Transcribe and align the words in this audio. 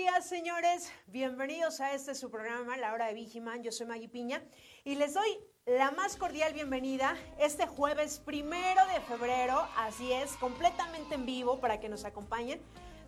días, 0.00 0.24
señores. 0.24 0.90
Bienvenidos 1.08 1.78
a 1.82 1.92
este 1.92 2.14
su 2.14 2.30
programa, 2.30 2.78
La 2.78 2.94
Hora 2.94 3.08
de 3.08 3.12
Vigiman. 3.12 3.62
Yo 3.62 3.70
soy 3.70 3.86
Maggie 3.86 4.08
Piña 4.08 4.42
y 4.82 4.94
les 4.94 5.12
doy 5.12 5.28
la 5.66 5.90
más 5.90 6.16
cordial 6.16 6.54
bienvenida 6.54 7.18
este 7.38 7.66
jueves 7.66 8.18
primero 8.18 8.80
de 8.86 9.00
febrero. 9.02 9.68
Así 9.76 10.10
es, 10.10 10.32
completamente 10.38 11.16
en 11.16 11.26
vivo 11.26 11.60
para 11.60 11.80
que 11.80 11.90
nos 11.90 12.06
acompañen. 12.06 12.62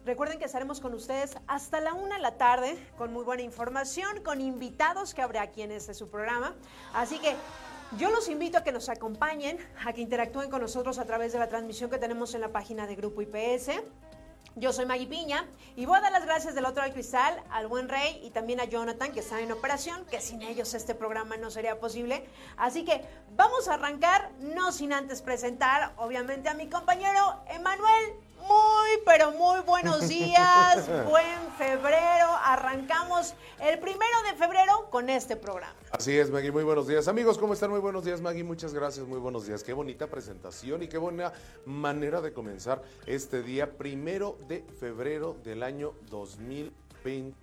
Recuerden 0.05 0.39
que 0.39 0.45
estaremos 0.45 0.81
con 0.81 0.93
ustedes 0.93 1.39
hasta 1.47 1.81
la 1.81 1.95
una 1.95 2.17
de 2.17 2.21
la 2.21 2.37
tarde 2.37 2.77
con 2.99 3.11
muy 3.11 3.25
buena 3.25 3.41
información, 3.41 4.23
con 4.23 4.43
invitados 4.43 5.15
que 5.15 5.23
habrá 5.23 5.41
aquí 5.41 5.63
en 5.63 5.73
este 5.73 5.95
su 5.95 6.11
programa. 6.11 6.55
Así 6.93 7.19
que 7.21 7.35
yo 7.97 8.11
los 8.11 8.29
invito 8.29 8.59
a 8.59 8.65
que 8.65 8.73
nos 8.73 8.91
acompañen, 8.91 9.57
a 9.83 9.95
que 9.95 10.03
interactúen 10.03 10.51
con 10.51 10.61
nosotros 10.61 10.99
a 10.99 11.07
través 11.07 11.33
de 11.33 11.39
la 11.39 11.49
transmisión 11.49 11.89
que 11.89 11.97
tenemos 11.97 12.35
en 12.35 12.43
la 12.43 12.53
página 12.53 12.87
de 12.87 12.97
Grupo 12.97 13.23
IPS. 13.23 13.81
Yo 14.55 14.71
soy 14.71 14.85
Maggie 14.85 15.07
Piña 15.07 15.47
y 15.77 15.87
voy 15.87 15.97
a 15.97 16.03
dar 16.03 16.13
las 16.13 16.27
gracias 16.27 16.55
del 16.55 16.67
otro 16.67 16.83
del 16.83 16.93
cristal 16.93 17.43
al 17.51 17.69
buen 17.69 17.89
Rey 17.89 18.21
y 18.23 18.31
también 18.31 18.61
a 18.61 18.67
Jonathan 18.67 19.11
que 19.11 19.21
está 19.21 19.41
en 19.41 19.51
operación, 19.51 20.05
que 20.11 20.21
sin 20.21 20.43
ellos 20.43 20.75
este 20.75 20.95
programa 20.95 21.39
no 21.39 21.51
sería 21.51 21.81
posible. 21.81 22.29
Así 22.59 22.85
que 22.85 23.03
vamos 23.35 23.69
a 23.69 23.75
arrancar, 23.75 24.31
no 24.41 24.71
sin 24.71 24.93
antes 24.93 25.23
presentar 25.23 25.95
obviamente 25.97 26.51
a 26.51 26.55
mi 26.55 26.69
compañero 26.69 27.43
Emanuel 27.49 28.13
muy, 28.47 29.03
pero 29.05 29.33
muy 29.33 29.61
buenos 29.61 30.09
días, 30.09 30.87
buen 31.09 31.53
febrero. 31.59 32.29
Arrancamos 32.45 33.35
el 33.61 33.79
primero 33.79 34.23
de 34.31 34.37
febrero 34.37 34.89
con 34.91 35.09
este 35.11 35.37
programa. 35.37 35.75
Así 35.91 36.17
es, 36.19 36.31
Maggie, 36.31 36.51
muy 36.51 36.65
buenos 36.65 36.87
días. 36.87 37.09
Amigos, 37.09 37.39
¿cómo 37.39 37.55
están? 37.55 37.71
Muy 37.71 37.81
buenos 37.81 38.05
días, 38.05 38.21
Maggie. 38.21 38.45
Muchas 38.45 38.75
gracias, 38.75 39.07
muy 39.07 39.19
buenos 39.19 39.47
días. 39.47 39.63
Qué 39.63 39.73
bonita 39.73 40.07
presentación 40.07 40.83
y 40.83 40.89
qué 40.89 40.99
buena 40.99 41.33
manera 41.65 42.21
de 42.21 42.33
comenzar 42.33 42.83
este 43.07 43.43
día 43.43 43.73
primero 43.73 44.39
de 44.49 44.65
febrero 44.79 45.37
del 45.45 45.63
año 45.63 45.95
2020. 46.11 47.42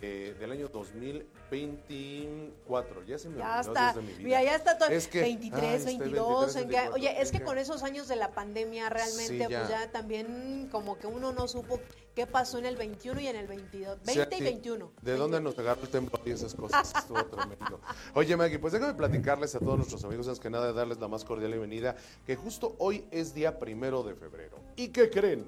Eh, 0.00 0.36
del 0.38 0.52
año 0.52 0.68
2024. 0.68 3.02
Ya 3.04 3.18
se 3.18 3.28
me 3.28 3.38
Ya 3.38 3.56
olvidó 3.58 3.72
está, 3.72 3.86
desde 3.88 4.02
mi 4.02 4.12
vida. 4.12 4.22
mira, 4.24 4.44
ya 4.44 4.54
está 4.54 4.78
todo. 4.78 4.90
Es 4.90 5.08
que- 5.08 5.22
23, 5.22 5.62
Ay, 5.62 5.74
este 5.76 5.98
22. 6.04 6.54
23, 6.54 6.56
en 6.56 6.62
que- 6.62 6.68
24, 6.76 6.94
oye, 6.94 7.20
es 7.22 7.32
que 7.32 7.40
con 7.42 7.58
esos 7.58 7.82
años 7.82 8.06
de 8.06 8.14
la 8.16 8.30
pandemia 8.32 8.88
realmente, 8.90 9.32
Sí, 9.32 9.38
ya. 9.38 9.48
pues 9.48 9.68
ya 9.68 9.90
también 9.90 10.68
como 10.70 10.98
que 10.98 11.06
uno 11.08 11.32
no 11.32 11.48
supo 11.48 11.80
qué 12.14 12.26
pasó 12.26 12.58
en 12.58 12.66
el 12.66 12.76
21 12.76 13.20
y 13.20 13.26
en 13.28 13.36
el 13.36 13.46
22. 13.48 13.98
Sí, 14.04 14.16
20 14.18 14.36
y 14.36 14.38
sí. 14.38 14.44
21. 14.44 14.92
¿De 15.02 15.16
dónde 15.16 15.40
nos 15.40 15.58
agarró 15.58 15.82
el 15.82 15.88
temblor 15.88 16.20
y 16.24 16.30
esas 16.30 16.54
cosas? 16.54 16.92
Estuvo 16.96 17.24
tremendo. 17.26 17.80
Oye, 18.14 18.36
Maggie, 18.36 18.58
pues 18.58 18.72
déjame 18.72 18.94
platicarles 18.94 19.54
a 19.54 19.58
todos 19.58 19.76
nuestros 19.78 20.04
amigos, 20.04 20.26
antes 20.28 20.40
que 20.40 20.50
nada, 20.50 20.72
darles 20.72 20.98
la 20.98 21.08
más 21.08 21.24
cordial 21.24 21.50
bienvenida, 21.50 21.96
que 22.26 22.36
justo 22.36 22.76
hoy 22.78 23.04
es 23.10 23.34
día 23.34 23.58
primero 23.58 24.02
de 24.04 24.14
febrero. 24.14 24.58
¿Y 24.76 24.88
qué 24.88 25.10
creen? 25.10 25.44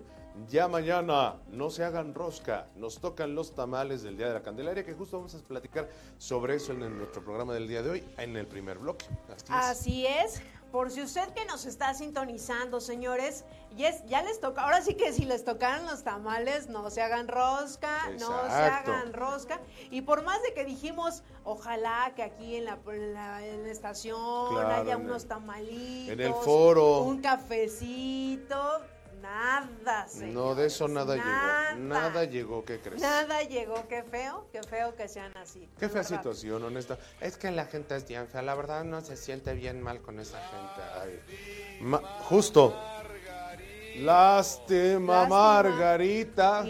Ya 0.48 0.68
mañana, 0.68 1.36
no 1.50 1.70
se 1.70 1.84
hagan 1.84 2.14
rosca, 2.14 2.66
nos 2.76 2.98
tocan 3.00 3.34
los 3.34 3.54
tamales 3.54 4.02
del 4.02 4.16
Día 4.16 4.28
de 4.28 4.34
la 4.34 4.42
Candelaria, 4.42 4.84
que 4.84 4.94
justo 4.94 5.18
vamos 5.18 5.34
a 5.34 5.38
platicar 5.38 5.88
sobre 6.18 6.54
eso 6.56 6.72
en 6.72 6.96
nuestro 6.96 7.22
programa 7.22 7.52
del 7.52 7.68
día 7.68 7.82
de 7.82 7.90
hoy, 7.90 8.04
en 8.16 8.36
el 8.36 8.46
primer 8.46 8.78
bloque. 8.78 9.06
Así 9.28 9.44
es. 9.44 9.50
Así 9.50 10.06
es. 10.06 10.42
Por 10.72 10.92
si 10.92 11.02
usted 11.02 11.28
que 11.34 11.44
nos 11.46 11.66
está 11.66 11.92
sintonizando, 11.94 12.80
señores, 12.80 13.44
y 13.76 13.84
es, 13.84 14.04
ya 14.06 14.22
les 14.22 14.38
toca, 14.40 14.62
ahora 14.62 14.80
sí 14.82 14.94
que 14.94 15.12
si 15.12 15.24
les 15.24 15.44
tocaron 15.44 15.84
los 15.86 16.04
tamales, 16.04 16.68
no 16.68 16.88
se 16.90 17.02
hagan 17.02 17.26
rosca, 17.26 18.08
no 18.20 18.28
se 18.46 18.52
hagan 18.52 19.12
rosca. 19.12 19.60
Y 19.90 20.02
por 20.02 20.22
más 20.22 20.40
de 20.44 20.54
que 20.54 20.64
dijimos, 20.64 21.24
ojalá 21.42 22.12
que 22.14 22.22
aquí 22.22 22.54
en 22.54 22.66
la, 22.66 22.78
en 22.86 23.14
la- 23.14 23.44
en 23.44 23.64
la 23.64 23.70
estación 23.70 24.16
Claro, 24.50 24.68
haya 24.82 24.96
unos 24.96 25.26
tamalitos, 25.26 26.12
en 26.12 26.20
el 26.20 26.32
foro. 26.34 27.00
un 27.02 27.20
cafecito, 27.20 28.80
nada, 29.20 30.08
señores, 30.08 30.34
No, 30.34 30.54
de 30.54 30.66
eso 30.66 30.88
nada, 30.88 31.16
nada. 31.16 31.72
llegó. 31.72 31.82
Nada 31.88 32.24
llegó, 32.24 32.64
¿qué 32.64 32.80
crees? 32.80 33.00
Nada 33.00 33.42
llegó, 33.42 33.86
qué 33.88 34.02
feo, 34.02 34.46
qué 34.52 34.62
feo 34.62 34.94
que 34.96 35.08
sean 35.08 35.36
así. 35.36 35.68
Qué 35.78 35.88
fea 35.88 36.02
verdad. 36.02 36.16
situación, 36.16 36.62
honesta. 36.64 36.98
Es 37.20 37.36
que 37.36 37.50
la 37.50 37.66
gente 37.66 37.94
es 37.96 38.06
bien 38.06 38.26
fea, 38.28 38.42
la 38.42 38.54
verdad 38.54 38.84
no 38.84 39.00
se 39.00 39.16
siente 39.16 39.54
bien 39.54 39.82
mal 39.82 40.00
con 40.02 40.18
esa 40.20 40.38
gente. 40.38 40.82
Ay. 41.02 41.80
Ma- 41.82 42.02
justo. 42.28 42.74
Lástima, 43.96 45.22
Lástima. 45.22 45.26
Margarita. 45.28 46.64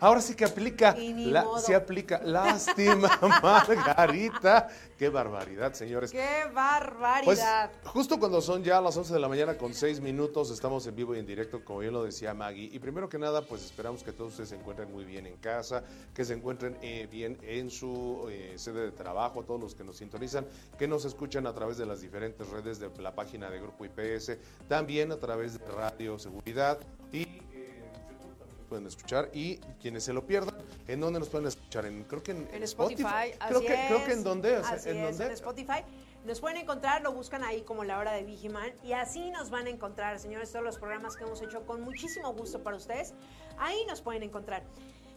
Ahora 0.00 0.20
sí 0.20 0.34
que 0.34 0.44
aplica. 0.44 0.94
La, 0.96 1.44
sí 1.58 1.72
aplica. 1.74 2.20
Lástima, 2.22 3.18
Margarita. 3.42 4.68
Qué 5.02 5.08
barbaridad, 5.08 5.72
señores. 5.72 6.12
¡Qué 6.12 6.24
Pues 6.44 6.54
barbaridad! 6.54 7.72
justo 7.86 8.20
cuando 8.20 8.40
son 8.40 8.62
ya 8.62 8.80
las 8.80 8.96
11 8.96 9.12
de 9.12 9.18
la 9.18 9.28
mañana 9.28 9.58
con 9.58 9.74
6 9.74 10.00
minutos, 10.00 10.52
estamos 10.52 10.86
en 10.86 10.94
vivo 10.94 11.16
y 11.16 11.18
en 11.18 11.26
directo, 11.26 11.64
como 11.64 11.80
bien 11.80 11.92
lo 11.92 12.04
decía 12.04 12.32
Maggie. 12.34 12.70
Y 12.72 12.78
primero 12.78 13.08
que 13.08 13.18
nada, 13.18 13.42
pues 13.42 13.64
esperamos 13.64 14.04
que 14.04 14.12
todos 14.12 14.30
ustedes 14.30 14.50
se 14.50 14.54
encuentren 14.54 14.92
muy 14.92 15.04
bien 15.04 15.26
en 15.26 15.38
casa, 15.38 15.82
que 16.14 16.24
se 16.24 16.34
encuentren 16.34 16.78
eh, 16.82 17.08
bien 17.10 17.36
en 17.42 17.68
su 17.68 18.28
eh, 18.30 18.52
sede 18.54 18.82
de 18.82 18.92
trabajo, 18.92 19.42
todos 19.42 19.60
los 19.60 19.74
que 19.74 19.82
nos 19.82 19.96
sintonizan, 19.96 20.46
que 20.78 20.86
nos 20.86 21.04
escuchan 21.04 21.48
a 21.48 21.52
través 21.52 21.78
de 21.78 21.86
las 21.86 22.00
diferentes 22.00 22.48
redes 22.50 22.78
de 22.78 22.88
la 23.02 23.12
página 23.12 23.50
de 23.50 23.58
Grupo 23.58 23.84
IPS, 23.84 24.36
también 24.68 25.10
a 25.10 25.16
través 25.16 25.58
de 25.58 25.66
Radio 25.66 26.16
Seguridad 26.16 26.78
y... 27.10 27.22
eh, 27.22 27.82
YouTube 28.08 28.38
también 28.38 28.68
Pueden 28.68 28.86
escuchar 28.86 29.30
y 29.34 29.56
quienes 29.80 30.04
se 30.04 30.12
lo 30.12 30.24
pierdan, 30.24 30.51
¿en 30.88 31.00
dónde 31.00 31.18
nos 31.20 31.28
pueden 31.28 31.46
escuchar? 31.48 31.86
En, 31.86 32.04
creo 32.04 32.22
que 32.22 32.32
en, 32.32 32.48
En 32.52 32.62
Spotify, 32.62 33.04
Creo 33.46 33.58
así 33.58 33.66
que, 33.66 33.74
es. 33.74 33.86
creo 33.88 34.04
que 34.04 34.12
en 34.12 34.24
dónde, 34.24 34.56
o 34.58 34.64
sea, 34.64 34.74
Así 34.74 34.90
en 34.90 34.96
es, 34.98 35.02
dónde. 35.18 35.26
en 35.26 35.32
Spotify. 35.32 35.84
Nos 36.24 36.40
pueden 36.40 36.58
encontrar, 36.58 37.02
lo 37.02 37.12
buscan 37.12 37.42
ahí 37.42 37.62
como 37.62 37.82
la 37.82 37.98
hora 37.98 38.12
de 38.12 38.22
Vigiman 38.22 38.72
y 38.84 38.92
así 38.92 39.30
nos 39.30 39.50
van 39.50 39.66
a 39.66 39.70
encontrar, 39.70 40.18
señores, 40.20 40.52
todos 40.52 40.64
los 40.64 40.78
programas 40.78 41.16
que 41.16 41.24
hemos 41.24 41.42
hecho 41.42 41.66
con 41.66 41.80
muchísimo 41.80 42.32
gusto 42.32 42.62
para 42.62 42.76
ustedes. 42.76 43.12
Ahí 43.58 43.84
nos 43.86 44.02
pueden 44.02 44.22
encontrar. 44.22 44.62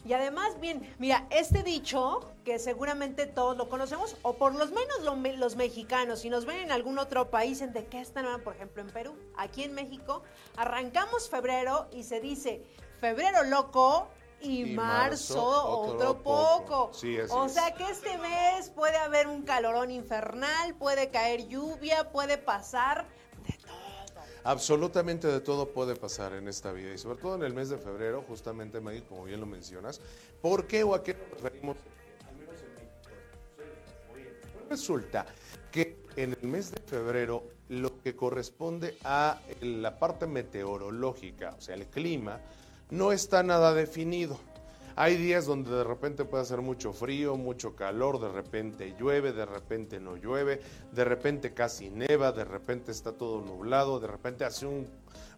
Y 0.03 0.13
además, 0.13 0.59
bien, 0.59 0.87
mira, 0.99 1.25
este 1.31 1.63
dicho 1.63 2.31
que 2.43 2.59
seguramente 2.59 3.25
todos 3.25 3.57
lo 3.57 3.69
conocemos, 3.69 4.17
o 4.21 4.33
por 4.33 4.53
lo 4.53 4.67
menos 4.67 5.01
lo 5.01 5.15
los 5.15 5.55
mexicanos, 5.55 6.19
si 6.19 6.29
nos 6.29 6.45
ven 6.45 6.57
en 6.57 6.71
algún 6.71 6.99
otro 6.99 7.31
país, 7.31 7.61
en 7.61 7.73
de 7.73 7.87
qué 7.87 8.01
están, 8.01 8.41
por 8.41 8.55
ejemplo, 8.55 8.83
en 8.83 8.89
Perú, 8.89 9.15
aquí 9.35 9.63
en 9.63 9.73
México, 9.73 10.21
arrancamos 10.57 11.27
febrero 11.27 11.87
y 11.91 12.03
se 12.03 12.19
dice 12.19 12.61
febrero 12.99 13.43
loco 13.45 14.07
y, 14.41 14.71
Y 14.71 14.75
marzo, 14.75 15.35
marzo, 15.35 15.65
otro, 15.67 15.93
otro 15.95 16.23
poco. 16.23 16.65
poco. 16.87 16.93
Sí, 16.93 17.17
o 17.29 17.45
es. 17.45 17.53
sea 17.53 17.73
que 17.73 17.89
este 17.89 18.17
mes 18.17 18.69
puede 18.69 18.97
haber 18.97 19.27
un 19.27 19.43
calorón 19.43 19.91
infernal, 19.91 20.75
puede 20.75 21.09
caer 21.09 21.47
lluvia, 21.47 22.11
puede 22.11 22.37
pasar 22.37 23.07
de 23.47 23.53
todo. 23.57 23.75
Absolutamente 24.43 25.27
de 25.27 25.39
todo 25.39 25.69
puede 25.69 25.95
pasar 25.95 26.33
en 26.33 26.47
esta 26.47 26.71
vida 26.71 26.93
y 26.93 26.99
sobre 26.99 27.17
todo 27.19 27.33
en 27.35 27.43
el 27.43 27.53
mes 27.53 27.69
de 27.69 27.79
febrero, 27.79 28.23
justamente 28.27 28.79
Maggie, 28.79 29.03
como 29.03 29.23
bien 29.23 29.39
lo 29.39 29.47
mencionas. 29.47 29.99
¿Por 30.39 30.67
qué 30.67 30.83
o 30.83 30.93
a 30.93 31.03
qué 31.03 31.15
nos 31.15 31.41
referimos? 31.41 31.77
Al 32.29 32.35
menos 32.35 32.55
en 32.61 32.75
México. 32.75 33.09
Oye, 34.13 34.31
Resulta 34.69 35.25
que 35.71 35.97
en 36.15 36.37
el 36.39 36.47
mes 36.47 36.69
de 36.71 36.79
febrero 36.81 37.43
lo 37.69 37.99
que 38.03 38.15
corresponde 38.15 38.95
a 39.03 39.39
la 39.61 39.97
parte 39.97 40.27
meteorológica, 40.27 41.55
o 41.57 41.61
sea, 41.61 41.73
el 41.73 41.87
clima, 41.87 42.39
no 42.89 43.11
está 43.11 43.43
nada 43.43 43.73
definido. 43.73 44.39
Hay 44.97 45.17
días 45.17 45.45
donde 45.45 45.71
de 45.71 45.83
repente 45.83 46.23
puede 46.23 46.43
hacer 46.43 46.61
mucho 46.61 46.93
frío, 46.93 47.35
mucho 47.35 47.75
calor, 47.75 48.21
de 48.21 48.29
repente 48.29 48.95
llueve, 48.97 49.33
de 49.33 49.45
repente 49.45 49.99
no 49.99 50.15
llueve, 50.15 50.61
de 50.93 51.03
repente 51.03 51.53
casi 51.53 51.89
neva, 51.89 52.31
de 52.31 52.45
repente 52.45 52.91
está 52.91 53.11
todo 53.11 53.41
nublado, 53.41 53.99
de 53.99 54.07
repente 54.07 54.45
hace 54.45 54.65
un, 54.65 54.87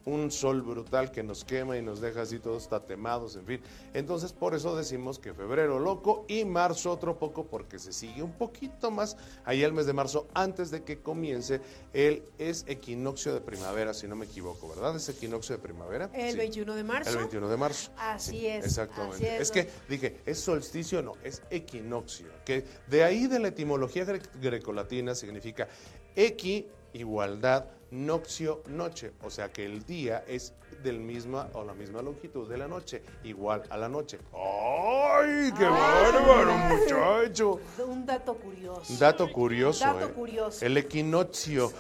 un 0.08 0.32
sol 0.32 0.62
brutal 0.62 1.12
que 1.12 1.22
nos 1.22 1.44
quema 1.44 1.78
y 1.78 1.82
nos 1.82 2.00
deja 2.00 2.22
así 2.22 2.40
todos 2.40 2.70
tatemados, 2.70 3.36
en 3.36 3.46
fin. 3.46 3.62
Entonces 3.94 4.32
por 4.32 4.56
eso 4.56 4.76
decimos 4.76 5.20
que 5.20 5.34
febrero 5.34 5.80
loco 5.80 6.26
y 6.30 6.46
marzo 6.46 6.92
otro 6.92 7.20
poco 7.20 7.46
porque 7.48 7.78
se 7.78 7.92
sigue 7.92 8.24
un 8.24 8.32
poquito 8.32 8.90
más 8.90 9.18
ahí 9.44 9.64
el 9.64 9.74
mes 9.74 9.86
de 9.86 9.92
marzo 9.94 10.28
antes 10.34 10.72
de 10.72 10.84
que 10.84 11.00
comience 11.02 11.60
el 11.94 12.24
es 12.38 12.64
equinoccio 12.68 13.34
de 13.34 13.42
primavera, 13.42 13.94
si 13.94 14.08
no 14.08 14.16
me 14.16 14.26
equivoco, 14.26 14.70
¿verdad? 14.70 14.96
Es 14.96 15.10
equinoccio 15.10 15.58
de 15.58 15.62
primavera. 15.62 16.10
El 16.14 16.32
Sí. 16.32 16.38
21 16.38 16.74
de 16.76 16.84
marzo. 16.86 17.10
El 17.10 17.18
21 17.18 17.50
de 17.50 17.58
marzo. 17.58 17.92
Así 17.98 18.48
es, 18.48 18.64
Exactamente. 18.66 19.16
así 19.16 19.26
es, 19.26 19.42
es 19.42 19.52
que 19.52 19.68
dije, 19.90 20.22
¿es 20.26 20.40
solsticio? 20.40 21.02
No, 21.02 21.14
es 21.24 21.42
equinoccio. 21.50 22.28
Que 22.46 22.64
de 22.88 23.04
ahí 23.04 23.28
de 23.28 23.40
la 23.40 23.50
etimología 23.50 24.06
gre- 24.06 24.22
grecolatina 24.42 25.14
significa 25.16 25.68
equi, 26.16 26.66
igualdad, 26.94 27.66
noxio, 27.92 28.64
noche. 28.68 29.14
O 29.24 29.30
sea 29.30 29.52
que 29.52 29.66
el 29.66 29.86
día 29.86 30.24
es 30.28 30.54
del 30.84 31.00
misma 31.00 31.50
o 31.54 31.64
la 31.64 31.74
misma 31.74 32.02
longitud 32.02 32.48
de 32.48 32.58
la 32.58 32.68
noche, 32.68 33.04
igual 33.24 33.64
a 33.70 33.78
la 33.78 33.90
noche. 33.90 34.20
¡Ay, 34.34 35.52
qué 35.58 35.66
bárbaro, 35.66 36.54
muchacho! 36.58 37.60
Un 37.88 38.06
dato 38.06 38.36
curioso. 38.36 38.94
Dato 39.00 39.32
curioso. 39.32 39.86
Dato 39.86 40.06
¿eh? 40.08 40.14
curioso. 40.14 40.66
El 40.66 40.78
equinoccio. 40.78 41.72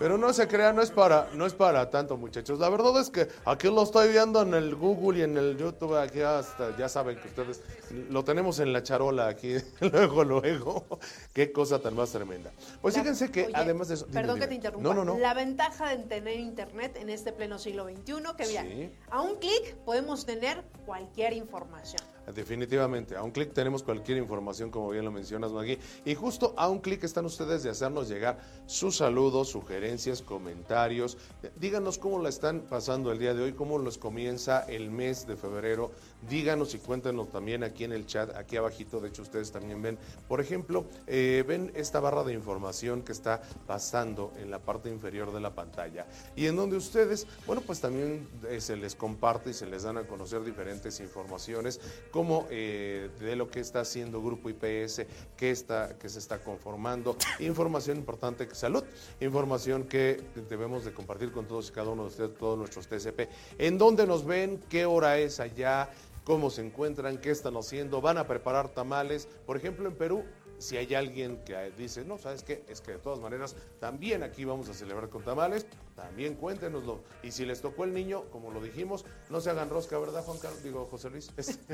Pero 0.00 0.16
no 0.16 0.32
se 0.32 0.48
crea, 0.48 0.72
no 0.72 0.80
es 0.80 0.90
para, 0.90 1.28
no 1.34 1.44
es 1.44 1.52
para 1.52 1.90
tanto, 1.90 2.16
muchachos. 2.16 2.58
La 2.58 2.70
verdad 2.70 2.98
es 2.98 3.10
que 3.10 3.28
aquí 3.44 3.68
lo 3.68 3.82
estoy 3.82 4.08
viendo 4.10 4.40
en 4.40 4.54
el 4.54 4.74
Google 4.74 5.18
y 5.18 5.22
en 5.24 5.36
el 5.36 5.58
YouTube, 5.58 5.94
aquí 5.94 6.22
hasta, 6.22 6.74
ya 6.78 6.88
saben 6.88 7.18
que 7.20 7.28
ustedes 7.28 7.60
lo 8.08 8.24
tenemos 8.24 8.60
en 8.60 8.72
la 8.72 8.82
charola 8.82 9.28
aquí, 9.28 9.56
luego, 9.80 10.24
luego. 10.24 10.86
Qué 11.34 11.52
cosa 11.52 11.80
tan 11.80 11.94
más 11.94 12.12
tremenda. 12.12 12.50
Pues 12.80 12.96
La- 12.96 13.02
fíjense 13.02 13.30
que 13.30 13.44
oye, 13.44 13.52
además 13.54 13.88
de 13.88 13.94
eso. 13.96 14.06
dime, 14.06 14.20
Perdón 14.22 14.40
que 14.40 14.46
te 14.46 14.54
interrumpa. 14.54 14.88
No, 14.88 14.94
no, 14.94 15.04
no. 15.04 15.18
La 15.18 15.34
ventaja 15.34 15.90
de 15.90 15.98
tener 16.04 16.40
internet 16.40 16.96
en 16.98 17.10
este 17.10 17.32
pleno 17.34 17.58
siglo 17.58 17.84
XXI, 17.84 18.22
que 18.38 18.46
mira, 18.46 18.62
Sí. 18.62 18.90
a 19.10 19.20
un 19.20 19.36
clic 19.36 19.74
podemos 19.84 20.24
tener 20.24 20.64
cualquier 20.86 21.34
información. 21.34 22.00
Definitivamente, 22.34 23.16
a 23.16 23.22
un 23.22 23.30
clic 23.30 23.52
tenemos 23.52 23.82
cualquier 23.82 24.18
información, 24.18 24.70
como 24.70 24.90
bien 24.90 25.04
lo 25.04 25.10
mencionas, 25.10 25.52
Magui. 25.52 25.78
Y 26.04 26.14
justo 26.14 26.54
a 26.56 26.68
un 26.68 26.80
clic 26.80 27.04
están 27.04 27.24
ustedes 27.24 27.62
de 27.62 27.70
hacernos 27.70 28.08
llegar 28.08 28.38
sus 28.66 28.96
saludos, 28.96 29.48
sugerencias, 29.48 30.22
comentarios. 30.22 31.16
Díganos 31.56 31.98
cómo 31.98 32.20
la 32.20 32.28
están 32.28 32.60
pasando 32.60 33.12
el 33.12 33.18
día 33.18 33.34
de 33.34 33.42
hoy, 33.42 33.52
cómo 33.52 33.78
les 33.78 33.98
comienza 33.98 34.60
el 34.62 34.90
mes 34.90 35.26
de 35.26 35.36
febrero. 35.36 35.90
Díganos 36.28 36.74
y 36.74 36.78
cuéntenos 36.78 37.30
también 37.30 37.64
aquí 37.64 37.84
en 37.84 37.92
el 37.92 38.06
chat, 38.06 38.34
aquí 38.36 38.56
abajito. 38.56 39.00
De 39.00 39.08
hecho, 39.08 39.22
ustedes 39.22 39.50
también 39.50 39.80
ven, 39.80 39.98
por 40.28 40.40
ejemplo, 40.40 40.84
eh, 41.06 41.44
ven 41.46 41.72
esta 41.74 42.00
barra 42.00 42.24
de 42.24 42.34
información 42.34 43.02
que 43.02 43.12
está 43.12 43.40
pasando 43.66 44.32
en 44.38 44.50
la 44.50 44.58
parte 44.58 44.90
inferior 44.90 45.32
de 45.32 45.40
la 45.40 45.54
pantalla. 45.54 46.06
Y 46.36 46.46
en 46.46 46.56
donde 46.56 46.76
ustedes, 46.76 47.26
bueno, 47.46 47.62
pues 47.62 47.80
también 47.80 48.28
eh, 48.48 48.60
se 48.60 48.76
les 48.76 48.94
comparte 48.94 49.50
y 49.50 49.54
se 49.54 49.66
les 49.66 49.84
dan 49.84 49.96
a 49.96 50.04
conocer 50.04 50.44
diferentes 50.44 51.00
informaciones 51.00 51.80
como 52.10 52.46
eh, 52.50 53.10
de 53.18 53.36
lo 53.36 53.50
que 53.50 53.60
está 53.60 53.80
haciendo 53.80 54.22
Grupo 54.22 54.50
IPS, 54.50 55.06
que, 55.36 55.50
está, 55.50 55.96
que 55.98 56.08
se 56.08 56.18
está 56.18 56.42
conformando, 56.42 57.16
información 57.38 57.96
importante 57.96 58.46
que 58.46 58.54
salud, 58.54 58.84
información 59.20 59.84
que 59.84 60.20
debemos 60.48 60.84
de 60.84 60.92
compartir 60.92 61.32
con 61.32 61.46
todos 61.46 61.70
y 61.70 61.72
cada 61.72 61.90
uno 61.90 62.02
de 62.02 62.08
ustedes, 62.08 62.34
todos 62.36 62.58
nuestros 62.58 62.86
TCP, 62.86 63.28
en 63.58 63.78
dónde 63.78 64.06
nos 64.06 64.24
ven, 64.24 64.60
qué 64.68 64.86
hora 64.86 65.18
es 65.18 65.40
allá, 65.40 65.90
cómo 66.24 66.50
se 66.50 66.64
encuentran, 66.64 67.18
qué 67.18 67.30
están 67.30 67.56
haciendo, 67.56 68.00
van 68.00 68.18
a 68.18 68.26
preparar 68.26 68.68
tamales, 68.68 69.28
por 69.46 69.56
ejemplo 69.56 69.88
en 69.88 69.94
Perú. 69.96 70.24
Si 70.58 70.76
hay 70.76 70.94
alguien 70.94 71.42
que 71.44 71.70
dice, 71.78 72.04
no, 72.04 72.18
¿sabes 72.18 72.42
qué? 72.42 72.62
Es 72.68 72.82
que 72.82 72.92
de 72.92 72.98
todas 72.98 73.18
maneras 73.18 73.56
también 73.78 74.22
aquí 74.22 74.44
vamos 74.44 74.68
a 74.68 74.74
celebrar 74.74 75.08
con 75.08 75.24
tamales, 75.24 75.66
también 75.96 76.34
cuéntenoslo. 76.34 77.00
Y 77.22 77.30
si 77.32 77.46
les 77.46 77.62
tocó 77.62 77.84
el 77.84 77.94
niño, 77.94 78.24
como 78.30 78.50
lo 78.50 78.60
dijimos, 78.60 79.06
no 79.30 79.40
se 79.40 79.48
hagan 79.48 79.70
rosca, 79.70 79.98
¿verdad, 79.98 80.22
Juan 80.22 80.38
Carlos? 80.38 80.62
Digo, 80.62 80.86
José 80.90 81.08
Luis. 81.08 81.30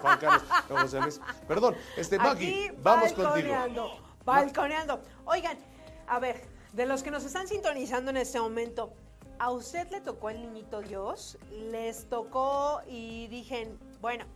Juan 0.00 0.18
Carlos, 0.18 0.42
no, 0.70 0.78
José 0.78 1.00
Luis. 1.02 1.20
Perdón, 1.46 1.76
este 1.98 2.16
Maggie, 2.16 2.68
Aquí, 2.68 2.76
vamos 2.82 3.12
contigo. 3.12 3.26
balconeando, 3.26 3.90
Balconeando. 4.24 5.00
Oigan, 5.26 5.58
a 6.06 6.18
ver, 6.18 6.40
de 6.72 6.86
los 6.86 7.02
que 7.02 7.10
nos 7.10 7.24
están 7.24 7.46
sintonizando 7.46 8.10
en 8.10 8.16
este 8.16 8.40
momento, 8.40 8.90
¿a 9.40 9.50
usted 9.50 9.90
le 9.90 10.02
tocó 10.02 10.28
el 10.28 10.42
niñito 10.42 10.82
Dios? 10.82 11.38
¿Les 11.50 12.04
tocó 12.10 12.82
y 12.86 13.26
dije, 13.28 13.72
bueno, 14.02 14.26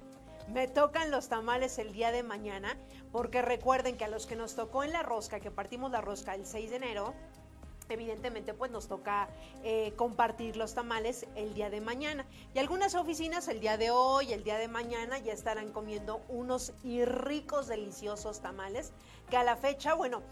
me 0.48 0.66
tocan 0.66 1.10
los 1.10 1.28
tamales 1.28 1.78
el 1.78 1.92
día 1.92 2.10
de 2.10 2.22
mañana? 2.22 2.74
Porque 3.12 3.42
recuerden 3.42 3.98
que 3.98 4.06
a 4.06 4.08
los 4.08 4.24
que 4.24 4.34
nos 4.34 4.54
tocó 4.56 4.82
en 4.82 4.92
la 4.92 5.02
rosca, 5.02 5.40
que 5.40 5.50
partimos 5.50 5.90
la 5.92 6.00
rosca 6.00 6.34
el 6.34 6.46
6 6.46 6.70
de 6.70 6.76
enero, 6.76 7.14
evidentemente 7.90 8.54
pues 8.54 8.70
nos 8.70 8.88
toca 8.88 9.28
eh, 9.62 9.92
compartir 9.94 10.56
los 10.56 10.72
tamales 10.72 11.26
el 11.36 11.52
día 11.52 11.68
de 11.68 11.82
mañana. 11.82 12.24
Y 12.54 12.58
algunas 12.58 12.94
oficinas 12.94 13.46
el 13.48 13.60
día 13.60 13.76
de 13.76 13.90
hoy, 13.90 14.32
el 14.32 14.42
día 14.42 14.56
de 14.56 14.68
mañana 14.68 15.18
ya 15.18 15.34
estarán 15.34 15.70
comiendo 15.70 16.22
unos 16.28 16.72
ricos, 16.82 17.68
deliciosos 17.68 18.40
tamales, 18.40 18.94
que 19.28 19.36
a 19.36 19.44
la 19.44 19.56
fecha, 19.56 19.92
bueno, 19.92 20.22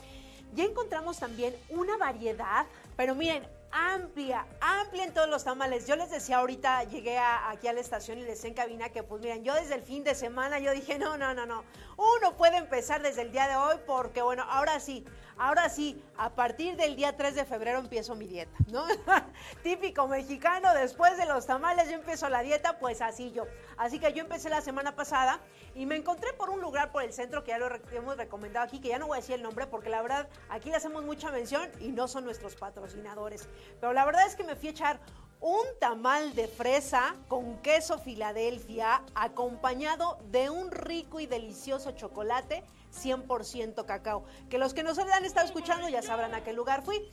ya 0.54 0.64
encontramos 0.64 1.18
también 1.18 1.54
una 1.68 1.98
variedad, 1.98 2.64
pero 2.96 3.14
miren, 3.14 3.46
amplia, 3.72 4.46
amplia 4.60 5.04
en 5.04 5.14
todos 5.14 5.28
los 5.28 5.44
tamales. 5.44 5.86
Yo 5.86 5.96
les 5.96 6.10
decía 6.10 6.38
ahorita, 6.38 6.84
llegué 6.84 7.18
aquí 7.18 7.66
a 7.66 7.72
la 7.72 7.80
estación 7.80 8.18
y 8.18 8.22
les 8.22 8.30
decía 8.30 8.48
en 8.48 8.54
cabina 8.54 8.88
que 8.90 9.02
pues 9.02 9.20
miren, 9.22 9.42
yo 9.42 9.54
desde 9.54 9.74
el 9.74 9.82
fin 9.82 10.04
de 10.04 10.14
semana 10.14 10.58
yo 10.58 10.72
dije, 10.72 10.98
no, 10.98 11.16
no, 11.16 11.34
no, 11.34 11.46
no, 11.46 11.64
uno 12.02 12.36
puede 12.36 12.56
empezar 12.56 13.02
desde 13.02 13.22
el 13.22 13.32
día 13.32 13.48
de 13.48 13.56
hoy 13.56 13.76
porque 13.86 14.22
bueno, 14.22 14.44
ahora 14.48 14.80
sí, 14.80 15.04
ahora 15.38 15.68
sí, 15.68 16.02
a 16.16 16.30
partir 16.30 16.76
del 16.76 16.96
día 16.96 17.16
3 17.16 17.34
de 17.34 17.44
febrero 17.44 17.78
empiezo 17.78 18.14
mi 18.14 18.26
dieta, 18.26 18.56
¿no? 18.70 18.84
Típico 19.62 20.08
mexicano, 20.08 20.74
después 20.74 21.16
de 21.16 21.26
los 21.26 21.46
tamales 21.46 21.88
yo 21.88 21.94
empiezo 21.94 22.28
la 22.28 22.42
dieta, 22.42 22.78
pues 22.78 23.00
así 23.00 23.32
yo. 23.32 23.46
Así 23.76 23.98
que 23.98 24.12
yo 24.12 24.22
empecé 24.22 24.48
la 24.50 24.60
semana 24.60 24.94
pasada 24.94 25.40
y 25.74 25.86
me 25.86 25.96
encontré 25.96 26.32
por 26.32 26.50
un 26.50 26.60
lugar 26.60 26.92
por 26.92 27.02
el 27.02 27.12
centro 27.12 27.44
que 27.44 27.50
ya 27.50 27.58
lo 27.58 27.68
hemos 27.92 28.16
recomendado 28.16 28.66
aquí, 28.66 28.80
que 28.80 28.88
ya 28.88 28.98
no 28.98 29.06
voy 29.06 29.18
a 29.18 29.20
decir 29.20 29.36
el 29.36 29.42
nombre 29.42 29.66
porque 29.66 29.88
la 29.88 30.02
verdad 30.02 30.28
aquí 30.48 30.70
le 30.70 30.76
hacemos 30.76 31.04
mucha 31.04 31.30
mención 31.30 31.70
y 31.80 31.88
no 31.88 32.08
son 32.08 32.24
nuestros 32.24 32.56
patrocinadores. 32.56 33.48
Pero 33.80 33.92
la 33.92 34.04
verdad 34.04 34.26
es 34.26 34.36
que 34.36 34.44
me 34.44 34.56
fui 34.56 34.68
a 34.68 34.72
echar 34.72 35.00
un 35.42 35.66
tamal 35.80 36.34
de 36.36 36.46
fresa 36.46 37.16
con 37.26 37.58
queso 37.58 37.98
Filadelfia 37.98 39.02
acompañado 39.14 40.18
de 40.30 40.48
un 40.48 40.70
rico 40.70 41.18
y 41.18 41.26
delicioso 41.26 41.90
chocolate 41.90 42.62
100% 42.94 43.84
cacao. 43.84 44.24
Que 44.48 44.58
los 44.58 44.72
que 44.72 44.84
nos 44.84 44.98
han 45.00 45.24
estado 45.24 45.44
escuchando 45.44 45.88
ya 45.88 46.00
sabrán 46.00 46.34
a 46.34 46.44
qué 46.44 46.52
lugar 46.52 46.82
fui. 46.82 47.10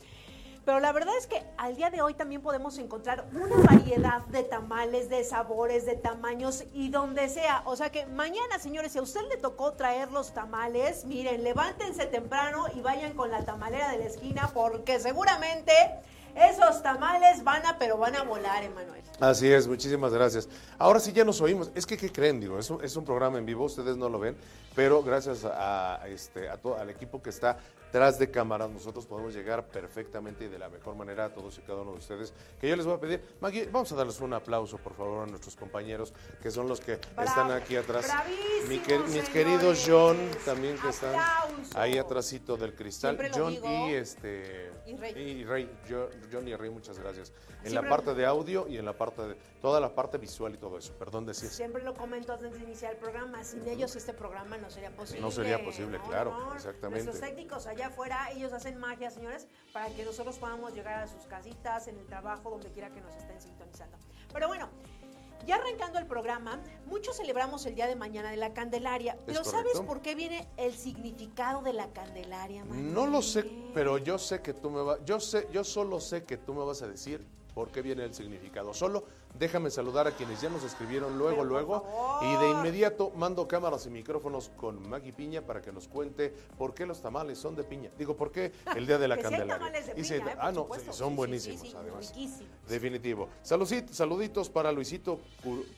Pero 0.63 0.79
la 0.79 0.91
verdad 0.91 1.17
es 1.17 1.25
que 1.25 1.43
al 1.57 1.75
día 1.75 1.89
de 1.89 2.03
hoy 2.03 2.13
también 2.13 2.43
podemos 2.43 2.77
encontrar 2.77 3.25
una 3.33 3.55
variedad 3.65 4.21
de 4.27 4.43
tamales, 4.43 5.09
de 5.09 5.23
sabores, 5.23 5.87
de 5.87 5.95
tamaños 5.95 6.65
y 6.73 6.89
donde 6.89 7.29
sea. 7.29 7.63
O 7.65 7.75
sea 7.75 7.91
que 7.91 8.05
mañana, 8.05 8.59
señores, 8.59 8.91
si 8.91 8.99
a 8.99 9.01
usted 9.01 9.21
le 9.29 9.37
tocó 9.37 9.73
traer 9.73 10.11
los 10.11 10.33
tamales, 10.35 11.05
miren, 11.05 11.43
levántense 11.43 12.05
temprano 12.05 12.65
y 12.75 12.81
vayan 12.81 13.13
con 13.13 13.31
la 13.31 13.43
tamalera 13.45 13.89
de 13.89 13.97
la 13.97 14.05
esquina 14.05 14.51
porque 14.53 14.99
seguramente 14.99 15.73
esos 16.35 16.81
tamales 16.81 17.43
van 17.43 17.65
a, 17.65 17.77
pero 17.77 17.97
van 17.97 18.15
a 18.15 18.23
volar, 18.23 18.63
Emanuel. 18.63 19.01
Así 19.19 19.51
es, 19.51 19.67
muchísimas 19.67 20.13
gracias. 20.13 20.47
Ahora 20.77 20.99
sí 20.99 21.11
ya 21.11 21.25
nos 21.25 21.41
oímos. 21.41 21.71
Es 21.75 21.85
que, 21.85 21.97
¿qué 21.97 22.11
creen? 22.11 22.39
Digo, 22.39 22.59
es 22.59 22.95
un, 22.95 23.05
programa 23.05 23.37
en 23.37 23.45
vivo, 23.45 23.65
ustedes 23.65 23.97
no 23.97 24.09
lo 24.09 24.19
ven, 24.19 24.37
pero 24.75 25.03
gracias 25.03 25.45
a 25.45 25.99
este, 26.07 26.49
a 26.49 26.57
todo, 26.57 26.77
al 26.77 26.89
equipo 26.89 27.21
que 27.21 27.29
está 27.29 27.57
tras 27.91 28.19
de 28.19 28.29
cámaras, 28.29 28.69
nosotros 28.69 29.05
podemos 29.05 29.33
llegar 29.33 29.67
perfectamente 29.67 30.45
y 30.45 30.47
de 30.47 30.59
la 30.59 30.69
mejor 30.69 30.95
manera 30.95 31.25
a 31.25 31.33
todos 31.33 31.57
y 31.57 31.61
cada 31.61 31.81
uno 31.81 31.91
de 31.93 31.97
ustedes. 31.97 32.33
Que 32.59 32.69
yo 32.69 32.75
les 32.75 32.85
voy 32.85 32.95
a 32.95 32.99
pedir, 32.99 33.21
Maggie, 33.41 33.65
vamos 33.71 33.91
a 33.91 33.95
darles 33.95 34.19
un 34.21 34.33
aplauso, 34.33 34.77
por 34.77 34.93
favor, 34.95 35.23
a 35.23 35.27
nuestros 35.27 35.55
compañeros 35.55 36.13
que 36.41 36.51
son 36.51 36.67
los 36.67 36.79
que 36.79 36.97
Bravo, 37.15 37.23
están 37.29 37.51
aquí 37.51 37.75
atrás. 37.75 38.07
Mi 38.67 38.79
que- 38.79 38.99
mis 38.99 39.27
queridos 39.29 39.83
John, 39.87 40.17
también 40.45 40.77
que 40.77 40.89
están 40.89 41.15
ahí 41.75 41.97
atrásito 41.97 42.57
del 42.57 42.73
cristal. 42.75 43.17
John 43.33 43.53
y 43.53 43.93
este 43.93 44.71
Y 44.85 44.95
Rey. 44.95 45.13
y 45.17 45.43
Rey, 45.45 45.69
yo- 45.89 46.09
John 46.31 46.47
y 46.47 46.55
Rey, 46.55 46.69
muchas 46.69 46.99
gracias. 46.99 47.31
En 47.63 47.71
Siempre- 47.71 47.89
la 47.89 47.89
parte 47.89 48.13
de 48.13 48.25
audio 48.25 48.67
y 48.67 48.77
en 48.77 48.85
la 48.85 48.93
parte 48.93 49.21
de 49.23 49.35
toda 49.61 49.79
la 49.79 49.93
parte 49.93 50.17
visual 50.17 50.53
y 50.55 50.57
todo 50.57 50.77
eso. 50.77 50.93
Perdón 50.93 51.25
decir. 51.25 51.49
Siempre 51.49 51.83
lo 51.83 51.93
comento 51.93 52.33
antes 52.33 52.53
de 52.53 52.59
iniciar 52.63 52.93
el 52.93 52.97
programa. 52.97 53.43
Sin 53.43 53.67
ellos 53.67 53.95
este 53.95 54.13
programa 54.13 54.57
no 54.57 54.69
sería 54.69 54.95
posible. 54.95 55.21
No 55.21 55.31
sería 55.31 55.63
posible, 55.63 55.99
claro, 56.07 56.53
exactamente. 56.55 57.05
Nuestros 57.05 57.29
técnicos 57.29 57.67
allá 57.67 57.87
afuera, 57.87 58.31
ellos 58.31 58.53
hacen 58.53 58.77
magia, 58.77 59.11
señores, 59.11 59.47
para 59.73 59.89
que 59.89 60.03
nosotros 60.03 60.37
podamos 60.37 60.73
llegar 60.73 61.03
a 61.03 61.07
sus 61.07 61.23
casitas, 61.23 61.87
en 61.87 61.97
el 61.97 62.05
trabajo, 62.05 62.49
donde 62.49 62.71
quiera 62.71 62.89
que 62.89 63.01
nos 63.01 63.13
estén 63.15 63.39
sintonizando. 63.41 63.97
Pero 64.31 64.47
bueno, 64.47 64.69
ya 65.45 65.55
arrancando 65.55 65.99
el 65.99 66.05
programa, 66.05 66.59
muchos 66.85 67.17
celebramos 67.17 67.65
el 67.65 67.75
día 67.75 67.87
de 67.87 67.95
mañana 67.95 68.29
de 68.29 68.37
la 68.37 68.53
Candelaria. 68.53 69.17
Pero 69.25 69.43
¿sabes 69.43 69.79
por 69.81 70.01
qué 70.01 70.15
viene 70.15 70.47
el 70.57 70.73
significado 70.75 71.61
de 71.61 71.73
la 71.73 71.91
Candelaria, 71.91 72.63
Manuel? 72.65 72.93
No 72.93 73.07
lo 73.07 73.21
sé, 73.21 73.49
pero 73.73 73.97
yo 73.97 74.17
sé 74.17 74.41
que 74.41 74.53
tú 74.53 74.69
me 74.69 74.81
vas, 74.81 74.99
yo 75.05 75.19
sé, 75.19 75.47
yo 75.51 75.63
solo 75.63 75.99
sé 75.99 76.23
que 76.23 76.37
tú 76.37 76.53
me 76.53 76.63
vas 76.63 76.81
a 76.81 76.87
decir 76.87 77.25
por 77.53 77.71
qué 77.71 77.81
viene 77.81 78.03
el 78.03 78.13
significado. 78.13 78.73
Solo 78.73 79.05
déjame 79.37 79.69
saludar 79.71 80.07
a 80.07 80.11
quienes 80.11 80.41
ya 80.41 80.49
nos 80.49 80.63
escribieron 80.63 81.17
luego, 81.17 81.43
luego, 81.43 81.85
y 82.21 82.35
de 82.43 82.49
inmediato 82.49 83.11
mando 83.15 83.47
cámaras 83.47 83.85
y 83.85 83.89
micrófonos 83.89 84.49
con 84.57 84.87
Maggie 84.89 85.13
Piña 85.13 85.41
para 85.41 85.61
que 85.61 85.71
nos 85.71 85.87
cuente 85.87 86.33
por 86.57 86.73
qué 86.73 86.85
los 86.85 87.01
tamales 87.01 87.37
son 87.37 87.55
de 87.55 87.63
piña. 87.63 87.89
Digo, 87.97 88.15
¿por 88.15 88.31
qué 88.31 88.51
el 88.75 88.85
día 88.87 88.97
de 88.97 89.07
la 89.07 89.17
Candelaria? 89.21 89.57
tamales 89.57 89.87
¿eh? 90.11 90.21
ah, 90.39 90.51
no, 90.51 90.67
son 90.91 91.15
buenísimos, 91.15 91.73
además. 91.75 92.13
Definitivo. 92.67 93.29
Saluditos 93.43 94.49
para 94.49 94.71
Luisito, 94.71 95.19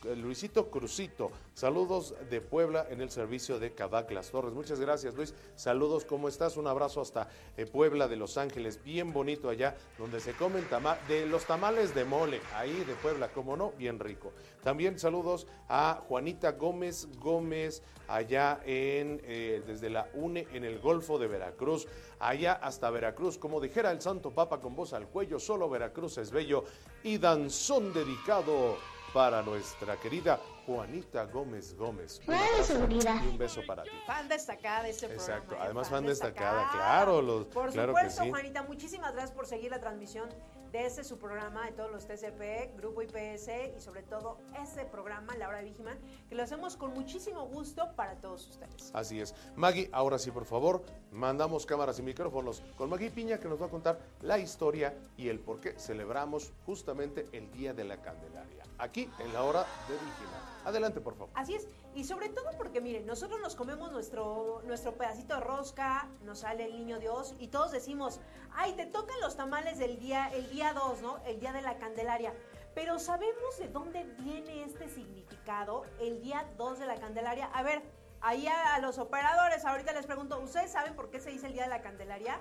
eh, 0.06 0.16
Luisito 0.16 0.70
Crucito. 0.70 1.30
Saludos 1.54 2.14
de 2.30 2.40
Puebla 2.40 2.86
en 2.90 3.00
el 3.00 3.10
servicio 3.10 3.58
de 3.58 3.72
Cadac 3.72 4.10
Las 4.10 4.30
Torres. 4.30 4.52
Muchas 4.52 4.80
gracias, 4.80 5.14
Luis. 5.14 5.34
Saludos, 5.56 6.04
¿cómo 6.04 6.28
estás? 6.28 6.56
Un 6.56 6.66
abrazo 6.66 7.00
hasta 7.00 7.28
eh, 7.56 7.66
Puebla 7.66 8.08
de 8.08 8.16
Los 8.16 8.36
Ángeles. 8.38 8.82
Bien 8.82 9.12
bonito 9.12 9.48
allá, 9.48 9.76
donde 9.98 10.20
se 10.20 10.32
comen 10.34 10.64
tama- 10.68 10.98
de 11.08 11.26
los 11.26 11.44
tamales 11.46 11.94
de 11.94 12.04
mole. 12.04 12.40
Ahí 12.54 12.72
de 12.84 12.94
Puebla, 12.94 13.28
¿cómo 13.28 13.41
como 13.42 13.56
no, 13.56 13.72
bien 13.72 13.98
rico. 13.98 14.32
También 14.62 15.00
saludos 15.00 15.48
a 15.68 16.00
Juanita 16.06 16.52
Gómez 16.52 17.08
Gómez, 17.18 17.82
allá 18.06 18.60
en, 18.64 19.20
eh, 19.24 19.64
desde 19.66 19.90
la 19.90 20.08
UNE 20.14 20.46
en 20.52 20.64
el 20.64 20.78
Golfo 20.78 21.18
de 21.18 21.26
Veracruz, 21.26 21.88
allá 22.20 22.52
hasta 22.52 22.88
Veracruz, 22.90 23.38
como 23.38 23.60
dijera 23.60 23.90
el 23.90 24.00
Santo 24.00 24.30
Papa 24.30 24.60
con 24.60 24.76
voz 24.76 24.92
al 24.92 25.08
cuello, 25.08 25.40
solo 25.40 25.68
Veracruz 25.68 26.18
es 26.18 26.30
bello 26.30 26.62
y 27.02 27.18
danzón 27.18 27.92
dedicado 27.92 28.76
para 29.12 29.42
nuestra 29.42 29.96
querida 29.96 30.38
Juanita 30.64 31.24
Gómez 31.24 31.76
Gómez. 31.76 32.20
Y 32.24 33.26
un 33.26 33.36
beso 33.36 33.60
para 33.66 33.82
ti. 33.82 33.90
Fan 34.06 34.28
destacada 34.28 34.84
de 34.84 34.90
este 34.90 35.08
programa. 35.08 35.34
Exacto, 35.34 35.56
además 35.60 35.88
fan 35.88 36.06
destacada, 36.06 36.70
claro, 36.70 37.20
los, 37.20 37.46
Por 37.46 37.72
claro 37.72 37.92
supuesto, 37.92 38.20
que 38.20 38.26
sí. 38.26 38.30
Juanita, 38.30 38.62
muchísimas 38.62 39.12
gracias 39.12 39.32
por 39.32 39.46
seguir 39.46 39.72
la 39.72 39.80
transmisión 39.80 40.28
de 40.72 40.86
este 40.86 41.04
su 41.04 41.18
programa, 41.18 41.66
de 41.66 41.72
todos 41.72 41.90
los 41.90 42.06
TCP, 42.06 42.74
Grupo 42.78 43.02
IPS 43.02 43.48
y 43.76 43.80
sobre 43.80 44.02
todo 44.02 44.38
este 44.60 44.86
programa, 44.86 45.36
La 45.36 45.48
Hora 45.48 45.62
que 45.62 46.34
lo 46.34 46.42
hacemos 46.42 46.76
con 46.76 46.94
muchísimo 46.94 47.46
gusto 47.46 47.94
para 47.94 48.16
todos 48.16 48.48
ustedes. 48.48 48.90
Así 48.94 49.20
es. 49.20 49.34
Maggie, 49.54 49.90
ahora 49.92 50.18
sí, 50.18 50.30
por 50.30 50.46
favor, 50.46 50.82
mandamos 51.10 51.66
cámaras 51.66 51.98
y 51.98 52.02
micrófonos 52.02 52.62
con 52.76 52.88
Maggie 52.88 53.10
Piña 53.10 53.38
que 53.38 53.48
nos 53.48 53.60
va 53.60 53.66
a 53.66 53.70
contar 53.70 54.00
la 54.22 54.38
historia 54.38 54.94
y 55.18 55.28
el 55.28 55.38
por 55.40 55.60
qué 55.60 55.78
celebramos 55.78 56.52
justamente 56.64 57.26
el 57.32 57.50
Día 57.52 57.74
de 57.74 57.84
la 57.84 57.98
Candelaria, 57.98 58.61
aquí 58.82 59.08
en 59.18 59.32
la 59.32 59.42
hora 59.44 59.64
de 59.88 59.94
Vigiman. 59.94 60.52
Adelante, 60.64 61.00
por 61.00 61.14
favor. 61.14 61.30
Así 61.34 61.54
es, 61.54 61.68
y 61.94 62.04
sobre 62.04 62.28
todo 62.28 62.50
porque 62.56 62.80
miren, 62.80 63.06
nosotros 63.06 63.40
nos 63.40 63.54
comemos 63.54 63.90
nuestro, 63.90 64.60
nuestro 64.64 64.94
pedacito 64.96 65.34
de 65.34 65.40
rosca, 65.40 66.08
nos 66.22 66.40
sale 66.40 66.64
el 66.64 66.72
niño 66.72 66.98
Dios 66.98 67.34
y 67.38 67.48
todos 67.48 67.72
decimos, 67.72 68.20
ay, 68.54 68.72
te 68.74 68.86
tocan 68.86 69.20
los 69.20 69.36
tamales 69.36 69.78
del 69.78 69.98
día, 69.98 70.28
el 70.32 70.50
día 70.50 70.72
2, 70.72 71.00
¿no? 71.00 71.18
El 71.24 71.40
día 71.40 71.52
de 71.52 71.62
la 71.62 71.78
Candelaria. 71.78 72.34
Pero 72.74 72.98
¿sabemos 72.98 73.58
de 73.58 73.68
dónde 73.68 74.04
viene 74.18 74.64
este 74.64 74.88
significado, 74.88 75.84
el 76.00 76.20
día 76.20 76.48
2 76.56 76.78
de 76.78 76.86
la 76.86 76.96
Candelaria? 76.96 77.46
A 77.46 77.62
ver, 77.62 77.82
ahí 78.20 78.46
a 78.46 78.78
los 78.78 78.98
operadores, 78.98 79.64
ahorita 79.64 79.92
les 79.92 80.06
pregunto, 80.06 80.38
¿ustedes 80.40 80.72
saben 80.72 80.94
por 80.94 81.10
qué 81.10 81.20
se 81.20 81.30
dice 81.30 81.46
el 81.46 81.52
día 81.52 81.64
de 81.64 81.70
la 81.70 81.82
Candelaria? 81.82 82.40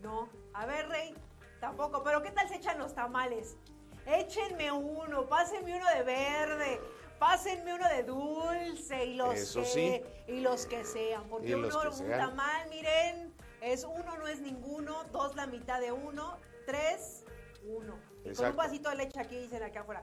No. 0.00 0.28
A 0.54 0.66
ver, 0.66 0.88
Rey, 0.88 1.14
tampoco. 1.60 2.02
Pero 2.02 2.22
¿qué 2.22 2.30
tal 2.30 2.48
se 2.48 2.56
echan 2.56 2.78
los 2.78 2.94
tamales? 2.94 3.56
Échenme 4.08 4.72
uno, 4.72 5.26
pásenme 5.28 5.76
uno 5.76 5.86
de 5.94 6.02
verde, 6.02 6.80
pásenme 7.18 7.74
uno 7.74 7.86
de 7.88 8.02
dulce 8.04 9.04
y 9.04 9.14
los 9.14 9.34
Eso 9.34 9.60
que 9.60 9.66
sí. 9.66 10.02
y 10.32 10.40
los 10.40 10.64
que 10.66 10.82
sean, 10.84 11.28
porque 11.28 11.54
uno 11.54 11.68
un 11.68 12.08
tamal, 12.10 12.68
miren, 12.70 13.34
es 13.60 13.84
uno 13.84 14.16
no 14.16 14.26
es 14.26 14.40
ninguno, 14.40 15.04
dos 15.12 15.36
la 15.36 15.46
mitad 15.46 15.78
de 15.80 15.92
uno, 15.92 16.38
tres 16.64 17.24
uno. 17.66 17.98
Y 18.24 18.32
con 18.34 18.46
un 18.46 18.56
vasito 18.56 18.88
de 18.88 18.96
leche 18.96 19.20
aquí 19.20 19.36
dicen 19.36 19.62
acá 19.62 19.80
afuera. 19.80 20.02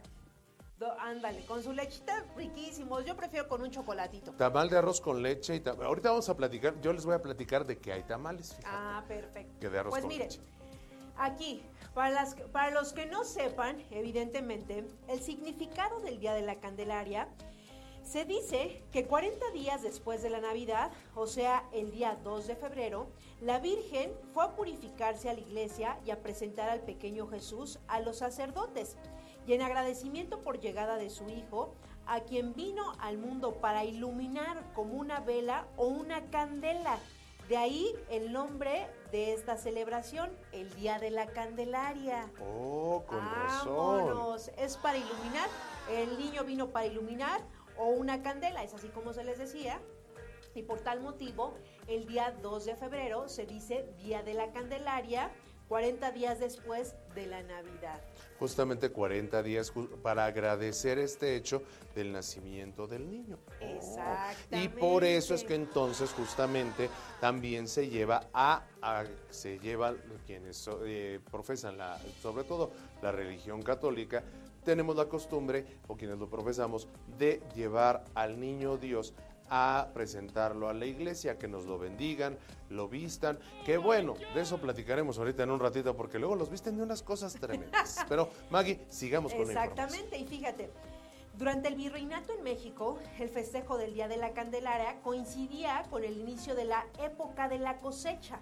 Do- 0.78 0.92
ándale, 1.00 1.44
con 1.46 1.64
su 1.64 1.72
lechita 1.74 2.26
riquísimos. 2.36 3.06
Yo 3.06 3.16
prefiero 3.16 3.48
con 3.48 3.62
un 3.64 3.72
chocolatito. 3.72 4.34
Tamal 4.34 4.70
de 4.70 4.78
arroz 4.78 5.00
con 5.02 5.24
leche 5.24 5.56
y 5.56 5.62
tam- 5.62 5.82
ahorita 5.82 6.10
vamos 6.10 6.28
a 6.30 6.36
platicar, 6.38 6.80
yo 6.82 6.94
les 6.94 7.06
voy 7.06 7.16
a 7.16 7.22
platicar 7.22 7.66
de 7.66 7.80
que 7.80 7.92
hay 7.94 8.04
tamales, 8.04 8.54
fíjate. 8.56 8.68
Ah, 8.78 9.04
perfecto. 9.08 9.60
Que 9.60 9.70
de 9.70 9.80
arroz 9.80 9.92
pues 9.92 10.02
con 10.02 10.10
mire, 10.10 10.26
leche. 10.26 10.42
aquí, 11.18 11.64
para, 11.96 12.72
los 12.72 12.92
que 12.94 13.06
no 13.06 13.24
sepan, 13.24 13.82
evidentemente, 13.90 14.86
el 15.08 15.22
significado 15.22 16.02
del 16.02 16.20
Día 16.20 16.34
de 16.34 16.42
la 16.42 16.60
Candelaria, 16.60 17.30
se 18.04 18.25
dice 18.25 18.84
que 18.92 19.08
40 19.08 19.50
días 19.52 19.82
después 19.82 20.22
de 20.22 20.30
la 20.30 20.42
Navidad, 20.42 20.92
o 21.16 21.25
sea, 21.25 21.68
el 21.74 21.92
día 21.92 22.20
2 22.24 22.48
de 22.48 22.56
febrero, 22.56 23.08
la 23.42 23.60
Virgen 23.60 24.12
fue 24.34 24.44
a 24.44 24.56
purificarse 24.56 25.30
a 25.30 25.34
la 25.34 25.40
iglesia 25.40 25.98
y 26.06 26.12
a 26.12 26.22
presentar 26.22 26.70
al 26.70 26.82
pequeño 26.82 27.28
Jesús 27.28 27.80
a 27.88 28.00
los 28.02 28.18
sacerdotes. 28.18 28.98
Y 29.48 29.54
en 29.54 29.64
agradecimiento 29.64 30.42
por 30.42 30.60
llegada 30.60 30.98
de 30.98 31.10
su 31.10 31.30
hijo, 31.30 31.74
a 32.06 32.20
quien 32.20 32.54
vino 32.54 32.94
al 33.00 33.18
mundo 33.18 33.56
para 33.56 33.86
iluminar 33.86 34.62
como 34.74 34.94
una 34.96 35.22
vela 35.22 35.66
o 35.78 35.88
una 35.88 36.30
candela. 36.30 37.00
De 37.48 37.58
ahí 37.58 37.94
el 38.10 38.32
nombre 38.32 38.88
de 39.12 39.34
esta 39.34 39.56
celebración, 39.58 40.36
el 40.52 40.74
Día 40.75 40.98
de 40.98 41.12
la 41.12 41.28
Candelaria. 41.28 42.32
Oh, 42.42 43.04
con 43.06 43.20
razón. 43.20 44.08
Vámonos. 44.08 44.52
Es 44.58 44.78
para 44.78 44.98
iluminar. 44.98 45.48
El 45.92 46.18
niño 46.18 46.44
vino 46.44 46.70
para 46.72 46.88
iluminar 46.88 47.42
o 47.78 47.90
una 47.90 48.24
candela, 48.24 48.64
es 48.64 48.74
así 48.74 48.88
como 48.88 49.14
se 49.14 49.24
les 49.24 49.38
decía. 49.38 49.80
Y 50.56 50.64
por 50.64 50.80
tal 50.80 51.02
motivo, 51.02 51.54
el 51.88 52.08
día 52.08 52.34
2 52.42 52.66
de 52.66 52.75
febrero 52.75 53.28
se 53.28 53.46
dice 53.46 53.94
Día 53.98 54.24
de 54.24 54.34
la 54.34 54.52
Candelaria, 54.52 55.30
40 55.68 56.12
días 56.12 56.40
después 56.40 56.96
de 57.14 57.28
la 57.28 57.44
Navidad. 57.44 58.02
Justamente 58.39 58.89
40 58.89 59.42
días 59.44 59.72
para 60.04 60.25
agradecer 60.25 61.00
este 61.00 61.36
hecho 61.38 61.63
del 61.96 62.12
nacimiento 62.12 62.86
del 62.86 63.10
niño. 63.10 63.38
Oh. 63.62 63.65
Exactamente. 63.65 64.58
Y 64.63 64.68
por 64.68 65.04
eso 65.06 65.34
es 65.34 65.44
que 65.46 65.56
entonces 65.56 66.12
justamente 66.12 66.89
también 67.22 67.68
se 67.68 67.88
lleva 67.89 68.27
a, 68.34 68.63
a- 68.82 69.06
se 69.30 69.58
lleva 69.60 69.96
quienes 70.25 70.70
eh, 70.84 71.20
profesan 71.32 71.77
la, 71.77 71.98
sobre 72.22 72.44
todo 72.44 72.72
la 73.01 73.12
religión 73.13 73.62
católica, 73.62 74.22
tenemos 74.65 74.96
la 74.96 75.06
costumbre, 75.06 75.65
o 75.88 75.96
quienes 75.96 76.18
lo 76.18 76.27
profesamos, 76.30 76.88
de 77.18 77.42
llevar 77.56 78.04
al 78.15 78.39
niño 78.39 78.77
Dios 78.77 79.13
a 79.50 79.90
presentarlo 79.94 80.70
a 80.70 80.74
la 80.74 80.86
iglesia, 80.86 81.38
que 81.38 81.48
nos 81.48 81.66
lo 81.66 81.78
bendigan, 81.78 82.38
lo 82.70 82.88
vistan, 82.88 83.40
que 83.66 83.78
bueno, 83.78 84.16
de 84.34 84.42
eso 84.42 84.58
platicaremos 84.58 85.18
ahorita 85.18 85.44
en 85.44 85.52
un 85.52 85.60
ratito, 85.60 85.96
porque 85.96 86.20
luego 86.20 86.36
los 86.36 86.50
visten 86.50 86.78
de 86.78 86.84
unas 86.84 87.02
cosas 87.02 87.34
tremendas. 87.36 88.06
Pero 88.10 88.30
Maggie, 88.50 88.86
sigamos 88.90 89.34
con 89.34 89.48
la. 89.48 89.54
Exactamente, 89.54 90.18
y 90.18 90.25
fíjate, 90.25 90.72
durante 91.38 91.68
el 91.68 91.75
virreinato 91.75 92.34
en 92.34 92.44
México, 92.44 92.98
el 93.20 93.30
festejo 93.30 93.78
del 93.78 93.94
Día 93.94 94.08
de 94.08 94.18
la 94.18 94.32
Candelaria 94.32 95.02
coincidía 95.02 95.84
con 95.90 96.04
el 96.04 96.18
inicio 96.18 96.56
de 96.56 96.66
la 96.66 96.86
época 97.00 97.50
de 97.50 97.60
la 97.60 97.80
cosecha. 97.80 98.40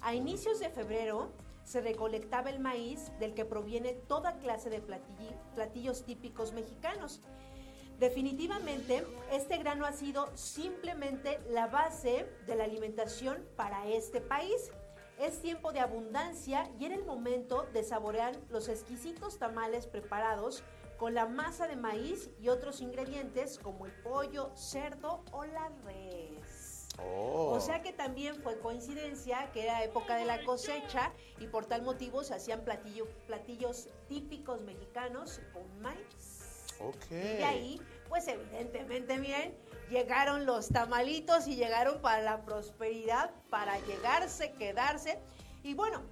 A 0.00 0.14
inicios 0.14 0.60
de 0.60 0.70
febrero 0.70 1.32
se 1.64 1.80
recolectaba 1.80 2.48
el 2.50 2.60
maíz 2.60 3.10
del 3.18 3.34
que 3.34 3.44
proviene 3.44 3.94
toda 3.94 4.38
clase 4.38 4.70
de 4.70 4.80
platillos 4.80 6.04
típicos 6.04 6.52
mexicanos. 6.52 7.20
Definitivamente, 7.98 9.06
este 9.32 9.56
grano 9.56 9.86
ha 9.86 9.92
sido 9.92 10.28
simplemente 10.36 11.40
la 11.48 11.66
base 11.66 12.28
de 12.46 12.54
la 12.54 12.64
alimentación 12.64 13.42
para 13.56 13.88
este 13.88 14.20
país. 14.20 14.70
Es 15.18 15.40
tiempo 15.40 15.72
de 15.72 15.80
abundancia 15.80 16.70
y 16.78 16.84
era 16.84 16.94
el 16.94 17.06
momento 17.06 17.66
de 17.72 17.82
saborear 17.84 18.36
los 18.50 18.68
exquisitos 18.68 19.38
tamales 19.38 19.86
preparados 19.86 20.62
con 20.98 21.14
la 21.14 21.26
masa 21.26 21.66
de 21.66 21.76
maíz 21.76 22.28
y 22.38 22.48
otros 22.50 22.82
ingredientes 22.82 23.58
como 23.58 23.86
el 23.86 23.92
pollo, 24.02 24.54
cerdo 24.54 25.24
o 25.32 25.44
la 25.46 25.70
res. 25.84 26.88
Oh. 26.98 27.52
O 27.52 27.60
sea 27.60 27.82
que 27.82 27.92
también 27.92 28.36
fue 28.42 28.58
coincidencia 28.58 29.50
que 29.52 29.62
era 29.64 29.84
época 29.84 30.16
de 30.16 30.24
la 30.24 30.44
cosecha 30.44 31.12
y 31.38 31.46
por 31.46 31.66
tal 31.66 31.82
motivo 31.82 32.24
se 32.24 32.34
hacían 32.34 32.64
platillo- 32.64 33.08
platillos 33.26 33.88
típicos 34.08 34.62
mexicanos 34.62 35.40
con 35.52 35.80
maíz. 35.80 36.25
Ok. 36.80 37.10
Y 37.10 37.14
de 37.14 37.44
ahí, 37.44 37.82
pues 38.08 38.26
evidentemente, 38.28 39.16
miren, 39.18 39.54
llegaron 39.90 40.46
los 40.46 40.68
tamalitos 40.68 41.46
y 41.48 41.56
llegaron 41.56 42.00
para 42.00 42.20
la 42.22 42.42
prosperidad, 42.44 43.30
para 43.50 43.78
llegarse, 43.86 44.52
quedarse. 44.52 45.18
Y 45.62 45.74
bueno, 45.74 46.02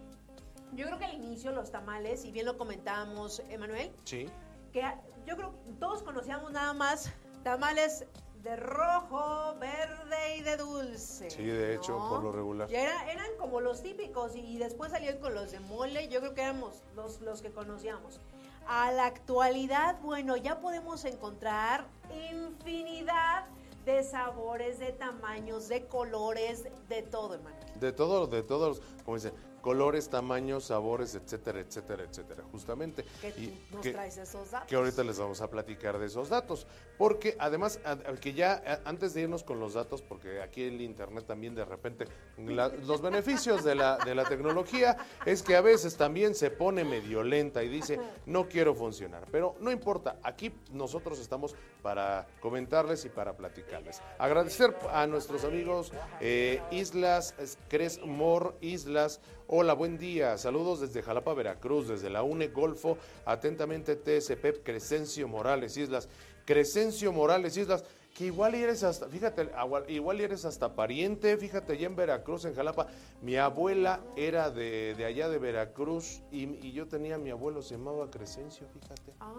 yo 0.73 0.87
creo 0.87 0.99
que 0.99 1.05
al 1.05 1.15
inicio 1.15 1.53
los 1.53 1.71
tamales, 1.71 2.25
y 2.25 2.33
bien 2.33 2.47
lo 2.47 2.57
comentábamos, 2.59 3.41
Emanuel, 3.51 3.93
Sí. 4.05 4.29
que 4.73 4.83
yo 5.27 5.37
creo 5.37 5.53
que 5.53 5.73
todos 5.79 6.03
conocíamos 6.03 6.51
nada 6.53 6.73
más 6.73 7.13
tamales 7.43 8.07
de 8.43 8.57
rojo, 8.57 9.55
verde 9.59 10.37
y 10.37 10.43
de 10.43 10.57
dulce. 10.59 11.31
Sí, 11.31 11.45
de 11.45 11.75
hecho, 11.77 11.99
¿no? 11.99 12.09
por 12.11 12.23
lo 12.25 12.33
regular. 12.33 12.71
Y 12.71 12.75
era- 12.75 13.11
eran 13.11 13.29
como 13.39 13.61
los 13.61 13.83
típicos 13.83 14.37
y, 14.37 14.41
y 14.41 14.59
después 14.59 14.91
salieron 14.93 15.19
con 15.21 15.35
los 15.35 15.51
de 15.53 15.61
mole, 15.61 16.09
yo 16.09 16.21
creo 16.21 16.35
que 16.35 16.43
éramos 16.43 16.83
los, 16.95 17.21
los 17.23 17.41
que 17.41 17.51
conocíamos. 17.51 18.21
A 18.67 18.91
la 18.93 19.07
actualidad, 19.07 20.01
bueno, 20.01 20.37
ya 20.37 20.61
podemos 20.61 21.05
encontrar 21.05 21.87
infinidad 22.33 23.45
de 23.85 24.03
sabores, 24.03 24.79
de 24.79 24.93
tamaños, 24.93 25.69
de 25.69 25.87
colores, 25.87 26.65
de 26.89 27.03
todo, 27.03 27.35
hermano. 27.35 27.57
De 27.79 27.93
todos, 27.93 28.31
de 28.31 28.43
todos, 28.43 28.81
como 29.05 29.17
dice, 29.17 29.33
colores, 29.65 30.11
tamaños, 30.11 30.65
sabores, 30.65 31.15
etcétera, 31.15 31.59
etcétera, 31.61 32.03
etcétera, 32.05 32.45
justamente. 32.53 33.03
Que 33.23 33.33
tú 33.33 33.41
Y 33.41 33.59
nos 33.73 33.81
que- 33.83 33.93
traes 33.93 34.19
esos 34.19 34.51
datos. 34.51 34.69
que 34.69 34.77
ahorita 34.77 35.03
les 35.03 35.19
vamos 35.19 35.41
a 35.41 35.49
platicar 35.49 35.99
de 35.99 36.05
esos 36.05 36.29
datos. 36.29 36.67
Porque 36.99 37.35
además, 37.41 37.81
a- 37.85 37.93
a- 37.93 38.15
que 38.21 38.35
ya 38.35 38.63
a- 38.85 38.89
antes 38.89 39.15
de 39.15 39.23
irnos 39.23 39.43
con 39.43 39.59
los 39.61 39.73
datos, 39.73 40.03
porque 40.03 40.43
aquí 40.43 40.65
en 40.65 40.75
el 40.75 40.81
Internet 40.83 41.25
también 41.27 41.55
de 41.55 41.65
repente 41.65 42.05
la- 42.37 42.69
los 42.69 43.01
beneficios 43.01 43.65
de 43.65 43.75
la, 43.75 43.97
de 44.05 44.15
la 44.15 44.25
tecnología 44.25 44.99
es 45.25 45.43
que 45.43 45.57
a 45.57 45.63
veces 45.63 45.97
también 45.97 46.35
se 46.35 46.51
pone 46.51 46.85
medio 46.85 47.23
lenta 47.25 47.63
y 47.65 47.69
dice, 47.71 47.99
no 48.27 48.47
quiero 48.49 48.75
funcionar. 48.75 49.25
Pero 49.33 49.57
no 49.61 49.71
importa, 49.73 50.19
aquí 50.23 50.53
nosotros 50.73 51.19
estamos 51.19 51.57
para 51.83 52.27
comentarles 52.41 53.05
y 53.07 53.09
para 53.09 53.35
platicarles. 53.35 54.03
Agradecer 54.19 54.77
a 54.93 55.07
nuestros 55.07 55.43
amigos 55.45 55.91
eh, 56.21 56.61
Islas 56.71 57.35
Cresmor, 57.69 58.57
Islas 58.61 59.21
Hola, 59.47 59.75
buen 59.75 59.99
día. 59.99 60.39
Saludos 60.39 60.81
desde 60.81 61.03
Jalapa, 61.03 61.35
Veracruz, 61.35 61.89
desde 61.89 62.09
la 62.09 62.23
UNE 62.23 62.49
Golfo. 62.49 62.97
Atentamente 63.27 63.95
TSP 63.95 64.63
Crescencio 64.65 65.29
Morales 65.29 65.77
Islas. 65.77 66.09
Crescencio 66.47 67.13
Morales 67.13 67.55
Islas 67.59 67.85
que 68.15 68.27
igual 68.27 68.55
eres 68.55 68.85
hasta, 68.85 69.09
fíjate, 69.09 69.51
igual 69.89 70.21
eres 70.21 70.45
hasta 70.45 70.77
pariente, 70.77 71.37
fíjate, 71.37 71.73
allá 71.73 71.87
en 71.87 71.97
Veracruz, 71.97 72.45
en 72.45 72.55
Jalapa, 72.55 72.87
mi 73.21 73.37
abuela 73.37 74.01
era 74.15 74.51
de, 74.51 74.95
allá 75.05 75.29
de 75.29 75.39
Veracruz 75.39 76.23
y, 76.31 76.71
yo 76.71 76.87
tenía, 76.87 77.19
mi 77.19 77.31
abuelo 77.31 77.61
se 77.61 77.77
llamaba 77.77 78.09
Crescencio, 78.11 78.69
fíjate. 78.69 79.13
Ah. 79.19 79.33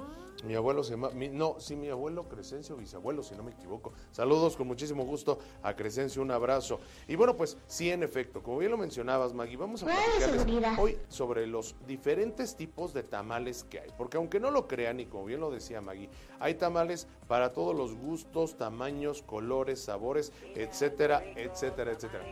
Mi 0.44 0.56
abuelo 0.56 0.84
se 0.84 0.92
llamaba, 0.92 1.14
no, 1.14 1.56
sí, 1.58 1.78
mi 1.78 1.88
abuelo 1.88 2.28
Crescencio, 2.28 2.76
bisabuelo, 2.76 3.24
si 3.24 3.34
no 3.36 3.44
me 3.44 3.52
equivoco. 3.52 3.94
Saludos 4.12 4.58
con 4.58 4.68
muchísimo 4.68 5.06
gusto 5.06 5.40
a 5.64 5.74
Crescencio, 5.74 6.22
un 6.22 6.32
abrazo. 6.32 6.82
Y 7.08 7.16
bueno, 7.16 7.38
pues 7.38 7.58
sí, 7.68 7.90
en 7.90 8.04
efecto, 8.04 8.44
como 8.44 8.58
bien 8.58 8.72
lo 8.72 8.78
mencionabas, 8.78 9.34
Maggie, 9.34 9.56
vamos 9.56 9.84
a 9.84 9.86
platicarles 9.86 10.78
hoy 10.78 10.98
sobre 11.08 11.48
los 11.48 11.76
diferentes 11.88 12.58
tipos 12.58 12.94
de 12.94 13.04
tamales 13.04 13.64
que 13.64 13.80
hay. 13.80 13.90
Porque 13.98 14.18
aunque 14.18 14.42
no 14.42 14.52
lo 14.52 14.68
crean, 14.68 15.00
y 15.00 15.06
como 15.06 15.24
bien 15.24 15.40
lo 15.40 15.50
decía 15.50 15.80
Maggie, 15.80 16.10
hay 16.40 16.56
tamales 16.56 17.08
para 17.28 17.54
todos 17.54 17.74
los 17.74 17.96
gustos, 17.96 18.58
tamaños, 18.66 19.22
colores, 19.22 19.80
sabores, 19.80 20.32
etcétera, 20.56 21.24
etcétera, 21.36 21.92
etcétera. 21.92 22.26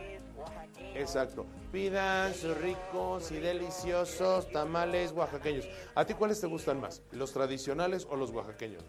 Exacto. 0.96 1.46
Pidan 1.70 2.34
sus 2.34 2.56
ricos 2.58 3.30
y 3.30 3.38
deliciosos 3.38 4.50
tamales 4.50 5.12
oaxaqueños. 5.12 5.68
¿A 5.94 6.04
ti 6.04 6.14
cuáles 6.14 6.40
te 6.40 6.48
gustan 6.48 6.80
más? 6.80 7.02
¿Los 7.12 7.32
tradicionales 7.32 8.04
o 8.10 8.16
los 8.16 8.32
oaxaqueños? 8.32 8.82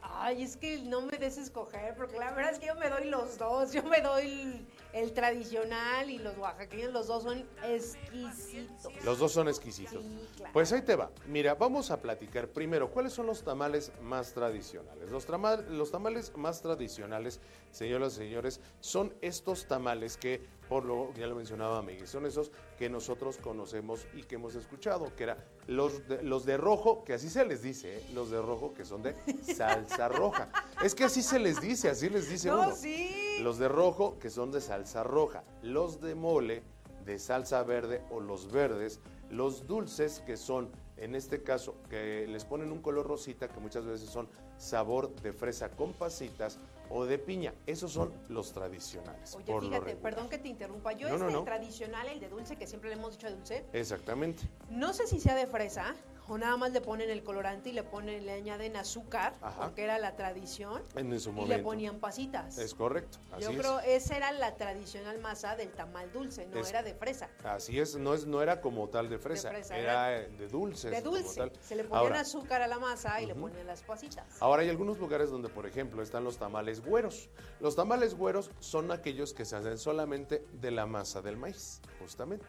Ay, 0.00 0.44
es 0.44 0.56
que 0.56 0.78
no 0.82 1.00
me 1.00 1.18
des 1.18 1.38
escoger, 1.38 1.96
porque 1.96 2.20
la 2.20 2.30
verdad 2.34 2.52
es 2.52 2.60
que 2.60 2.66
yo 2.66 2.76
me 2.76 2.88
doy 2.88 3.06
los 3.10 3.36
dos. 3.36 3.72
Yo 3.72 3.82
me 3.82 4.00
doy 4.00 4.64
el, 4.92 5.12
tradicional 5.12 6.10
y 6.10 6.18
los 6.18 6.36
oaxaqueños, 6.38 6.92
los 6.92 7.06
dos 7.06 7.22
son 7.22 7.46
exquisitos. 7.64 9.04
Los 9.04 9.18
dos 9.18 9.32
son 9.32 9.48
exquisitos. 9.48 10.04
Pues 10.52 10.72
ahí 10.72 10.82
te 10.82 10.96
va. 10.96 11.10
Mira, 11.26 11.54
vamos 11.54 11.90
a 11.90 12.00
platicar 12.00 12.48
primero, 12.48 12.90
¿cuáles 12.90 13.12
son 13.12 13.26
los 13.26 13.42
tamales 13.42 13.92
más 14.02 14.32
tradicionales? 14.32 15.10
Los, 15.10 15.28
los 15.68 15.90
tamales 15.90 16.36
más 16.36 16.62
tradicionales, 16.62 17.40
señoras 17.70 18.14
y 18.14 18.16
señores, 18.18 18.60
son 18.80 19.14
estos 19.20 19.66
tamales 19.66 20.16
que 20.16 20.46
por 20.72 20.86
lo 20.86 21.12
ya 21.12 21.26
lo 21.26 21.34
mencionaba 21.34 21.82
Miguel, 21.82 22.08
son 22.08 22.24
esos 22.24 22.50
que 22.78 22.88
nosotros 22.88 23.36
conocemos 23.36 24.06
y 24.14 24.22
que 24.22 24.36
hemos 24.36 24.54
escuchado, 24.54 25.14
que 25.14 25.24
era 25.24 25.36
los 25.66 26.08
de, 26.08 26.22
los 26.22 26.46
de 26.46 26.56
rojo, 26.56 27.04
que 27.04 27.12
así 27.12 27.28
se 27.28 27.44
les 27.44 27.60
dice, 27.60 27.98
¿eh? 27.98 28.06
los 28.14 28.30
de 28.30 28.40
rojo 28.40 28.72
que 28.72 28.86
son 28.86 29.02
de 29.02 29.14
salsa 29.54 30.08
roja. 30.08 30.48
Es 30.82 30.94
que 30.94 31.04
así 31.04 31.22
se 31.22 31.38
les 31.38 31.60
dice, 31.60 31.90
así 31.90 32.08
les 32.08 32.30
dice 32.30 32.48
no, 32.48 32.60
uno. 32.60 32.74
Sí. 32.74 33.36
Los 33.42 33.58
de 33.58 33.68
rojo 33.68 34.18
que 34.18 34.30
son 34.30 34.50
de 34.50 34.62
salsa 34.62 35.02
roja, 35.02 35.44
los 35.60 36.00
de 36.00 36.14
mole 36.14 36.62
de 37.04 37.18
salsa 37.18 37.62
verde 37.64 38.02
o 38.10 38.20
los 38.20 38.50
verdes, 38.50 38.98
los 39.28 39.66
dulces 39.66 40.20
que 40.20 40.38
son 40.38 40.70
en 40.96 41.14
este 41.14 41.42
caso, 41.42 41.74
que 41.90 42.26
les 42.28 42.46
ponen 42.46 42.72
un 42.72 42.80
color 42.80 43.06
rosita, 43.06 43.48
que 43.48 43.60
muchas 43.60 43.84
veces 43.84 44.08
son 44.08 44.26
sabor 44.56 45.14
de 45.16 45.34
fresa 45.34 45.68
con 45.70 45.92
pasitas 45.92 46.58
o 46.92 47.06
de 47.06 47.18
piña. 47.18 47.54
Esos 47.66 47.92
son 47.92 48.12
los 48.28 48.52
tradicionales. 48.52 49.34
Oye, 49.34 49.60
fíjate, 49.60 49.96
perdón 49.96 50.28
que 50.28 50.38
te 50.38 50.48
interrumpa. 50.48 50.92
Yo 50.92 51.08
este 51.08 51.42
tradicional, 51.42 52.06
el 52.08 52.20
de 52.20 52.28
dulce, 52.28 52.56
que 52.56 52.66
siempre 52.66 52.90
le 52.90 52.96
hemos 52.96 53.12
dicho 53.12 53.26
de 53.26 53.34
dulce. 53.34 53.64
Exactamente. 53.72 54.42
No 54.70 54.92
sé 54.92 55.06
si 55.06 55.18
sea 55.18 55.34
de 55.34 55.46
fresa, 55.46 55.94
o 56.32 56.38
nada 56.38 56.56
más 56.56 56.72
le 56.72 56.80
ponen 56.80 57.10
el 57.10 57.22
colorante 57.22 57.68
y 57.68 57.72
le 57.72 57.82
ponen, 57.82 58.24
le 58.24 58.32
añaden 58.32 58.74
azúcar, 58.76 59.34
porque 59.58 59.84
era 59.84 59.98
la 59.98 60.16
tradición. 60.16 60.82
En 60.94 61.20
su 61.20 61.30
momento. 61.30 61.52
Y 61.52 61.58
le 61.58 61.62
ponían 61.62 61.98
pasitas. 61.98 62.56
Es 62.56 62.74
correcto. 62.74 63.18
Yo 63.38 63.50
creo 63.50 63.80
esa 63.80 64.16
era 64.16 64.32
la 64.32 64.56
tradicional 64.56 65.18
masa 65.18 65.56
del 65.56 65.70
tamal 65.72 66.10
dulce, 66.10 66.46
no 66.46 66.66
era 66.66 66.82
de 66.82 66.94
fresa. 66.94 67.28
Así 67.44 67.78
es, 67.78 67.96
no 67.96 68.14
es, 68.14 68.26
no 68.26 68.40
era 68.40 68.62
como 68.62 68.88
tal 68.88 69.10
de 69.10 69.18
fresa, 69.18 69.52
era, 69.76 70.08
de 70.08 70.48
dulce. 70.48 70.88
De 70.88 71.02
dulce. 71.02 71.52
Se 71.60 71.76
le 71.76 71.84
ponían 71.84 72.14
azúcar 72.14 72.62
a 72.62 72.66
la 72.66 72.78
masa 72.78 73.20
y 73.20 73.26
le 73.26 73.34
ponían 73.34 73.66
las 73.66 73.82
pasitas. 73.82 74.24
Ahora 74.40 74.62
hay 74.62 74.70
algunos 74.70 74.98
lugares 74.98 75.28
donde, 75.28 75.50
por 75.50 75.66
ejemplo, 75.66 76.02
están 76.02 76.24
los 76.24 76.38
tamales 76.38 76.80
güeros. 76.80 77.28
Los 77.60 77.76
tamales 77.76 78.14
güeros 78.14 78.50
son 78.58 78.90
aquellos 78.90 79.34
que 79.34 79.44
se 79.44 79.56
hacen 79.56 79.76
solamente 79.76 80.46
de 80.52 80.70
la 80.70 80.86
masa 80.86 81.20
del 81.20 81.36
maíz, 81.36 81.82
justamente 82.00 82.46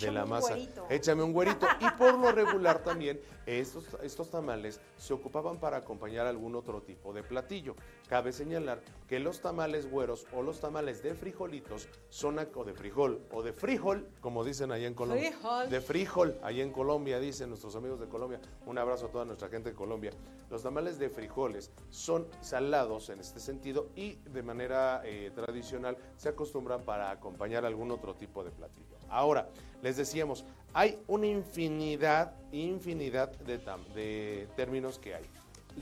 de 0.00 0.10
la 0.10 0.26
masa. 0.26 0.56
Échame 0.90 1.22
un 1.22 1.32
güerito. 1.32 1.66
Y 1.80 1.90
por 1.96 2.18
lo 2.18 2.32
regular 2.32 2.82
también, 2.82 3.20
estos, 3.46 3.84
estos 4.02 4.30
tamales 4.30 4.80
se 4.96 5.14
ocupaban 5.14 5.58
para 5.58 5.78
acompañar 5.78 6.26
algún 6.26 6.54
otro 6.54 6.82
tipo 6.82 7.12
de 7.12 7.22
platillo. 7.22 7.76
Cabe 8.08 8.32
señalar 8.32 8.80
que 9.08 9.18
los 9.18 9.40
tamales 9.40 9.90
güeros 9.90 10.26
o 10.32 10.42
los 10.42 10.60
tamales 10.60 11.02
de 11.02 11.14
frijolitos 11.14 11.88
son, 12.08 12.38
o 12.54 12.64
de 12.64 12.74
frijol, 12.74 13.22
o 13.32 13.42
de 13.42 13.52
frijol, 13.52 14.08
como 14.20 14.44
dicen 14.44 14.72
allá 14.72 14.86
en 14.86 14.94
Colombia. 14.94 15.32
De 15.68 15.80
frijol, 15.80 16.38
allá 16.42 16.62
en 16.62 16.72
Colombia, 16.72 17.18
dicen 17.18 17.48
nuestros 17.48 17.74
amigos 17.76 18.00
de 18.00 18.08
Colombia. 18.08 18.40
Un 18.66 18.78
abrazo 18.78 19.06
a 19.06 19.10
toda 19.10 19.24
nuestra 19.24 19.48
gente 19.48 19.70
de 19.70 19.74
Colombia. 19.74 20.10
Los 20.50 20.62
tamales 20.62 20.98
de 20.98 21.08
frijoles 21.08 21.72
son 21.90 22.26
salados 22.40 23.08
en 23.08 23.20
este 23.20 23.40
sentido 23.40 23.88
y 23.96 24.16
de 24.16 24.42
manera 24.42 25.02
eh, 25.04 25.30
tradicional 25.34 25.96
se 26.16 26.28
acostumbran 26.28 26.82
para 26.82 27.10
acompañar 27.10 27.64
algún 27.64 27.90
otro 27.90 28.14
tipo 28.14 28.44
de 28.44 28.50
platillo. 28.50 28.95
Ahora, 29.08 29.48
les 29.82 29.96
decíamos, 29.96 30.44
hay 30.74 30.98
una 31.06 31.26
infinidad, 31.26 32.32
infinidad 32.52 33.30
de, 33.38 34.46
términos 34.56 34.98
que 34.98 35.14
hay. 35.14 35.24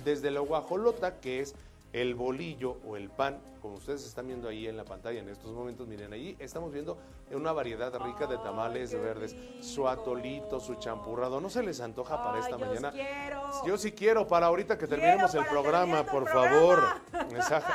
Desde 0.05 0.31
la 0.31 0.41
guajolota, 0.41 1.21
que 1.21 1.41
es 1.41 1.55
el 1.95 2.17
bolillo 2.17 2.79
o 2.85 2.97
el 2.97 3.09
pan, 3.09 3.41
como 3.63 3.77
ustedes 3.77 4.05
están 4.05 4.27
viendo 4.27 4.49
ahí 4.49 4.67
en 4.67 4.77
la 4.77 4.85
pantalla 4.85 5.21
en 5.21 5.29
estos 5.29 5.53
momentos, 5.53 5.87
miren, 5.87 6.13
ahí 6.13 6.37
estamos 6.41 6.73
viendo 6.73 6.99
una 7.31 7.53
variedad 7.53 7.97
rica 8.01 8.27
de 8.27 8.37
tamales 8.39 8.93
verdes, 8.93 9.37
su 9.61 9.89
atolito, 9.89 10.59
su 10.59 10.75
champurrado, 10.75 11.41
¿no 11.41 11.49
se 11.49 11.63
les 11.63 11.81
antoja 11.81 12.23
para 12.23 12.41
esta 12.41 12.59
yo 12.59 12.67
mañana? 12.67 12.91
Quiero. 12.91 13.43
Yo 13.65 13.79
sí 13.79 13.93
quiero 13.93 14.27
para 14.27 14.47
ahorita 14.47 14.77
que 14.77 14.89
terminemos 14.89 15.33
el 15.37 15.47
programa, 15.47 16.05
por 16.05 16.29
favor. 16.29 16.81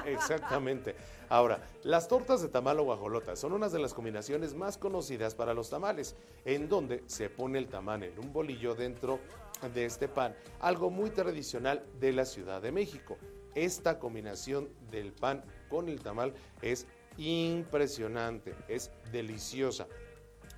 Exactamente. 0.05 0.97
Ahora, 1.29 1.63
las 1.83 2.09
tortas 2.09 2.41
de 2.41 2.49
tamal 2.49 2.77
o 2.79 2.83
guajolota 2.83 3.37
son 3.37 3.53
unas 3.53 3.71
de 3.71 3.79
las 3.79 3.93
combinaciones 3.93 4.53
más 4.53 4.77
conocidas 4.77 5.33
para 5.33 5.53
los 5.53 5.69
tamales, 5.69 6.17
en 6.43 6.67
donde 6.67 7.03
se 7.05 7.29
pone 7.29 7.57
el 7.57 7.69
tamal 7.69 8.03
en 8.03 8.19
un 8.19 8.33
bolillo 8.33 8.75
dentro 8.75 9.19
de 9.73 9.85
este 9.85 10.09
pan, 10.09 10.35
algo 10.59 10.89
muy 10.89 11.09
tradicional 11.09 11.85
de 12.01 12.11
la 12.11 12.25
Ciudad 12.25 12.61
de 12.61 12.73
México. 12.73 13.17
Esta 13.55 13.99
combinación 13.99 14.69
del 14.91 15.11
pan 15.11 15.43
con 15.69 15.89
el 15.89 16.01
tamal 16.01 16.33
es 16.61 16.85
impresionante, 17.17 18.55
es 18.67 18.91
deliciosa. 19.11 19.87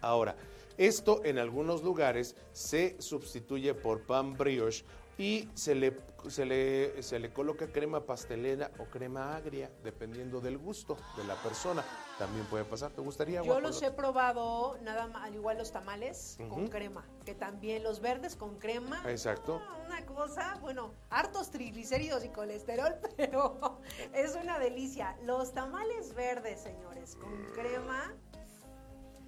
Ahora, 0.01 0.35
esto 0.77 1.21
en 1.23 1.37
algunos 1.37 1.83
lugares 1.83 2.35
se 2.53 2.95
sustituye 2.99 3.73
por 3.73 4.01
pan 4.01 4.37
brioche 4.37 4.83
y 5.17 5.47
se 5.53 5.75
le, 5.75 5.91
se 6.29 6.45
le, 6.45 7.01
se 7.01 7.19
le 7.19 7.31
coloca 7.31 7.67
crema 7.67 8.05
pastelera 8.05 8.71
o 8.79 8.85
crema 8.85 9.35
agria, 9.35 9.71
dependiendo 9.83 10.39
del 10.39 10.57
gusto 10.57 10.97
de 11.17 11.23
la 11.23 11.35
persona. 11.35 11.83
También 12.17 12.45
puede 12.45 12.65
pasar. 12.65 12.91
¿Te 12.91 13.01
gustaría? 13.01 13.41
Yo 13.41 13.59
los 13.59 13.81
he 13.81 13.91
probado, 13.91 14.77
nada 14.81 15.07
más, 15.07 15.23
al 15.23 15.35
igual 15.35 15.57
los 15.57 15.71
tamales 15.71 16.37
con 16.49 16.67
crema, 16.67 17.05
que 17.25 17.33
también 17.33 17.83
los 17.83 17.99
verdes 17.99 18.35
con 18.35 18.59
crema. 18.59 19.01
Exacto. 19.09 19.61
Ah, 19.63 19.77
una 19.85 20.05
cosa, 20.05 20.57
bueno, 20.61 20.93
hartos 21.09 21.49
triglicéridos 21.49 22.23
y 22.23 22.29
colesterol, 22.29 22.95
pero 23.17 23.79
es 24.13 24.35
una 24.35 24.59
delicia. 24.59 25.17
Los 25.23 25.53
tamales 25.53 26.13
verdes, 26.13 26.61
señores, 26.61 27.15
con 27.15 27.33
crema. 27.53 28.13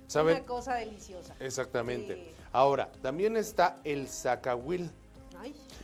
¿Saben? 0.08 0.38
Una 0.38 0.46
cosa 0.46 0.76
deliciosa. 0.76 1.36
Exactamente. 1.40 2.36
Ahora, 2.52 2.92
también 3.02 3.36
está 3.36 3.80
el 3.84 4.08
zacahuil. 4.08 4.92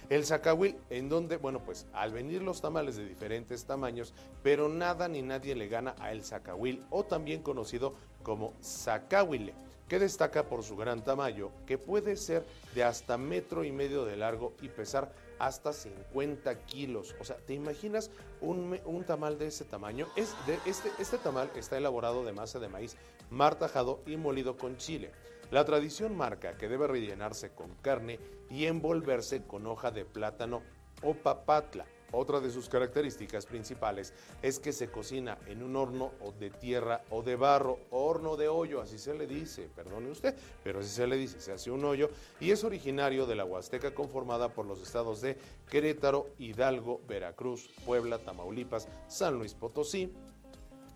El 0.09 0.25
zacahuil, 0.25 0.77
en 0.89 1.09
donde, 1.09 1.37
bueno, 1.37 1.63
pues 1.63 1.87
al 1.93 2.11
venir 2.11 2.41
los 2.41 2.61
tamales 2.61 2.95
de 2.95 3.05
diferentes 3.05 3.65
tamaños, 3.65 4.13
pero 4.43 4.69
nada 4.69 5.07
ni 5.07 5.21
nadie 5.21 5.55
le 5.55 5.67
gana 5.67 5.95
a 5.99 6.11
el 6.11 6.23
zacahuil, 6.23 6.83
o 6.89 7.03
también 7.03 7.41
conocido 7.41 7.93
como 8.23 8.53
zacahuile, 8.63 9.53
que 9.87 9.99
destaca 9.99 10.43
por 10.43 10.63
su 10.63 10.75
gran 10.75 11.03
tamaño, 11.03 11.51
que 11.65 11.77
puede 11.77 12.15
ser 12.15 12.45
de 12.75 12.83
hasta 12.83 13.17
metro 13.17 13.63
y 13.63 13.71
medio 13.71 14.05
de 14.05 14.17
largo 14.17 14.53
y 14.61 14.69
pesar 14.69 15.11
hasta 15.39 15.73
50 15.73 16.65
kilos. 16.65 17.15
O 17.19 17.23
sea, 17.23 17.37
¿te 17.37 17.53
imaginas 17.53 18.11
un, 18.41 18.79
un, 18.85 19.03
tamal 19.03 19.39
de 19.39 19.47
ese 19.47 19.65
tamaño? 19.65 20.07
Es 20.15 20.35
de 20.45 20.59
este, 20.65 20.91
este 20.99 21.17
tamal 21.17 21.49
está 21.55 21.77
elaborado 21.77 22.23
de 22.23 22.33
masa 22.33 22.59
de 22.59 22.67
maíz 22.67 22.95
martajado 23.31 24.01
y 24.05 24.17
molido 24.17 24.57
con 24.57 24.77
chile. 24.77 25.11
La 25.51 25.65
tradición 25.65 26.15
marca 26.15 26.57
que 26.57 26.67
debe 26.67 26.87
rellenarse 26.87 27.49
con 27.51 27.73
carne 27.81 28.19
y 28.51 28.65
envolverse 28.65 29.43
con 29.43 29.65
hoja 29.65 29.89
de 29.89 30.05
plátano 30.05 30.61
o 31.01 31.15
papatla. 31.15 31.85
Otra 32.11 32.39
de 32.39 32.49
sus 32.49 32.69
características 32.69 33.45
principales 33.45 34.13
es 34.41 34.59
que 34.59 34.73
se 34.73 34.89
cocina 34.89 35.37
en 35.45 35.61
un 35.61 35.75
horno 35.75 36.11
de 36.39 36.49
tierra 36.49 37.01
o 37.11 37.21
de 37.21 37.35
barro, 37.35 37.79
horno 37.91 38.35
de 38.35 38.47
hoyo, 38.47 38.81
así 38.81 38.97
se 38.97 39.13
le 39.13 39.27
dice, 39.27 39.69
perdone 39.75 40.09
usted, 40.09 40.35
pero 40.63 40.79
así 40.79 40.89
se 40.89 41.05
le 41.05 41.17
dice, 41.17 41.39
se 41.39 41.51
hace 41.51 41.69
un 41.69 41.85
hoyo 41.85 42.09
y 42.39 42.49
es 42.49 42.63
originario 42.63 43.27
de 43.27 43.35
la 43.35 43.45
Huasteca 43.45 43.93
conformada 43.93 44.49
por 44.49 44.65
los 44.65 44.81
estados 44.81 45.21
de 45.21 45.37
Querétaro, 45.69 46.29
Hidalgo, 46.39 47.01
Veracruz, 47.07 47.69
Puebla, 47.85 48.17
Tamaulipas, 48.17 48.87
San 49.07 49.35
Luis 49.37 49.53
Potosí, 49.53 50.11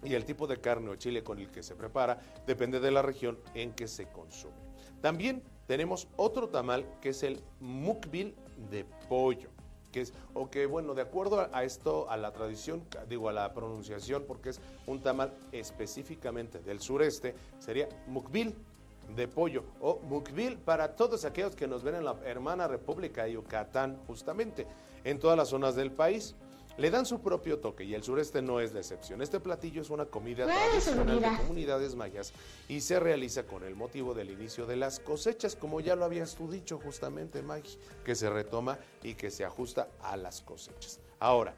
y 0.04 0.14
el 0.14 0.26
tipo 0.26 0.48
de 0.48 0.60
carne 0.60 0.90
o 0.90 0.96
chile 0.96 1.24
con 1.24 1.40
el 1.40 1.50
que 1.50 1.64
se 1.64 1.76
prepara 1.76 2.20
depende 2.46 2.80
de 2.80 2.92
la 2.92 3.02
región 3.02 3.38
en 3.54 3.74
que 3.74 3.88
se 3.88 4.08
consume. 4.08 4.54
También 5.02 5.44
tenemos 5.68 6.08
otro 6.16 6.50
tamal 6.50 6.86
que 7.02 7.10
es 7.10 7.24
el 7.24 7.42
mukbil 7.60 8.36
de 8.72 8.86
pollo, 9.10 9.50
que 9.92 10.02
es, 10.02 10.14
o 10.34 10.50
que 10.50 10.66
bueno, 10.66 10.94
de 10.94 11.02
acuerdo 11.02 11.48
a 11.52 11.64
esto, 11.64 12.10
a 12.10 12.18
la 12.18 12.32
tradición, 12.32 12.84
digo 13.08 13.30
a 13.30 13.34
la 13.34 13.54
pronunciación, 13.54 14.24
porque 14.28 14.50
es 14.50 14.62
un 14.88 15.02
tamal 15.02 15.34
específicamente 15.52 16.60
del 16.60 16.80
sureste, 16.80 17.36
sería 17.60 17.88
mukbil 18.08 18.56
de 19.16 19.28
pollo 19.28 19.64
o 19.82 20.00
mukbil 20.00 20.58
para 20.58 20.96
todos 20.96 21.26
aquellos 21.26 21.56
que 21.56 21.68
nos 21.68 21.84
ven 21.84 21.96
en 21.96 22.06
la 22.06 22.16
hermana 22.26 22.68
República 22.68 23.24
de 23.24 23.34
Yucatán, 23.34 24.00
justamente, 24.08 24.66
en 25.04 25.20
todas 25.20 25.38
las 25.38 25.50
zonas 25.50 25.76
del 25.76 25.92
país. 25.92 26.36
Le 26.78 26.90
dan 26.90 27.06
su 27.06 27.22
propio 27.22 27.60
toque 27.60 27.84
y 27.84 27.94
el 27.94 28.02
sureste 28.02 28.42
no 28.42 28.60
es 28.60 28.74
la 28.74 28.80
excepción. 28.80 29.22
Este 29.22 29.40
platillo 29.40 29.82
es 29.82 29.92
una 29.92 30.06
comida 30.06 30.48
tradicional 30.48 31.22
de 31.22 31.38
comunidades 31.38 31.96
mayas 31.96 32.34
y 32.68 32.82
se 32.82 33.00
realiza 33.00 33.44
con 33.44 33.64
el 33.64 33.76
motivo 33.76 34.16
del 34.16 34.32
inicio 34.32 34.66
de 34.66 34.76
las 34.76 35.00
cosechas, 35.00 35.56
como 35.56 35.82
ya 35.82 35.96
lo 35.96 36.04
habías 36.04 36.34
tú 36.34 36.50
dicho 36.50 36.80
justamente, 36.80 37.44
Maggie, 37.44 37.78
que 38.04 38.16
se 38.16 38.28
retoma 38.28 38.80
y 39.04 39.14
que 39.14 39.30
se 39.30 39.46
ajusta 39.46 39.88
a 40.02 40.18
las 40.18 40.42
cosechas. 40.42 41.00
Ahora, 41.20 41.54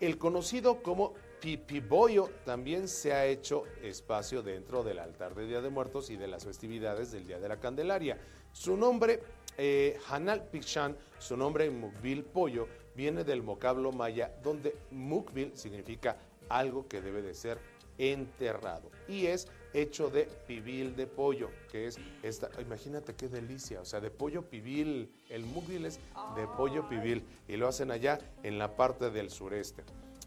el 0.00 0.18
conocido 0.18 0.82
como 0.82 1.14
pipiboyo 1.40 2.28
también 2.44 2.88
se 2.88 3.14
ha 3.14 3.24
hecho 3.24 3.64
espacio 3.82 4.42
dentro 4.42 4.84
del 4.84 4.98
altar 4.98 5.34
de 5.34 5.46
Día 5.46 5.62
de 5.62 5.70
Muertos 5.70 6.10
y 6.10 6.16
de 6.16 6.28
las 6.28 6.44
festividades 6.44 7.10
del 7.10 7.26
Día 7.26 7.38
de 7.38 7.48
la 7.48 7.58
Candelaria. 7.58 8.18
Su 8.52 8.76
nombre, 8.76 9.22
eh, 9.56 9.98
Hanal 10.08 10.44
Pichan, 10.44 10.96
su 11.18 11.36
nombre 11.36 11.64
en 11.64 11.80
Mukbil 11.80 12.24
Pollo, 12.24 12.68
viene 12.98 13.22
del 13.22 13.42
vocablo 13.42 13.92
maya, 13.92 14.34
donde 14.42 14.74
Mukbil 14.90 15.56
significa 15.56 16.16
algo 16.48 16.88
que 16.88 17.00
debe 17.00 17.22
de 17.22 17.32
ser 17.32 17.58
enterrado. 17.96 18.90
Y 19.06 19.26
es 19.26 19.46
hecho 19.72 20.10
de 20.10 20.24
pibil 20.48 20.96
de 20.96 21.06
pollo, 21.06 21.48
que 21.70 21.86
es 21.86 21.96
esta, 22.24 22.50
imagínate 22.60 23.14
qué 23.14 23.28
delicia, 23.28 23.80
o 23.80 23.84
sea, 23.84 24.00
de 24.00 24.10
pollo 24.10 24.42
pibil, 24.42 25.12
el 25.28 25.44
mukbil 25.44 25.86
es 25.86 26.00
de 26.34 26.48
pollo 26.56 26.88
pibil, 26.88 27.22
y 27.46 27.56
lo 27.56 27.68
hacen 27.68 27.92
allá 27.92 28.18
en 28.42 28.58
la 28.58 28.74
parte 28.74 29.10
del 29.10 29.30
sureste. 29.30 29.84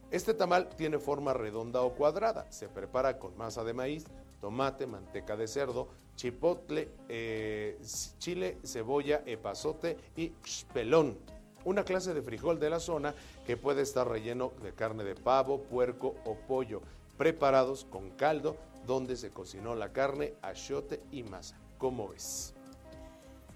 Este 0.09 0.33
tamal 0.33 0.69
tiene 0.69 0.97
forma 0.97 1.33
redonda 1.33 1.81
o 1.81 1.93
cuadrada. 1.93 2.49
Se 2.51 2.69
prepara 2.69 3.17
con 3.17 3.37
masa 3.37 3.65
de 3.65 3.73
maíz, 3.73 4.05
tomate, 4.39 4.87
manteca 4.87 5.35
de 5.35 5.47
cerdo, 5.47 5.89
chipotle, 6.15 6.89
eh, 7.09 7.77
chile, 8.17 8.57
cebolla, 8.63 9.23
epazote 9.25 9.97
y 10.15 10.33
pelón. 10.73 11.17
Una 11.63 11.83
clase 11.83 12.13
de 12.13 12.21
frijol 12.21 12.59
de 12.59 12.69
la 12.69 12.79
zona 12.79 13.13
que 13.45 13.57
puede 13.57 13.83
estar 13.83 14.07
relleno 14.07 14.51
de 14.63 14.73
carne 14.73 15.03
de 15.03 15.15
pavo, 15.15 15.61
puerco 15.61 16.15
o 16.25 16.35
pollo, 16.35 16.81
preparados 17.17 17.85
con 17.85 18.09
caldo 18.11 18.57
donde 18.87 19.15
se 19.15 19.29
cocinó 19.29 19.75
la 19.75 19.93
carne, 19.93 20.33
achiote 20.41 21.01
y 21.11 21.23
masa. 21.23 21.55
¿Cómo 21.77 22.09
ves? 22.09 22.53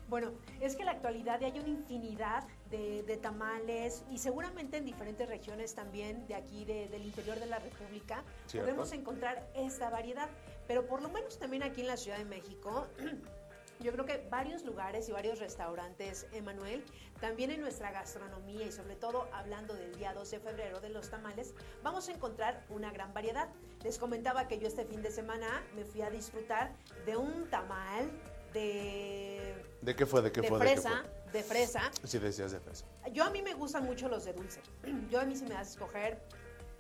Bueno, 0.08 0.32
es 0.62 0.76
que 0.76 0.84
en 0.84 0.86
la 0.86 0.91
actualidad 0.91 1.44
hay 1.44 1.60
una 1.60 1.70
infinidad 1.70 2.44
de, 2.70 3.18
tamales 3.22 4.04
y 4.12 4.18
seguramente 4.18 4.78
en 4.78 4.86
diferentes 4.86 5.28
regiones 5.28 5.74
también 5.74 6.28
de 6.28 6.36
aquí 6.36 6.65
del 6.65 7.04
interior 7.04 7.39
de 7.39 7.46
la 7.46 7.60
República 7.60 8.24
podemos 8.52 8.91
encontrar 8.91 9.50
esta 9.56 9.89
variedad. 9.89 10.30
Pero 10.68 10.86
por 10.86 11.02
lo 11.02 11.10
menos 11.10 11.39
también 11.39 11.63
aquí 11.63 11.82
en 11.82 11.88
la 11.88 11.98
Ciudad 11.98 12.18
de 12.18 12.26
México, 12.26 12.88
yo 13.80 13.92
creo 13.92 14.06
que 14.06 14.26
varios 14.30 14.64
lugares 14.64 15.08
y 15.10 15.12
varios 15.12 15.40
restaurantes, 15.40 16.28
Emanuel, 16.32 16.84
también 17.20 17.52
en 17.52 17.62
nuestra 17.62 17.92
gastronomía 17.92 18.66
y 18.66 18.72
sobre 18.72 18.96
todo 18.96 19.28
hablando 19.34 19.74
del 19.74 19.96
día 19.96 20.14
12 20.14 20.38
de 20.38 20.42
febrero 20.42 20.80
de 20.80 20.90
los 20.90 21.10
tamales, 21.10 21.54
vamos 21.84 22.08
a 22.10 22.14
encontrar 22.14 22.64
una 22.70 22.92
gran 22.92 23.14
variedad. 23.14 23.50
Les 23.84 23.98
comentaba 23.98 24.48
que 24.48 24.60
yo 24.60 24.68
este 24.68 24.86
fin 24.86 25.02
de 25.02 25.12
semana 25.12 25.64
me 25.76 25.86
fui 25.86 26.02
a 26.02 26.10
disfrutar 26.10 26.74
de 27.06 27.18
un 27.18 27.50
tamal 27.50 28.10
de... 28.54 29.56
¿De 29.82 29.96
qué 29.96 30.06
fue? 30.06 30.22
¿De 30.22 30.32
qué 30.32 30.42
de 30.42 30.48
fue? 30.48 30.60
Fresa, 30.60 31.04
de, 31.32 31.44
fresa. 31.44 31.92
Sí, 32.04 32.18
decías 32.18 32.52
de 32.52 32.60
fresa. 32.60 32.86
Yo 33.12 33.24
a 33.24 33.30
mí 33.30 33.42
me 33.42 33.54
gustan 33.54 33.86
mucho 33.86 34.08
los 34.08 34.26
de 34.26 34.34
dulce. 34.34 34.62
Yo 35.12 35.20
a 35.20 35.26
mí 35.26 35.36
si 35.36 35.44
me 35.44 35.50
das 35.50 35.68
a 35.68 35.72
escoger, 35.72 36.22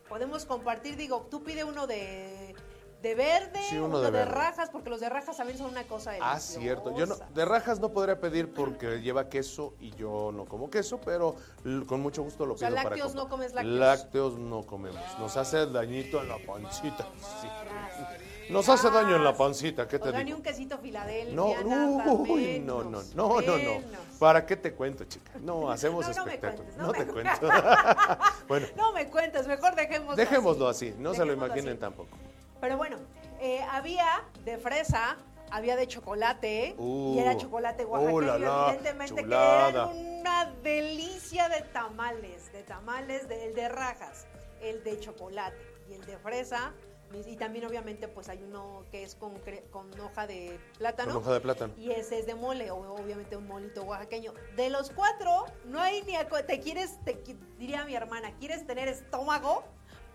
podemos 0.07 0.45
compartir, 0.45 0.95
digo, 0.95 1.27
tú 1.29 1.43
pide 1.43 1.63
uno 1.63 1.87
de 1.87 2.55
de 3.01 3.15
verde, 3.15 3.59
uno, 3.79 3.99
de, 3.99 4.25
rajas, 4.25 4.69
porque 4.71 4.89
los 4.89 4.99
de 4.99 5.09
rajas 5.09 5.37
también 5.37 5.57
son 5.57 5.69
una 5.69 5.83
cosa 5.83 6.11
deliciosa. 6.11 6.35
Ah, 6.35 6.39
cierto. 6.39 6.97
Yo 6.97 7.05
no, 7.05 7.15
de 7.15 7.45
rajas 7.45 7.79
no 7.79 7.91
podría 7.91 8.19
pedir 8.19 8.51
porque 8.53 9.01
lleva 9.01 9.29
queso 9.29 9.75
y 9.79 9.91
yo 9.91 10.31
no 10.33 10.45
como 10.45 10.69
queso, 10.69 10.99
pero 11.01 11.35
con 11.87 12.01
mucho 12.01 12.23
gusto 12.23 12.45
lo 12.45 12.55
pido 12.55 12.67
o 12.67 12.71
sea, 12.71 12.83
lácteos 12.83 13.13
no 13.13 13.29
comes 13.29 13.53
lácteos. 13.53 13.79
Lácteos 13.79 14.39
no 14.39 14.63
comemos. 14.63 15.01
Nos 15.19 15.37
hace 15.37 15.67
dañito 15.67 16.21
en 16.21 16.29
la 16.29 16.37
pancita. 16.39 17.07
Sí. 17.41 17.47
Nos 18.49 18.69
hace 18.69 18.89
daño 18.91 19.15
en 19.15 19.23
la 19.23 19.35
pancita, 19.35 19.87
¿qué 19.87 19.97
te 19.97 20.11
digo? 20.11 20.23
ni 20.23 20.33
un 20.33 20.41
quesito 20.41 20.77
Filadelfia, 20.77 21.33
no, 21.33 22.13
uy, 22.13 22.59
no, 22.59 22.83
no, 22.83 23.01
no, 23.15 23.41
no, 23.41 23.57
no. 23.57 23.81
¿Para 24.19 24.45
qué 24.45 24.55
te 24.55 24.73
cuento, 24.73 25.03
chica? 25.05 25.31
No, 25.41 25.69
hacemos 25.71 26.07
no, 26.07 26.25
no, 26.77 26.91
te 26.91 27.05
cuento. 27.07 27.49
bueno. 28.47 28.67
No 28.75 28.93
me 28.93 29.09
cuentes, 29.09 29.47
mejor 29.47 29.75
dejémoslo 29.75 30.15
Dejémoslo 30.15 30.67
así, 30.67 30.93
no 30.97 31.13
se 31.13 31.25
lo 31.25 31.33
imaginen 31.33 31.79
tampoco. 31.79 32.15
Pero 32.59 32.77
bueno, 32.77 32.97
eh, 33.39 33.61
había 33.69 34.23
de 34.43 34.57
fresa, 34.57 35.17
había 35.51 35.75
de 35.75 35.87
chocolate 35.87 36.75
y 36.79 37.19
era 37.19 37.33
uh, 37.33 37.37
chocolate 37.37 37.85
oaxaqueño, 37.85 38.21
uh, 38.21 38.69
evidentemente 38.69 39.25
que 39.25 39.33
era 39.33 39.87
una 39.87 40.51
delicia 40.63 41.49
de 41.49 41.61
tamales, 41.61 42.51
de 42.51 42.63
tamales, 42.63 43.27
de, 43.27 43.45
el 43.45 43.55
de 43.55 43.69
rajas, 43.69 44.25
el 44.61 44.83
de 44.83 44.99
chocolate 44.99 45.57
y 45.89 45.93
el 45.93 46.05
de 46.05 46.17
fresa. 46.17 46.73
Y 47.27 47.37
también 47.37 47.65
obviamente 47.65 48.09
pues 48.09 48.27
hay 48.27 48.43
uno 48.43 48.83
que 48.91 49.03
es 49.03 49.15
con, 49.15 49.39
con 49.71 49.97
hoja 50.01 50.27
de 50.27 50.59
plátano. 50.77 51.13
Con 51.13 51.21
hoja 51.21 51.33
de 51.33 51.39
plátano. 51.39 51.73
Y 51.77 51.91
ese 51.91 52.19
es 52.19 52.25
de 52.25 52.35
mole, 52.35 52.71
obviamente 52.71 53.37
un 53.37 53.47
molito 53.47 53.83
oaxaqueño. 53.83 54.33
De 54.57 54.69
los 54.69 54.89
cuatro, 54.89 55.45
no 55.65 55.79
hay 55.79 56.01
ni... 56.01 56.15
Te 56.45 56.59
quieres, 56.59 56.99
te, 57.05 57.23
diría 57.57 57.85
mi 57.85 57.95
hermana, 57.95 58.33
¿quieres 58.39 58.65
tener 58.67 58.89
estómago? 58.89 59.63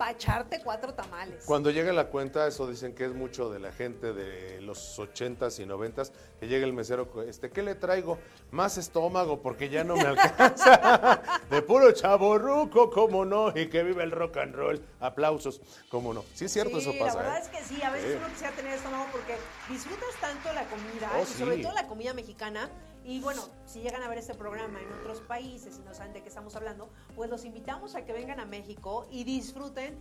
Para 0.00 0.12
echarte 0.12 0.62
cuatro 0.64 0.94
tamales. 0.94 1.44
Cuando 1.44 1.70
llega 1.70 1.92
la 1.92 2.06
cuenta, 2.06 2.46
eso 2.46 2.66
dicen 2.66 2.94
que 2.94 3.04
es 3.04 3.12
mucho 3.12 3.50
de 3.50 3.58
la 3.58 3.70
gente 3.70 4.14
de 4.14 4.58
los 4.62 4.98
ochentas 4.98 5.58
y 5.58 5.66
noventas, 5.66 6.14
que 6.40 6.48
llega 6.48 6.64
el 6.64 6.72
mesero, 6.72 7.22
este, 7.28 7.50
¿qué 7.50 7.62
le 7.62 7.74
traigo? 7.74 8.18
Más 8.50 8.78
estómago, 8.78 9.42
porque 9.42 9.68
ya 9.68 9.84
no 9.84 9.96
me 9.96 10.06
alcanza. 10.06 11.20
de 11.50 11.60
puro 11.60 11.92
chaborruco, 11.92 12.88
cómo 12.88 13.26
no, 13.26 13.50
y 13.54 13.68
que 13.68 13.82
vive 13.82 14.02
el 14.02 14.10
rock 14.10 14.38
and 14.38 14.54
roll. 14.54 14.82
Aplausos, 15.00 15.60
cómo 15.90 16.14
no. 16.14 16.24
Sí 16.32 16.46
es 16.46 16.52
cierto, 16.54 16.78
eso 16.78 16.94
pasa. 16.98 17.16
La 17.16 17.22
verdad 17.22 17.36
¿eh? 17.36 17.42
es 17.42 17.48
que 17.48 17.62
sí, 17.62 17.82
a 17.82 17.90
veces 17.90 18.16
uno 18.16 18.28
quisiera 18.28 18.56
tener 18.56 18.72
estómago 18.72 19.04
porque 19.12 19.36
disfrutas 19.68 20.14
tanto 20.18 20.50
la 20.54 20.64
comida, 20.64 21.10
oh, 21.14 21.22
y 21.24 21.26
sobre 21.26 21.58
todo 21.58 21.74
la 21.74 21.86
comida 21.86 22.14
mexicana, 22.14 22.70
y 23.04 23.20
bueno, 23.20 23.42
si 23.66 23.80
llegan 23.80 24.02
a 24.02 24.08
ver 24.08 24.18
este 24.18 24.34
programa 24.34 24.80
en 24.80 24.92
otros 24.92 25.20
países 25.22 25.78
y 25.78 25.82
no 25.82 25.94
saben 25.94 26.12
de 26.12 26.22
qué 26.22 26.28
estamos 26.28 26.54
hablando, 26.56 26.90
pues 27.16 27.30
los 27.30 27.44
invitamos 27.44 27.94
a 27.94 28.04
que 28.04 28.12
vengan 28.12 28.40
a 28.40 28.44
México 28.44 29.06
y 29.10 29.24
disfruten 29.24 29.98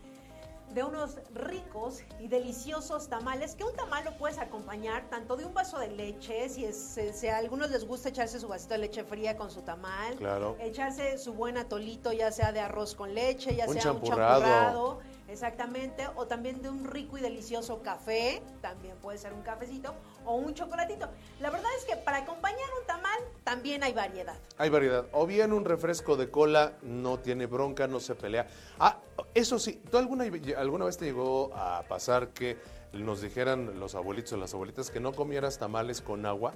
de 0.73 0.83
unos 0.83 1.17
ricos 1.33 2.03
y 2.19 2.27
deliciosos 2.27 3.09
tamales, 3.09 3.55
que 3.55 3.63
un 3.63 3.75
tamal 3.75 4.05
lo 4.05 4.17
puedes 4.17 4.37
acompañar 4.37 5.09
tanto 5.09 5.35
de 5.35 5.45
un 5.45 5.53
vaso 5.53 5.79
de 5.79 5.87
leche, 5.87 6.47
si, 6.49 6.65
es, 6.65 7.23
a 7.23 7.37
algunos 7.37 7.71
les 7.71 7.85
gusta 7.85 8.09
echarse 8.09 8.39
su 8.39 8.47
vasito 8.47 8.75
de 8.75 8.81
leche 8.81 9.03
fría 9.03 9.35
con 9.35 9.49
su 9.49 9.61
tamal, 9.61 10.15
claro. 10.15 10.57
echarse 10.59 11.17
su 11.17 11.33
buen 11.33 11.57
atolito, 11.57 12.11
ya 12.13 12.31
sea 12.31 12.51
de 12.51 12.59
arroz 12.59 12.93
con 12.93 13.15
leche, 13.15 13.55
ya 13.55 13.65
sea 13.65 13.73
un 13.73 13.79
champurrado 13.79 14.99
Exactamente, 15.29 16.07
o 16.15 16.25
también 16.25 16.61
de 16.63 16.69
un 16.69 16.85
rico 16.85 17.17
y 17.17 17.21
delicioso 17.21 17.83
café, 17.83 18.41
también 18.61 18.95
puede 18.97 19.19
ser 19.19 19.31
un 19.31 19.43
cafecito, 19.43 19.93
o 20.25 20.35
un 20.35 20.55
chocolatito. 20.55 21.07
La 21.39 21.51
verdad 21.51 21.69
es 21.77 21.85
que 21.85 21.95
para 21.97 22.17
acompañar 22.17 22.67
un 22.79 22.87
tamal 22.87 23.19
también 23.43 23.83
hay 23.83 23.93
variedad. 23.93 24.35
Hay 24.57 24.69
variedad. 24.69 25.05
O 25.11 25.27
bien 25.27 25.53
un 25.53 25.65
refresco 25.65 26.17
de 26.17 26.31
cola, 26.31 26.73
no 26.81 27.19
tiene 27.19 27.45
bronca, 27.45 27.87
no 27.87 27.99
se 27.99 28.15
pelea. 28.15 28.47
Ah, 28.79 28.97
eso 29.35 29.59
sí, 29.59 29.81
¿tú 29.91 29.99
alguna, 29.99 30.25
alguna 30.57 30.85
vez 30.85 30.97
te 30.97 31.05
llegó 31.05 31.53
a 31.53 31.83
pasar 31.87 32.29
que 32.29 32.57
nos 32.93 33.21
dijeran 33.21 33.79
los 33.79 33.93
abuelitos 33.93 34.33
o 34.33 34.37
las 34.37 34.55
abuelitas 34.55 34.89
que 34.89 34.99
no 34.99 35.13
comieras 35.13 35.59
tamales 35.59 36.01
con 36.01 36.25
agua 36.25 36.53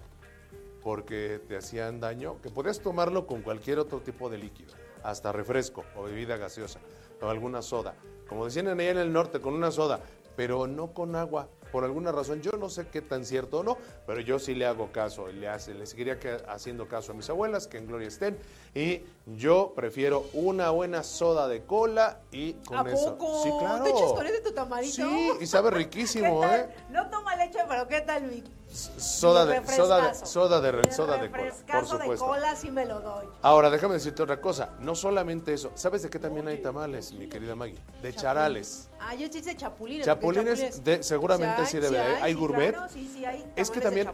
porque 0.82 1.40
te 1.48 1.58
hacían 1.58 2.00
daño? 2.00 2.42
Que 2.42 2.50
podías 2.50 2.80
tomarlo 2.80 3.28
con 3.28 3.44
cualquier 3.44 3.78
otro 3.78 4.02
tipo 4.02 4.30
de 4.30 4.40
líquido, 4.40 4.74
hasta 5.04 5.32
refresco 5.32 5.86
o 5.96 6.04
bebida 6.04 6.38
gaseosa 6.38 6.80
o 7.22 7.30
alguna 7.30 7.62
soda 7.62 7.96
como 8.28 8.46
decían 8.46 8.68
allá 8.68 8.92
en 8.92 8.98
el 8.98 9.14
norte, 9.14 9.40
con 9.40 9.54
una 9.54 9.72
soda, 9.72 10.00
pero 10.36 10.68
no 10.68 10.94
con 10.94 11.16
agua. 11.16 11.48
Por 11.74 11.84
alguna 11.84 12.12
razón, 12.12 12.40
yo 12.40 12.52
no 12.52 12.70
sé 12.70 12.86
qué 12.86 13.02
tan 13.02 13.26
cierto 13.26 13.62
o 13.62 13.64
no, 13.64 13.80
pero 14.06 14.22
yo 14.22 14.38
sí 14.38 14.54
le 14.54 14.68
hago 14.68 14.92
caso, 14.92 15.26
le, 15.30 15.48
hace, 15.50 15.74
le 15.74 15.88
seguiría 15.88 16.20
haciendo 16.48 16.88
caso 16.88 17.14
a 17.14 17.16
mis 17.16 17.28
abuelas, 17.32 17.66
que 17.66 17.80
en 17.80 17.88
gloria 17.88 18.10
estén, 18.10 18.38
y 18.76 19.02
yo 19.26 19.74
prefiero 19.76 20.28
una 20.34 20.70
buena 20.70 21.02
soda 21.02 21.48
de 21.48 21.64
cola 21.64 22.20
y 22.32 22.54
con 22.54 22.86
¿A 22.88 22.92
eso. 22.92 23.18
Poco? 23.18 23.42
Sí, 23.44 23.50
claro. 23.60 23.84
¿Te 23.86 23.90
echas 23.90 24.14
con 24.14 24.26
ese 24.28 24.42
tu 24.42 24.52
tamarito? 24.52 24.94
Sí, 24.94 25.32
y 25.42 25.48
sabe 25.48 25.72
riquísimo, 25.72 26.46
¿eh? 26.46 26.70
No 26.92 27.10
toma 27.10 27.36
leche 27.38 27.58
pero 27.68 27.88
¿qué 27.88 28.02
tal 28.02 28.22
mi 28.24 28.44
Soda 28.74 29.46
de, 29.46 29.66
soda 29.68 30.08
de, 30.08 30.16
soda 30.26 30.60
de, 30.60 30.92
soda 30.92 31.18
de 31.18 31.30
cola, 31.30 31.32
por 31.32 31.40
refrescazo 31.42 31.96
de 31.98 32.02
supuesto. 32.02 32.26
cola 32.26 32.56
sí 32.56 32.72
me 32.72 32.86
lo 32.86 33.02
doy. 33.02 33.28
Ahora, 33.44 33.70
déjame 33.70 33.94
decirte 33.94 34.24
otra 34.24 34.42
cosa. 34.42 34.72
No 34.80 34.96
solamente 34.96 35.54
eso. 35.54 35.72
¿Sabes 35.76 36.02
de 36.02 36.10
qué 36.10 36.18
también 36.18 36.48
hay 36.48 36.58
tamales, 36.60 37.14
mi 37.14 37.30
querida 37.30 37.54
Maggie? 37.54 37.78
De 38.02 38.14
charales. 38.16 38.90
Ah, 39.00 39.14
yo 39.14 39.28
sí 39.32 39.42
chapulines. 39.56 40.06
Chapulines, 40.06 40.60
porque 40.60 40.82
de- 40.98 41.04
seguramente 41.04 41.63
sí 41.66 41.80
debe 41.80 42.00
haber. 42.00 42.24
Hay 42.24 42.34
gourmet. 42.34 42.74
claro, 42.74 42.92
sí, 42.92 43.10
sí, 43.14 43.26
hay 43.26 43.46
Es 43.56 43.70
que 43.72 43.80
también 43.82 44.10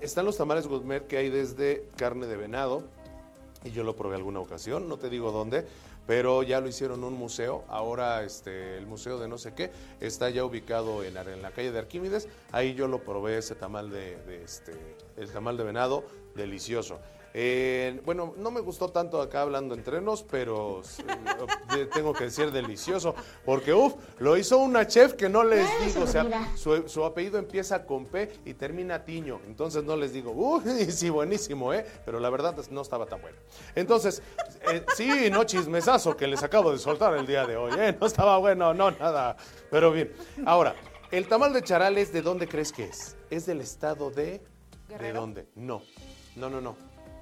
están 0.00 0.24
los 0.24 0.36
tamales 0.36 0.66
gourmet 0.66 1.06
que 1.06 1.16
hay 1.16 1.30
desde 1.30 1.88
carne 1.96 2.26
de 2.26 2.36
venado, 2.36 2.84
y 3.64 3.70
yo 3.70 3.84
lo 3.84 3.94
probé 3.94 4.16
alguna 4.16 4.40
ocasión, 4.40 4.88
no 4.88 4.98
te 4.98 5.10
digo 5.10 5.32
dónde, 5.32 5.66
pero 6.06 6.42
ya 6.42 6.60
lo 6.60 6.68
hicieron 6.68 7.04
un 7.04 7.14
museo. 7.14 7.64
Ahora 7.68 8.22
este, 8.24 8.78
el 8.78 8.86
museo 8.86 9.18
de 9.18 9.28
no 9.28 9.38
sé 9.38 9.54
qué 9.54 9.70
está 10.00 10.30
ya 10.30 10.44
ubicado 10.44 11.04
en, 11.04 11.14
la 11.14 11.50
calle 11.50 11.70
de 11.70 11.78
Arquímedes. 11.78 12.28
Ahí 12.52 12.74
yo 12.74 12.88
lo 12.88 13.04
probé 13.04 13.38
ese 13.38 13.54
tamal 13.54 13.90
de, 13.90 14.16
de, 14.24 14.42
este, 14.42 14.72
el 15.16 15.30
tamal 15.30 15.56
de 15.56 15.64
venado, 15.64 16.04
delicioso. 16.34 16.98
Eh, 17.32 18.00
bueno, 18.04 18.34
no 18.36 18.50
me 18.50 18.60
gustó 18.60 18.88
tanto 18.88 19.22
acá 19.22 19.42
hablando 19.42 19.74
entre 19.74 20.00
nos, 20.00 20.24
pero 20.24 20.82
tengo 21.94 22.12
que 22.12 22.24
decir 22.24 22.50
delicioso, 22.50 23.14
porque 23.44 23.72
uff, 23.72 23.94
lo 24.18 24.36
hizo 24.36 24.58
una 24.58 24.86
chef 24.86 25.14
que 25.14 25.28
no 25.28 25.44
les 25.44 25.68
digo, 25.84 26.02
o 26.02 26.06
sea, 26.08 26.26
su, 26.56 26.88
su 26.88 27.04
apellido 27.04 27.38
empieza 27.38 27.86
con 27.86 28.06
P 28.06 28.32
y 28.44 28.54
termina 28.54 29.04
Tiño, 29.04 29.40
entonces 29.46 29.84
no 29.84 29.96
les 29.96 30.12
digo, 30.12 30.32
uy, 30.32 30.62
sí, 30.90 31.08
buenísimo, 31.08 31.72
¿eh? 31.72 31.86
Pero 32.04 32.18
la 32.18 32.30
verdad 32.30 32.56
no 32.70 32.82
estaba 32.82 33.06
tan 33.06 33.22
bueno. 33.22 33.38
Entonces, 33.76 34.22
eh, 34.72 34.84
sí, 34.96 35.30
no 35.30 35.44
chismesazo 35.44 36.16
que 36.16 36.26
les 36.26 36.42
acabo 36.42 36.72
de 36.72 36.78
soltar 36.78 37.16
el 37.16 37.26
día 37.26 37.46
de 37.46 37.56
hoy, 37.56 37.72
¿eh? 37.78 37.96
No 38.00 38.08
estaba 38.08 38.38
bueno, 38.38 38.74
no, 38.74 38.90
nada, 38.90 39.36
pero 39.70 39.92
bien. 39.92 40.12
Ahora, 40.44 40.74
el 41.12 41.28
tamal 41.28 41.52
de 41.52 41.62
charales, 41.62 42.12
¿de 42.12 42.22
dónde 42.22 42.48
crees 42.48 42.72
que 42.72 42.84
es? 42.84 43.16
¿Es 43.30 43.46
del 43.46 43.60
estado 43.60 44.10
de... 44.10 44.42
¿De 44.98 45.12
dónde? 45.12 45.46
No, 45.54 45.82
no, 46.40 46.50
no, 46.50 46.60
no. 46.60 46.76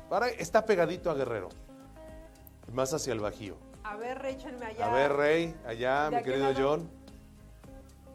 Para, 0.09 0.29
está 0.29 0.65
pegadito 0.65 1.11
a 1.11 1.15
Guerrero, 1.15 1.49
más 2.73 2.95
hacia 2.95 3.13
el 3.13 3.21
Bajío. 3.21 3.57
A 3.85 3.97
ver, 3.97 4.25
échenme 4.25 4.67
allá. 4.67 4.87
A 4.87 4.93
ver, 4.93 5.13
Rey, 5.13 5.55
allá, 5.67 6.11
¿De 6.11 6.17
mi 6.17 6.23
querido 6.23 6.53
lado? 6.53 6.69
John. 6.69 6.91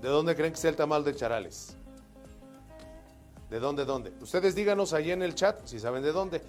¿De 0.01 0.09
dónde 0.09 0.35
creen 0.35 0.53
que 0.53 0.57
sea 0.57 0.69
el 0.69 0.75
tamal 0.75 1.03
de 1.03 1.15
charales? 1.15 1.75
¿De 3.49 3.59
dónde, 3.59 3.85
dónde? 3.85 4.11
Ustedes 4.21 4.55
díganos 4.55 4.93
ahí 4.93 5.11
en 5.11 5.21
el 5.21 5.35
chat 5.35 5.65
si 5.65 5.79
saben 5.79 6.03
de 6.03 6.11
dónde. 6.11 6.41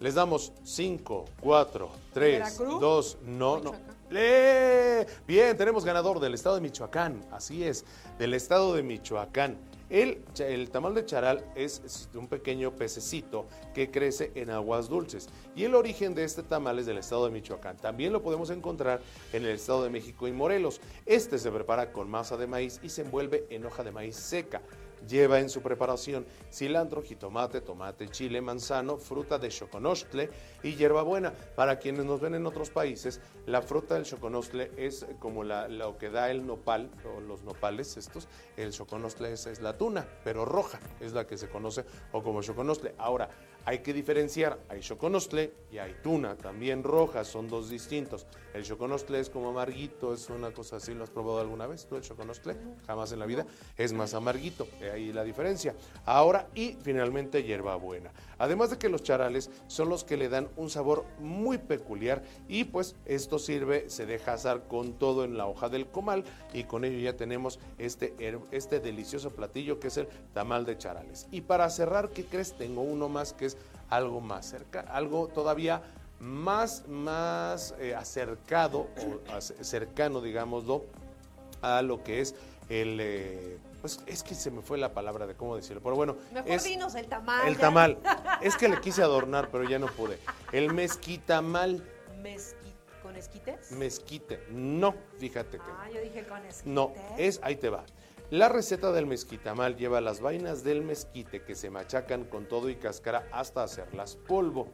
Les 0.00 0.14
damos 0.14 0.52
5, 0.62 1.24
4, 1.40 1.90
3, 2.12 2.38
¿Veracruz? 2.38 2.80
2, 2.80 3.18
no, 3.24 3.60
no. 3.60 3.72
Bien, 4.10 5.56
tenemos 5.56 5.84
ganador 5.84 6.20
del 6.20 6.34
estado 6.34 6.56
de 6.56 6.60
Michoacán, 6.60 7.24
así 7.32 7.64
es, 7.64 7.84
del 8.18 8.34
estado 8.34 8.74
de 8.74 8.82
Michoacán. 8.82 9.56
El, 9.88 10.70
tamal 10.70 10.94
de 10.94 11.04
charal 11.04 11.44
es 11.54 12.08
un 12.14 12.26
pequeño 12.26 12.74
pececito 12.74 13.46
que 13.72 13.90
crece 13.90 14.32
en 14.34 14.50
aguas 14.50 14.88
dulces. 14.88 15.28
Y 15.54 15.64
el 15.64 15.74
origen 15.74 16.14
de 16.14 16.24
este 16.24 16.42
tamal 16.42 16.78
es 16.78 16.86
del 16.86 16.98
estado 16.98 17.26
de 17.26 17.30
Michoacán. 17.30 17.76
También 17.76 18.12
lo 18.12 18.22
podemos 18.22 18.50
encontrar 18.50 19.00
en 19.32 19.44
el 19.44 19.50
estado 19.50 19.84
de 19.84 19.90
México 19.90 20.26
y 20.26 20.32
Morelos. 20.32 20.80
Este 21.04 21.38
se 21.38 21.52
prepara 21.52 21.92
con 21.92 22.10
masa 22.10 22.36
de 22.36 22.46
maíz 22.46 22.80
y 22.82 22.88
se 22.88 23.02
envuelve 23.02 23.46
en 23.50 23.64
hoja 23.64 23.84
de 23.84 23.92
maíz 23.92 24.16
seca. 24.16 24.60
Lleva 25.08 25.38
en 25.40 25.48
su 25.48 25.60
preparación 25.62 26.26
cilantro, 26.52 27.02
jitomate, 27.02 27.60
tomate, 27.60 28.08
chile, 28.08 28.40
manzano, 28.40 28.96
fruta 28.96 29.38
de 29.38 29.48
choconostle 29.48 30.30
y 30.62 30.74
hierbabuena. 30.74 31.32
Para 31.54 31.78
quienes 31.78 32.04
nos 32.04 32.20
ven 32.20 32.34
en 32.34 32.46
otros 32.46 32.70
países, 32.70 33.20
la 33.46 33.62
fruta 33.62 33.94
del 33.94 34.04
choconostle 34.04 34.72
es 34.76 35.06
como 35.18 35.44
la- 35.44 35.68
lo 35.68 35.98
que 35.98 36.10
da 36.10 36.30
el 36.30 36.46
nopal, 36.46 36.90
o 37.04 37.20
los 37.20 37.42
nopales 37.42 37.96
estos. 37.96 38.28
El 38.56 38.72
choconostle 38.72 39.32
es, 39.32 39.46
es 39.46 39.60
la 39.60 39.76
tuna, 39.76 40.08
pero 40.24 40.44
roja, 40.44 40.80
es 41.00 41.12
la 41.12 41.26
que 41.26 41.36
se 41.38 41.48
conoce 41.48 41.84
o 42.12 42.22
como 42.22 42.42
choconostle. 42.42 42.94
Ahora, 42.98 43.28
hay 43.66 43.80
que 43.80 43.92
diferenciar, 43.92 44.60
hay 44.68 44.80
choconostle 44.80 45.52
y 45.72 45.78
hay 45.78 45.96
tuna, 46.00 46.36
también 46.36 46.84
roja, 46.84 47.24
son 47.24 47.48
dos 47.48 47.68
distintos. 47.68 48.24
El 48.54 48.62
choconostle 48.62 49.18
es 49.18 49.28
como 49.28 49.48
amarguito, 49.48 50.14
es 50.14 50.30
una 50.30 50.52
cosa 50.52 50.76
así, 50.76 50.94
¿lo 50.94 51.02
has 51.02 51.10
probado 51.10 51.40
alguna 51.40 51.66
vez 51.66 51.84
tú 51.86 51.96
el 51.96 52.02
choconostle? 52.02 52.56
Jamás 52.86 53.10
en 53.10 53.18
la 53.18 53.26
vida, 53.26 53.44
es 53.76 53.92
más 53.92 54.14
amarguito, 54.14 54.68
ahí 54.92 55.12
la 55.12 55.24
diferencia. 55.24 55.74
Ahora, 56.04 56.46
y 56.54 56.76
finalmente 56.80 57.42
hierbabuena. 57.42 58.12
Además 58.38 58.70
de 58.70 58.78
que 58.78 58.88
los 58.88 59.02
charales 59.02 59.50
son 59.66 59.88
los 59.88 60.04
que 60.04 60.16
le 60.16 60.28
dan 60.28 60.48
un 60.56 60.70
sabor 60.70 61.04
muy 61.20 61.58
peculiar 61.58 62.22
y 62.48 62.64
pues 62.64 62.96
esto 63.06 63.38
sirve, 63.38 63.88
se 63.88 64.06
deja 64.06 64.34
asar 64.34 64.64
con 64.68 64.94
todo 64.94 65.24
en 65.24 65.36
la 65.36 65.46
hoja 65.46 65.68
del 65.68 65.86
comal 65.86 66.24
y 66.52 66.64
con 66.64 66.84
ello 66.84 66.98
ya 66.98 67.16
tenemos 67.16 67.58
este, 67.78 68.14
este 68.50 68.80
delicioso 68.80 69.30
platillo 69.30 69.80
que 69.80 69.88
es 69.88 69.96
el 69.96 70.08
tamal 70.34 70.64
de 70.64 70.78
charales. 70.78 71.26
Y 71.30 71.42
para 71.42 71.70
cerrar, 71.70 72.10
¿qué 72.10 72.24
crees? 72.24 72.52
Tengo 72.54 72.82
uno 72.82 73.08
más 73.08 73.32
que 73.32 73.46
es 73.46 73.56
algo 73.88 74.20
más 74.20 74.46
cerca, 74.46 74.80
algo 74.80 75.28
todavía 75.28 75.82
más, 76.20 76.86
más 76.88 77.74
eh, 77.78 77.94
acercado 77.94 78.88
o 78.98 79.40
cercano, 79.40 80.20
digámoslo, 80.20 80.84
a 81.62 81.82
lo 81.82 82.02
que 82.02 82.20
es 82.20 82.34
el... 82.68 82.98
eh, 83.00 83.58
pues 83.86 84.00
es 84.06 84.24
que 84.24 84.34
se 84.34 84.50
me 84.50 84.62
fue 84.62 84.78
la 84.78 84.92
palabra 84.92 85.28
de 85.28 85.36
cómo 85.36 85.54
decirlo, 85.54 85.80
pero 85.80 85.94
bueno, 85.94 86.16
Mejor 86.32 86.50
es 86.50 86.64
dinos 86.64 86.94
el 86.96 87.06
tamal. 87.06 87.46
el 87.46 87.54
ya. 87.54 87.60
tamal. 87.60 87.98
Es 88.40 88.56
que 88.56 88.68
le 88.68 88.80
quise 88.80 89.00
adornar, 89.02 89.48
pero 89.52 89.62
ya 89.62 89.78
no 89.78 89.86
pude. 89.86 90.18
El 90.50 90.72
mezquitamal, 90.74 91.84
Mezqui- 92.20 92.74
¿Con 93.02 93.14
esquites? 93.14 93.70
mezquite. 93.70 94.44
No, 94.50 94.92
fíjate 95.18 95.58
que 95.58 95.64
Ah, 95.78 95.88
yo 95.94 96.00
dije 96.00 96.24
con 96.26 96.38
esquites. 96.44 96.66
no, 96.66 96.92
es, 97.16 97.38
ahí 97.44 97.54
te 97.54 97.68
va. 97.68 97.84
La 98.30 98.48
receta 98.48 98.90
del 98.90 99.06
mezquitamal 99.06 99.76
lleva 99.76 100.00
las 100.00 100.20
vainas 100.20 100.64
del 100.64 100.82
mezquite 100.82 101.44
que 101.44 101.54
se 101.54 101.70
machacan 101.70 102.24
con 102.24 102.46
todo 102.46 102.68
y 102.68 102.74
cáscara 102.74 103.28
hasta 103.30 103.62
hacerlas 103.62 104.16
polvo. 104.16 104.66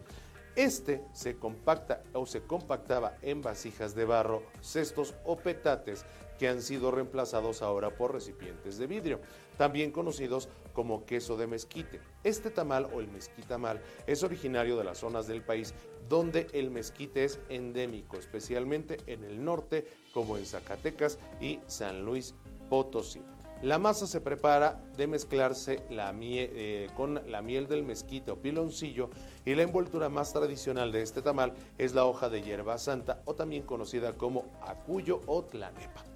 Este 0.57 1.03
se 1.13 1.37
compacta 1.37 2.03
o 2.15 2.25
se 2.25 2.43
compactaba 2.43 3.17
en 3.21 3.43
vasijas 3.43 3.95
de 3.95 4.07
barro, 4.07 4.43
cestos 4.63 5.15
o 5.27 5.37
petates 5.37 6.07
que 6.43 6.49
han 6.49 6.61
sido 6.61 6.91
reemplazados 6.91 7.63
ahora 7.63 7.97
por 7.97 8.13
recipientes 8.13 8.77
de 8.77 8.89
vidrio, 8.89 9.21
también 9.57 9.93
conocidos 9.93 10.49
como 10.73 11.07
queso 11.07 11.37
de 11.37 11.47
mezquite. 11.47 12.01
Este 12.25 12.51
tamal 12.51 12.89
o 12.93 12.99
el 12.99 13.07
mezquitamal 13.07 13.81
es 14.09 14.25
originario 14.25 14.77
de 14.77 14.83
las 14.83 14.99
zonas 14.99 15.29
del 15.29 15.45
país 15.45 15.73
donde 16.09 16.49
el 16.53 16.73
mezquite 16.73 17.23
es 17.23 17.39
endémico, 17.49 18.17
especialmente 18.17 18.97
en 19.07 19.23
el 19.23 19.45
norte 19.45 19.87
como 20.13 20.37
en 20.37 20.45
Zacatecas 20.45 21.21
y 21.41 21.61
San 21.69 22.05
Luis 22.05 22.35
Potosí. 22.69 23.23
La 23.63 23.79
masa 23.79 24.09
se 24.09 24.21
prepara 24.21 24.83
de 24.97 25.07
mezclarse 25.07 25.85
la 25.91 26.13
eh, 26.21 26.89
con 26.97 27.23
la 27.31 27.41
miel 27.41 27.69
del 27.69 27.85
mezquite 27.85 28.33
o 28.33 28.43
piloncillo 28.43 29.11
y 29.45 29.55
la 29.55 29.63
envoltura 29.63 30.09
más 30.09 30.33
tradicional 30.33 30.91
de 30.91 31.03
este 31.03 31.23
tamal 31.23 31.55
es 31.79 31.95
la 31.95 32.05
hoja 32.05 32.29
de 32.29 32.43
hierba 32.43 32.79
santa 32.79 33.23
o 33.27 33.37
también 33.37 33.63
conocida 33.63 34.15
como 34.15 34.47
acuyo 34.61 35.21
o 35.27 35.45
tlanepa. 35.45 36.12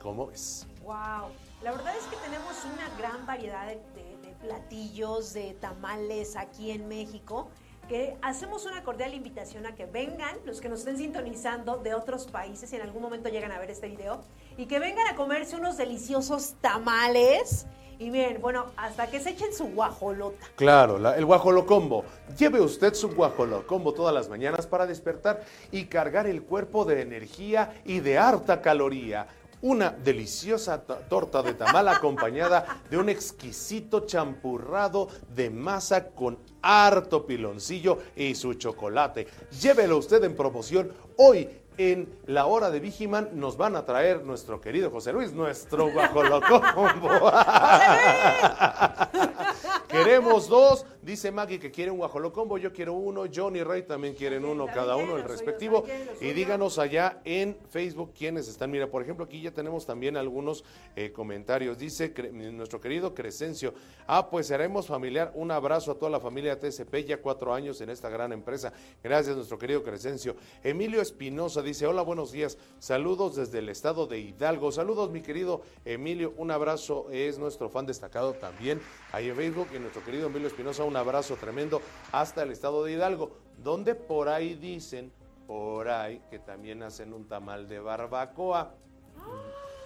¿Cómo 0.00 0.26
ves? 0.26 0.66
Wow. 0.82 1.28
La 1.62 1.72
verdad 1.72 1.94
es 1.96 2.04
que 2.04 2.16
tenemos 2.24 2.54
una 2.64 2.88
gran 2.98 3.26
variedad 3.26 3.66
de, 3.66 3.76
de- 3.94 4.16
de 4.22 4.34
platillos, 4.40 5.32
de 5.34 5.52
tamales 5.60 6.36
aquí 6.36 6.70
en 6.70 6.88
México, 6.88 7.48
que 7.88 8.16
hacemos 8.22 8.64
una 8.64 8.82
cordial 8.84 9.12
invitación 9.14 9.66
a 9.66 9.74
que 9.74 9.84
vengan 9.84 10.36
los 10.46 10.60
que 10.60 10.68
nos 10.68 10.80
estén 10.80 10.96
sintonizando 10.96 11.76
de 11.78 11.92
otros 11.94 12.26
países 12.26 12.72
y 12.72 12.76
en 12.76 12.82
algún 12.82 13.02
momento 13.02 13.28
llegan 13.28 13.52
a 13.52 13.58
ver 13.58 13.70
este 13.70 13.88
video 13.88 14.22
y 14.56 14.66
que 14.66 14.78
vengan 14.78 15.06
a 15.08 15.16
comerse 15.16 15.56
unos 15.56 15.76
deliciosos 15.76 16.54
tamales. 16.60 17.66
Y 17.98 18.10
miren, 18.10 18.40
bueno, 18.40 18.64
hasta 18.78 19.08
que 19.10 19.20
se 19.20 19.30
echen 19.30 19.52
su 19.52 19.66
guajolota. 19.74 20.46
Claro, 20.56 20.98
la- 20.98 21.16
el 21.16 21.26
guajolocombo. 21.26 22.04
Lleve 22.38 22.58
usted 22.62 22.94
su 22.94 23.10
guajolocombo 23.10 23.92
todas 23.92 24.14
las 24.14 24.30
mañanas 24.30 24.66
para 24.66 24.86
despertar 24.86 25.42
y 25.70 25.84
cargar 25.84 26.26
el 26.26 26.42
cuerpo 26.42 26.86
de 26.86 27.02
energía 27.02 27.74
y 27.84 28.00
de 28.00 28.16
harta 28.16 28.62
caloría. 28.62 29.26
Una 29.62 29.90
deliciosa 29.90 30.80
to- 30.82 30.96
torta 31.08 31.42
de 31.42 31.52
tamal 31.54 31.88
acompañada 31.88 32.80
de 32.88 32.96
un 32.96 33.08
exquisito 33.10 34.06
champurrado 34.06 35.08
de 35.34 35.50
masa 35.50 36.06
con 36.08 36.38
harto 36.62 37.26
piloncillo 37.26 37.98
y 38.16 38.34
su 38.34 38.54
chocolate. 38.54 39.26
Llévelo 39.60 39.98
usted 39.98 40.22
en 40.24 40.34
promoción 40.36 40.92
hoy. 41.16 41.48
En 41.78 42.12
la 42.26 42.44
hora 42.44 42.70
de 42.70 42.78
Vigiman 42.78 43.30
nos 43.34 43.56
van 43.56 43.74
a 43.74 43.86
traer 43.86 44.22
nuestro 44.22 44.60
querido 44.60 44.90
José 44.90 45.14
Luis, 45.14 45.32
nuestro 45.32 45.90
guajolocombo. 45.90 47.08
Queremos 49.88 50.48
dos 50.48 50.84
Dice 51.02 51.30
Maggie 51.32 51.58
que 51.58 51.70
quiere 51.70 51.90
un 51.90 51.96
guajolocombo, 51.96 52.58
yo 52.58 52.72
quiero 52.74 52.92
uno, 52.92 53.24
John 53.34 53.56
y 53.56 53.62
Ray 53.62 53.84
también 53.84 54.14
quieren 54.14 54.44
uno, 54.44 54.66
cada 54.66 54.96
uno 54.96 55.16
el 55.16 55.24
respectivo. 55.24 55.84
Y 56.20 56.32
díganos 56.32 56.78
allá 56.78 57.22
en 57.24 57.56
Facebook 57.70 58.12
quiénes 58.16 58.48
están. 58.48 58.70
Mira, 58.70 58.86
por 58.90 59.02
ejemplo, 59.02 59.24
aquí 59.24 59.40
ya 59.40 59.50
tenemos 59.50 59.86
también 59.86 60.18
algunos 60.18 60.62
eh, 60.96 61.10
comentarios. 61.10 61.78
Dice 61.78 62.12
cre- 62.12 62.30
nuestro 62.52 62.80
querido 62.80 63.14
Crescencio, 63.14 63.72
ah, 64.06 64.28
pues 64.28 64.50
haremos 64.50 64.86
familiar. 64.88 65.32
Un 65.34 65.50
abrazo 65.50 65.92
a 65.92 65.94
toda 65.94 66.10
la 66.10 66.20
familia 66.20 66.58
TSP, 66.60 66.96
ya 67.06 67.16
cuatro 67.22 67.54
años 67.54 67.80
en 67.80 67.88
esta 67.88 68.10
gran 68.10 68.32
empresa. 68.32 68.72
Gracias, 69.02 69.34
nuestro 69.36 69.58
querido 69.58 69.82
Crescencio. 69.82 70.36
Emilio 70.62 71.00
Espinosa 71.00 71.62
dice, 71.62 71.86
hola, 71.86 72.02
buenos 72.02 72.30
días. 72.30 72.58
Saludos 72.78 73.36
desde 73.36 73.60
el 73.60 73.70
estado 73.70 74.06
de 74.06 74.18
Hidalgo. 74.18 74.70
Saludos, 74.70 75.10
mi 75.10 75.22
querido 75.22 75.62
Emilio. 75.86 76.34
Un 76.36 76.50
abrazo, 76.50 77.06
es 77.10 77.38
nuestro 77.38 77.70
fan 77.70 77.86
destacado 77.86 78.34
también 78.34 78.80
ahí 79.12 79.30
en 79.30 79.36
Facebook. 79.36 79.68
Y 79.74 79.78
nuestro 79.78 80.04
querido 80.04 80.26
Emilio 80.26 80.48
Espinosa, 80.48 80.84
un 80.90 80.96
abrazo 80.96 81.36
tremendo 81.36 81.80
hasta 82.10 82.42
el 82.42 82.50
estado 82.50 82.82
de 82.82 82.92
Hidalgo, 82.92 83.30
donde 83.58 83.94
por 83.94 84.28
ahí 84.28 84.54
dicen, 84.56 85.12
por 85.46 85.88
ahí, 85.88 86.20
que 86.30 86.40
también 86.40 86.82
hacen 86.82 87.12
un 87.14 87.28
tamal 87.28 87.68
de 87.68 87.78
barbacoa. 87.78 88.74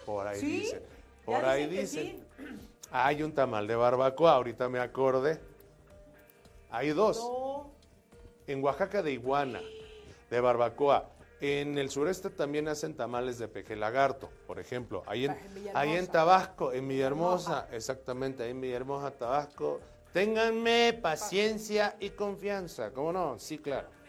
Por 0.07 0.27
ahí 0.27 0.41
¿Sí? 0.41 0.47
dicen. 0.61 0.81
Ya 0.81 1.25
Por 1.27 1.45
ahí 1.45 1.67
dicen 1.67 2.07
dicen. 2.07 2.27
que 2.37 2.43
sí. 2.43 2.59
Hay 2.91 3.23
un 3.23 3.33
tamal 3.35 3.67
de 3.67 3.77
barbacoa, 3.77 4.33
ahorita 4.33 4.69
me 4.71 4.79
acordé. 4.79 5.41
Hay 6.71 6.91
dos. 6.91 7.19
No. 7.19 7.71
En 8.47 8.63
Oaxaca 8.65 9.03
de 9.03 9.13
iguana, 9.13 9.61
de 10.31 10.41
barbacoa. 10.41 11.11
En 11.41 11.77
el 11.77 11.91
sureste 11.91 12.31
también 12.31 12.69
hacen 12.69 12.95
tamales 12.95 13.39
de 13.39 13.49
peje 13.49 13.77
lagarto, 13.77 14.31
por 14.47 14.59
ejemplo. 14.59 15.03
Ahí 15.07 15.27
en, 15.27 15.33
En 15.33 15.55
Villahermosa. 15.55 15.79
ahí 15.81 15.97
en 15.97 16.07
Tabasco, 16.07 16.73
en 16.73 16.89
Villahermosa, 16.89 17.69
exactamente, 17.73 18.43
ahí 18.43 18.51
en 18.51 18.61
Villahermosa, 18.63 19.11
Tabasco. 19.11 19.81
Ténganme 20.15 20.93
paciencia 21.03 21.97
y 21.99 22.11
confianza, 22.11 22.93
¿cómo 22.93 23.13
no? 23.13 23.37
Sí, 23.41 23.59
claro. 23.59 23.89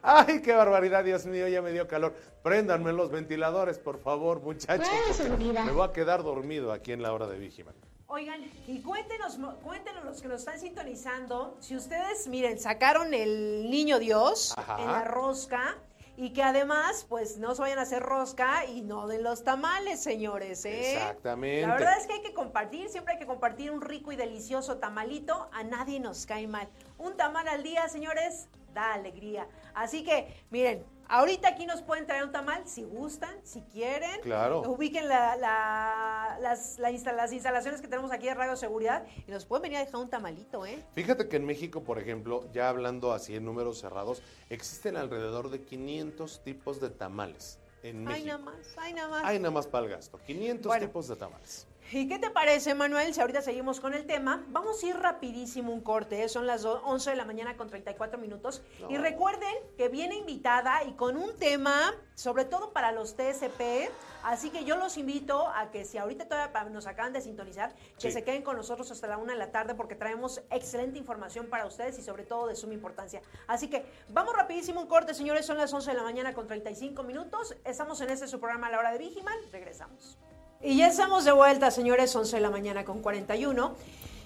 Ay, 0.00 0.40
qué 0.42 0.54
barbaridad, 0.54 1.02
Dios 1.02 1.26
mío, 1.26 1.48
ya 1.48 1.60
me 1.60 1.72
dio 1.72 1.88
calor. 1.88 2.14
Préndanme 2.44 2.92
los 2.92 3.10
ventiladores, 3.10 3.80
por 3.80 3.98
favor, 3.98 4.40
muchachos. 4.40 4.86
porque 5.18 5.36
Me 5.64 5.72
voy 5.72 5.88
a 5.88 5.92
quedar 5.92 6.22
dormido 6.22 6.70
aquí 6.70 6.92
en 6.92 7.02
la 7.02 7.12
hora 7.12 7.26
de 7.26 7.36
Vigiman. 7.36 7.74
Oigan, 8.06 8.44
y 8.68 8.80
cuéntenos, 8.80 9.40
cuéntenos 9.60 10.04
los 10.04 10.22
que 10.22 10.28
nos 10.28 10.38
están 10.38 10.60
sintonizando, 10.60 11.56
si 11.58 11.74
ustedes, 11.74 12.28
miren, 12.28 12.60
sacaron 12.60 13.12
el 13.12 13.68
niño 13.68 13.98
Dios 13.98 14.54
Ajá. 14.56 14.80
en 14.80 14.86
la 14.86 15.02
rosca 15.02 15.78
y 16.16 16.30
que 16.30 16.42
además, 16.42 17.06
pues, 17.08 17.38
no 17.38 17.54
se 17.54 17.62
vayan 17.62 17.78
a 17.78 17.82
hacer 17.82 18.02
rosca 18.02 18.64
y 18.66 18.82
no 18.82 19.06
de 19.06 19.20
los 19.20 19.42
tamales, 19.42 20.00
señores, 20.00 20.64
¿eh? 20.64 20.94
Exactamente. 20.94 21.66
La 21.66 21.74
verdad 21.74 21.98
es 21.98 22.06
que 22.06 22.14
hay 22.14 22.22
que 22.22 22.34
compartir, 22.34 22.88
siempre 22.88 23.14
hay 23.14 23.18
que 23.18 23.26
compartir 23.26 23.70
un 23.70 23.80
rico 23.80 24.12
y 24.12 24.16
delicioso 24.16 24.78
tamalito, 24.78 25.48
a 25.52 25.64
nadie 25.64 25.98
nos 25.98 26.26
cae 26.26 26.46
mal. 26.46 26.68
Un 26.98 27.16
tamal 27.16 27.48
al 27.48 27.62
día, 27.62 27.88
señores, 27.88 28.48
da 28.72 28.94
alegría. 28.94 29.48
Así 29.74 30.04
que, 30.04 30.42
miren, 30.50 30.84
ahorita 31.18 31.48
aquí 31.48 31.66
nos 31.66 31.82
pueden 31.82 32.06
traer 32.06 32.24
un 32.24 32.32
tamal 32.32 32.66
si 32.66 32.82
gustan, 32.82 33.34
si 33.44 33.62
quieren. 33.62 34.20
Claro. 34.22 34.60
Ubiquen 34.62 35.08
la- 35.08 35.36
la- 35.36 36.38
las, 36.40 36.78
la 36.78 36.90
insta- 36.90 37.12
las 37.12 37.32
instalaciones 37.32 37.80
que 37.80 37.88
tenemos 37.88 38.10
aquí 38.12 38.26
de 38.26 38.34
Radio 38.34 38.56
Seguridad 38.56 39.04
y 39.26 39.30
nos 39.30 39.44
pueden 39.46 39.62
venir 39.62 39.78
a 39.78 39.84
dejar 39.84 40.00
un 40.00 40.10
tamalito, 40.10 40.66
¿eh? 40.66 40.82
Fíjate 40.94 41.28
que 41.28 41.36
en 41.36 41.44
México, 41.46 41.82
por 41.84 41.98
ejemplo, 41.98 42.50
ya 42.52 42.68
hablando 42.68 43.12
así 43.12 43.36
en 43.36 43.44
números 43.44 43.78
cerrados, 43.80 44.22
existen 44.50 44.96
alrededor 44.96 45.50
de 45.50 45.62
500 45.62 46.42
tipos 46.42 46.80
de 46.80 46.90
tamales 46.90 47.58
en 47.82 48.08
Ay, 48.08 48.24
México. 48.24 48.26
nada 48.26 48.38
más, 48.38 48.54
ay, 48.78 48.94
nada 48.94 49.08
más. 49.08 49.24
Hay 49.24 49.38
nada 49.38 49.50
más 49.50 49.66
para 49.66 49.84
el 49.86 49.92
gasto. 49.92 50.18
500 50.26 50.66
Bueno. 50.66 50.86
tipos 50.86 51.06
de 51.08 51.16
tamales. 51.16 51.66
¿Y 51.96 52.08
qué 52.08 52.18
te 52.18 52.28
parece, 52.28 52.74
Manuel? 52.74 53.14
Si 53.14 53.20
ahorita 53.20 53.40
seguimos 53.40 53.78
con 53.78 53.94
el 53.94 54.04
tema, 54.04 54.42
vamos 54.48 54.82
a 54.82 54.86
ir 54.88 54.96
rapidísimo 54.96 55.72
un 55.72 55.80
corte, 55.80 56.24
¿eh? 56.24 56.28
son 56.28 56.44
las 56.44 56.62
do- 56.62 56.82
11 56.84 57.10
de 57.10 57.14
la 57.16 57.24
mañana 57.24 57.56
con 57.56 57.68
34 57.68 58.18
minutos. 58.18 58.62
Y 58.88 58.96
recuerden 58.96 59.54
que 59.76 59.88
viene 59.88 60.16
invitada 60.16 60.82
y 60.82 60.94
con 60.94 61.16
un 61.16 61.36
tema, 61.36 61.94
sobre 62.16 62.46
todo 62.46 62.72
para 62.72 62.90
los 62.90 63.14
TSP, 63.14 63.88
así 64.24 64.50
que 64.50 64.64
yo 64.64 64.76
los 64.76 64.96
invito 64.98 65.46
a 65.46 65.70
que 65.70 65.84
si 65.84 65.96
ahorita 65.96 66.26
todavía 66.26 66.64
nos 66.68 66.88
acaban 66.88 67.12
de 67.12 67.20
sintonizar, 67.20 67.72
que 67.76 68.08
Sí. 68.08 68.10
se 68.10 68.24
queden 68.24 68.42
con 68.42 68.56
nosotros 68.56 68.90
hasta 68.90 69.06
la 69.06 69.16
una 69.16 69.34
de 69.34 69.38
la 69.38 69.52
tarde 69.52 69.76
porque 69.76 69.94
traemos 69.94 70.42
excelente 70.50 70.98
información 70.98 71.46
para 71.46 71.64
ustedes 71.64 71.96
y 72.00 72.02
sobre 72.02 72.24
todo 72.24 72.48
de 72.48 72.56
suma 72.56 72.74
importancia. 72.74 73.22
Así 73.46 73.70
que 73.70 73.86
vamos 74.08 74.34
rapidísimo 74.34 74.80
un 74.80 74.88
corte, 74.88 75.14
señores, 75.14 75.46
son 75.46 75.58
las 75.58 75.72
11 75.72 75.92
de 75.92 75.96
la 75.96 76.02
mañana 76.02 76.34
con 76.34 76.48
35 76.48 77.04
minutos. 77.04 77.54
Estamos 77.64 78.00
en 78.00 78.10
este 78.10 78.26
su 78.26 78.40
programa 78.40 78.66
a 78.66 78.70
la 78.72 78.78
hora 78.80 78.90
de 78.90 78.98
Vigiman, 78.98 79.38
regresamos. 79.52 80.18
Y 80.66 80.78
ya 80.78 80.86
estamos 80.86 81.26
de 81.26 81.32
vuelta, 81.32 81.70
señores, 81.70 82.16
11 82.16 82.36
de 82.36 82.40
la 82.40 82.48
mañana 82.48 82.86
con 82.86 83.02
41. 83.02 83.76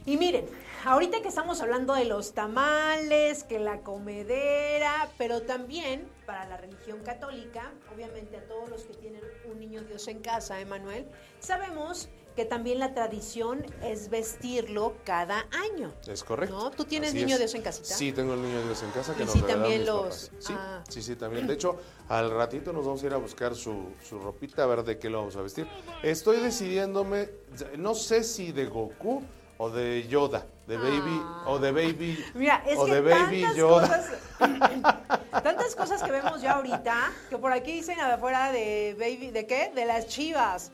Y 0.08 0.16
miren, 0.16 0.46
ahorita 0.86 1.20
que 1.20 1.28
estamos 1.28 1.60
hablando 1.60 1.92
de 1.92 2.06
los 2.06 2.32
tamales, 2.32 3.44
que 3.44 3.58
la 3.58 3.82
comedera, 3.82 5.10
pero 5.18 5.42
también 5.42 6.08
para 6.24 6.48
la 6.48 6.56
religión 6.56 7.00
católica, 7.00 7.70
obviamente 7.94 8.38
a 8.38 8.48
todos 8.48 8.70
los 8.70 8.84
que 8.84 8.94
tienen 8.94 9.20
un 9.52 9.60
niño 9.60 9.82
Dios 9.82 10.08
en 10.08 10.20
casa, 10.20 10.62
Emanuel, 10.62 11.06
sabemos 11.40 12.08
que 12.34 12.46
también 12.46 12.78
la 12.78 12.94
tradición 12.94 13.66
es 13.82 14.08
vestirlo 14.08 14.94
cada 15.04 15.46
año. 15.50 15.92
Es 16.06 16.24
correcto. 16.24 16.56
¿No? 16.56 16.70
¿Tú 16.70 16.86
tienes 16.86 17.10
Así 17.10 17.18
niño 17.18 17.34
es. 17.34 17.40
Dios 17.40 17.54
en 17.56 17.60
casita? 17.60 17.94
Sí, 17.94 18.12
tengo 18.12 18.32
el 18.32 18.40
niño 18.40 18.62
Dios 18.62 18.82
en 18.82 18.90
casa 18.92 19.14
que 19.14 19.24
Y 19.24 19.26
nos 19.26 19.34
sí, 19.34 19.42
también 19.42 19.80
mis 19.80 19.88
los-. 19.88 20.30
Sí, 20.38 20.54
ah. 20.56 20.82
sí, 20.88 21.02
sí, 21.02 21.16
también. 21.16 21.46
De 21.46 21.52
hecho, 21.52 21.76
al 22.08 22.30
ratito 22.30 22.72
nos 22.72 22.86
vamos 22.86 23.02
a 23.02 23.06
ir 23.06 23.12
a 23.12 23.18
buscar 23.18 23.54
su, 23.54 23.92
su 24.02 24.18
ropita 24.18 24.62
a 24.62 24.66
ver 24.66 24.84
de 24.84 24.98
qué 24.98 25.10
lo 25.10 25.18
vamos 25.18 25.36
a 25.36 25.42
vestir. 25.42 25.68
Estoy 26.02 26.38
decidiéndome, 26.38 27.28
no 27.76 27.94
sé 27.94 28.24
si 28.24 28.52
de 28.52 28.64
Goku 28.64 29.22
o 29.58 29.70
de 29.70 30.06
Yoda, 30.08 30.46
de 30.66 30.76
Baby, 30.76 31.22
o 31.46 31.58
de 31.58 31.72
Baby, 31.72 32.24
Mira, 32.34 32.62
es 32.66 32.78
o 32.78 32.84
que 32.86 32.94
de 32.94 33.00
Baby 33.00 33.42
tantas 33.42 33.56
Yoda. 33.56 33.88
cosas, 33.88 34.10
tantas 35.42 35.74
cosas 35.76 36.02
que 36.02 36.10
vemos 36.10 36.40
ya 36.40 36.52
ahorita, 36.52 37.10
que 37.28 37.38
por 37.38 37.52
aquí 37.52 37.72
dicen 37.72 37.98
afuera 38.00 38.52
de 38.52 38.94
Baby, 38.98 39.30
¿de 39.30 39.46
qué? 39.46 39.70
De 39.74 39.84
las 39.84 40.06
chivas. 40.06 40.70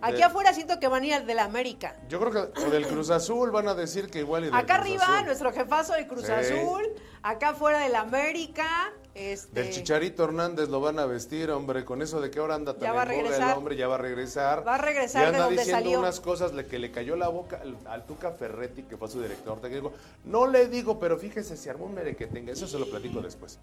Aquí 0.00 0.16
De- 0.16 0.24
afuera 0.24 0.52
siento 0.52 0.80
que 0.80 0.88
van 0.88 1.02
a 1.02 1.06
ir 1.06 1.14
al 1.14 1.26
de 1.26 1.34
la 1.34 1.44
América. 1.44 1.94
Yo 2.08 2.18
creo 2.18 2.32
que 2.52 2.60
o 2.60 2.70
del 2.70 2.86
Cruz 2.88 3.10
Azul 3.10 3.50
van 3.52 3.68
a 3.68 3.74
decir 3.74 4.10
que 4.10 4.18
igual 4.20 4.42
y 4.42 4.46
del 4.46 4.54
Acá 4.54 4.76
Cruz 4.80 4.86
arriba, 4.88 5.04
Azul. 5.14 5.26
nuestro 5.26 5.52
jefazo 5.52 5.92
de 5.92 6.08
Cruz 6.08 6.26
Sí. 6.26 6.32
Azul. 6.32 6.82
Acá 7.22 7.50
afuera 7.50 7.78
de 7.80 7.88
la 7.90 8.00
América. 8.00 8.66
Este, 9.14 9.60
Del 9.62 9.70
Chicharito 9.70 10.24
Hernández 10.24 10.70
lo 10.70 10.80
van 10.80 10.98
a 10.98 11.04
vestir, 11.04 11.50
hombre, 11.50 11.84
con 11.84 12.00
eso 12.00 12.20
de 12.22 12.30
que 12.30 12.38
ahora 12.38 12.54
anda 12.54 12.72
tan 12.72 12.80
Ya 12.82 12.88
el 13.02 13.58
hombre, 13.58 13.76
ya 13.76 13.86
va 13.86 13.96
a 13.96 13.98
regresar. 13.98 14.66
Va 14.66 14.76
a 14.76 14.78
regresar 14.78 15.22
Y 15.22 15.26
anda 15.26 15.38
donde 15.44 15.56
diciendo 15.60 15.82
salió. 15.82 15.98
unas 15.98 16.18
cosas 16.20 16.54
le- 16.54 16.66
que 16.66 16.78
le 16.78 16.90
cayó 16.90 17.14
la 17.16 17.28
boca 17.28 17.60
al, 17.62 17.76
al 17.86 18.06
Tuca 18.06 18.30
Ferretti, 18.32 18.84
que 18.84 18.96
fue 18.96 19.08
su 19.08 19.20
director 19.20 19.60
técnico. 19.60 19.92
No 20.24 20.46
le 20.46 20.66
digo, 20.68 20.98
pero 20.98 21.18
fíjese, 21.18 21.58
se 21.58 21.68
armó 21.68 21.84
un 21.84 21.94
merequetengue, 21.94 22.52
eso 22.52 22.66
se 22.66 22.78
lo 22.78 22.86
platico 22.88 23.20
después. 23.20 23.58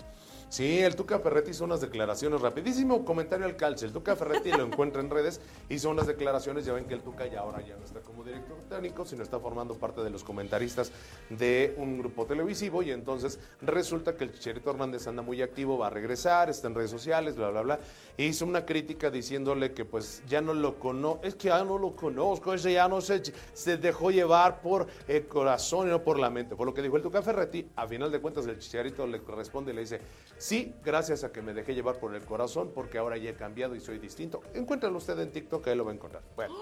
Sí, 0.50 0.80
el 0.80 0.96
Tuca 0.96 1.20
Ferretti 1.20 1.52
hizo 1.52 1.64
unas 1.64 1.82
declaraciones, 1.82 2.42
rapidísimo 2.42 3.04
comentario 3.06 3.46
al 3.46 3.56
calce. 3.56 3.86
El 3.86 3.92
Tuca 3.94 4.16
Ferretti 4.16 4.52
lo 4.52 4.64
encuentra 4.64 5.02
en 5.02 5.10
redes, 5.10 5.42
hizo 5.70 5.90
unas 5.90 6.06
declaraciones, 6.08 6.66
ya 6.66 6.74
ven 6.74 6.86
que 6.86 6.94
el 6.96 7.02
Tuca 7.02 7.26
ya 7.28 7.40
ahora 7.42 7.62
ya 7.66 7.76
no 7.76 7.86
está 7.86 8.00
como 8.02 8.24
director 8.24 8.58
técnico, 8.70 9.06
sino 9.06 9.24
está 9.24 9.40
formando 9.40 9.76
parte 9.76 10.02
de 10.02 10.10
los 10.12 10.24
comentaristas 10.24 10.92
de 11.30 11.74
un 11.78 12.00
grupo 12.00 12.26
televisivo 12.26 12.82
y 12.84 12.92
entonces 12.92 13.40
resulta 13.62 14.16
que 14.16 14.24
el 14.26 14.32
Chicharito 14.34 14.70
Hernández 14.72 15.08
anda 15.08 15.22
muy 15.22 15.39
activo, 15.42 15.78
va 15.78 15.88
a 15.88 15.90
regresar, 15.90 16.50
está 16.50 16.68
en 16.68 16.76
redes 16.76 16.92
sociales, 16.92 17.36
bla, 17.36 17.50
bla, 17.50 17.62
bla. 17.62 17.80
E 18.18 18.26
hizo 18.26 18.46
una 18.46 18.66
crítica 18.66 19.10
diciéndole 19.10 19.74
que 19.74 19.86
pues 19.86 20.22
ya 20.28 20.42
no 20.42 20.54
lo 20.54 20.78
conozco, 20.78 21.22
es 21.24 21.36
que 21.36 21.48
ya 21.48 21.64
no 21.64 21.78
lo 21.78 21.96
conozco, 21.96 22.54
ese 22.54 22.74
ya 22.74 22.88
no 22.88 23.02
se, 23.02 23.22
se 23.54 23.78
dejó 23.78 24.12
llevar 24.12 24.62
por 24.62 24.88
el 25.08 25.26
corazón 25.28 25.88
y 25.88 25.92
no 25.92 26.04
por 26.04 26.20
la 26.20 26.30
mente. 26.30 26.56
Fue 26.56 26.66
lo 26.66 26.74
que 26.74 26.82
dijo 26.82 26.98
el 26.98 27.04
Tuca 27.04 27.22
Ferretti. 27.22 27.70
A 27.76 27.88
final 27.88 28.12
de 28.12 28.20
cuentas 28.20 28.46
el 28.46 28.60
Chicharito 28.60 29.08
le 29.08 29.20
responde 29.20 29.72
y 29.72 29.76
le 29.76 29.82
dice, 29.82 30.02
sí, 30.38 30.74
gracias 30.84 31.24
a 31.24 31.32
que 31.32 31.42
me 31.42 31.54
dejé 31.54 31.74
llevar 31.74 32.00
por 32.00 32.14
el 32.14 32.24
corazón 32.24 32.72
porque 32.74 32.98
ahora 32.98 33.18
ya 33.18 33.30
he 33.30 33.36
cambiado 33.36 33.76
y 33.76 33.80
soy 33.80 34.00
distinto. 34.00 34.42
Encuéntralo 34.54 34.98
usted 34.98 35.18
en 35.20 35.32
TikTok, 35.32 35.68
ahí 35.68 35.76
lo 35.76 35.86
va 35.86 35.92
a 35.92 35.96
encontrar. 35.96 36.24
Bueno, 36.36 36.56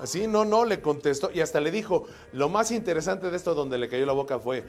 así 0.00 0.26
no, 0.26 0.44
no, 0.44 0.64
le 0.64 0.80
contestó 0.80 1.30
y 1.32 1.40
hasta 1.40 1.60
le 1.60 1.70
dijo, 1.70 2.04
lo 2.32 2.48
más 2.48 2.70
interesante 2.70 3.30
de 3.30 3.36
esto 3.36 3.54
donde 3.54 3.78
le 3.78 3.88
cayó 3.88 4.06
la 4.06 4.12
boca 4.12 4.38
fue, 4.38 4.64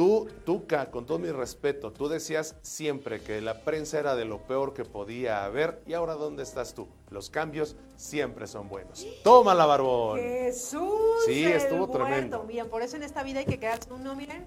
Tú, 0.00 0.26
Tuca, 0.46 0.90
con 0.90 1.04
todo 1.04 1.18
mi 1.18 1.30
respeto, 1.30 1.92
tú 1.92 2.08
decías 2.08 2.56
siempre 2.62 3.20
que 3.20 3.42
la 3.42 3.60
prensa 3.64 3.98
era 3.98 4.16
de 4.16 4.24
lo 4.24 4.38
peor 4.46 4.72
que 4.72 4.86
podía 4.86 5.44
haber 5.44 5.82
y 5.86 5.92
ahora 5.92 6.14
¿dónde 6.14 6.42
estás 6.42 6.72
tú? 6.72 6.88
Los 7.10 7.28
cambios 7.28 7.76
siempre 7.96 8.46
son 8.46 8.70
buenos. 8.70 9.06
Tómala, 9.22 9.66
barbón. 9.66 10.18
Jesús. 10.18 10.90
Sí, 11.26 11.44
estuvo 11.44 11.86
muerto. 11.86 11.98
tremendo. 11.98 12.44
Miren, 12.44 12.70
por 12.70 12.80
eso 12.80 12.96
en 12.96 13.02
esta 13.02 13.22
vida 13.22 13.40
hay 13.40 13.44
que 13.44 13.60
quedarse 13.60 13.92
uno, 13.92 14.14
miren, 14.14 14.46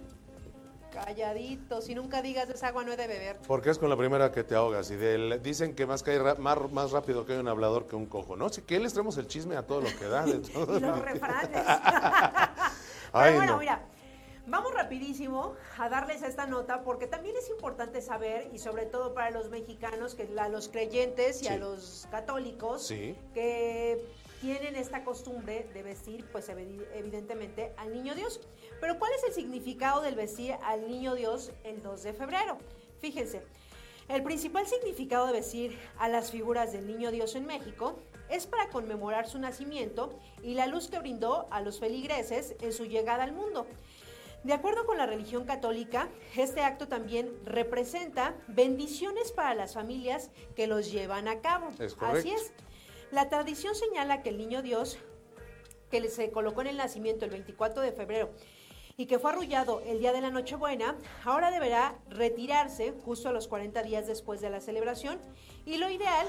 calladito. 0.91 1.81
Si 1.83 1.93
nunca 1.93 2.23
digas 2.23 2.49
esa 2.49 2.69
agua 2.69 2.83
no 2.83 2.91
he 2.93 2.97
de 2.97 3.05
beber. 3.05 3.37
Porque 3.47 3.69
es 3.69 3.77
con 3.77 3.91
la 3.91 3.95
primera 3.95 4.31
que 4.31 4.43
te 4.43 4.55
ahogas 4.55 4.89
y 4.89 4.95
del- 4.95 5.39
dicen 5.43 5.75
que 5.75 5.85
más, 5.85 6.01
cae 6.01 6.17
ra- 6.17 6.33
más, 6.33 6.57
más 6.71 6.89
rápido 6.89 7.27
que 7.27 7.37
un 7.37 7.47
hablador 7.47 7.85
que 7.85 7.95
un 7.95 8.07
cojo, 8.07 8.35
¿no? 8.35 8.47
Así 8.47 8.63
que 8.63 8.79
les 8.79 8.93
traemos 8.93 9.17
el 9.19 9.27
chisme 9.27 9.55
a 9.55 9.67
todo 9.67 9.81
lo 9.81 9.89
que 9.99 10.05
da. 10.05 10.25
De 10.25 10.39
todo. 10.51 10.77
y 10.77 10.81
los 10.81 10.99
refranes. 10.99 11.49
Ay, 13.15 13.33
Pero 13.33 13.35
bueno, 13.37 13.51
no. 13.53 13.59
mira, 13.59 13.85
vamos 14.47 14.73
rapidísimo 14.73 15.56
a 15.77 15.89
darles 15.89 16.21
esta 16.23 16.45
nota 16.47 16.84
porque 16.84 17.08
también 17.08 17.36
es 17.38 17.49
importante 17.49 18.01
saber 18.01 18.49
y 18.53 18.60
sobre 18.60 18.86
todo 18.86 19.13
para 19.13 19.32
los 19.32 19.49
mexicanos, 19.49 20.15
que 20.15 20.27
a 20.38 20.49
los 20.49 20.69
creyentes 20.69 21.41
y 21.43 21.47
a 21.47 21.58
los 21.58 22.08
católicos, 22.12 22.86
Sí. 22.86 23.15
que 23.34 24.03
tienen 24.41 24.75
esta 24.75 25.06
costumbre 25.06 25.69
de 25.73 25.84
vestir, 25.84 26.25
pues 26.32 26.49
evidentemente, 26.49 27.73
al 27.77 27.93
niño 27.93 28.13
Dios. 28.13 28.41
Pero 28.82 28.99
¿cuál 28.99 29.12
es 29.13 29.23
el 29.23 29.34
significado 29.34 30.01
del 30.01 30.15
vestir 30.15 30.56
al 30.63 30.88
niño 30.88 31.15
Dios 31.15 31.51
el 31.63 31.82
2 31.82 32.03
de 32.03 32.13
febrero? 32.13 32.58
Fíjense, 32.99 33.41
el 34.10 34.21
principal 34.21 34.67
significado 34.67 35.27
de 35.27 35.34
vestir 35.34 35.79
a 35.97 36.10
las 36.10 36.32
figuras 36.32 36.73
del 36.73 36.86
niño 36.88 37.10
Dios 37.12 37.36
en 37.36 37.45
México 37.45 37.97
es 38.29 38.45
para 38.45 38.67
conmemorar 38.69 39.29
su 39.29 39.39
nacimiento 39.39 40.12
y 40.41 40.56
la 40.56 40.67
luz 40.67 40.89
que 40.89 40.99
brindó 40.99 41.47
a 41.49 41.62
los 41.62 41.79
feligreses 41.79 42.56
en 42.62 42.73
su 42.73 42.86
llegada 42.86 43.23
al 43.23 43.32
mundo. 43.32 43.65
De 44.43 44.51
acuerdo 44.51 44.86
con 44.86 44.97
la 44.97 45.06
religión 45.06 45.45
católica, 45.45 46.10
este 46.36 46.61
acto 46.61 46.89
también 46.89 47.32
representa 47.45 48.36
bendiciones 48.47 49.32
para 49.32 49.55
las 49.55 49.74
familias 49.74 50.32
que 50.55 50.67
los 50.67 50.91
llevan 50.91 51.30
a 51.30 51.39
cabo. 51.39 51.70
Así 52.01 52.32
es. 52.32 52.51
La 53.11 53.30
tradición 53.30 53.74
señala 53.74 54.22
que 54.22 54.30
el 54.30 54.38
niño 54.38 54.61
Dios, 54.61 54.97
que 55.89 56.09
se 56.09 56.30
colocó 56.32 56.61
en 56.61 56.67
el 56.67 56.78
nacimiento 56.78 57.24
el 57.24 57.32
24 57.32 57.82
de 57.82 57.93
febrero 57.93 58.32
y 58.97 59.05
que 59.05 59.17
fue 59.17 59.32
arrullado 59.32 59.82
el 59.86 59.99
día 59.99 60.11
de 60.11 60.20
la 60.20 60.30
Nochebuena, 60.30 60.97
ahora 61.24 61.49
deberá 61.49 61.95
retirarse 62.09 62.93
justo 63.05 63.30
a 63.30 63.32
los 63.32 63.47
40 63.47 63.82
días 63.84 64.07
después 64.07 64.41
de 64.41 64.49
la 64.49 64.59
celebración 64.59 65.20
y 65.65 65.78
lo 65.78 65.89
ideal 65.89 66.28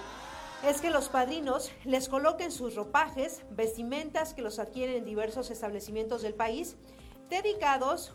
es 0.64 0.80
que 0.80 0.90
los 0.90 1.08
padrinos 1.08 1.72
les 1.84 2.08
coloquen 2.08 2.52
sus 2.52 2.74
ropajes, 2.74 3.42
vestimentas 3.50 4.34
que 4.34 4.40
los 4.40 4.58
adquieren 4.58 4.96
en 4.96 5.04
diversos 5.04 5.50
establecimientos 5.50 6.22
del 6.22 6.34
país 6.34 6.76
dedicados 7.28 8.12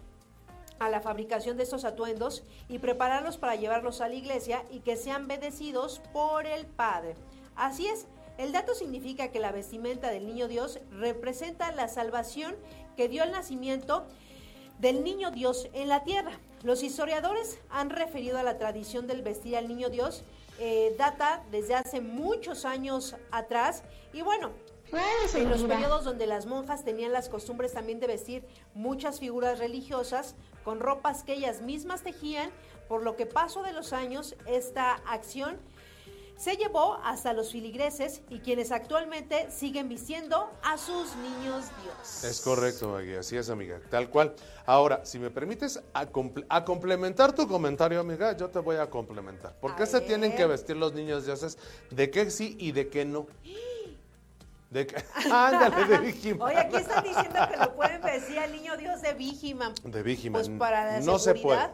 a 0.80 0.90
la 0.90 1.02
fabricación 1.02 1.58
de 1.58 1.64
estos 1.64 1.86
atuendos 1.86 2.44
y 2.68 2.80
prepararlos 2.80 3.38
para 3.38 3.56
llevarlos 3.56 4.02
a 4.02 4.08
la 4.08 4.16
iglesia 4.16 4.64
y 4.72 4.80
que 4.80 4.96
sean 4.96 5.28
bendecidos 5.28 6.02
por 6.14 6.46
el 6.46 6.66
Padre. 6.66 7.16
Así 7.56 7.88
es, 7.88 8.08
el 8.38 8.54
dato 8.54 8.74
significa 8.74 9.30
que 9.30 9.40
la 9.40 9.52
vestimenta 9.52 10.10
del 10.10 10.26
niño 10.26 10.48
Dios 10.48 10.80
representa 10.92 11.74
la 11.74 11.90
salvación 11.90 12.56
que 12.96 13.10
dio 13.10 13.24
el 13.24 13.32
nacimiento 13.32 14.06
del 14.80 15.04
niño 15.04 15.32
Dios 15.32 15.68
en 15.74 15.90
la 15.90 16.06
tierra. 16.06 16.32
Los 16.64 16.84
historiadores 16.84 17.60
han 17.70 17.90
referido 17.90 18.38
a 18.38 18.44
la 18.44 18.58
tradición 18.58 19.08
del 19.08 19.22
vestir 19.22 19.58
al 19.58 19.68
niño 19.68 19.90
Dios, 19.90 20.24
eh, 20.58 20.96
data 20.98 21.44
desde 21.52 21.76
hace 21.76 22.00
muchos 22.00 22.64
años 22.64 23.16
atrás 23.32 23.84
y 24.14 24.22
bueno, 24.22 24.52
en 24.92 25.50
los 25.50 25.64
periodos 25.64 26.04
donde 26.04 26.26
las 26.26 26.46
monjas 26.46 26.84
tenían 26.84 27.12
las 27.12 27.30
costumbres 27.30 27.74
también 27.74 28.00
de 28.00 28.08
vestir 28.08 28.46
muchas 28.74 29.20
figuras 29.20 29.60
religiosas 29.60 30.36
con 30.64 30.80
ropas 30.80 31.24
que 31.24 31.34
ellas 31.34 31.62
mismas 31.62 32.04
tejían, 32.04 32.52
por 32.88 33.04
lo 33.04 33.16
que 33.16 33.26
paso 33.26 33.64
de 33.64 33.74
los 33.74 33.94
años 33.94 34.36
esta 34.46 34.96
acción 35.08 35.58
se 36.40 36.56
llevó 36.56 36.96
hasta 37.04 37.34
los 37.34 37.52
filigreses 37.52 38.22
y 38.30 38.40
quienes 38.40 38.72
actualmente 38.72 39.52
siguen 39.52 39.90
vistiendo 39.90 40.50
a 40.64 40.78
sus 40.78 41.14
niños 41.18 41.66
Dios. 41.84 42.24
Es 42.24 42.40
correcto, 42.40 42.88
Maggie, 42.88 43.18
así 43.18 43.36
es, 43.36 43.50
amiga, 43.50 43.82
tal 43.90 44.10
cual. 44.10 44.34
Ahora, 44.66 45.06
si 45.06 45.20
me 45.20 45.30
permites 45.30 45.82
a, 45.94 46.06
complementar 46.64 47.36
tu 47.36 47.46
comentario, 47.46 48.00
amiga, 48.00 48.38
yo 48.38 48.48
te 48.50 48.60
voy 48.60 48.78
a 48.78 48.90
complementar. 48.90 49.54
¿Por 49.60 49.76
qué 49.76 49.86
se 49.86 50.00
tienen 50.00 50.34
que 50.34 50.46
vestir 50.46 50.78
los 50.78 50.94
niños 50.94 51.26
dioses? 51.26 51.58
¿De 51.92 52.10
qué 52.10 52.32
sí 52.32 52.56
y 52.58 52.72
de 52.72 52.88
qué 52.88 53.04
no? 53.04 53.28
De 54.70 54.88
Ándale, 55.32 55.86
de 55.86 55.98
Vigiman. 55.98 56.48
Oye, 56.48 56.58
aquí 56.60 56.76
están 56.78 57.04
diciendo 57.04 57.40
que 57.50 57.58
lo 57.58 57.76
pueden 57.76 58.02
vestir 58.02 58.40
al 58.40 58.52
niño 58.52 58.78
Dios 58.78 59.02
de 59.02 59.14
Vigiman. 59.14 59.74
De 59.84 60.04
Vigiman. 60.04 60.42
Pues 60.42 60.58
para 60.58 60.86
la 60.86 61.00
no 61.00 61.18
se 61.18 61.36
puede. 61.36 61.70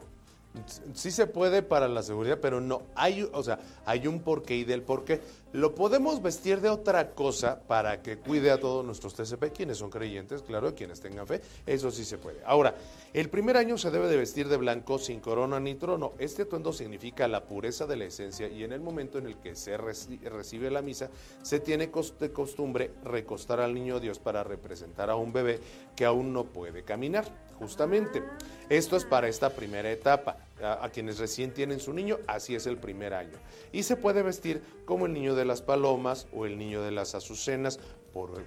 Sí 0.94 1.12
se 1.12 1.28
puede 1.28 1.62
para 1.62 1.90
la 1.90 2.02
seguridad, 2.02 2.40
pero 2.42 2.62
no 2.62 2.84
hay, 2.96 3.30
o 3.34 3.44
sea, 3.44 3.60
hay 3.86 4.08
un 4.08 4.22
porqué 4.22 4.56
y 4.56 4.64
del 4.64 4.84
porqué. 4.84 5.22
Lo 5.56 5.74
podemos 5.74 6.22
vestir 6.22 6.60
de 6.60 6.68
otra 6.68 7.12
cosa 7.12 7.62
para 7.66 8.02
que 8.02 8.18
cuide 8.18 8.52
a 8.52 8.60
todos 8.60 8.86
nuestros 8.86 9.14
TCP, 9.14 9.54
quienes 9.56 9.78
son 9.78 9.90
creyentes, 9.90 10.42
claro, 10.42 10.76
quienes 10.76 11.00
tengan 11.00 11.26
fe, 11.26 11.40
eso 11.66 11.92
sí 11.92 12.04
se 12.04 12.18
puede. 12.18 12.42
Ahora, 12.46 12.76
el 13.14 13.30
primer 13.30 13.56
año 13.56 13.78
se 13.78 13.90
debe 13.90 14.10
de 14.10 14.18
vestir 14.18 14.50
de 14.50 14.58
blanco 14.58 15.00
sin 15.00 15.22
corona 15.22 15.62
ni 15.62 15.76
trono. 15.76 16.12
Este 16.20 16.42
atuendo 16.42 16.74
significa 16.74 17.30
la 17.30 17.46
pureza 17.46 17.88
de 17.88 17.96
la 17.96 18.04
esencia 18.04 18.50
y 18.50 18.66
en 18.66 18.74
el 18.74 18.82
momento 18.82 19.18
en 19.18 19.28
el 19.28 19.38
que 19.38 19.56
se 19.56 19.78
recibe 19.78 20.70
la 20.70 20.82
misa, 20.82 21.10
se 21.42 21.62
tiene 21.62 21.90
de 22.20 22.34
costumbre 22.34 22.92
recostar 23.06 23.62
al 23.62 23.74
niño 23.74 24.02
Dios 24.02 24.20
para 24.20 24.44
representar 24.44 25.10
a 25.10 25.16
un 25.16 25.32
bebé 25.32 25.62
que 25.96 26.04
aún 26.04 26.34
no 26.34 26.44
puede 26.44 26.84
caminar, 26.84 27.24
justamente. 27.60 28.22
Esto 28.68 28.98
es 28.98 29.06
para 29.06 29.30
esta 29.30 29.52
primera 29.52 29.90
etapa 29.90 30.36
a, 30.62 30.90
quienes 30.90 31.20
recién 31.20 31.54
tienen 31.54 31.80
su 31.80 31.94
niño, 31.94 32.18
así 32.28 32.56
es 32.56 32.66
el 32.66 32.78
primer 32.78 33.14
año. 33.14 33.38
Y 33.72 33.84
se 33.84 33.98
puede 33.98 34.24
vestir 34.24 34.62
como 34.86 35.06
el 35.06 35.14
niño 35.14 35.36
de 35.36 35.46
las 35.46 35.62
palomas 35.62 36.28
o 36.34 36.46
el 36.46 36.58
niño 36.58 36.82
de 36.82 36.92
las 36.92 37.16
azucenas, 37.16 37.80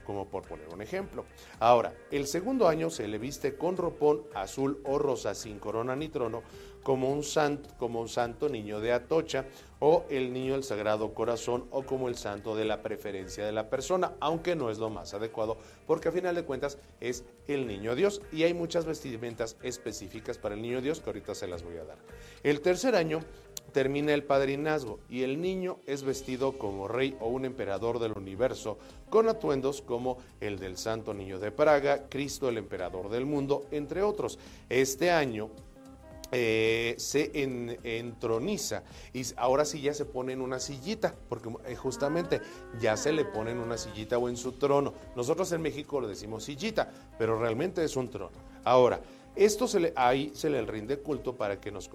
como 0.05 0.29
por 0.29 0.47
poner 0.47 0.69
un 0.73 0.81
ejemplo. 0.81 1.25
Ahora, 1.59 1.93
el 2.11 2.27
segundo 2.27 2.69
año 2.69 2.89
se 2.91 3.07
le 3.07 3.19
viste 3.19 3.57
con 3.57 3.77
ropón 3.77 4.23
azul 4.35 4.81
o 4.85 4.99
rosa 4.99 5.35
sin 5.35 5.59
corona 5.59 5.95
ni 5.95 6.09
trono, 6.09 6.43
como 6.83 7.13
un, 7.13 7.23
santo, 7.23 7.69
como 7.79 8.01
un 8.01 8.09
santo 8.09 8.49
niño 8.49 8.81
de 8.81 8.93
Atocha 8.93 9.45
o 9.81 10.05
el 10.09 10.33
niño 10.33 10.55
del 10.55 10.65
Sagrado 10.65 11.13
Corazón 11.13 11.67
o 11.71 11.83
como 11.83 12.09
el 12.09 12.17
santo 12.17 12.57
de 12.57 12.65
la 12.65 12.83
preferencia 12.83 13.45
de 13.45 13.53
la 13.53 13.69
persona, 13.69 14.15
aunque 14.21 14.57
no 14.57 14.71
es 14.71 14.79
lo 14.79 14.89
más 14.89 15.13
adecuado 15.13 15.59
porque 15.87 16.09
a 16.09 16.13
final 16.13 16.35
de 16.35 16.45
cuentas 16.45 16.79
es 17.01 17.25
el 17.47 17.67
niño 17.67 17.95
Dios 17.95 18.23
y 18.33 18.45
hay 18.45 18.55
muchas 18.55 18.87
vestimentas 18.87 19.57
específicas 19.63 20.39
para 20.39 20.55
el 20.55 20.63
niño 20.63 20.81
Dios 20.81 21.01
que 21.01 21.11
ahorita 21.11 21.35
se 21.35 21.47
las 21.47 21.63
voy 21.63 21.77
a 21.77 21.85
dar. 21.85 21.99
El 22.43 22.61
tercer 22.63 22.95
año 22.95 23.21
termina 23.73 24.13
el 24.15 24.25
padrinazgo 24.25 24.99
y 25.09 25.23
el 25.23 25.41
niño 25.41 25.79
es 25.87 26.03
vestido 26.03 26.59
como 26.59 26.89
rey 26.89 27.17
o 27.21 27.29
un 27.29 27.45
emperador 27.45 27.99
del 27.99 28.13
universo, 28.13 28.79
con 29.11 29.29
atuendos 29.29 29.83
como 29.83 30.19
el 30.41 30.59
del 30.59 30.77
Santo 30.77 31.15
Niño 31.15 31.39
de 31.39 31.51
Praga, 31.51 32.09
Cristo 32.09 32.49
el 32.49 32.59
emperador 32.59 33.09
del 33.09 33.27
mundo, 33.27 33.67
entre 33.71 34.03
otros. 34.03 34.39
Este 34.69 35.11
año 35.11 35.51
eh, 36.31 36.95
se 36.99 37.31
entroniza 37.35 38.83
y 39.15 39.23
ahora 39.37 39.65
sí 39.65 39.81
ya 39.81 39.95
se 39.95 40.05
pone 40.05 40.35
en 40.35 40.43
una 40.43 40.61
sillita, 40.61 41.15
porque 41.29 41.51
eh, 41.67 41.75
justamente 41.75 42.43
ya 42.79 42.99
se 42.99 43.13
le 43.13 43.25
pone 43.25 43.53
en 43.53 43.59
una 43.59 43.79
sillita 43.79 44.19
o 44.19 44.29
en 44.29 44.37
su 44.37 44.53
trono. 44.53 44.93
Nosotros 45.17 45.51
en 45.53 45.63
México 45.63 46.01
le 46.01 46.09
decimos 46.09 46.45
sillita, 46.45 46.91
pero 47.19 47.39
realmente 47.39 47.83
es 47.83 47.97
un 47.97 48.11
trono. 48.11 48.37
Ahora, 48.65 49.01
esto 49.45 49.69
se 49.69 49.81
le, 49.81 49.93
ahí 49.97 50.33
se 50.35 50.51
le 50.51 50.61
rinde 50.63 50.99
culto 50.99 51.37
para 51.37 51.61
que, 51.61 51.71
nos 51.71 51.89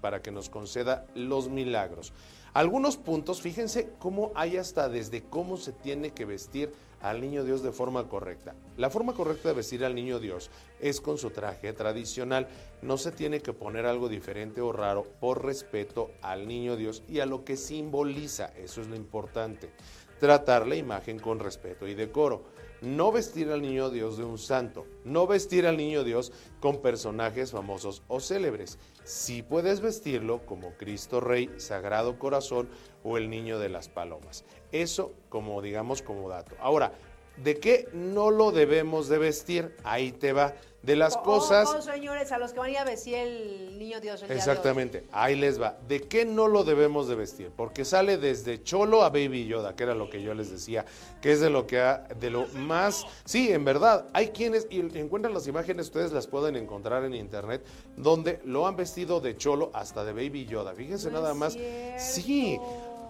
para 0.00 0.22
que 0.22 0.30
nos 0.30 0.48
conceda 0.48 1.06
los 1.14 1.48
milagros. 1.48 2.12
Algunos 2.52 2.96
puntos, 2.96 3.42
fíjense 3.42 3.90
cómo 3.98 4.30
hay 4.36 4.56
hasta 4.58 4.88
desde 4.88 5.24
cómo 5.24 5.56
se 5.56 5.72
tiene 5.72 6.12
que 6.12 6.24
vestir 6.24 6.72
al 7.04 7.20
niño 7.20 7.44
Dios 7.44 7.62
de 7.62 7.72
forma 7.72 8.08
correcta. 8.08 8.54
La 8.76 8.90
forma 8.90 9.12
correcta 9.12 9.48
de 9.48 9.56
vestir 9.56 9.84
al 9.84 9.94
niño 9.94 10.20
Dios 10.20 10.50
es 10.80 11.00
con 11.00 11.18
su 11.18 11.30
traje 11.30 11.72
tradicional. 11.72 12.48
No 12.80 12.96
se 12.96 13.12
tiene 13.12 13.40
que 13.40 13.52
poner 13.52 13.86
algo 13.86 14.08
diferente 14.08 14.60
o 14.60 14.72
raro 14.72 15.04
por 15.20 15.44
respeto 15.44 16.12
al 16.22 16.48
niño 16.48 16.76
Dios 16.76 17.02
y 17.08 17.20
a 17.20 17.26
lo 17.26 17.44
que 17.44 17.56
simboliza. 17.56 18.52
Eso 18.56 18.80
es 18.80 18.86
lo 18.86 18.94
importante. 18.96 19.70
Tratar 20.18 20.66
la 20.66 20.76
imagen 20.76 21.18
con 21.18 21.40
respeto 21.40 21.86
y 21.86 21.94
decoro. 21.94 22.44
No 22.84 23.12
vestir 23.12 23.50
al 23.50 23.62
niño 23.62 23.88
Dios 23.88 24.18
de 24.18 24.24
un 24.24 24.36
santo. 24.36 24.86
No 25.04 25.26
vestir 25.26 25.66
al 25.66 25.78
niño 25.78 26.04
Dios 26.04 26.32
con 26.60 26.82
personajes 26.82 27.50
famosos 27.50 28.02
o 28.08 28.20
célebres. 28.20 28.78
Si 29.04 29.42
puedes 29.42 29.80
vestirlo 29.80 30.44
como 30.44 30.74
Cristo 30.74 31.20
Rey, 31.20 31.50
Sagrado 31.56 32.18
Corazón 32.18 32.68
o 33.02 33.16
el 33.16 33.30
Niño 33.30 33.58
de 33.58 33.70
las 33.70 33.88
Palomas. 33.88 34.44
Eso 34.70 35.14
como 35.30 35.62
digamos 35.62 36.02
como 36.02 36.28
dato. 36.28 36.56
Ahora, 36.60 36.92
¿de 37.36 37.58
qué 37.58 37.88
no 37.92 38.30
lo 38.30 38.52
debemos 38.52 39.08
de 39.08 39.18
vestir? 39.18 39.74
Ahí 39.84 40.12
te 40.12 40.32
va. 40.32 40.54
De 40.82 40.96
las 40.96 41.16
cosas... 41.16 41.66
Oh, 41.74 41.80
señores, 41.80 42.30
a 42.30 42.36
los 42.36 42.52
que 42.52 42.58
van 42.58 42.68
a 42.68 42.72
ir 42.72 42.78
a 42.78 42.84
vestir 42.84 43.14
el 43.14 43.78
niño 43.78 44.00
Dios. 44.00 44.22
exactamente, 44.28 45.06
ahí 45.12 45.34
les 45.34 45.58
va. 45.58 45.78
¿De 45.88 46.02
qué 46.02 46.26
no 46.26 46.46
lo 46.46 46.62
debemos 46.62 47.08
de 47.08 47.14
vestir? 47.14 47.50
Porque 47.56 47.86
sale 47.86 48.18
desde 48.18 48.62
Cholo 48.62 49.02
a 49.02 49.08
Baby 49.08 49.46
Yoda, 49.46 49.74
que 49.74 49.84
era 49.84 49.94
lo 49.94 50.10
que 50.10 50.20
yo 50.20 50.34
les 50.34 50.50
decía, 50.50 50.84
que 51.22 51.32
es 51.32 51.40
de 51.40 51.48
lo 51.48 51.66
que 51.66 51.80
ha, 51.80 52.06
de 52.20 52.28
lo 52.28 52.46
más... 52.48 53.06
Sí, 53.24 53.50
en 53.50 53.64
verdad, 53.64 54.08
hay 54.12 54.28
quienes, 54.28 54.66
y 54.68 54.80
encuentran 54.98 55.32
las 55.32 55.46
imágenes, 55.46 55.86
ustedes 55.86 56.12
las 56.12 56.26
pueden 56.26 56.54
encontrar 56.54 57.02
en 57.04 57.14
internet, 57.14 57.64
donde 57.96 58.42
lo 58.44 58.66
han 58.66 58.76
vestido 58.76 59.22
de 59.22 59.38
Cholo 59.38 59.70
hasta 59.72 60.04
de 60.04 60.12
Baby 60.12 60.44
Yoda. 60.44 60.74
Fíjense 60.74 61.10
nada 61.10 61.32
más. 61.32 61.56
Sí. 61.96 62.58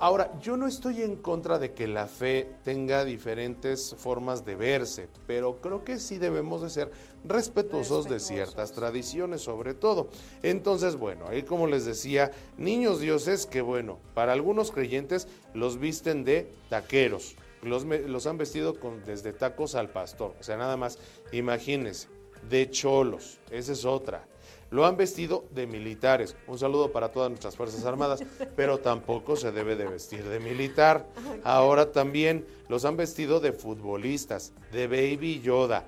Ahora, 0.01 0.33
yo 0.41 0.57
no 0.57 0.67
estoy 0.67 1.03
en 1.03 1.17
contra 1.17 1.59
de 1.59 1.73
que 1.73 1.87
la 1.87 2.07
fe 2.07 2.49
tenga 2.65 3.05
diferentes 3.05 3.95
formas 3.97 4.45
de 4.45 4.57
verse, 4.57 5.09
pero 5.27 5.61
creo 5.61 5.85
que 5.85 5.99
sí 5.99 6.19
debemos 6.19 6.63
de 6.63 6.71
ser 6.71 6.91
respetuosos, 7.25 8.09
de 8.09 8.21
ciertas 8.21 8.73
tradiciones 8.73 9.43
sobre 9.43 9.73
todo. 9.75 10.09
Entonces, 10.43 10.97
bueno, 10.97 11.27
ahí 11.29 11.43
como 11.43 11.67
les 11.67 11.85
decía, 11.85 12.33
niños 12.59 13.01
dioses 13.01 13.47
que 13.47 13.63
bueno, 13.63 13.99
para 14.15 14.33
algunos 14.33 14.73
creyentes 14.73 15.29
los 15.55 15.79
visten 15.79 16.25
de 16.25 16.51
taqueros, 16.69 17.37
los, 17.63 17.85
los 17.85 18.27
han 18.27 18.37
vestido 18.37 18.79
con, 18.79 19.05
desde 19.05 19.33
tacos 19.33 19.75
al 19.75 19.91
pastor, 19.91 20.35
o 20.39 20.43
sea, 20.43 20.57
nada 20.57 20.77
más, 20.77 20.99
imagínense, 21.33 22.09
de 22.51 22.69
cholos, 22.69 23.39
esa 23.51 23.73
es 23.73 23.85
otra 23.85 24.27
lo 24.75 24.85
han 24.87 24.97
vestido 24.97 25.45
de 25.53 25.69
militares. 25.69 26.35
Un 26.49 26.59
saludo 26.59 26.91
para 26.91 27.13
todas 27.13 27.31
nuestras 27.31 27.55
Fuerzas 27.57 27.85
Armadas, 27.85 28.21
pero 28.57 28.79
tampoco 28.79 29.37
se 29.37 29.53
debe 29.53 29.77
de 29.77 29.87
vestir 29.87 30.25
de 30.29 30.41
militar. 30.41 31.07
Ahora 31.45 31.93
también 31.93 32.45
los 32.69 32.85
han 32.85 32.97
vestido 32.97 33.39
de 33.39 33.53
futbolistas, 33.53 34.53
de 34.73 34.89
Baby 34.89 35.41
Yoda, 35.43 35.87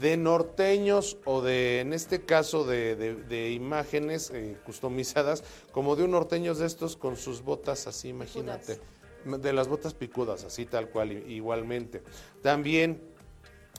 de 0.00 0.16
norteños 0.16 1.16
o 1.24 1.40
de, 1.42 1.78
en 1.78 1.92
este 1.92 2.22
caso, 2.22 2.64
de, 2.64 2.96
de- 2.96 3.14
de 3.14 3.52
imágenes 3.52 4.32
eh, 4.34 4.56
customizadas, 4.66 5.44
como 5.70 5.94
de 5.94 6.02
un 6.02 6.10
norteños 6.10 6.58
de 6.58 6.66
estos 6.66 6.96
con 6.96 7.16
sus 7.16 7.42
botas 7.42 7.86
así, 7.86 8.08
imagínate. 8.08 8.80
De 9.24 9.52
las 9.52 9.68
botas 9.68 9.94
picudas, 9.94 10.42
así 10.42 10.66
tal 10.66 10.88
cual, 10.90 11.12
igualmente. 11.12 12.02
También 12.42 13.00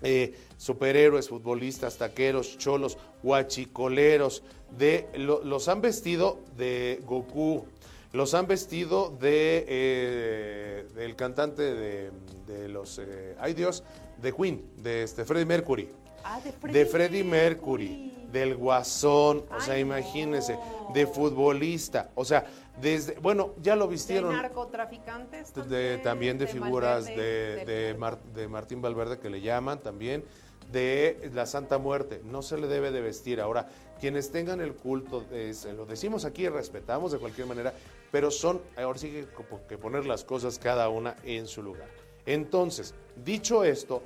eh, 0.01 0.33
superhéroes, 0.57 1.29
futbolistas, 1.29 1.97
taqueros, 1.97 2.57
cholos, 2.57 2.97
guachicoleros, 3.23 4.43
de, 4.77 5.07
lo- 5.15 5.43
los 5.43 5.67
han 5.67 5.81
vestido 5.81 6.39
de 6.57 7.01
Goku, 7.05 7.65
los 8.13 8.33
han 8.33 8.47
vestido 8.47 9.09
de 9.19 9.65
eh, 9.67 10.87
del 10.95 11.15
cantante 11.15 11.61
de, 11.73 12.11
de 12.47 12.67
los, 12.69 12.99
eh, 12.99 13.35
ay 13.39 13.53
Dios, 13.53 13.83
de 14.21 14.33
Queen, 14.33 14.61
de 14.77 15.03
este 15.03 15.25
Freddie 15.25 15.45
Mercury. 15.45 15.89
Ah, 16.23 16.39
de 16.43 16.51
Freddie, 16.51 16.79
de 16.79 16.85
Freddie 16.87 17.23
Mercury, 17.23 18.13
del 18.31 18.55
Guasón, 18.55 19.45
o 19.55 19.61
sea, 19.61 19.77
imagínense, 19.77 20.57
de 20.93 21.05
futbolista, 21.07 22.09
o 22.15 22.25
sea, 22.25 22.45
desde, 22.81 23.15
bueno, 23.19 23.53
ya 23.61 23.75
lo 23.75 23.85
De 23.87 23.91
vistieron, 23.91 24.33
narcotraficantes 24.33 25.53
de- 25.53 25.61
también. 25.61 26.01
también 26.03 26.37
de, 26.37 26.47
figuras 26.47 27.05
Valverde, 27.05 27.65
de, 27.65 27.65
de, 27.65 27.93
Mar- 27.95 28.21
de 28.33 28.47
Martín 28.47 28.81
Valverde 28.81 29.19
que 29.19 29.29
le 29.29 29.41
llaman 29.41 29.79
también, 29.81 30.23
de 30.71 31.29
la 31.33 31.45
Santa 31.45 31.77
Muerte, 31.77 32.21
no 32.23 32.41
se 32.41 32.57
le 32.57 32.67
debe 32.67 32.91
de 32.91 32.99
vestir. 33.01 33.39
Ahora, 33.39 33.67
quienes 33.99 34.31
tengan 34.31 34.59
el 34.61 34.73
culto, 34.73 35.23
se 35.51 35.73
lo 35.73 35.85
decimos 35.85 36.25
aquí, 36.25 36.49
respetamos 36.49 37.11
de 37.11 37.19
cualquier 37.19 37.47
manera, 37.47 37.73
pero 38.11 38.31
son, 38.31 38.59
ahora 38.77 38.97
sí 38.97 39.09
que, 39.11 39.27
que 39.69 39.77
poner 39.77 40.05
las 40.05 40.23
cosas 40.23 40.57
cada 40.59 40.89
una 40.89 41.15
en 41.23 41.47
su 41.47 41.61
lugar. 41.61 41.87
Entonces, 42.25 42.95
dicho 43.23 43.63
esto, 43.63 44.01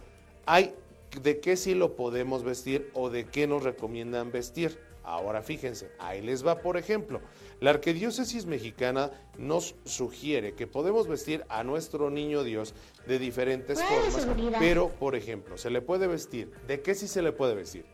hay 0.46 0.76
de 1.22 1.40
qué 1.40 1.56
sí 1.56 1.74
lo 1.74 1.96
podemos 1.96 2.44
vestir 2.44 2.92
o 2.94 3.10
de 3.10 3.26
qué 3.26 3.48
nos 3.48 3.64
recomiendan 3.64 4.32
vestir. 4.32 4.78
Ahora 5.04 5.42
fíjense, 5.42 5.90
ahí 5.98 6.22
les 6.22 6.46
va, 6.46 6.60
por 6.60 6.76
ejemplo, 6.78 7.22
la 7.60 7.72
Arquidiócesis 7.72 8.46
Mexicana 8.46 9.12
nos 9.38 9.76
sugiere 9.86 10.54
que 10.54 10.68
podemos 10.68 11.08
vestir 11.08 11.46
a 11.50 11.64
nuestro 11.64 12.10
niño 12.10 12.44
Dios 12.44 12.74
de 13.06 13.20
diferentes 13.20 13.82
formas, 13.82 14.28
pero, 14.60 14.90
por 14.90 15.16
ejemplo, 15.16 15.58
se 15.58 15.70
le 15.70 15.82
puede 15.82 16.08
vestir, 16.08 16.52
¿de 16.68 16.82
qué 16.82 16.96
sí 16.96 17.08
se 17.08 17.22
le 17.22 17.32
puede 17.32 17.56
vestir? 17.56 17.86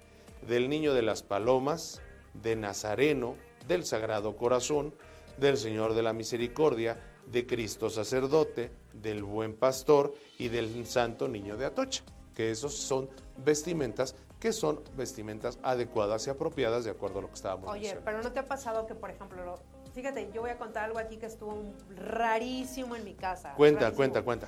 Del 0.47 0.69
niño 0.69 0.93
de 0.93 1.01
las 1.01 1.23
palomas, 1.23 2.01
de 2.33 2.55
Nazareno, 2.55 3.35
del 3.67 3.85
Sagrado 3.85 4.35
Corazón, 4.35 4.93
del 5.37 5.57
Señor 5.57 5.95
de 5.95 6.03
la 6.03 6.13
Misericordia, 6.13 6.99
de 7.31 7.47
Cristo 7.47 7.89
sacerdote, 7.89 8.71
del 8.93 9.23
buen 9.23 9.55
pastor 9.55 10.13
y 10.37 10.49
del 10.49 10.85
santo 10.85 11.27
niño 11.27 11.57
de 11.57 11.65
Atocha, 11.65 12.03
que 12.35 12.51
esos 12.51 12.75
son 12.75 13.09
vestimentas 13.43 14.15
que 14.45 14.53
son 14.53 14.79
vestimentas 14.95 15.57
adecuadas 15.63 16.27
y 16.27 16.29
apropiadas 16.29 16.85
de 16.85 16.91
acuerdo 16.91 17.17
a 17.17 17.21
lo 17.23 17.29
que 17.29 17.33
estábamos 17.33 17.67
Oye, 17.67 17.79
mencionando. 17.79 18.05
pero 18.05 18.21
¿no 18.21 18.31
te 18.31 18.39
ha 18.41 18.45
pasado 18.45 18.85
que, 18.85 18.93
por 18.93 19.09
ejemplo, 19.09 19.43
lo- 19.43 19.59
fíjate, 19.95 20.29
yo 20.31 20.41
voy 20.41 20.51
a 20.51 20.57
contar 20.59 20.83
algo 20.83 20.99
aquí 20.99 21.17
que 21.17 21.25
estuvo 21.25 21.63
rarísimo 21.95 22.95
en 22.95 23.03
mi 23.05 23.15
casa? 23.15 23.55
Cuenta, 23.57 23.79
rarísimo. 23.89 23.97
cuenta, 23.97 24.21
cuenta. 24.21 24.47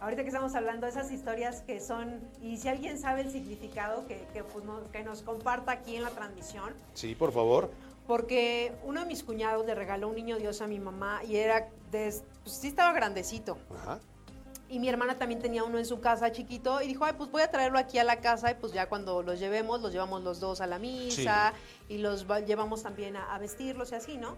Ahorita 0.00 0.22
que 0.22 0.28
estamos 0.28 0.54
hablando 0.54 0.86
de 0.86 0.92
esas 0.92 1.12
historias 1.12 1.60
que 1.60 1.78
son, 1.78 2.22
y 2.40 2.56
si 2.56 2.68
alguien 2.70 2.98
sabe 2.98 3.20
el 3.20 3.30
significado, 3.30 4.06
que, 4.06 4.26
que, 4.32 4.42
pues, 4.44 4.64
no- 4.64 4.90
que 4.90 5.02
nos 5.04 5.20
comparta 5.20 5.72
aquí 5.72 5.94
en 5.96 6.04
la 6.04 6.10
transmisión, 6.10 6.72
Sí, 6.94 7.14
por 7.14 7.30
favor. 7.30 7.70
porque 8.06 8.72
uno 8.82 9.00
de 9.00 9.06
mis 9.06 9.22
cuñados 9.24 9.66
le 9.66 9.74
regaló 9.74 10.08
un 10.08 10.14
niño 10.14 10.38
Dios 10.38 10.62
a 10.62 10.66
mi 10.66 10.80
mamá 10.80 11.22
y 11.22 11.36
era, 11.36 11.68
pues 11.90 12.24
sí 12.46 12.68
estaba 12.68 12.94
grandecito. 12.94 13.58
Ajá. 13.76 13.98
Y 14.68 14.78
mi 14.78 14.88
hermana 14.88 15.18
también 15.18 15.40
tenía 15.40 15.62
uno 15.62 15.78
en 15.78 15.84
su 15.86 16.00
casa 16.00 16.32
chiquito 16.32 16.80
y 16.82 16.88
dijo, 16.88 17.04
ay, 17.04 17.12
pues 17.16 17.30
voy 17.30 17.42
a 17.42 17.50
traerlo 17.50 17.78
aquí 17.78 17.98
a 17.98 18.04
la 18.04 18.20
casa 18.20 18.50
y 18.50 18.54
pues 18.54 18.72
ya 18.72 18.88
cuando 18.88 19.22
los 19.22 19.38
llevemos, 19.38 19.80
los 19.82 19.92
llevamos 19.92 20.22
los 20.22 20.40
dos 20.40 20.60
a 20.60 20.66
la 20.66 20.78
misa 20.78 21.52
y 21.88 21.98
los 21.98 22.28
va- 22.28 22.40
llevamos 22.40 22.82
también 22.82 23.16
a, 23.16 23.34
a 23.34 23.38
vestirlos 23.38 23.92
y 23.92 23.94
así, 23.94 24.16
¿no? 24.16 24.36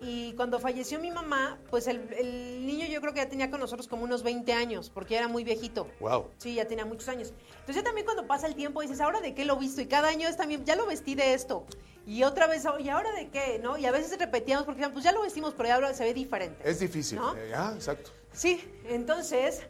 Y 0.00 0.34
cuando 0.34 0.60
falleció 0.60 1.00
mi 1.00 1.10
mamá, 1.10 1.58
pues 1.70 1.86
el, 1.86 2.12
el 2.12 2.66
niño 2.66 2.86
yo 2.86 3.00
creo 3.00 3.14
que 3.14 3.20
ya 3.20 3.28
tenía 3.30 3.50
con 3.50 3.60
nosotros 3.60 3.88
como 3.88 4.04
unos 4.04 4.22
20 4.22 4.52
años, 4.52 4.90
porque 4.90 5.14
ya 5.14 5.20
era 5.20 5.28
muy 5.28 5.42
viejito. 5.42 5.88
Wow. 6.00 6.28
Sí, 6.36 6.54
ya 6.54 6.66
tenía 6.66 6.84
muchos 6.84 7.08
años. 7.08 7.32
Entonces 7.60 7.76
ya 7.76 7.82
también 7.82 8.04
cuando 8.04 8.26
pasa 8.26 8.46
el 8.46 8.54
tiempo 8.54 8.82
dices, 8.82 9.00
¿ahora 9.00 9.20
de 9.22 9.34
qué 9.34 9.46
lo 9.46 9.56
he 9.56 9.60
visto? 9.60 9.80
Y 9.80 9.86
cada 9.86 10.08
año 10.08 10.28
es 10.28 10.36
también, 10.36 10.64
ya 10.66 10.76
lo 10.76 10.86
vestí 10.86 11.14
de 11.14 11.32
esto. 11.32 11.64
Y 12.06 12.24
otra 12.24 12.46
vez, 12.46 12.64
¿y 12.78 12.88
ahora 12.90 13.10
de 13.12 13.30
qué? 13.30 13.58
¿No? 13.60 13.78
Y 13.78 13.86
a 13.86 13.90
veces 13.90 14.16
repetíamos 14.18 14.66
porque 14.66 14.86
pues 14.90 15.02
ya 15.02 15.12
lo 15.12 15.22
vestimos, 15.22 15.54
pero 15.56 15.70
ya 15.80 15.94
se 15.94 16.04
ve 16.04 16.12
diferente. 16.12 16.62
Es 16.68 16.78
difícil. 16.78 17.18
¿No? 17.18 17.34
Eh, 17.34 17.52
ah, 17.56 17.72
exacto. 17.74 18.10
Sí, 18.36 18.62
entonces, 18.84 19.62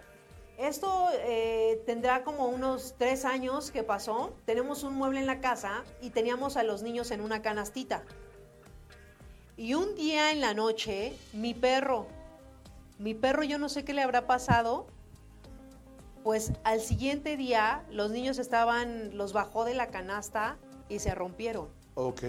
esto 0.59 1.09
eh, 1.13 1.81
tendrá 1.87 2.25
como 2.25 2.49
unos 2.49 2.97
tres 2.99 3.25
años 3.25 3.71
que 3.71 3.85
pasó. 3.85 4.35
Tenemos 4.45 4.83
un 4.83 4.95
mueble 4.95 5.21
en 5.21 5.27
la 5.27 5.41
casa 5.41 5.85
y 6.03 6.11
teníamos 6.11 6.57
a 6.57 6.65
los 6.65 6.83
niños 6.83 7.13
en 7.13 7.21
una 7.21 7.43
canastita. 7.43 8.03
Y 9.57 9.75
un 9.75 9.95
día 9.95 10.33
en 10.33 10.41
la 10.41 10.53
noche, 10.53 11.17
mi 11.33 11.55
perro, 11.55 12.09
mi 12.99 13.15
perro 13.15 13.45
yo 13.45 13.57
no 13.59 13.69
sé 13.69 13.85
qué 13.85 13.95
le 13.95 14.03
habrá 14.03 14.27
pasado, 14.27 14.87
pues 16.25 16.51
al 16.65 16.81
siguiente 16.81 17.37
día 17.37 17.85
los 17.91 18.11
niños 18.11 18.39
estaban, 18.39 19.17
los 19.17 19.33
bajó 19.33 19.65
de 19.65 19.75
la 19.75 19.87
canasta 19.89 20.59
y 20.89 20.99
se 20.99 21.15
rompieron. 21.15 21.69
Ok. 21.95 22.23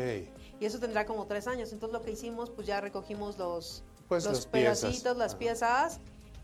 Y 0.59 0.65
eso 0.65 0.79
tendrá 0.79 1.05
como 1.07 1.25
tres 1.25 1.47
años. 1.47 1.73
Entonces 1.73 1.97
lo 1.97 2.05
que 2.05 2.11
hicimos, 2.11 2.51
pues 2.51 2.67
ya 2.67 2.79
recogimos 2.79 3.37
los, 3.39 3.83
Pues 4.07 4.23
los 4.23 4.45
piezas. 4.45 4.81
pedacitos, 4.81 5.17
las 5.17 5.31
Ajá. 5.31 5.39
piezas. 5.39 5.99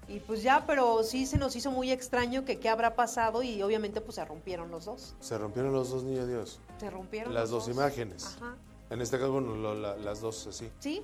Y 0.07 0.19
pues 0.19 0.43
ya, 0.43 0.65
pero 0.67 1.01
sí 1.03 1.25
se 1.25 1.37
nos 1.37 1.55
hizo 1.55 1.71
muy 1.71 1.91
extraño 1.91 2.45
que 2.45 2.59
qué 2.59 2.69
habrá 2.69 2.95
pasado 2.95 3.41
y 3.43 3.61
obviamente 3.63 4.01
pues 4.01 4.15
se 4.15 4.25
rompieron 4.25 4.69
los 4.69 4.85
dos. 4.85 5.15
Se 5.19 5.37
rompieron 5.37 5.71
los 5.73 5.89
dos 5.89 6.03
niños 6.03 6.27
Dios. 6.27 6.59
Se 6.79 6.89
rompieron 6.89 7.33
Las 7.33 7.49
los 7.49 7.65
dos 7.65 7.73
imágenes. 7.75 8.35
Ajá. 8.37 8.55
En 8.89 9.01
este 9.01 9.17
caso, 9.17 9.31
bueno, 9.31 9.55
lo- 9.55 9.73
la- 9.75 9.95
las 9.97 10.21
dos 10.21 10.45
así. 10.47 10.69
Sí, 10.79 11.01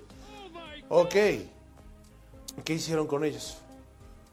Ok. 0.90 1.14
¿Qué 2.66 2.74
hicieron 2.74 3.08
con 3.08 3.24
ellos? 3.24 3.58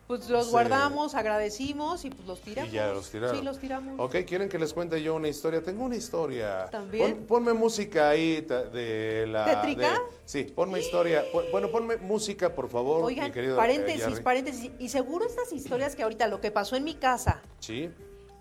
Pues 0.06 0.28
los 0.28 0.46
Se- 0.46 0.50
guardamos, 0.50 1.14
agradecimos 1.14 2.04
y 2.04 2.10
pues 2.10 2.26
los 2.28 2.40
tiramos. 2.40 2.70
Y 2.72 2.76
ya 2.76 2.88
los 2.92 3.10
tiraron. 3.10 3.36
Sí, 3.38 3.42
los 3.44 3.58
tiramos. 3.58 3.94
Ok, 3.98 4.16
¿quieren 4.26 4.48
que 4.48 4.58
les 4.58 4.72
cuente 4.72 5.02
yo 5.02 5.14
una 5.14 5.28
historia? 5.28 5.62
Tengo 5.62 5.84
una 5.84 5.96
historia. 5.96 6.66
¿También? 6.70 7.16
Pon- 7.16 7.26
ponme 7.26 7.52
música 7.52 8.08
ahí 8.10 8.40
de 8.40 9.26
la... 9.28 9.44
¿Tétrica? 9.44 9.90
de- 9.92 9.98
sí, 10.24 10.44
ponme 10.44 10.78
historia. 10.80 11.24
Pon- 11.32 11.44
bueno, 11.50 11.70
ponme 11.70 11.96
música, 11.96 12.54
por 12.54 12.68
favor, 12.68 13.04
Oigan, 13.04 13.26
mi 13.26 13.32
querido 13.32 13.56
paréntesis, 13.56 14.20
paréntesis. 14.20 14.70
Y 14.78 14.88
seguro 14.88 15.26
estas 15.26 15.52
historias 15.52 15.96
que 15.96 16.02
ahorita, 16.02 16.28
lo 16.28 16.40
que 16.40 16.50
pasó 16.50 16.76
en 16.76 16.84
mi 16.84 16.94
casa, 16.94 17.42
Sí, 17.58 17.90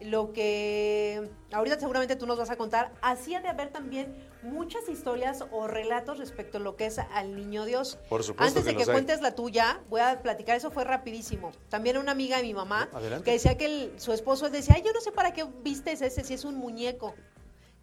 lo 0.01 0.33
que 0.33 1.29
ahorita 1.51 1.79
seguramente 1.79 2.15
tú 2.15 2.25
nos 2.27 2.37
vas 2.37 2.49
a 2.49 2.57
contar, 2.57 2.91
hacía 3.01 3.39
de 3.41 3.47
haber 3.47 3.69
también 3.69 4.13
muchas 4.43 4.87
historias 4.89 5.43
o 5.51 5.67
relatos 5.67 6.17
respecto 6.19 6.57
a 6.57 6.61
lo 6.61 6.75
que 6.75 6.85
es 6.87 6.99
al 6.99 7.35
niño 7.35 7.65
Dios. 7.65 7.97
Por 8.09 8.23
supuesto 8.23 8.59
Antes 8.59 8.65
de 8.65 8.75
que 8.75 8.83
hay. 8.83 8.93
cuentes 8.93 9.21
la 9.21 9.33
tuya, 9.35 9.81
voy 9.89 10.01
a 10.01 10.21
platicar, 10.21 10.57
eso 10.57 10.69
fue 10.69 10.83
rapidísimo. 10.83 11.51
También 11.69 11.97
una 11.97 12.11
amiga 12.11 12.37
de 12.37 12.43
mi 12.43 12.53
mamá 12.53 12.89
Adelante. 12.93 13.23
que 13.25 13.31
decía 13.31 13.57
que 13.57 13.65
el- 13.65 13.99
su 13.99 14.11
esposo 14.13 14.49
decía, 14.49 14.75
Ay, 14.77 14.83
yo 14.85 14.91
no 14.93 15.01
sé 15.01 15.11
para 15.11 15.33
qué 15.33 15.45
vistes 15.63 16.01
ese 16.01 16.23
si 16.23 16.33
es 16.33 16.45
un 16.45 16.55
muñeco. 16.55 17.15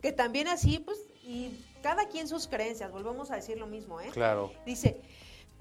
Que 0.01 0.13
también 0.13 0.49
así, 0.49 0.79
pues, 0.81 0.99
y 1.25 1.65
cada 1.83 2.07
quien 2.09 2.29
sus 2.29 2.47
creencias, 2.49 2.91
volvemos 2.93 3.31
a 3.31 3.37
decir 3.37 3.57
lo 3.59 3.67
mismo, 3.67 4.01
¿eh? 4.01 4.11
claro. 4.13 4.53
Dice, 4.67 5.01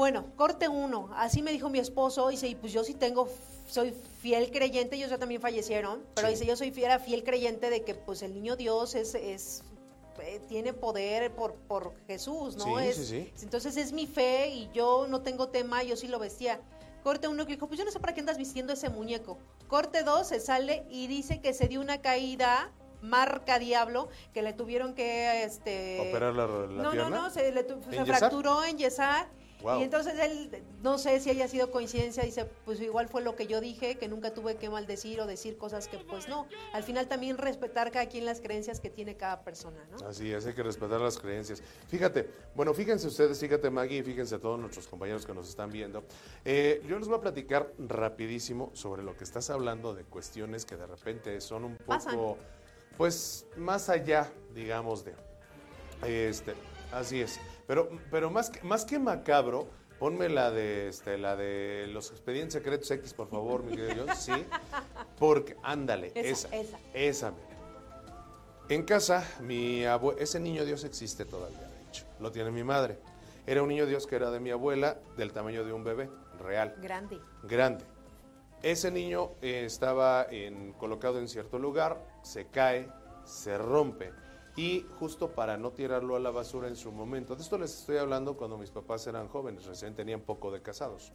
bueno, 0.01 0.25
corte 0.35 0.67
uno, 0.67 1.09
así 1.13 1.43
me 1.43 1.51
dijo 1.51 1.69
mi 1.69 1.77
esposo, 1.77 2.29
dice, 2.29 2.47
y 2.47 2.55
pues 2.55 2.73
yo 2.73 2.83
sí 2.83 2.95
tengo, 2.95 3.29
soy 3.67 3.93
fiel 4.19 4.49
creyente, 4.49 4.95
ellos 4.95 5.11
ya 5.11 5.19
también 5.19 5.39
fallecieron, 5.39 6.03
pero 6.15 6.27
Sí. 6.27 6.33
dice, 6.33 6.45
yo 6.47 6.55
soy 6.55 6.71
fiel, 6.71 6.85
era 6.85 6.97
fiel 6.97 7.23
creyente 7.23 7.69
de 7.69 7.83
que 7.83 7.93
pues 7.93 8.23
el 8.23 8.33
niño 8.33 8.55
Dios 8.55 8.95
es, 8.95 9.13
es 9.13 9.61
eh, 10.23 10.41
tiene 10.49 10.73
poder 10.73 11.35
por, 11.35 11.53
por 11.53 11.93
Jesús, 12.07 12.55
¿no? 12.55 12.63
Sí, 12.65 12.71
es, 12.83 12.95
sí, 12.95 13.05
sí. 13.05 13.43
Entonces 13.43 13.77
es 13.77 13.93
mi 13.93 14.07
fe 14.07 14.47
y 14.49 14.71
yo 14.73 15.05
no 15.07 15.21
tengo 15.21 15.49
tema, 15.49 15.83
yo 15.83 15.95
sí 15.95 16.07
lo 16.07 16.17
vestía. 16.17 16.59
Corte 17.03 17.27
uno 17.27 17.45
que 17.45 17.53
dijo, 17.53 17.67
pues 17.67 17.77
yo 17.77 17.85
no 17.85 17.91
sé 17.91 17.99
para 17.99 18.15
qué 18.15 18.21
andas 18.21 18.39
vistiendo 18.39 18.73
ese 18.73 18.89
muñeco. 18.89 19.37
Corte 19.67 20.01
dos, 20.01 20.29
se 20.29 20.39
sale 20.39 20.83
y 20.89 21.05
dice 21.05 21.41
que 21.41 21.53
se 21.53 21.67
dio 21.67 21.79
una 21.79 22.01
caída 22.01 22.71
marca 23.03 23.59
diablo 23.59 24.09
que 24.33 24.41
le 24.41 24.53
tuvieron 24.53 24.95
que 24.95 25.43
este 25.43 25.99
¿Operar 26.09 26.33
la, 26.35 26.47
la 26.47 26.83
no, 26.83 26.91
pierna? 26.91 27.09
no, 27.11 27.21
no, 27.23 27.29
se, 27.29 27.51
le 27.51 27.63
tu- 27.63 27.81
se 27.83 27.95
¿Enyesar? 27.97 28.17
fracturó 28.17 28.63
en 28.63 28.79
yesar. 28.79 29.27
Wow. 29.61 29.79
Y 29.79 29.83
entonces 29.83 30.13
él, 30.19 30.63
no 30.81 30.97
sé 30.97 31.19
si 31.19 31.29
haya 31.29 31.47
sido 31.47 31.71
coincidencia, 31.71 32.23
dice, 32.23 32.45
pues 32.65 32.81
igual 32.81 33.07
fue 33.07 33.21
lo 33.21 33.35
que 33.35 33.47
yo 33.47 33.61
dije, 33.61 33.95
que 33.95 34.07
nunca 34.07 34.33
tuve 34.33 34.55
que 34.55 34.69
maldecir 34.69 35.21
o 35.21 35.27
decir 35.27 35.57
cosas 35.57 35.87
que 35.87 35.97
pues 35.97 36.27
no. 36.27 36.47
Al 36.73 36.83
final 36.83 37.07
también 37.07 37.37
respetar 37.37 37.91
cada 37.91 38.07
quien 38.07 38.25
las 38.25 38.41
creencias 38.41 38.79
que 38.79 38.89
tiene 38.89 39.15
cada 39.17 39.43
persona, 39.43 39.85
¿no? 39.91 40.07
Así 40.07 40.31
es, 40.31 40.45
hay 40.45 40.53
que 40.53 40.63
respetar 40.63 40.99
las 40.99 41.17
creencias. 41.17 41.61
Fíjate, 41.87 42.29
bueno, 42.55 42.73
fíjense 42.73 43.07
ustedes, 43.07 43.39
fíjate 43.39 43.69
Maggie 43.69 43.99
y 43.99 44.03
fíjense 44.03 44.35
a 44.35 44.39
todos 44.39 44.59
nuestros 44.59 44.87
compañeros 44.87 45.25
que 45.25 45.33
nos 45.33 45.47
están 45.47 45.71
viendo. 45.71 46.03
Eh, 46.45 46.81
yo 46.87 46.97
les 46.97 47.07
voy 47.07 47.17
a 47.17 47.21
platicar 47.21 47.71
rapidísimo 47.77 48.71
sobre 48.73 49.03
lo 49.03 49.15
que 49.15 49.23
estás 49.23 49.49
hablando 49.49 49.93
de 49.93 50.03
cuestiones 50.03 50.65
que 50.65 50.75
de 50.75 50.87
repente 50.87 51.39
son 51.41 51.65
un 51.65 51.77
poco, 51.77 51.87
Pasan. 51.87 52.19
pues, 52.97 53.45
más 53.57 53.89
allá, 53.89 54.31
digamos, 54.53 55.05
de... 55.05 55.13
Este, 56.03 56.55
así 56.91 57.21
es. 57.21 57.39
Pero, 57.71 57.87
pero 58.11 58.29
más, 58.29 58.49
que, 58.49 58.61
más 58.67 58.83
que 58.83 58.99
macabro, 58.99 59.65
ponme 59.97 60.27
la 60.27 60.51
de, 60.51 60.89
este, 60.89 61.17
la 61.17 61.37
de 61.37 61.87
los 61.87 62.11
expedientes 62.11 62.51
secretos 62.55 62.91
X, 62.91 63.13
por 63.13 63.29
favor, 63.29 63.63
mi 63.63 63.77
querido 63.77 64.03
John. 64.07 64.13
Sí. 64.17 64.33
Porque, 65.17 65.55
ándale, 65.63 66.11
Esa, 66.13 66.49
esa. 66.49 66.57
esa. 66.57 66.77
Esa. 66.93 67.33
En 68.67 68.83
casa, 68.83 69.23
mi 69.39 69.83
abue- 69.83 70.17
ese 70.19 70.37
niño 70.41 70.65
Dios 70.65 70.83
existe 70.83 71.23
todavía, 71.23 71.59
de 71.61 71.81
hecho. 71.87 72.03
Lo 72.19 72.29
tiene 72.33 72.51
mi 72.51 72.65
madre. 72.65 72.99
Era 73.47 73.63
un 73.63 73.69
niño 73.69 73.85
Dios 73.85 74.05
que 74.05 74.17
era 74.17 74.31
de 74.31 74.41
mi 74.41 74.49
abuela, 74.51 74.97
del 75.15 75.31
tamaño 75.31 75.63
de 75.63 75.71
un 75.71 75.85
bebé, 75.85 76.09
real 76.39 76.75
Grande. 76.81 77.21
grande. 77.43 77.85
Ese 78.63 78.91
niño 78.91 79.31
eh, 79.41 79.63
estaba 79.65 80.27
en- 80.29 80.73
colocado 80.73 81.19
en 81.19 81.29
cierto 81.29 81.57
lugar, 81.57 82.05
se 82.21 82.47
cae, 82.47 82.89
se 83.23 83.57
rompe 83.57 84.11
y 84.55 84.85
justo 84.99 85.31
para 85.31 85.57
no 85.57 85.71
tirarlo 85.71 86.15
a 86.15 86.19
la 86.19 86.31
basura 86.31 86.67
en 86.67 86.75
su 86.75 86.91
momento, 86.91 87.35
de 87.35 87.41
esto 87.41 87.57
les 87.57 87.73
estoy 87.79 87.97
hablando 87.97 88.35
cuando 88.35 88.57
mis 88.57 88.69
papás 88.69 89.07
eran 89.07 89.27
jóvenes, 89.27 89.65
recién 89.65 89.95
tenían 89.95 90.21
poco 90.21 90.51
de 90.51 90.61
casados. 90.61 91.13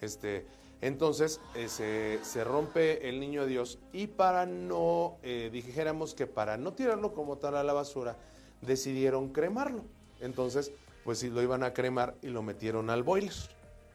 Este, 0.00 0.46
entonces 0.80 1.40
eh, 1.54 1.68
se, 1.68 2.20
se 2.22 2.44
rompe 2.44 3.08
el 3.08 3.18
niño 3.18 3.46
Dios 3.46 3.78
y 3.92 4.06
para 4.08 4.46
no, 4.46 5.16
eh, 5.22 5.50
dijéramos 5.52 6.14
que 6.14 6.26
para 6.26 6.56
no 6.56 6.74
tirarlo 6.74 7.14
como 7.14 7.38
tal 7.38 7.56
a 7.56 7.64
la 7.64 7.72
basura, 7.72 8.16
decidieron 8.60 9.30
cremarlo. 9.30 9.84
Entonces, 10.20 10.72
pues 11.04 11.18
sí 11.18 11.30
lo 11.30 11.42
iban 11.42 11.62
a 11.62 11.72
cremar 11.72 12.16
y 12.22 12.28
lo 12.28 12.42
metieron 12.42 12.90
al 12.90 13.02
boiler. 13.02 13.32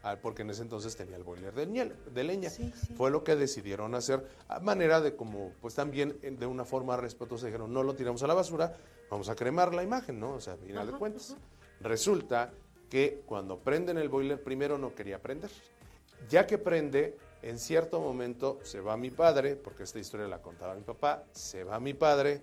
Ah, 0.04 0.16
porque 0.20 0.42
en 0.42 0.50
ese 0.50 0.62
entonces 0.62 0.96
tenía 0.96 1.16
el 1.16 1.22
boiler 1.22 1.54
de, 1.54 2.24
leña. 2.24 2.50
Sí, 2.50 2.72
sí. 2.74 2.92
Fue 2.94 3.10
lo 3.10 3.22
que 3.22 3.36
decidieron 3.36 3.94
hacer 3.94 4.26
a 4.48 4.58
manera 4.58 5.00
de 5.00 5.14
como, 5.14 5.52
pues 5.60 5.74
también 5.76 6.18
de 6.20 6.46
una 6.46 6.64
forma 6.64 6.96
respetuosa 6.96 7.46
dijeron, 7.46 7.72
no 7.72 7.84
lo 7.84 7.94
tiramos 7.94 8.20
a 8.24 8.26
la 8.26 8.34
basura, 8.34 8.76
vamos 9.08 9.28
a 9.28 9.36
cremar 9.36 9.72
la 9.72 9.84
imagen, 9.84 10.18
¿no? 10.18 10.32
O 10.34 10.40
sea, 10.40 10.54
a 10.54 10.56
final 10.56 10.86
de 10.86 10.90
Ajá, 10.90 10.98
cuentas. 10.98 11.36
Resulta 11.80 12.52
que 12.90 13.22
cuando 13.26 13.58
prenden 13.60 13.96
el 13.96 14.08
boiler, 14.08 14.42
primero 14.42 14.76
no 14.76 14.92
quería 14.94 15.22
prender. 15.22 15.50
Ya 16.28 16.46
que 16.46 16.58
prende, 16.58 17.16
en 17.42 17.58
cierto 17.58 18.00
momento 18.00 18.58
se 18.64 18.80
va 18.80 18.96
mi 18.96 19.10
padre, 19.10 19.54
porque 19.56 19.84
esta 19.84 19.98
historia 20.00 20.26
la 20.26 20.42
contaba 20.42 20.74
mi 20.74 20.82
papá, 20.82 21.24
se 21.32 21.62
va 21.64 21.78
mi 21.78 21.94
padre 21.94 22.42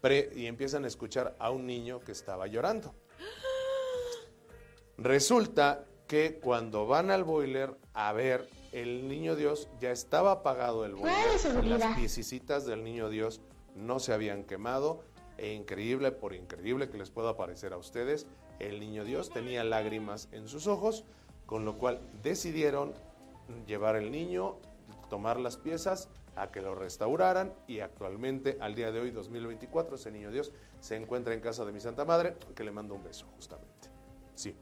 pre- 0.00 0.30
y 0.34 0.46
empiezan 0.46 0.84
a 0.84 0.88
escuchar 0.88 1.36
a 1.38 1.50
un 1.50 1.66
niño 1.66 2.00
que 2.00 2.12
estaba 2.12 2.46
llorando. 2.46 2.94
Resulta 4.98 5.84
que 6.06 6.38
cuando 6.40 6.86
van 6.86 7.10
al 7.10 7.24
boiler 7.24 7.76
a 7.92 8.12
ver, 8.12 8.48
el 8.72 9.08
niño 9.08 9.36
Dios 9.36 9.68
ya 9.80 9.90
estaba 9.90 10.32
apagado 10.32 10.84
el 10.84 10.94
boiler. 10.94 11.64
Las 11.64 11.96
piececitas 11.96 12.66
del 12.66 12.84
niño 12.84 13.08
Dios 13.08 13.40
no 13.74 13.98
se 13.98 14.12
habían 14.12 14.44
quemado. 14.44 15.02
E 15.36 15.52
increíble, 15.52 16.12
por 16.12 16.34
increíble 16.34 16.88
que 16.88 16.98
les 16.98 17.10
pueda 17.10 17.36
parecer 17.36 17.72
a 17.72 17.76
ustedes, 17.76 18.26
el 18.60 18.78
niño 18.78 19.04
Dios 19.04 19.30
tenía 19.30 19.64
lágrimas 19.64 20.28
en 20.30 20.46
sus 20.46 20.66
ojos, 20.66 21.04
con 21.46 21.64
lo 21.64 21.76
cual 21.76 22.00
decidieron 22.22 22.94
llevar 23.66 23.96
el 23.96 24.12
niño, 24.12 24.56
tomar 25.10 25.40
las 25.40 25.56
piezas, 25.56 26.08
a 26.36 26.50
que 26.50 26.60
lo 26.60 26.74
restauraran 26.74 27.52
y 27.66 27.80
actualmente, 27.80 28.58
al 28.60 28.74
día 28.74 28.90
de 28.90 29.00
hoy, 29.00 29.10
2024, 29.10 29.96
ese 29.96 30.10
niño 30.10 30.30
Dios 30.30 30.52
se 30.80 30.96
encuentra 30.96 31.34
en 31.34 31.40
casa 31.40 31.64
de 31.64 31.72
mi 31.72 31.80
Santa 31.80 32.04
Madre, 32.04 32.36
que 32.54 32.64
le 32.64 32.72
mando 32.72 32.94
un 32.94 33.04
beso, 33.04 33.26
justamente. 33.36 33.88
Sí. 34.34 34.56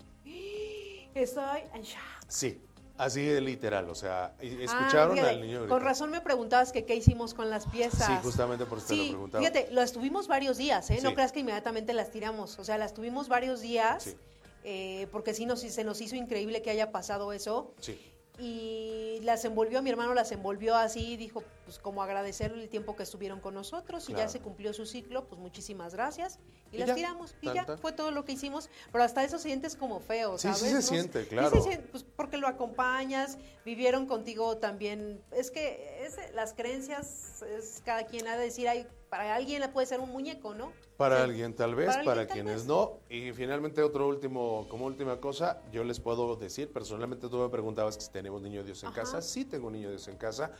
Estoy 1.14 1.60
en 1.74 1.82
shock. 1.82 2.00
Sí, 2.28 2.60
así 2.96 3.22
de 3.24 3.40
literal, 3.40 3.88
o 3.90 3.94
sea, 3.94 4.26
Ah, 4.38 4.42
escucharon 4.42 5.14
fíjate, 5.16 5.30
al 5.34 5.40
niño. 5.42 5.68
Con 5.68 5.82
razón 5.82 6.10
me 6.10 6.20
preguntabas 6.20 6.72
que 6.72 6.84
qué 6.84 6.94
hicimos 6.94 7.34
con 7.34 7.50
las 7.50 7.66
piezas. 7.66 8.06
Sí, 8.06 8.12
justamente 8.22 8.64
por 8.66 8.78
eso 8.78 8.88
te 8.88 8.96
lo 8.96 9.08
preguntaba. 9.08 9.40
fíjate, 9.44 9.68
las 9.72 9.92
tuvimos 9.92 10.28
varios 10.28 10.56
días, 10.56 10.90
¿eh? 10.90 11.00
No 11.02 11.14
creas 11.14 11.32
que 11.32 11.40
inmediatamente 11.40 11.92
las 11.92 12.10
tiramos. 12.10 12.58
O 12.58 12.64
sea, 12.64 12.78
las 12.78 12.94
tuvimos 12.94 13.28
varios 13.28 13.60
días, 13.60 14.04
Sí. 14.04 14.16
eh, 14.64 15.06
porque 15.12 15.34
sí 15.34 15.44
nos, 15.46 15.60
se 15.60 15.84
nos 15.84 16.00
hizo 16.00 16.16
increíble 16.16 16.62
que 16.62 16.70
haya 16.70 16.92
pasado 16.92 17.32
eso. 17.32 17.74
Sí, 17.80 17.98
Y 18.44 19.20
las 19.22 19.44
envolvió, 19.44 19.82
mi 19.82 19.90
hermano 19.90 20.14
las 20.14 20.32
envolvió 20.32 20.74
así, 20.74 21.16
dijo, 21.16 21.44
pues 21.64 21.78
como 21.78 22.02
agradecer 22.02 22.50
el 22.50 22.68
tiempo 22.68 22.96
que 22.96 23.04
estuvieron 23.04 23.38
con 23.40 23.54
nosotros 23.54 24.10
y 24.10 24.14
ya 24.14 24.26
se 24.26 24.40
cumplió 24.40 24.72
su 24.72 24.84
ciclo, 24.84 25.28
pues 25.28 25.40
muchísimas 25.40 25.94
gracias. 25.94 26.40
Y, 26.72 26.76
Y 26.76 26.78
las 26.80 26.88
ya, 26.88 26.94
tiramos 26.96 27.36
y 27.40 27.46
tan, 27.46 27.54
ya, 27.54 27.66
tan. 27.66 27.78
fue 27.78 27.92
todo 27.92 28.10
lo 28.10 28.24
que 28.24 28.32
hicimos, 28.32 28.68
pero 28.90 29.04
hasta 29.04 29.22
eso 29.22 29.38
sientes 29.38 29.76
como 29.76 30.00
feo, 30.00 30.38
Sí, 30.38 30.48
sí 30.48 30.54
¿sabes? 30.54 30.70
se 30.70 30.74
¿No? 30.74 30.82
siente, 30.82 31.22
Sí 31.22 31.28
claro. 31.28 31.50
se 31.50 31.60
siente, 31.60 31.86
pues 31.86 32.02
porque 32.02 32.36
lo 32.36 32.48
acompañas, 32.48 33.38
vivieron 33.64 34.06
contigo 34.06 34.56
también, 34.56 35.22
es 35.30 35.52
que 35.52 36.04
es- 36.04 36.16
las 36.34 36.52
creencias, 36.52 37.42
es 37.42 37.80
cada 37.84 38.06
quien 38.06 38.26
ha 38.26 38.36
de 38.36 38.44
decir, 38.46 38.68
ay, 38.68 38.88
para 39.12 39.34
alguien 39.34 39.62
puede 39.74 39.86
ser 39.86 40.00
un 40.00 40.08
muñeco, 40.10 40.54
¿no? 40.54 40.72
para 40.96 41.18
Sí. 41.18 41.22
alguien 41.24 41.54
tal 41.54 41.74
vez, 41.74 41.94
Para 42.02 42.26
quienes 42.26 42.60
vez. 42.60 42.66
no. 42.66 43.00
Y 43.10 43.32
finalmente 43.32 43.82
otro 43.82 44.08
último, 44.08 44.66
como 44.70 44.86
última 44.86 45.20
cosa, 45.20 45.60
yo 45.70 45.84
les 45.84 46.00
puedo 46.00 46.34
decir, 46.36 46.72
personalmente 46.72 47.28
tú 47.28 47.36
me 47.36 47.50
preguntabas 47.50 47.96
si 47.96 48.10
tenemos 48.10 48.40
niño 48.40 48.64
Dios 48.64 48.82
en 48.84 48.88
Ajá. 48.88 49.00
casa, 49.02 49.20
sí 49.20 49.44
tengo 49.44 49.70
niño 49.70 49.90
Dios 49.90 50.08
en 50.08 50.16
casa, 50.16 50.52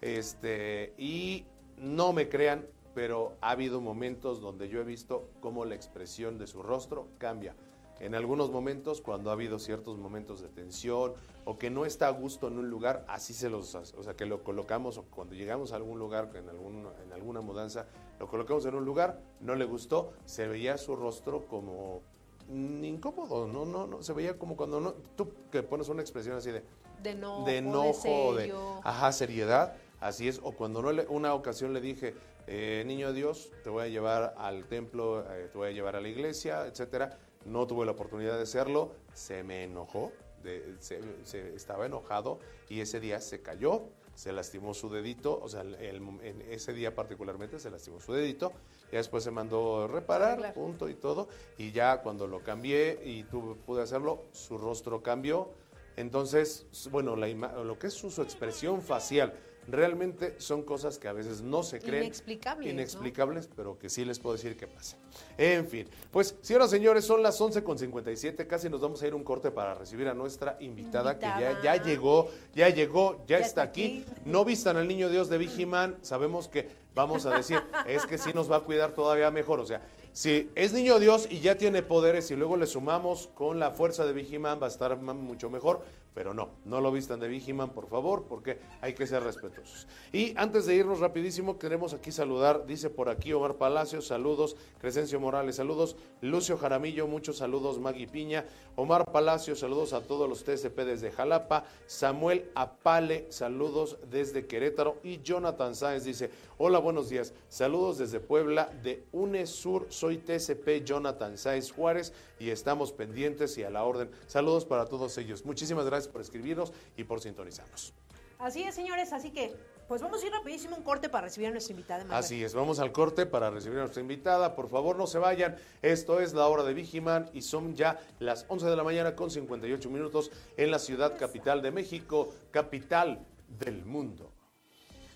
este, 0.00 0.94
y 0.96 1.44
no 1.76 2.14
me 2.14 2.30
crean, 2.30 2.66
pero 2.94 3.36
ha 3.42 3.50
habido 3.50 3.82
momentos 3.82 4.40
donde 4.40 4.70
yo 4.70 4.80
he 4.80 4.84
visto 4.84 5.28
cómo 5.40 5.66
la 5.66 5.74
expresión 5.74 6.38
de 6.38 6.46
su 6.46 6.62
rostro 6.62 7.08
cambia. 7.18 7.54
En 8.00 8.14
algunos 8.14 8.50
momentos, 8.50 9.00
cuando 9.00 9.30
ha 9.30 9.32
habido 9.32 9.58
ciertos 9.58 9.98
momentos 9.98 10.40
de 10.40 10.48
tensión 10.48 11.14
o 11.44 11.58
que 11.58 11.70
no 11.70 11.84
está 11.84 12.08
a 12.08 12.10
gusto 12.10 12.46
en 12.48 12.58
un 12.58 12.70
lugar, 12.70 13.04
así 13.08 13.34
se 13.34 13.48
los, 13.50 13.74
o 13.74 14.02
sea, 14.02 14.14
que 14.14 14.26
lo 14.26 14.44
colocamos 14.44 14.98
o 14.98 15.04
cuando 15.04 15.34
llegamos 15.34 15.72
a 15.72 15.76
algún 15.76 15.98
lugar, 15.98 16.30
en, 16.34 16.48
algún, 16.48 16.86
en 17.04 17.12
alguna 17.12 17.40
mudanza, 17.40 17.86
lo 18.20 18.28
colocamos 18.28 18.66
en 18.66 18.74
un 18.74 18.84
lugar, 18.84 19.20
no 19.40 19.54
le 19.54 19.64
gustó, 19.64 20.12
se 20.24 20.46
veía 20.46 20.78
su 20.78 20.94
rostro 20.94 21.46
como 21.46 22.02
incómodo, 22.50 23.46
no, 23.46 23.64
no, 23.64 23.86
no, 23.86 24.02
se 24.02 24.12
veía 24.12 24.38
como 24.38 24.56
cuando 24.56 24.80
no, 24.80 24.94
tú 25.16 25.32
que 25.50 25.62
pones 25.62 25.88
una 25.88 26.02
expresión 26.02 26.36
así 26.36 26.50
de, 26.50 26.62
De 27.02 27.10
enojo, 27.10 27.44
de 27.44 27.56
enojo, 27.58 28.34
de, 28.34 28.42
serio. 28.42 28.80
ajá, 28.84 29.12
seriedad, 29.12 29.76
así 30.00 30.28
es, 30.28 30.40
o 30.42 30.52
cuando 30.52 30.82
no 30.82 30.92
le, 30.92 31.06
una 31.08 31.34
ocasión 31.34 31.72
le 31.72 31.80
dije, 31.80 32.14
eh, 32.46 32.84
niño 32.86 33.12
Dios, 33.12 33.50
te 33.62 33.70
voy 33.70 33.84
a 33.84 33.88
llevar 33.88 34.34
al 34.38 34.64
templo, 34.66 35.20
eh, 35.30 35.48
te 35.52 35.58
voy 35.58 35.68
a 35.68 35.72
llevar 35.72 35.96
a 35.96 36.00
la 36.00 36.08
iglesia, 36.08 36.66
etcétera, 36.66 37.18
no 37.44 37.66
tuve 37.66 37.86
la 37.86 37.92
oportunidad 37.92 38.36
de 38.36 38.42
hacerlo, 38.42 38.92
se 39.14 39.42
me 39.42 39.64
enojó, 39.64 40.12
de- 40.42 40.76
se, 40.80 41.00
se- 41.24 41.54
estaba 41.54 41.86
enojado 41.86 42.38
y 42.68 42.80
ese 42.80 43.00
día 43.00 43.20
se 43.20 43.42
cayó, 43.42 43.82
se 44.14 44.32
lastimó 44.32 44.74
su 44.74 44.88
dedito, 44.90 45.38
o 45.42 45.48
sea, 45.48 45.60
el- 45.62 45.74
en 46.22 46.42
ese 46.50 46.72
día 46.72 46.94
particularmente 46.94 47.58
se 47.60 47.70
lastimó 47.70 48.00
su 48.00 48.12
dedito, 48.12 48.52
y 48.90 48.96
después 48.96 49.22
se 49.22 49.30
mandó 49.30 49.86
reparar, 49.86 50.32
Arreglar. 50.32 50.54
punto 50.54 50.88
y 50.88 50.94
todo, 50.94 51.28
y 51.56 51.72
ya 51.72 52.02
cuando 52.02 52.26
lo 52.26 52.40
cambié 52.42 53.00
y 53.04 53.22
tuve, 53.24 53.54
pude 53.54 53.82
hacerlo, 53.82 54.24
su 54.32 54.58
rostro 54.58 55.02
cambió, 55.02 55.50
entonces, 55.96 56.66
bueno, 56.90 57.16
la 57.16 57.26
lo 57.28 57.78
que 57.78 57.88
es 57.88 57.94
su, 57.94 58.10
su 58.10 58.22
expresión 58.22 58.82
facial, 58.82 59.34
realmente 59.68 60.34
son 60.38 60.62
cosas 60.62 60.98
que 60.98 61.08
a 61.08 61.12
veces 61.12 61.42
no 61.42 61.62
se 61.62 61.78
creen. 61.78 62.04
Inexplicables, 62.04 62.66
¿no? 62.66 62.72
Inexplicables, 62.72 63.48
pero 63.54 63.78
que 63.78 63.88
sí 63.90 64.04
les 64.04 64.18
puedo 64.18 64.34
decir 64.34 64.56
qué 64.56 64.66
pasa. 64.66 64.96
En 65.36 65.66
fin, 65.66 65.86
pues, 66.10 66.34
señoras 66.40 66.68
y 66.68 66.76
señores, 66.76 67.04
son 67.04 67.22
las 67.22 67.40
11.57, 67.40 68.46
casi 68.46 68.68
nos 68.68 68.80
vamos 68.80 69.02
a 69.02 69.06
ir 69.06 69.14
un 69.14 69.24
corte 69.24 69.50
para 69.50 69.74
recibir 69.74 70.08
a 70.08 70.14
nuestra 70.14 70.56
invitada, 70.60 71.18
que 71.18 71.26
ya, 71.26 71.60
ya 71.62 71.82
llegó, 71.82 72.30
ya 72.54 72.68
llegó, 72.70 73.24
ya, 73.26 73.38
Ya 73.38 73.46
está 73.46 73.62
aquí. 73.62 74.04
aquí. 74.06 74.20
No 74.24 74.44
vistan 74.44 74.76
al 74.76 74.88
niño 74.88 75.10
Dios 75.10 75.28
de 75.28 75.38
Vigiman, 75.38 75.96
sabemos 76.02 76.48
que 76.48 76.68
vamos 76.94 77.26
a 77.26 77.36
decir, 77.36 77.60
es 77.86 78.06
que 78.06 78.18
sí 78.18 78.30
nos 78.34 78.50
va 78.50 78.56
a 78.56 78.60
cuidar 78.60 78.92
todavía 78.92 79.30
mejor, 79.30 79.60
o 79.60 79.66
sea, 79.66 79.82
si 80.12 80.50
es 80.56 80.72
niño 80.72 80.98
Dios 80.98 81.28
y 81.30 81.40
ya 81.40 81.56
tiene 81.56 81.82
poderes 81.82 82.30
y 82.30 82.36
luego 82.36 82.56
le 82.56 82.66
sumamos 82.66 83.28
con 83.34 83.60
la 83.60 83.70
fuerza 83.70 84.04
de 84.04 84.12
Vigiman 84.12 84.60
va 84.60 84.66
a 84.66 84.70
estar 84.70 84.96
mucho 84.96 85.48
mejor, 85.48 85.84
pero 86.14 86.34
no, 86.34 86.50
no 86.64 86.80
lo 86.80 86.90
vistan 86.90 87.20
de 87.20 87.28
Vigiman, 87.28 87.70
por 87.70 87.88
favor, 87.88 88.24
porque 88.28 88.58
hay 88.80 88.94
que 88.94 89.06
ser 89.06 89.22
respetuosos. 89.22 89.86
Y 90.12 90.34
antes 90.36 90.66
de 90.66 90.74
irnos 90.74 91.00
rapidísimo, 91.00 91.58
queremos 91.58 91.94
aquí 91.94 92.10
saludar, 92.10 92.66
dice 92.66 92.90
por 92.90 93.08
aquí 93.08 93.32
Omar 93.32 93.54
Palacios, 93.54 94.06
saludos, 94.06 94.56
Crescencio 94.80 95.20
Morales, 95.20 95.56
saludos, 95.56 95.96
Lucio 96.20 96.56
Jaramillo, 96.56 97.06
muchos 97.06 97.38
saludos, 97.38 97.78
Magui 97.78 98.06
Piña, 98.06 98.44
Omar 98.76 99.04
Palacios, 99.12 99.60
saludos 99.60 99.92
a 99.92 100.00
todos 100.00 100.28
los 100.28 100.44
TSP 100.44 100.78
desde 100.80 101.12
Jalapa, 101.12 101.64
Samuel 101.86 102.50
Apale, 102.54 103.26
saludos 103.30 103.98
desde 104.10 104.46
Querétaro. 104.46 104.98
Y 105.02 105.20
Jonathan 105.22 105.74
Sáenz 105.74 106.04
dice, 106.04 106.30
hola, 106.56 106.78
buenos 106.78 107.08
días, 107.08 107.32
saludos 107.48 107.98
desde 107.98 108.20
Puebla 108.20 108.72
de 108.82 109.04
UNESUR, 109.12 109.86
soy 109.90 110.18
TSP 110.18 110.84
Jonathan 110.84 111.36
Sáenz 111.36 111.70
Juárez 111.70 112.12
y 112.38 112.50
estamos 112.50 112.92
pendientes 112.92 113.58
y 113.58 113.64
a 113.64 113.70
la 113.70 113.84
orden. 113.84 114.10
Saludos 114.26 114.64
para 114.64 114.86
todos 114.86 115.16
ellos. 115.18 115.44
Muchísimas 115.44 115.86
gracias 115.86 115.97
por 116.06 116.20
escribirnos 116.20 116.72
y 116.96 117.04
por 117.04 117.20
sintonizarnos. 117.20 117.94
Así 118.38 118.62
es, 118.62 118.74
señores, 118.76 119.12
así 119.12 119.32
que, 119.32 119.56
pues 119.88 120.00
vamos 120.00 120.22
a 120.22 120.26
ir 120.26 120.32
rapidísimo 120.32 120.76
un 120.76 120.84
corte 120.84 121.08
para 121.08 121.26
recibir 121.26 121.48
a 121.48 121.50
nuestra 121.50 121.72
invitada. 121.72 122.04
Manuel. 122.04 122.18
Así 122.18 122.44
es, 122.44 122.54
vamos 122.54 122.78
al 122.78 122.92
corte 122.92 123.26
para 123.26 123.50
recibir 123.50 123.78
a 123.78 123.80
nuestra 123.80 124.00
invitada. 124.00 124.54
Por 124.54 124.68
favor, 124.68 124.96
no 124.96 125.08
se 125.08 125.18
vayan. 125.18 125.56
Esto 125.82 126.20
es 126.20 126.34
la 126.34 126.46
hora 126.46 126.62
de 126.62 126.72
Vigiman 126.72 127.28
y 127.32 127.42
son 127.42 127.74
ya 127.74 127.98
las 128.20 128.44
11 128.46 128.66
de 128.66 128.76
la 128.76 128.84
mañana 128.84 129.16
con 129.16 129.30
58 129.30 129.90
minutos 129.90 130.30
en 130.56 130.70
la 130.70 130.78
ciudad 130.78 131.18
capital 131.18 131.62
de 131.62 131.72
México, 131.72 132.28
capital 132.52 133.26
del 133.48 133.84
mundo. 133.84 134.30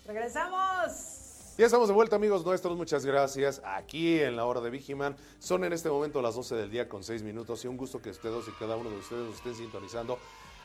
Regresamos. 0.05 1.55
Ya 1.57 1.67
estamos 1.67 1.87
de 1.87 1.93
vuelta, 1.93 2.15
amigos 2.15 2.43
nuestros. 2.43 2.75
Muchas 2.75 3.05
gracias. 3.05 3.61
Aquí 3.63 4.19
en 4.19 4.35
la 4.35 4.45
hora 4.45 4.59
de 4.59 4.71
Vigiman. 4.71 5.15
Son 5.37 5.63
en 5.63 5.71
este 5.71 5.87
momento 5.87 6.19
las 6.21 6.33
12 6.33 6.55
del 6.55 6.71
día 6.71 6.89
con 6.89 7.03
6 7.03 7.21
minutos. 7.21 7.63
Y 7.63 7.67
un 7.67 7.77
gusto 7.77 8.01
que 8.01 8.09
ustedes 8.09 8.47
y 8.47 8.51
cada 8.53 8.75
uno 8.75 8.89
de 8.89 8.97
ustedes 8.97 9.23
nos 9.23 9.35
estén 9.35 9.55
sintonizando. 9.55 10.17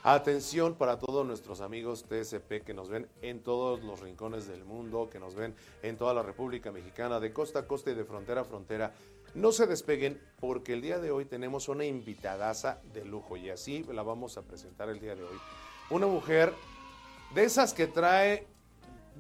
Atención 0.05 0.76
para 0.76 0.99
todos 0.99 1.26
nuestros 1.26 1.61
amigos 1.61 2.05
TSP 2.05 2.62
que 2.64 2.72
nos 2.72 2.88
ven 2.88 3.09
en 3.20 3.42
todos 3.42 3.82
los 3.82 4.01
rincones 4.01 4.46
del 4.46 4.64
mundo, 4.64 5.11
que 5.11 5.18
nos 5.18 5.34
ven 5.34 5.57
en 5.82 5.96
toda 5.96 6.14
la 6.14 6.22
República 6.22 6.70
Mexicana, 6.70 7.18
de 7.18 7.32
costa 7.32 7.61
a 7.61 7.66
costa 7.66 7.90
y 7.90 7.94
de 7.94 8.05
frontera 8.05 8.42
a 8.42 8.44
frontera. 8.44 8.92
No 9.34 9.51
se 9.51 9.66
despeguen 9.66 10.20
porque 10.38 10.74
el 10.74 10.82
día 10.82 11.01
de 11.01 11.11
hoy 11.11 11.24
tenemos 11.24 11.68
una 11.68 11.84
invitadaza 11.84 12.80
de 12.94 13.05
lujo 13.05 13.36
y 13.36 13.51
así 13.51 13.84
la 13.92 14.03
vamos 14.03 14.38
a 14.38 14.42
presentar 14.42 14.88
el 14.88 15.01
día 15.01 15.16
de 15.16 15.24
hoy. 15.24 15.38
Una 15.90 16.07
mujer 16.07 16.55
de 17.34 17.42
esas 17.44 17.74
que 17.74 17.88
trae 17.88 18.46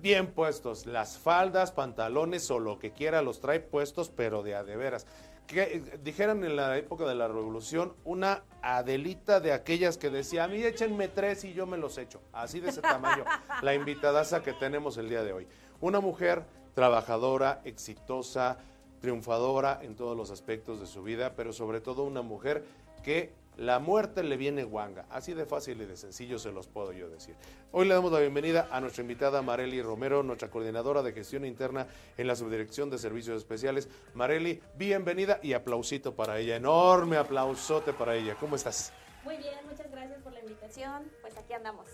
bien 0.00 0.28
puestos, 0.28 0.86
las 0.86 1.18
faldas, 1.18 1.72
pantalones 1.72 2.50
o 2.52 2.60
lo 2.60 2.78
que 2.78 2.92
quiera 2.92 3.20
los 3.20 3.40
trae 3.40 3.58
puestos, 3.58 4.10
pero 4.10 4.44
de 4.44 4.54
a 4.54 4.62
de 4.62 4.76
veras. 4.76 5.06
Que 5.48 5.62
eh, 5.62 5.98
dijeran 6.04 6.44
en 6.44 6.54
la 6.54 6.76
época 6.76 7.04
de 7.06 7.16
la 7.16 7.26
revolución, 7.26 7.94
una 8.04 8.44
Adelita 8.62 9.40
de 9.40 9.52
aquellas 9.52 9.98
que 9.98 10.10
decía, 10.10 10.44
a 10.44 10.48
mí 10.48 10.62
échenme 10.62 11.08
tres 11.08 11.44
y 11.44 11.54
yo 11.54 11.66
me 11.66 11.76
los 11.78 11.98
echo. 11.98 12.20
Así 12.32 12.60
de 12.60 12.68
ese 12.68 12.82
tamaño, 12.82 13.24
la 13.62 13.74
invitadaza 13.74 14.42
que 14.42 14.52
tenemos 14.52 14.96
el 14.98 15.08
día 15.08 15.24
de 15.24 15.32
hoy. 15.32 15.48
Una 15.80 15.98
mujer 16.00 16.44
trabajadora, 16.74 17.60
exitosa, 17.64 18.58
triunfadora 19.00 19.80
en 19.82 19.96
todos 19.96 20.16
los 20.16 20.30
aspectos 20.30 20.80
de 20.80 20.86
su 20.86 21.02
vida, 21.02 21.32
pero 21.34 21.52
sobre 21.52 21.80
todo 21.80 22.04
una 22.04 22.22
mujer 22.22 22.64
que 23.02 23.32
la 23.58 23.80
muerte 23.80 24.22
le 24.22 24.36
viene 24.36 24.64
guanga. 24.64 25.06
Así 25.10 25.34
de 25.34 25.44
fácil 25.44 25.82
y 25.82 25.84
de 25.84 25.96
sencillo 25.96 26.38
se 26.38 26.52
los 26.52 26.66
puedo 26.68 26.92
yo 26.92 27.10
decir. 27.10 27.34
Hoy 27.72 27.86
le 27.86 27.94
damos 27.94 28.12
la 28.12 28.20
bienvenida 28.20 28.68
a 28.70 28.80
nuestra 28.80 29.02
invitada 29.02 29.42
Marely 29.42 29.82
Romero, 29.82 30.22
nuestra 30.22 30.48
coordinadora 30.48 31.02
de 31.02 31.12
gestión 31.12 31.44
interna 31.44 31.86
en 32.16 32.26
la 32.26 32.36
Subdirección 32.36 32.88
de 32.88 32.98
Servicios 32.98 33.36
Especiales. 33.36 33.88
Marely, 34.14 34.62
bienvenida 34.76 35.40
y 35.42 35.52
aplausito 35.52 36.14
para 36.14 36.38
ella. 36.38 36.56
Enorme 36.56 37.16
aplausote 37.16 37.92
para 37.92 38.14
ella. 38.14 38.36
¿Cómo 38.38 38.56
estás? 38.56 38.92
Muy 39.24 39.36
bien, 39.36 39.58
muchas 39.68 39.90
gracias 39.90 40.22
por 40.22 40.32
la 40.32 40.40
invitación. 40.40 41.10
Pues 41.20 41.36
aquí 41.36 41.52
andamos. 41.52 41.86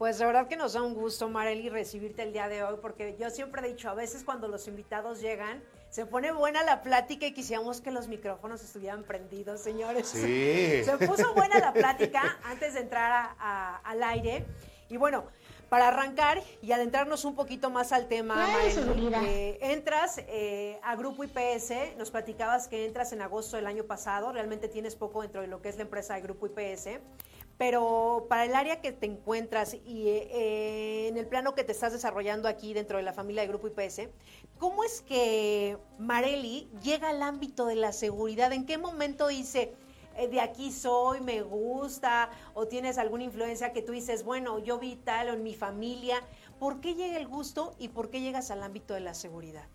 Pues 0.00 0.18
de 0.18 0.24
verdad 0.24 0.48
que 0.48 0.56
nos 0.56 0.72
da 0.72 0.80
un 0.82 0.94
gusto, 0.94 1.28
Marely, 1.28 1.68
recibirte 1.68 2.22
el 2.22 2.32
día 2.32 2.48
de 2.48 2.62
hoy, 2.62 2.78
porque 2.80 3.16
yo 3.20 3.28
siempre 3.28 3.60
he 3.62 3.68
dicho, 3.70 3.90
a 3.90 3.92
veces 3.94 4.24
cuando 4.24 4.48
los 4.48 4.66
invitados 4.66 5.20
llegan, 5.20 5.62
se 5.90 6.06
pone 6.06 6.32
buena 6.32 6.62
la 6.62 6.80
plática 6.80 7.26
y 7.26 7.34
quisiéramos 7.34 7.82
que 7.82 7.90
los 7.90 8.08
micrófonos 8.08 8.64
estuvieran 8.64 9.02
prendidos, 9.04 9.60
señores. 9.60 10.08
Sí. 10.08 10.82
Se 10.86 10.96
puso 11.06 11.34
buena 11.34 11.58
la 11.58 11.74
plática 11.74 12.38
antes 12.44 12.72
de 12.72 12.80
entrar 12.80 13.12
a- 13.12 13.36
a- 13.38 13.76
al 13.84 14.02
aire. 14.02 14.46
Y 14.88 14.96
bueno, 14.96 15.24
para 15.68 15.88
arrancar 15.88 16.42
y 16.62 16.72
adentrarnos 16.72 17.26
un 17.26 17.34
poquito 17.36 17.68
más 17.68 17.92
al 17.92 18.08
tema, 18.08 18.36
Marely, 18.36 19.10
eh, 19.26 19.58
entras 19.60 20.16
eh, 20.28 20.80
a 20.82 20.96
Grupo 20.96 21.24
IPS, 21.24 21.98
nos 21.98 22.10
platicabas 22.10 22.68
que 22.68 22.86
entras 22.86 23.12
en 23.12 23.20
agosto 23.20 23.56
del 23.56 23.66
año 23.66 23.84
pasado, 23.84 24.32
realmente 24.32 24.66
tienes 24.68 24.96
poco 24.96 25.20
dentro 25.20 25.42
de 25.42 25.46
lo 25.48 25.60
que 25.60 25.68
es 25.68 25.76
la 25.76 25.82
empresa 25.82 26.14
de 26.14 26.22
Grupo 26.22 26.46
IPS, 26.46 27.00
pero 27.60 28.24
para 28.30 28.46
el 28.46 28.54
área 28.54 28.80
que 28.80 28.90
te 28.90 29.04
encuentras 29.04 29.74
y 29.74 30.08
eh, 30.08 31.08
en 31.08 31.18
el 31.18 31.26
plano 31.26 31.54
que 31.54 31.62
te 31.62 31.72
estás 31.72 31.92
desarrollando 31.92 32.48
aquí 32.48 32.72
dentro 32.72 32.96
de 32.96 33.02
la 33.02 33.12
familia 33.12 33.42
de 33.42 33.48
Grupo 33.48 33.68
IPS, 33.68 34.08
¿cómo 34.58 34.82
es 34.82 35.02
que 35.02 35.76
Marely 35.98 36.70
llega 36.82 37.10
al 37.10 37.22
ámbito 37.22 37.66
de 37.66 37.74
la 37.74 37.92
seguridad? 37.92 38.54
¿En 38.54 38.64
qué 38.64 38.78
momento 38.78 39.26
dice, 39.26 39.74
eh, 40.16 40.28
de 40.28 40.40
aquí 40.40 40.72
soy, 40.72 41.20
me 41.20 41.42
gusta, 41.42 42.30
o 42.54 42.66
tienes 42.66 42.96
alguna 42.96 43.24
influencia 43.24 43.74
que 43.74 43.82
tú 43.82 43.92
dices, 43.92 44.24
bueno, 44.24 44.58
yo 44.60 44.78
vi 44.78 44.96
tal 44.96 45.28
o 45.28 45.34
en 45.34 45.42
mi 45.42 45.54
familia? 45.54 46.22
¿Por 46.58 46.80
qué 46.80 46.94
llega 46.94 47.18
el 47.18 47.28
gusto 47.28 47.74
y 47.78 47.88
por 47.88 48.08
qué 48.08 48.22
llegas 48.22 48.50
al 48.50 48.62
ámbito 48.62 48.94
de 48.94 49.00
la 49.00 49.12
seguridad? 49.12 49.66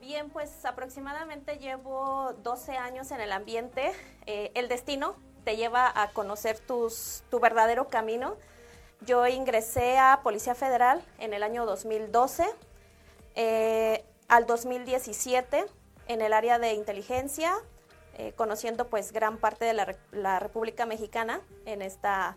Bien, 0.00 0.30
pues 0.30 0.64
aproximadamente 0.64 1.58
llevo 1.58 2.34
12 2.44 2.76
años 2.76 3.10
en 3.10 3.20
el 3.20 3.32
ambiente. 3.32 3.90
Eh, 4.26 4.52
el 4.54 4.68
destino 4.68 5.16
lleva 5.56 5.90
a 5.94 6.10
conocer 6.10 6.58
tu 6.58 6.90
verdadero 7.40 7.88
camino. 7.88 8.36
Yo 9.02 9.26
ingresé 9.26 9.98
a 9.98 10.20
Policía 10.22 10.54
Federal 10.54 11.02
en 11.18 11.32
el 11.32 11.42
año 11.42 11.66
2012, 11.66 12.46
eh, 13.36 14.04
al 14.28 14.46
2017 14.46 15.66
en 16.08 16.20
el 16.20 16.32
área 16.32 16.58
de 16.58 16.72
inteligencia, 16.72 17.54
eh, 18.16 18.32
conociendo 18.34 18.88
pues 18.88 19.12
gran 19.12 19.38
parte 19.38 19.64
de 19.64 19.74
la, 19.74 19.94
la 20.10 20.40
República 20.40 20.86
Mexicana 20.86 21.40
en 21.66 21.82
esta 21.82 22.36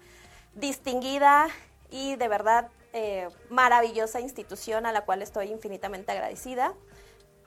distinguida 0.53 1.47
y 1.89 2.16
de 2.18 2.28
verdad 2.28 2.70
eh, 2.93 3.30
maravillosa 3.49 4.20
institución 4.20 4.86
a 4.86 4.91
la 4.91 5.05
cual 5.05 5.22
estoy 5.22 5.49
infinitamente 5.49 6.12
agradecida. 6.12 6.74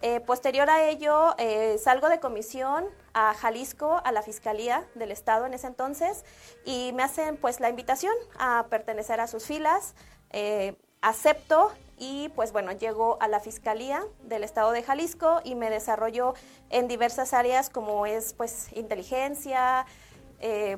Eh, 0.03 0.21
posterior 0.21 0.69
a 0.69 0.85
ello, 0.85 1.35
eh, 1.39 1.79
salgo 1.79 2.09
de 2.09 2.21
comisión 2.21 2.85
a 3.15 3.33
Jalisco, 3.35 4.01
a 4.05 4.13
la 4.13 4.23
Fiscalía 4.23 4.87
del 4.95 5.11
Estado 5.11 5.47
en 5.47 5.55
ese 5.55 5.67
entonces, 5.67 6.25
y 6.65 6.93
me 6.93 7.03
hacen 7.03 7.37
pues 7.37 7.61
la 7.61 7.71
invitación 7.71 8.15
a 8.39 8.67
pertenecer 8.69 9.21
a 9.21 9.27
sus 9.27 9.47
filas. 9.47 9.95
Eh, 10.31 10.77
acepto 11.01 11.71
y 11.97 12.29
pues 12.31 12.53
bueno, 12.53 12.73
llego 12.73 13.19
a 13.21 13.29
la 13.29 13.41
Fiscalía 13.41 14.05
del 14.23 14.43
Estado 14.43 14.73
de 14.73 14.83
Jalisco 14.83 15.41
y 15.45 15.55
me 15.55 15.71
desarrollo 15.71 16.35
en 16.71 16.89
diversas 16.89 17.33
áreas 17.33 17.71
como 17.71 18.07
es 18.07 18.35
pues 18.35 18.73
inteligencia, 18.73 19.87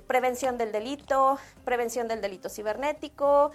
prevención 0.07 0.59
del 0.59 0.71
delito, 0.71 1.39
prevención 1.64 2.07
del 2.07 2.21
delito 2.21 2.49
cibernético, 2.49 3.51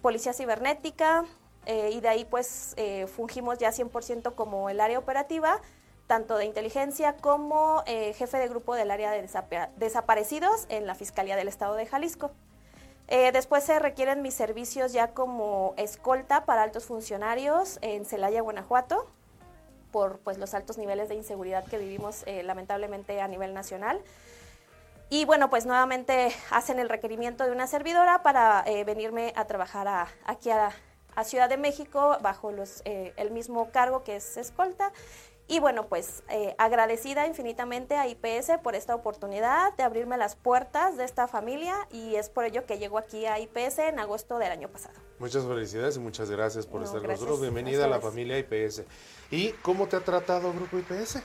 policía 0.00 0.32
cibernética, 0.32 1.24
eh, 1.68 1.90
y 1.92 2.00
de 2.00 2.08
ahí 2.08 2.24
pues 2.24 2.72
eh, 2.78 3.06
fungimos 3.06 3.58
ya 3.58 3.70
100% 3.70 4.34
como 4.34 4.70
el 4.70 4.80
área 4.80 4.98
operativa, 4.98 5.60
tanto 6.06 6.38
de 6.38 6.46
inteligencia 6.46 7.16
como 7.18 7.82
eh, 7.86 8.14
jefe 8.14 8.38
de 8.38 8.48
grupo 8.48 8.74
del 8.74 8.90
área 8.90 9.10
de 9.10 9.22
desapa- 9.22 9.68
desaparecidos 9.76 10.64
en 10.70 10.86
la 10.86 10.94
Fiscalía 10.94 11.36
del 11.36 11.46
Estado 11.46 11.74
de 11.74 11.84
Jalisco. 11.84 12.30
Eh, 13.08 13.32
después 13.32 13.64
se 13.64 13.78
requieren 13.78 14.22
mis 14.22 14.32
servicios 14.34 14.92
ya 14.94 15.08
como 15.12 15.74
escolta 15.76 16.46
para 16.46 16.62
altos 16.62 16.86
funcionarios 16.86 17.78
en 17.82 18.06
Celaya, 18.06 18.40
Guanajuato, 18.40 19.06
por 19.92 20.18
pues, 20.20 20.38
los 20.38 20.54
altos 20.54 20.78
niveles 20.78 21.08
de 21.10 21.14
inseguridad 21.14 21.64
que 21.64 21.76
vivimos 21.78 22.24
lamentablemente 22.44 23.20
a 23.20 23.28
nivel 23.28 23.52
nacional. 23.54 24.00
Y 25.10 25.24
bueno, 25.24 25.48
pues 25.48 25.64
nuevamente 25.64 26.32
hacen 26.50 26.78
el 26.78 26.88
requerimiento 26.90 27.44
de 27.44 27.52
una 27.52 27.66
servidora 27.66 28.22
para 28.22 28.62
venirme 28.84 29.32
a 29.36 29.46
trabajar 29.46 29.88
a- 29.88 30.08
aquí 30.26 30.50
a, 30.50 30.70
a 31.18 31.24
Ciudad 31.24 31.48
de 31.48 31.56
México 31.56 32.16
bajo 32.22 32.52
los, 32.52 32.80
eh, 32.84 33.12
el 33.16 33.32
mismo 33.32 33.72
cargo 33.72 34.04
que 34.04 34.14
es 34.14 34.36
escolta. 34.36 34.92
Y 35.48 35.58
bueno, 35.58 35.88
pues 35.88 36.22
eh, 36.28 36.54
agradecida 36.58 37.26
infinitamente 37.26 37.96
a 37.96 38.06
IPS 38.06 38.58
por 38.62 38.76
esta 38.76 38.94
oportunidad 38.94 39.74
de 39.76 39.82
abrirme 39.82 40.16
las 40.16 40.36
puertas 40.36 40.96
de 40.96 41.04
esta 41.04 41.26
familia 41.26 41.74
y 41.90 42.14
es 42.14 42.28
por 42.28 42.44
ello 42.44 42.66
que 42.66 42.78
llego 42.78 42.98
aquí 42.98 43.26
a 43.26 43.40
IPS 43.40 43.78
en 43.78 43.98
agosto 43.98 44.38
del 44.38 44.52
año 44.52 44.68
pasado. 44.68 44.94
Muchas 45.18 45.44
felicidades 45.44 45.96
y 45.96 46.00
muchas 46.00 46.30
gracias 46.30 46.66
por 46.66 46.80
No, 46.80 46.84
estar 46.84 47.00
con 47.00 47.08
gracias 47.08 47.28
nosotros. 47.28 47.40
Bienvenida 47.40 47.86
a 47.86 47.88
la 47.88 47.98
familia 47.98 48.38
IPS. 48.38 48.84
¿Y 49.32 49.50
cómo 49.62 49.88
te 49.88 49.96
ha 49.96 50.00
tratado 50.00 50.52
Grupo 50.52 50.78
IPS? 50.78 51.20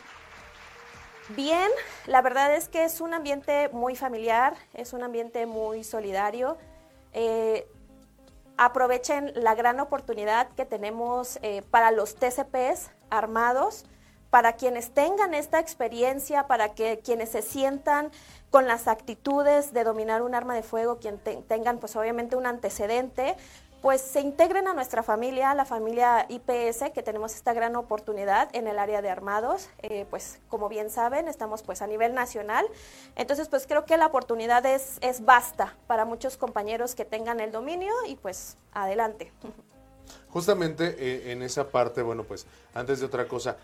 Bien, 1.35 1.69
la 2.07 2.23
verdad 2.23 2.55
es 2.55 2.67
que 2.67 2.83
es 2.83 2.99
un 2.99 3.13
ambiente 3.13 3.69
muy 3.69 3.95
familiar, 3.95 4.55
es 4.73 4.93
un 4.93 5.03
ambiente 5.03 5.45
muy 5.45 5.83
solidario. 5.83 6.57
Eh, 7.13 7.67
aprovechen 8.57 9.31
la 9.35 9.55
gran 9.55 9.79
oportunidad 9.79 10.49
que 10.49 10.65
tenemos 10.65 11.39
eh, 11.41 11.63
para 11.71 11.91
los 11.91 12.15
TCPs 12.15 12.91
armados, 13.09 13.85
para 14.29 14.53
quienes 14.53 14.91
tengan 14.93 15.33
esta 15.33 15.59
experiencia, 15.59 16.47
para 16.47 16.73
que 16.73 16.99
quienes 16.99 17.29
se 17.29 17.41
sientan 17.41 18.11
con 18.49 18.67
las 18.67 18.87
actitudes 18.87 19.73
de 19.73 19.83
dominar 19.83 20.21
un 20.21 20.33
arma 20.35 20.55
de 20.55 20.63
fuego, 20.63 20.97
quien 20.97 21.17
te- 21.19 21.37
tengan 21.47 21.77
pues 21.79 21.95
obviamente 21.95 22.35
un 22.35 22.45
antecedente, 22.45 23.35
pues 23.83 23.99
se 23.99 24.21
integren 24.21 24.69
a 24.69 24.73
nuestra 24.73 25.03
familia, 25.03 25.53
la 25.53 25.65
familia 25.65 26.25
IPS, 26.29 26.91
que 26.93 27.03
tenemos 27.03 27.35
esta 27.35 27.51
gran 27.51 27.75
oportunidad 27.75 28.49
en 28.55 28.67
el 28.67 28.79
área 28.79 29.01
de 29.01 29.09
armados. 29.09 29.67
Eh, 29.81 30.05
pues 30.09 30.39
como 30.47 30.69
bien 30.69 30.89
saben, 30.89 31.27
estamos 31.27 31.63
pues 31.63 31.81
a 31.81 31.87
nivel 31.87 32.13
nacional. 32.13 32.65
Entonces 33.17 33.49
pues 33.49 33.67
creo 33.67 33.83
que 33.83 33.97
la 33.97 34.05
oportunidad 34.05 34.65
es, 34.65 34.99
es 35.01 35.25
vasta 35.25 35.75
para 35.85 36.05
muchos 36.05 36.37
compañeros 36.37 36.95
que 36.95 37.03
tengan 37.03 37.41
el 37.41 37.51
dominio 37.51 37.91
y 38.07 38.15
pues 38.15 38.55
adelante. 38.71 39.33
Justamente 40.29 40.95
eh, 40.97 41.33
en 41.33 41.41
esa 41.41 41.67
parte, 41.67 42.03
bueno, 42.03 42.23
pues 42.23 42.47
antes 42.73 43.01
de 43.01 43.05
otra 43.05 43.27
cosa, 43.27 43.57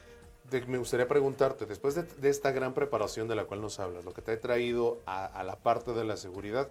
me 0.68 0.80
gustaría 0.80 1.08
preguntarte, 1.08 1.66
después 1.66 1.96
de, 1.96 2.30
esta 2.30 2.52
gran 2.52 2.74
preparación 2.74 3.30
de 3.30 3.36
la 3.36 3.46
cual 3.46 3.62
nos 3.62 3.80
hablas, 3.80 4.04
lo 4.04 4.14
que 4.14 4.22
te 4.22 4.34
ha 4.34 4.40
traído 4.42 5.00
a, 5.06 5.28
a 5.28 5.44
la 5.44 5.56
parte 5.56 5.94
de 5.94 6.04
la 6.04 6.18
seguridad, 6.18 6.68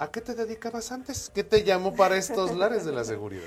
¿a 0.00 0.10
qué 0.10 0.20
te 0.22 0.34
dedicabas 0.34 0.90
antes? 0.90 1.30
¿Qué 1.32 1.44
te 1.44 1.62
llamó 1.62 1.94
para 1.94 2.16
estos 2.16 2.50
lares 2.56 2.84
de 2.84 2.92
la 2.92 3.04
seguridad? 3.04 3.46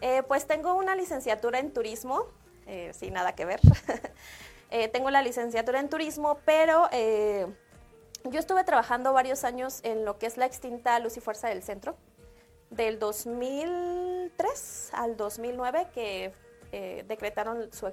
Eh, 0.00 0.22
pues 0.26 0.46
tengo 0.46 0.74
una 0.74 0.96
licenciatura 0.96 1.60
en 1.60 1.72
turismo, 1.72 2.26
eh, 2.66 2.90
sin 2.94 3.12
nada 3.12 3.34
que 3.34 3.44
ver. 3.44 3.60
Eh, 4.74 4.88
tengo 4.88 5.10
la 5.10 5.20
licenciatura 5.20 5.80
en 5.80 5.90
turismo, 5.90 6.38
pero 6.46 6.88
eh, 6.92 7.46
yo 8.24 8.40
estuve 8.40 8.64
trabajando 8.64 9.12
varios 9.12 9.44
años 9.44 9.80
en 9.82 10.06
lo 10.06 10.16
que 10.16 10.24
es 10.24 10.38
la 10.38 10.46
extinta 10.46 10.98
Luz 10.98 11.18
y 11.18 11.20
Fuerza 11.20 11.48
del 11.48 11.62
Centro, 11.62 11.94
del 12.70 12.98
2003 12.98 14.88
al 14.94 15.18
2009, 15.18 15.88
que 15.92 16.32
decretaron 17.06 17.70
su, 17.70 17.86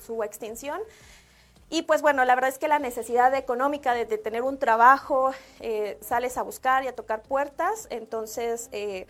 su 0.00 0.22
extinción. 0.22 0.80
Y 1.72 1.80
pues 1.80 2.02
bueno, 2.02 2.26
la 2.26 2.34
verdad 2.34 2.50
es 2.50 2.58
que 2.58 2.68
la 2.68 2.78
necesidad 2.78 3.34
económica 3.34 3.94
de, 3.94 4.04
tener 4.04 4.42
un 4.42 4.58
trabajo, 4.58 5.32
eh, 5.60 5.96
sales 6.02 6.36
a 6.36 6.42
buscar 6.42 6.84
y 6.84 6.88
a 6.88 6.94
tocar 6.94 7.22
puertas, 7.22 7.86
entonces 7.88 8.68
eh, 8.72 9.06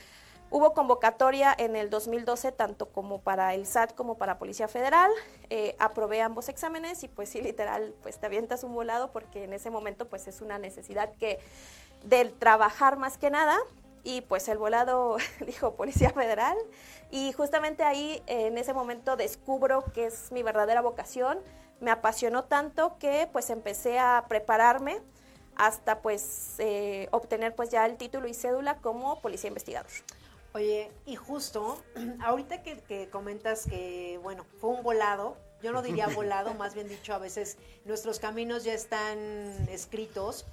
hubo 0.48 0.72
convocatoria 0.72 1.52
en 1.58 1.74
el 1.74 1.90
2012 1.90 2.52
tanto 2.52 2.86
como 2.86 3.20
para 3.20 3.52
el 3.54 3.66
SAT 3.66 3.96
como 3.96 4.16
para 4.16 4.38
Policía 4.38 4.68
Federal, 4.68 5.10
eh, 5.50 5.74
aprobé 5.80 6.22
ambos 6.22 6.48
exámenes 6.48 7.02
y 7.02 7.08
pues 7.08 7.30
sí, 7.30 7.40
literal, 7.40 7.96
pues 8.00 8.20
te 8.20 8.26
avientas 8.26 8.62
un 8.62 8.76
volado 8.76 9.10
porque 9.10 9.42
en 9.42 9.54
ese 9.54 9.70
momento 9.70 10.06
pues 10.06 10.28
es 10.28 10.40
una 10.40 10.60
necesidad 10.60 11.12
que 11.18 11.40
del 12.04 12.32
trabajar 12.32 12.96
más 12.96 13.18
que 13.18 13.28
nada, 13.28 13.58
y 14.04 14.20
pues 14.20 14.48
el 14.48 14.58
volado 14.58 15.16
dijo 15.46 15.74
Policía 15.74 16.10
Federal. 16.10 16.56
Y 17.10 17.32
justamente 17.32 17.82
ahí 17.84 18.22
en 18.26 18.56
ese 18.56 18.72
momento 18.72 19.16
descubro 19.16 19.84
que 19.92 20.06
es 20.06 20.32
mi 20.32 20.42
verdadera 20.42 20.80
vocación, 20.80 21.38
me 21.82 21.90
apasionó 21.90 22.44
tanto 22.44 22.96
que 22.98 23.28
pues 23.32 23.50
empecé 23.50 23.98
a 23.98 24.24
prepararme 24.28 25.00
hasta 25.56 26.00
pues 26.00 26.54
eh, 26.58 27.08
obtener 27.10 27.54
pues 27.54 27.70
ya 27.70 27.84
el 27.84 27.96
título 27.96 28.28
y 28.28 28.34
cédula 28.34 28.76
como 28.78 29.20
policía 29.20 29.48
investigador. 29.48 29.90
Oye, 30.54 30.90
y 31.06 31.16
justo, 31.16 31.82
ahorita 32.20 32.62
que, 32.62 33.08
comentas 33.10 33.66
que, 33.66 34.18
bueno, 34.22 34.46
fue 34.60 34.70
un 34.70 34.82
volado, 34.82 35.36
yo 35.62 35.72
no 35.72 35.82
diría 35.82 36.06
volado, 36.14 36.54
más 36.54 36.74
bien 36.74 36.88
dicho, 36.88 37.14
a 37.14 37.18
veces 37.18 37.58
nuestros 37.84 38.18
caminos 38.18 38.64
ya 38.64 38.74
están 38.74 39.18
escritos. 39.68 40.46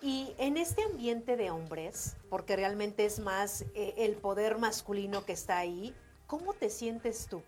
Y 0.00 0.34
en 0.38 0.56
este 0.56 0.82
ambiente 0.82 1.36
de 1.36 1.50
hombres, 1.50 2.16
porque 2.28 2.56
realmente 2.56 3.06
es 3.06 3.20
más 3.20 3.62
eh, 3.74 3.94
el 3.98 4.16
poder 4.16 4.58
masculino 4.58 5.24
que 5.24 5.32
está 5.32 5.58
ahí, 5.58 5.94
¿cómo 6.26 6.52
te 6.52 6.68
sientes 6.68 7.26
tú? 7.26 7.42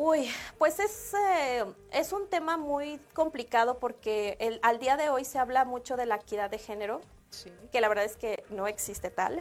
Uy, 0.00 0.30
pues 0.58 0.78
es, 0.78 1.12
eh, 1.12 1.64
es 1.90 2.12
un 2.12 2.28
tema 2.28 2.56
muy 2.56 3.00
complicado 3.14 3.80
porque 3.80 4.36
el, 4.38 4.60
al 4.62 4.78
día 4.78 4.96
de 4.96 5.10
hoy 5.10 5.24
se 5.24 5.40
habla 5.40 5.64
mucho 5.64 5.96
de 5.96 6.06
la 6.06 6.14
equidad 6.14 6.48
de 6.48 6.58
género, 6.58 7.00
que 7.72 7.80
la 7.80 7.88
verdad 7.88 8.04
es 8.04 8.16
que 8.16 8.44
no 8.48 8.68
existe 8.68 9.10
tal. 9.10 9.40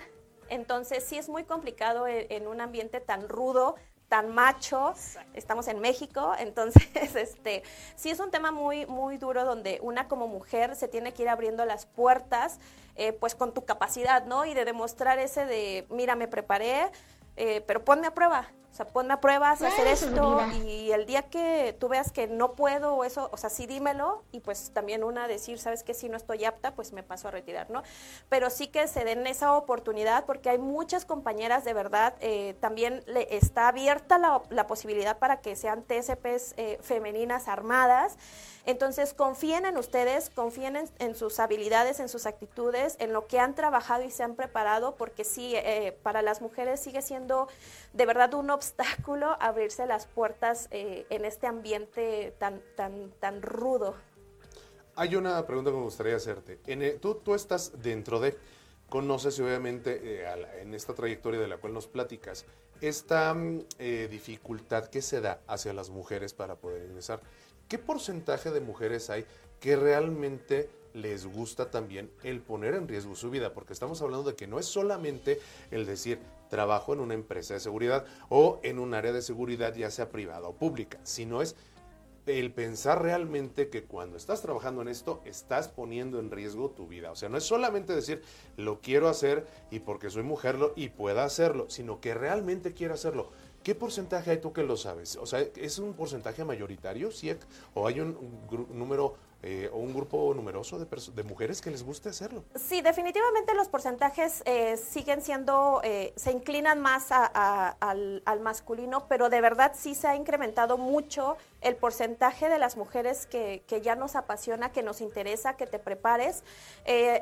Entonces 0.49 1.03
sí 1.03 1.15
es 1.15 1.29
muy 1.29 1.43
complicado 1.43 2.07
en, 2.07 2.47
un 2.47 2.59
ambiente 2.59 2.99
tan 2.99 3.29
rudo, 3.29 3.75
tan 4.07 4.33
macho. 4.33 4.95
Estamos 5.35 5.67
en 5.67 5.79
México, 5.79 6.33
entonces 6.39 7.15
este 7.15 7.61
sí 7.95 8.09
es 8.09 8.19
un 8.19 8.31
tema 8.31 8.51
muy 8.51 8.87
muy 8.87 9.17
duro 9.19 9.45
donde 9.45 9.77
una 9.83 10.07
como 10.07 10.27
mujer 10.27 10.75
se 10.75 10.87
tiene 10.87 11.13
que 11.13 11.21
ir 11.21 11.29
abriendo 11.29 11.65
las 11.65 11.85
puertas, 11.85 12.59
eh, 12.95 13.13
pues 13.13 13.35
con 13.35 13.53
tu 13.53 13.63
capacidad, 13.63 14.25
¿no? 14.25 14.43
Y 14.43 14.55
de 14.55 14.65
demostrar 14.65 15.19
ese 15.19 15.45
de, 15.45 15.85
mira, 15.91 16.15
me 16.15 16.27
preparé, 16.27 16.89
eh, 17.35 17.61
pero 17.67 17.85
ponme 17.85 18.07
a 18.07 18.15
prueba. 18.15 18.49
O 18.71 18.75
sea, 18.77 18.85
ponme 18.87 19.13
a 19.13 19.19
prueba, 19.19 19.51
hacer 19.51 19.87
esto 19.87 20.39
y 20.63 20.91
el 20.91 21.07
día 21.07 21.23
que 21.23 21.75
tú 21.79 21.87
veas 21.87 22.11
que 22.11 22.27
no 22.27 22.53
puedo 22.53 22.93
o 22.93 23.03
eso, 23.03 23.29
o 23.31 23.37
sea, 23.37 23.49
sí 23.49 23.65
dímelo 23.65 24.23
y 24.31 24.39
pues 24.39 24.71
también 24.71 25.03
una 25.03 25.27
decir, 25.27 25.57
sabes 25.57 25.81
que 25.81 25.95
si 25.95 26.09
no 26.09 26.17
estoy 26.17 26.45
apta, 26.45 26.75
pues 26.75 26.93
me 26.93 27.01
paso 27.01 27.27
a 27.27 27.31
retirar, 27.31 27.71
¿no? 27.71 27.81
Pero 28.29 28.51
sí 28.51 28.67
que 28.67 28.87
se 28.87 29.03
den 29.03 29.25
esa 29.25 29.53
oportunidad 29.53 30.25
porque 30.25 30.51
hay 30.51 30.59
muchas 30.59 31.05
compañeras 31.05 31.63
de 31.63 31.73
verdad, 31.73 32.13
eh, 32.19 32.55
también 32.59 33.03
le 33.07 33.35
está 33.35 33.69
abierta 33.69 34.19
la, 34.19 34.43
la, 34.49 34.67
posibilidad 34.67 35.17
para 35.17 35.41
que 35.41 35.55
sean 35.55 35.83
TSPs 35.83 36.53
eh, 36.57 36.77
femeninas 36.81 37.47
armadas. 37.47 38.17
Entonces, 38.67 39.13
confíen 39.13 39.65
en 39.65 39.77
ustedes, 39.77 40.29
confíen 40.29 40.77
en, 40.99 41.15
sus 41.15 41.39
habilidades, 41.39 42.01
en 42.01 42.09
sus 42.09 42.25
actitudes, 42.25 42.97
en 42.99 43.13
lo 43.13 43.25
que 43.25 43.39
han 43.39 43.55
trabajado 43.55 44.03
y 44.03 44.11
se 44.11 44.23
han 44.23 44.35
preparado, 44.35 44.95
porque 44.97 45.23
sí, 45.23 45.53
eh, 45.55 45.97
para 46.03 46.21
las 46.21 46.41
mujeres 46.41 46.81
sigue 46.81 47.01
siendo 47.01 47.47
de 47.97 48.05
verdad 48.05 48.35
un 48.35 48.51
obstáculo 48.51 49.35
abrirse 49.39 49.87
las 49.87 50.05
puertas 50.05 50.67
eh, 50.69 51.07
en 51.09 51.25
este 51.25 51.47
ambiente 51.47 52.33
tan, 52.37 52.61
tan, 52.75 53.11
tan 53.19 53.41
rudo. 53.41 53.95
Hay 54.95 55.15
una 55.15 55.45
pregunta 55.47 55.71
que 55.71 55.77
me 55.77 55.83
gustaría 55.83 56.15
hacerte. 56.15 56.59
En, 56.67 56.99
tú, 56.99 57.15
tú 57.15 57.33
estás 57.33 57.81
dentro 57.81 58.19
de, 58.19 58.37
conoces 58.87 59.39
obviamente 59.39 60.21
eh, 60.21 60.61
en 60.61 60.75
esta 60.75 60.93
trayectoria 60.93 61.39
de 61.39 61.47
la 61.47 61.57
cual 61.57 61.73
nos 61.73 61.87
platicas, 61.87 62.45
esta 62.81 63.33
mm, 63.33 63.65
dificultad 64.11 64.85
que 64.85 65.01
se 65.01 65.19
da 65.19 65.41
hacia 65.47 65.73
las 65.73 65.89
mujeres 65.89 66.35
para 66.35 66.55
poder 66.55 66.85
ingresar. 66.85 67.21
¿Qué 67.67 67.79
porcentaje 67.79 68.51
de 68.51 68.61
mujeres 68.61 69.09
hay 69.09 69.25
que 69.59 69.75
realmente 69.75 70.69
les 70.97 71.25
gusta 71.25 71.71
también 71.71 72.11
el 72.23 72.41
poner 72.41 72.75
en 72.75 72.87
riesgo 72.87 73.15
su 73.15 73.29
vida? 73.29 73.53
Porque 73.53 73.73
estamos 73.73 74.01
hablando 74.01 74.29
de 74.29 74.35
que 74.35 74.47
no 74.47 74.59
es 74.59 74.65
solamente 74.65 75.39
el 75.71 75.85
decir 75.85 76.19
trabajo 76.49 76.93
en 76.93 76.99
una 76.99 77.13
empresa 77.13 77.53
de 77.53 77.59
seguridad 77.59 78.05
o 78.29 78.59
en 78.63 78.79
un 78.79 78.93
área 78.93 79.13
de 79.13 79.21
seguridad, 79.21 79.75
ya 79.75 79.91
sea 79.91 80.09
privada 80.09 80.47
o 80.47 80.55
pública, 80.55 80.99
sino 81.03 81.41
es 81.41 81.55
el 82.27 82.51
pensar 82.51 83.01
realmente 83.01 83.69
que 83.69 83.83
cuando 83.83 84.17
estás 84.17 84.41
trabajando 84.41 84.81
en 84.81 84.89
esto 84.89 85.21
estás 85.25 85.69
poniendo 85.69 86.19
en 86.19 86.31
riesgo 86.31 86.71
tu 86.71 86.87
vida. 86.87 87.11
O 87.11 87.15
sea, 87.15 87.29
no 87.29 87.37
es 87.37 87.43
solamente 87.45 87.95
decir 87.95 88.21
lo 88.57 88.81
quiero 88.81 89.07
hacer 89.07 89.47
y 89.71 89.79
porque 89.79 90.09
soy 90.09 90.23
mujer 90.23 90.55
lo, 90.55 90.73
y 90.75 90.89
pueda 90.89 91.23
hacerlo, 91.23 91.69
sino 91.69 92.01
que 92.01 92.13
realmente 92.13 92.73
quiero 92.73 92.93
hacerlo. 92.93 93.29
¿Qué 93.63 93.75
porcentaje 93.75 94.31
hay 94.31 94.37
tú 94.37 94.53
que 94.53 94.63
lo 94.63 94.77
sabes? 94.77 95.17
O 95.17 95.25
sea, 95.25 95.39
¿es 95.41 95.79
un 95.79 95.93
porcentaje 95.93 96.45
mayoritario, 96.45 97.11
¿sí? 97.11 97.31
o 97.73 97.87
hay 97.87 97.99
un, 97.99 98.17
número 98.73 99.15
eh, 99.43 99.69
o 99.71 99.77
un 99.77 99.93
grupo 99.93 100.33
numeroso 100.33 100.79
de, 100.79 101.23
mujeres 101.23 101.61
que 101.61 101.69
les 101.69 101.83
guste 101.83 102.09
hacerlo? 102.09 102.43
Sí, 102.55 102.81
definitivamente 102.81 103.53
los 103.53 103.67
porcentajes 103.67 104.41
eh, 104.45 104.77
siguen 104.77 105.21
siendo, 105.21 105.79
eh, 105.83 106.11
se 106.15 106.31
inclinan 106.31 106.81
más 106.81 107.11
al, 107.11 108.23
masculino, 108.41 109.07
pero 109.07 109.29
de 109.29 109.39
verdad 109.41 109.73
sí 109.75 109.93
se 109.93 110.07
ha 110.07 110.15
incrementado 110.15 110.77
mucho 110.77 111.37
el 111.61 111.75
porcentaje 111.75 112.49
de 112.49 112.57
las 112.57 112.77
mujeres 112.77 113.27
que, 113.27 113.63
que 113.67 113.81
ya 113.81 113.95
nos 113.95 114.15
apasiona, 114.15 114.71
que 114.71 114.81
nos 114.81 115.01
interesa, 115.01 115.55
que 115.55 115.67
te 115.67 115.77
prepares. 115.77 116.43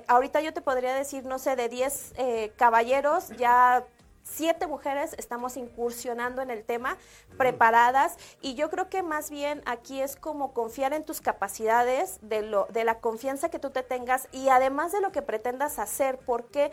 ahorita 0.08 0.40
yo 0.42 0.54
te 0.54 0.62
podría 0.62 0.94
decir, 0.94 1.26
no 1.26 1.38
sé, 1.38 1.56
de 1.56 1.68
10 1.68 2.14
caballeros, 2.56 3.30
ya 3.38 3.86
siete 4.26 4.68
mujeres 4.68 5.16
estamos 5.18 5.56
incursionando 5.56 6.42
en 6.42 6.50
el 6.50 6.66
tema, 6.66 6.98
preparadas, 7.38 8.18
y 8.42 8.56
yo 8.56 8.70
creo 8.70 8.90
que 8.90 9.04
más 9.04 9.30
bien 9.30 9.62
aquí 9.66 10.02
es 10.02 10.16
como 10.16 10.54
confiar 10.54 10.94
en 10.94 11.06
tus 11.06 11.22
capacidades, 11.22 12.20
de, 12.22 12.42
lo, 12.42 12.66
de 12.66 12.84
la 12.84 13.00
confianza 13.00 13.50
que 13.50 13.60
tú 13.60 13.70
te 13.70 13.84
tengas 13.84 14.28
y 14.32 14.50
además 14.50 14.92
de 14.92 15.02
lo 15.02 15.12
que 15.12 15.22
pretendas 15.22 15.80
hacer, 15.80 16.18
porque, 16.26 16.72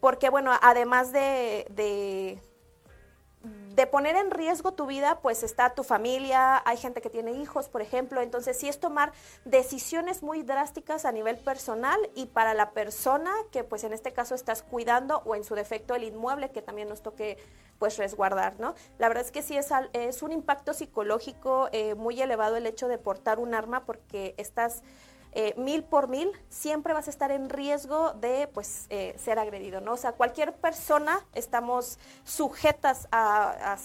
porque 0.00 0.30
bueno, 0.30 0.52
además 0.62 1.12
de 1.12 1.66
de 1.70 2.38
poner 3.86 4.16
en 4.16 4.30
riesgo 4.30 4.72
tu 4.72 4.86
vida, 4.86 5.20
pues 5.20 5.42
está 5.42 5.74
tu 5.74 5.84
familia, 5.84 6.62
hay 6.64 6.76
gente 6.76 7.00
que 7.00 7.10
tiene 7.10 7.32
hijos, 7.32 7.68
por 7.68 7.82
ejemplo, 7.82 8.20
entonces 8.22 8.56
sí 8.58 8.68
es 8.68 8.80
tomar 8.80 9.12
decisiones 9.44 10.22
muy 10.22 10.42
drásticas 10.42 11.04
a 11.04 11.12
nivel 11.12 11.36
personal 11.36 11.98
y 12.14 12.26
para 12.26 12.54
la 12.54 12.70
persona 12.70 13.30
que 13.50 13.64
pues 13.64 13.84
en 13.84 13.92
este 13.92 14.12
caso 14.12 14.34
estás 14.34 14.62
cuidando 14.62 15.22
o 15.26 15.34
en 15.34 15.44
su 15.44 15.54
defecto 15.54 15.94
el 15.94 16.04
inmueble 16.04 16.50
que 16.50 16.62
también 16.62 16.88
nos 16.88 17.02
toque 17.02 17.36
pues 17.78 17.98
resguardar, 17.98 18.58
¿no? 18.60 18.74
La 18.98 19.08
verdad 19.08 19.24
es 19.24 19.32
que 19.32 19.42
sí 19.42 19.56
es, 19.56 19.68
es 19.92 20.22
un 20.22 20.32
impacto 20.32 20.72
psicológico 20.72 21.68
eh, 21.72 21.94
muy 21.94 22.20
elevado 22.22 22.56
el 22.56 22.66
hecho 22.66 22.88
de 22.88 22.96
portar 22.96 23.40
un 23.40 23.54
arma 23.54 23.84
porque 23.84 24.34
estás 24.38 24.82
eh, 25.32 25.54
mil 25.56 25.82
por 25.82 26.08
mil, 26.08 26.30
siempre 26.48 26.92
vas 26.92 27.06
a 27.06 27.10
estar 27.10 27.30
en 27.30 27.48
riesgo 27.48 28.12
de 28.14 28.48
pues 28.52 28.86
eh, 28.90 29.14
ser 29.18 29.38
agredido, 29.38 29.80
¿no? 29.80 29.92
O 29.92 29.96
sea, 29.96 30.12
cualquier 30.12 30.54
persona 30.54 31.26
estamos 31.34 31.98
sujetas 32.24 33.08
a, 33.12 33.78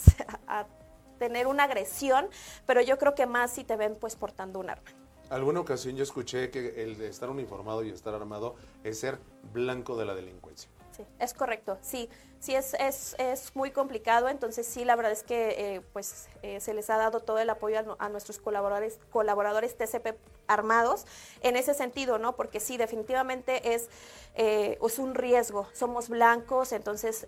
tener 1.18 1.48
una 1.48 1.64
agresión, 1.64 2.30
pero 2.68 2.80
yo 2.80 3.00
creo 3.00 3.16
que 3.16 3.26
más 3.26 3.50
si 3.50 3.64
te 3.64 3.76
ven 3.76 3.96
pues 4.00 4.16
portando 4.16 4.60
un 4.60 4.70
arma. 4.70 4.88
Alguna 5.32 5.62
ocasión 5.62 5.96
yo 5.96 6.04
escuché 6.04 6.52
que 6.52 6.84
el 6.84 6.96
de 6.98 7.08
estar 7.08 7.30
uniformado 7.30 7.84
y 7.84 7.90
estar 7.90 8.14
armado 8.14 8.56
es 8.84 9.00
ser 9.00 9.18
blanco 9.52 9.98
de 9.98 10.06
la 10.06 10.14
delincuencia. 10.14 10.70
Sí, 10.96 11.04
es 11.18 11.34
correcto, 11.34 11.80
sí 11.82 12.08
sí 12.40 12.56
es, 12.56 12.74
es, 12.76 13.16
es, 13.18 13.56
muy 13.56 13.72
complicado, 13.72 14.30
entonces 14.30 14.68
sí, 14.68 14.86
la 14.86 14.96
verdad 14.96 15.12
es 15.12 15.24
que 15.24 15.76
eh, 15.76 15.82
pues 15.94 16.28
eh, 16.44 16.60
se 16.60 16.74
les 16.74 16.90
ha 16.90 16.98
dado 16.98 17.20
todo 17.20 17.40
el 17.40 17.50
apoyo 17.50 17.98
a, 18.00 18.10
nuestros 18.10 18.40
colaboradores, 18.40 19.00
colaboradores 19.12 19.76
TCP 19.78 20.16
armados 20.48 21.06
en 21.42 21.58
ese 21.58 21.74
sentido, 21.74 22.20
¿no? 22.20 22.36
Porque 22.36 22.60
sí, 22.60 22.78
definitivamente 22.78 23.74
es, 23.74 23.90
eh, 24.36 24.78
es 24.82 25.00
un 25.00 25.16
riesgo, 25.16 25.68
somos 25.74 26.10
blancos, 26.10 26.72
entonces 26.72 27.26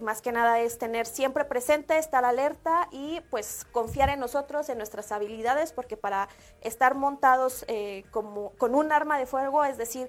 más 0.00 0.22
que 0.22 0.32
nada 0.32 0.60
es 0.60 0.78
tener 0.78 1.06
siempre 1.06 1.44
presente, 1.44 1.98
estar 1.98 2.24
alerta 2.24 2.88
y 2.92 3.20
pues 3.30 3.66
confiar 3.72 4.08
en 4.08 4.20
nosotros, 4.20 4.68
en 4.68 4.78
nuestras 4.78 5.12
habilidades, 5.12 5.72
porque 5.72 5.96
para 5.96 6.28
estar 6.62 6.94
montados 6.94 7.66
como, 8.10 8.50
con 8.52 8.74
un 8.74 8.92
arma 8.92 9.18
de 9.18 9.26
fuego, 9.26 9.64
es 9.64 9.76
decir, 9.76 10.08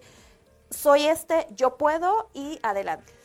soy 0.69 1.07
este, 1.07 1.47
yo 1.51 1.77
puedo 1.77 2.29
y 2.33 2.59
adelante. 2.63 3.22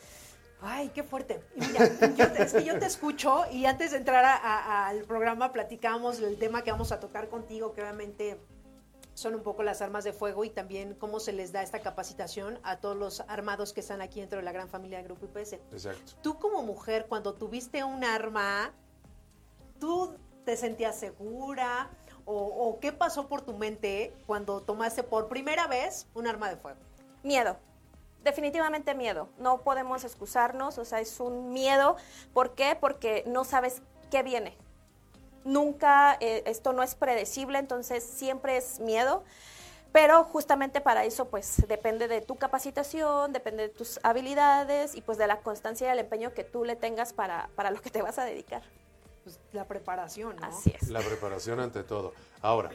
Ay, 0.61 0.89
qué 0.89 1.03
fuerte. 1.03 1.41
Mira, 1.55 1.87
yo 2.15 2.31
te, 2.31 2.43
es 2.43 2.53
que 2.53 2.63
yo 2.63 2.77
te 2.77 2.85
escucho 2.85 3.43
y 3.51 3.65
antes 3.65 3.91
de 3.91 3.97
entrar 3.97 4.25
al 4.43 5.03
programa 5.03 5.53
platicamos 5.53 6.19
el 6.19 6.37
tema 6.37 6.63
que 6.63 6.71
vamos 6.71 6.91
a 6.91 6.99
tocar 6.99 7.29
contigo, 7.29 7.73
que 7.73 7.81
obviamente 7.81 8.39
son 9.13 9.35
un 9.35 9.43
poco 9.43 9.63
las 9.63 9.81
armas 9.81 10.03
de 10.03 10.13
fuego 10.13 10.45
y 10.45 10.49
también 10.49 10.95
cómo 10.95 11.19
se 11.19 11.33
les 11.33 11.51
da 11.51 11.61
esta 11.61 11.79
capacitación 11.79 12.59
a 12.63 12.77
todos 12.77 12.95
los 12.95 13.19
armados 13.21 13.73
que 13.73 13.81
están 13.81 14.01
aquí 14.01 14.19
dentro 14.19 14.39
de 14.39 14.43
la 14.43 14.51
gran 14.51 14.69
familia 14.69 14.97
del 14.97 15.07
Grupo 15.07 15.27
IPS. 15.27 15.53
Exacto. 15.53 16.13
Tú 16.21 16.39
como 16.39 16.63
mujer, 16.63 17.05
cuando 17.07 17.33
tuviste 17.33 17.83
un 17.83 18.03
arma, 18.03 18.71
¿tú 19.79 20.15
te 20.45 20.55
sentías 20.57 20.97
segura? 20.97 21.89
O, 22.25 22.35
o 22.35 22.79
qué 22.79 22.91
pasó 22.91 23.27
por 23.27 23.41
tu 23.41 23.53
mente 23.53 24.13
cuando 24.25 24.61
tomaste 24.61 25.03
por 25.03 25.27
primera 25.27 25.67
vez 25.67 26.07
un 26.13 26.27
arma 26.27 26.49
de 26.49 26.57
fuego? 26.57 26.79
Miedo. 27.23 27.57
Definitivamente 28.23 28.95
miedo. 28.95 29.29
No 29.37 29.61
podemos 29.61 30.03
excusarnos, 30.03 30.77
o 30.77 30.85
sea, 30.85 30.99
es 30.99 31.19
un 31.19 31.51
miedo. 31.53 31.95
¿Por 32.33 32.53
qué? 32.53 32.77
Porque 32.79 33.23
no 33.25 33.43
sabes 33.45 33.81
qué 34.11 34.23
viene. 34.23 34.57
Nunca, 35.45 36.17
eh, 36.19 36.43
esto 36.45 36.73
no 36.73 36.83
es 36.83 36.95
predecible, 36.95 37.59
entonces 37.59 38.03
siempre 38.03 38.57
es 38.57 38.79
miedo. 38.79 39.23
Pero 39.91 40.23
justamente 40.23 40.81
para 40.81 41.05
eso, 41.05 41.29
pues 41.29 41.63
depende 41.67 42.07
de 42.07 42.21
tu 42.21 42.35
capacitación, 42.35 43.33
depende 43.33 43.63
de 43.63 43.69
tus 43.69 43.99
habilidades 44.03 44.93
y 44.93 45.01
pues 45.01 45.17
de 45.17 45.25
la 45.25 45.39
constancia 45.39 45.87
y 45.87 45.91
el 45.91 45.99
empeño 45.99 46.33
que 46.33 46.43
tú 46.43 46.63
le 46.63 46.75
tengas 46.75 47.11
para, 47.13 47.49
para 47.55 47.71
lo 47.71 47.81
que 47.81 47.89
te 47.89 48.01
vas 48.01 48.19
a 48.19 48.25
dedicar. 48.25 48.61
Pues 49.23 49.39
la 49.51 49.65
preparación, 49.65 50.35
¿no? 50.35 50.45
Así 50.45 50.75
es. 50.79 50.89
La 50.89 50.99
preparación 50.99 51.59
ante 51.59 51.83
todo. 51.83 52.13
Ahora, 52.41 52.69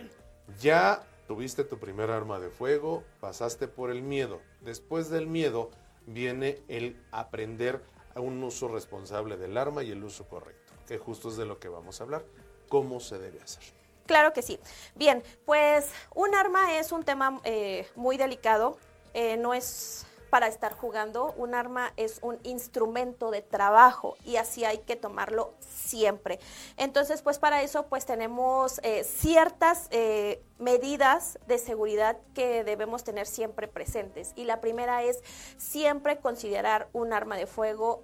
ya 0.61 1.05
tuviste 1.35 1.64
tu 1.64 1.78
primer 1.78 2.12
arma 2.12 2.39
de 2.39 2.49
fuego, 2.49 3.03
pasaste 3.18 3.66
por 3.66 3.91
el 3.91 4.03
miedo. 4.03 4.41
Después 4.61 5.11
del 5.11 5.26
miedo 5.26 5.68
viene 6.07 6.62
el 6.68 6.97
aprender 7.11 7.82
a 8.14 8.20
un 8.20 8.41
uso 8.45 8.68
responsable 8.68 9.37
del 9.37 9.59
arma 9.59 9.82
y 9.82 9.91
el 9.91 10.05
uso 10.05 10.28
correcto, 10.28 10.72
que 10.87 10.97
justo 10.97 11.30
es 11.30 11.37
de 11.37 11.45
lo 11.45 11.59
que 11.59 11.68
vamos 11.68 12.01
a 12.01 12.05
hablar. 12.05 12.24
¿Cómo 12.68 13.01
se 13.01 13.18
debe 13.18 13.41
hacer? 13.43 13.64
Claro 14.07 14.32
que 14.32 14.43
sí. 14.43 14.61
Bien, 14.95 15.24
pues 15.45 15.91
un 16.14 16.37
arma 16.37 16.78
es 16.78 16.93
un 16.93 17.03
tema 17.03 17.41
eh, 17.43 17.89
muy 17.97 18.16
delicado, 18.16 18.78
eh, 19.12 19.37
no 19.37 19.55
es 19.55 20.07
para 20.35 20.49
estar 20.49 20.72
jugando, 20.72 21.32
un 21.37 21.55
arma 21.55 21.93
es 21.97 22.18
un 22.20 22.41
instrumento 22.43 23.30
de 23.30 23.41
trabajo 23.41 24.16
y 24.24 24.35
así 24.35 24.64
hay 24.64 24.78
que 24.78 24.97
tomarlo 24.97 25.55
siempre. 25.61 26.41
Entonces, 26.76 27.22
pues 27.22 27.39
para 27.39 27.62
eso 27.62 27.87
pues 27.87 28.05
tenemos 28.05 28.80
eh, 28.82 29.05
ciertas 29.05 29.87
eh, 29.93 30.43
medidas 30.59 31.39
de 31.47 31.59
seguridad 31.59 32.16
que 32.35 32.64
debemos 32.64 33.05
tener 33.05 33.28
siempre 33.28 33.68
presentes. 33.68 34.32
Y 34.35 34.43
la 34.43 34.61
primera 34.61 35.05
es 35.05 35.22
siempre 35.57 36.18
considerar 36.18 36.89
un 36.93 37.12
arma 37.12 37.37
de 37.37 37.47
fuego 37.47 38.03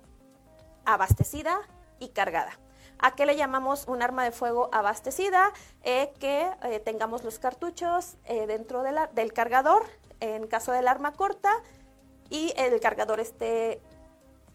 abastecida 0.85 1.59
y 1.99 2.11
cargada. 2.11 2.61
¿A 3.01 3.17
qué 3.17 3.27
le 3.27 3.35
llamamos 3.35 3.89
un 3.89 4.03
arma 4.03 4.23
de 4.23 4.31
fuego 4.31 4.71
abastecida? 4.73 5.53
Eh, 5.83 6.13
que 6.21 6.49
tengamos 6.85 7.25
los 7.25 7.41
cartuchos 7.41 8.19
dentro 8.47 8.85
del 8.85 9.33
cargador, 9.33 9.83
en 10.21 10.47
caso 10.47 10.71
del 10.71 10.87
arma 10.87 11.13
corta, 11.13 11.51
y 12.31 12.53
el 12.57 12.81
cargador 12.81 13.21
esté 13.21 13.81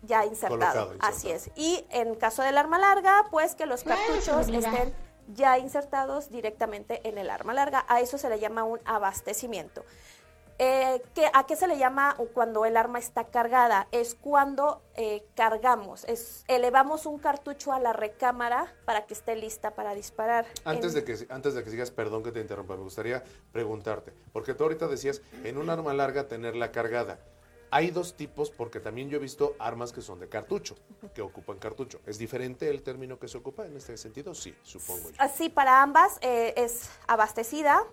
ya 0.02 0.26
insertado. 0.26 0.60
Colocado, 0.60 0.86
insertado. 0.94 1.14
Así 1.14 1.30
es. 1.32 1.50
Y 1.56 1.86
en 1.90 2.16
caso 2.16 2.42
del 2.42 2.58
arma 2.58 2.80
larga, 2.80 3.26
pues 3.32 3.54
que 3.56 3.66
los 3.66 3.84
Claro, 3.84 4.02
cartuchos 4.08 4.48
estén 4.50 4.94
ya 5.34 5.58
insertados 5.58 6.30
directamente 6.30 7.08
en 7.08 7.18
el 7.18 7.30
arma 7.30 7.54
larga. 7.54 7.86
A 7.88 8.00
eso 8.02 8.18
se 8.18 8.30
le 8.30 8.40
llama 8.40 8.64
un 8.64 8.80
abastecimiento. 8.86 9.84
Eh, 10.58 11.02
¿qué- 11.14 11.30
¿A 11.34 11.46
qué 11.46 11.58
se 11.58 11.68
le 11.68 11.78
llama 11.78 12.16
cuando 12.34 12.64
el 12.64 12.78
arma 12.78 12.98
está 12.98 13.26
cargada? 13.26 13.90
Es 13.92 14.16
cuando 14.16 14.82
eh, 14.96 15.26
cargamos, 15.36 16.06
es, 16.06 16.46
elevamos 16.48 17.06
un 17.06 17.20
cartucho 17.20 17.74
a 17.74 17.80
la 17.82 17.92
recámara 17.92 18.74
para 18.86 19.06
que 19.06 19.14
esté 19.16 19.36
lista 19.36 19.72
para 19.72 19.94
disparar. 19.96 20.46
Antes 20.64 20.96
En- 20.96 21.04
de, 21.04 21.04
que, 21.04 21.34
antes 21.34 21.56
de 21.56 21.64
que 21.66 21.72
sigas, 21.72 21.92
perdón 21.92 22.24
que 22.24 22.32
te 22.32 22.40
interrumpa, 22.40 22.78
me 22.78 22.84
gustaría 22.84 23.22
preguntarte, 23.52 24.14
porque 24.32 24.54
tú 24.54 24.64
ahorita 24.64 24.88
decías, 24.88 25.22
en 25.44 25.58
un 25.58 25.70
arma 25.70 25.94
larga 25.94 26.30
tenerla 26.30 26.72
cargada. 26.72 27.20
Hay 27.76 27.92
dos 27.92 28.16
tipos, 28.16 28.52
porque 28.52 28.80
también 28.80 29.10
yo 29.10 29.18
he 29.18 29.20
visto 29.20 29.54
armas 29.60 29.92
que 29.92 30.00
son 30.00 30.18
de 30.18 30.30
cartucho, 30.30 30.78
que 31.14 31.22
ocupan 31.22 31.58
cartucho. 31.60 32.00
¿Es 32.06 32.18
diferente 32.18 32.70
el 32.70 32.82
término 32.82 33.20
que 33.20 33.28
se 33.28 33.38
ocupa 33.38 33.66
en 33.66 33.76
este 33.76 33.98
sentido? 33.98 34.34
Sí, 34.34 34.56
supongo 34.64 35.10
yo. 35.10 35.18
Así, 35.20 35.50
para 35.50 35.82
ambas 35.82 36.18
eh, 36.22 36.54
es 36.56 36.90
abastecida 37.06 37.84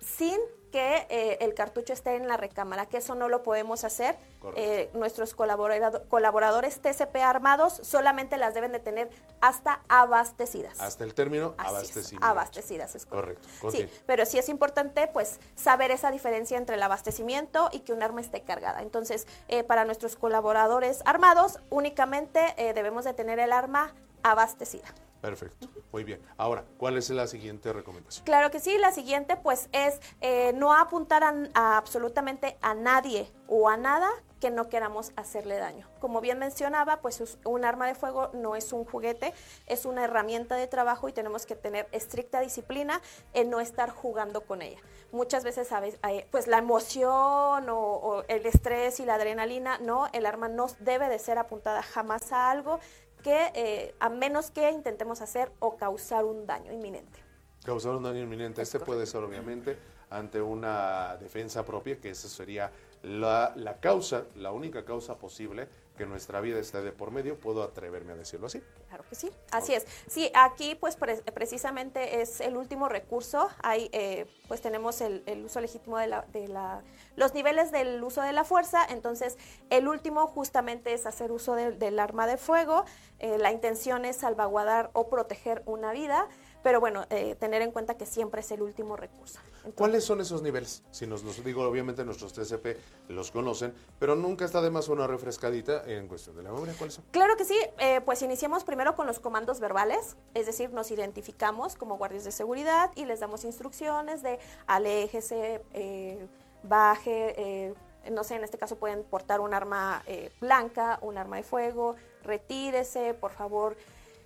sin 0.00 0.40
que 0.72 1.06
eh, 1.10 1.36
el 1.40 1.54
cartucho 1.54 1.92
esté 1.92 2.16
en 2.16 2.26
la 2.26 2.36
recámara, 2.36 2.86
que 2.86 2.96
eso 2.96 3.14
no 3.14 3.28
lo 3.28 3.42
podemos 3.44 3.84
hacer. 3.84 4.16
Correcto. 4.40 4.60
Eh, 4.60 4.90
nuestros 4.94 5.34
colaborado- 5.36 6.08
colaboradores 6.08 6.80
TCP 6.80 7.16
armados 7.22 7.74
solamente 7.82 8.36
las 8.38 8.54
deben 8.54 8.72
de 8.72 8.80
tener 8.80 9.10
hasta 9.40 9.82
abastecidas. 9.88 10.80
Hasta 10.80 11.04
el 11.04 11.14
término 11.14 11.54
Así 11.58 11.66
es, 11.66 11.68
abastecimiento. 11.76 12.26
abastecidas, 12.26 12.94
es 12.96 13.06
Correcto, 13.06 13.46
Sí, 13.48 13.58
continúa. 13.60 13.90
pero 14.06 14.26
sí 14.26 14.38
es 14.38 14.48
importante 14.48 15.06
pues 15.06 15.38
saber 15.54 15.90
esa 15.92 16.10
diferencia 16.10 16.56
entre 16.56 16.76
el 16.76 16.82
abastecimiento 16.82 17.68
y 17.70 17.80
que 17.80 17.92
un 17.92 18.02
arma 18.02 18.20
esté 18.22 18.40
cargada. 18.40 18.80
Entonces, 18.82 19.26
eh, 19.48 19.62
para 19.64 19.84
nuestros 19.84 20.16
colaboradores 20.16 21.02
armados, 21.04 21.60
únicamente 21.70 22.54
eh, 22.56 22.72
debemos 22.72 23.04
de 23.04 23.12
tener 23.12 23.38
el 23.38 23.52
arma 23.52 23.94
abastecida. 24.22 24.88
Perfecto, 25.22 25.68
muy 25.92 26.02
bien. 26.02 26.20
Ahora, 26.36 26.64
¿cuál 26.78 26.98
es 26.98 27.08
la 27.10 27.26
siguiente 27.28 27.72
recomendación? 27.72 28.24
Claro 28.26 28.50
que 28.50 28.58
sí, 28.60 28.76
la 28.76 28.90
siguiente 28.92 29.36
pues 29.36 29.68
es 29.72 30.00
eh, 30.20 30.52
no 30.54 30.74
apuntar 30.74 31.22
a, 31.22 31.76
absolutamente 31.78 32.58
a 32.60 32.74
nadie 32.74 33.30
o 33.46 33.68
a 33.68 33.76
nada 33.76 34.10
que 34.40 34.50
no 34.50 34.68
queramos 34.68 35.12
hacerle 35.14 35.56
daño. 35.58 35.88
Como 36.00 36.20
bien 36.20 36.40
mencionaba, 36.40 37.00
pues 37.00 37.20
es- 37.20 37.38
un 37.44 37.64
arma 37.64 37.86
de 37.86 37.94
fuego 37.94 38.30
no 38.32 38.56
es 38.56 38.72
un 38.72 38.84
juguete, 38.84 39.32
es 39.68 39.84
una 39.86 40.02
herramienta 40.02 40.56
de 40.56 40.66
trabajo 40.66 41.08
y 41.08 41.12
tenemos 41.12 41.46
que 41.46 41.54
tener 41.54 41.86
estricta 41.92 42.40
disciplina 42.40 43.00
en 43.34 43.50
no 43.50 43.60
estar 43.60 43.90
jugando 43.90 44.40
con 44.40 44.60
ella. 44.60 44.80
Muchas 45.12 45.44
veces. 45.44 45.68
Eh, 46.08 46.26
pues 46.32 46.48
la 46.48 46.58
emoción 46.58 47.68
o, 47.68 47.76
o 47.78 48.24
el 48.26 48.44
estrés 48.46 48.98
y 48.98 49.04
la 49.04 49.14
adrenalina, 49.14 49.78
no, 49.78 50.08
el 50.12 50.26
arma 50.26 50.48
no 50.48 50.66
debe 50.80 51.08
de 51.08 51.20
ser 51.20 51.38
apuntada 51.38 51.80
jamás 51.82 52.32
a 52.32 52.50
algo 52.50 52.80
que 53.22 53.52
eh, 53.54 53.94
a 54.00 54.08
menos 54.08 54.50
que 54.50 54.70
intentemos 54.70 55.20
hacer 55.20 55.50
o 55.60 55.76
causar 55.76 56.24
un 56.24 56.46
daño 56.46 56.72
inminente. 56.72 57.20
Causar 57.64 57.92
un 57.92 58.02
daño 58.02 58.20
inminente. 58.20 58.62
Este 58.62 58.80
puede 58.80 59.06
ser 59.06 59.22
obviamente 59.22 59.76
ante 60.10 60.40
una 60.42 61.16
defensa 61.18 61.64
propia, 61.64 61.98
que 62.00 62.10
esa 62.10 62.28
sería 62.28 62.70
la, 63.02 63.52
la 63.56 63.78
causa, 63.80 64.24
la 64.36 64.52
única 64.52 64.84
causa 64.84 65.16
posible 65.16 65.68
que 65.96 66.06
nuestra 66.06 66.40
vida 66.40 66.58
esté 66.58 66.80
de 66.82 66.90
por 66.92 67.10
medio, 67.10 67.38
puedo 67.38 67.62
atreverme 67.62 68.12
a 68.12 68.16
decirlo 68.16 68.46
así. 68.46 68.62
Claro 68.88 69.04
que 69.08 69.14
sí, 69.14 69.30
así 69.50 69.74
es. 69.74 69.86
Sí, 70.06 70.30
aquí 70.34 70.74
pues 70.74 70.96
pre- 70.96 71.22
precisamente 71.34 72.22
es 72.22 72.40
el 72.40 72.56
último 72.56 72.88
recurso. 72.88 73.48
Hay, 73.62 73.90
eh, 73.92 74.26
pues 74.48 74.60
tenemos 74.62 75.00
el, 75.00 75.22
el 75.26 75.44
uso 75.44 75.60
legítimo 75.60 75.98
de 75.98 76.06
la, 76.06 76.22
de 76.32 76.48
la, 76.48 76.82
los 77.16 77.34
niveles 77.34 77.70
del 77.72 78.02
uso 78.02 78.22
de 78.22 78.32
la 78.32 78.44
fuerza. 78.44 78.84
Entonces, 78.88 79.36
el 79.70 79.86
último 79.86 80.26
justamente 80.26 80.92
es 80.94 81.04
hacer 81.06 81.30
uso 81.30 81.54
de- 81.54 81.72
del 81.72 81.98
arma 81.98 82.26
de 82.26 82.36
fuego. 82.38 82.84
Eh, 83.18 83.38
la 83.38 83.52
intención 83.52 84.04
es 84.04 84.16
salvaguardar 84.16 84.90
o 84.94 85.08
proteger 85.08 85.62
una 85.66 85.92
vida, 85.92 86.26
pero 86.62 86.80
bueno, 86.80 87.04
eh, 87.10 87.34
tener 87.36 87.62
en 87.62 87.72
cuenta 87.72 87.96
que 87.96 88.06
siempre 88.06 88.40
es 88.40 88.50
el 88.50 88.62
último 88.62 88.96
recurso. 88.96 89.38
Entonces, 89.56 89.74
¿Cuáles 89.74 90.04
son 90.04 90.20
esos 90.20 90.42
niveles? 90.42 90.82
Si 90.90 91.06
nos 91.06 91.22
los 91.22 91.44
digo, 91.44 91.62
obviamente 91.62 92.04
nuestros 92.04 92.32
TCP 92.32 92.78
los 93.08 93.30
conocen, 93.30 93.74
pero 93.98 94.16
nunca 94.16 94.44
está 94.44 94.60
de 94.60 94.70
más 94.70 94.88
una 94.88 95.06
refrescadita 95.06 95.84
en 95.86 96.08
cuestión 96.08 96.36
de 96.36 96.42
la 96.42 96.52
memoria. 96.52 96.74
¿Cuáles 96.76 96.94
son? 96.94 97.04
Claro 97.10 97.36
que 97.36 97.44
sí, 97.44 97.58
eh, 97.78 98.00
pues 98.04 98.22
iniciamos 98.22 98.64
primero 98.64 98.94
con 98.94 99.06
los 99.06 99.20
comandos 99.20 99.60
verbales, 99.60 100.16
es 100.34 100.46
decir, 100.46 100.70
nos 100.70 100.90
identificamos 100.90 101.76
como 101.76 101.98
guardias 101.98 102.24
de 102.24 102.32
seguridad 102.32 102.90
y 102.94 103.04
les 103.04 103.20
damos 103.20 103.44
instrucciones 103.44 104.22
de 104.22 104.38
aléjese, 104.66 105.62
eh, 105.72 106.26
baje, 106.62 107.34
eh, 107.36 107.74
no 108.10 108.24
sé, 108.24 108.34
en 108.36 108.44
este 108.44 108.58
caso 108.58 108.76
pueden 108.76 109.04
portar 109.04 109.40
un 109.40 109.54
arma 109.54 110.02
eh, 110.06 110.32
blanca, 110.40 110.98
un 111.02 111.18
arma 111.18 111.36
de 111.36 111.42
fuego, 111.42 111.96
retírese, 112.22 113.14
por 113.14 113.32
favor, 113.32 113.76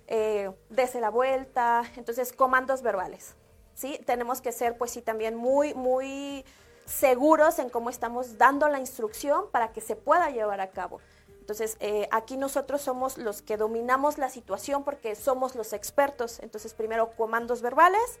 eh, 0.07 0.51
dese 0.69 1.01
la 1.01 1.09
vuelta, 1.09 1.83
entonces 1.95 2.33
comandos 2.33 2.81
verbales, 2.81 3.35
¿sí? 3.73 3.99
Tenemos 4.05 4.41
que 4.41 4.51
ser 4.51 4.77
pues 4.77 4.91
sí 4.91 5.01
también 5.01 5.35
muy, 5.35 5.73
muy 5.73 6.45
seguros 6.85 7.59
en 7.59 7.69
cómo 7.69 7.89
estamos 7.89 8.37
dando 8.37 8.69
la 8.69 8.79
instrucción 8.79 9.49
para 9.51 9.73
que 9.73 9.81
se 9.81 9.95
pueda 9.95 10.29
llevar 10.29 10.61
a 10.61 10.71
cabo. 10.71 10.99
Entonces, 11.47 11.77
eh, 11.79 12.09
aquí 12.11 12.35
nosotros 12.35 12.81
somos 12.81 13.17
los 13.17 13.41
que 13.41 13.55
dominamos 13.55 14.17
la 14.17 14.29
situación 14.29 14.83
porque 14.83 15.15
somos 15.15 15.55
los 15.55 15.71
expertos. 15.71 16.39
Entonces, 16.41 16.73
primero 16.73 17.11
comandos 17.11 17.61
verbales 17.61 18.19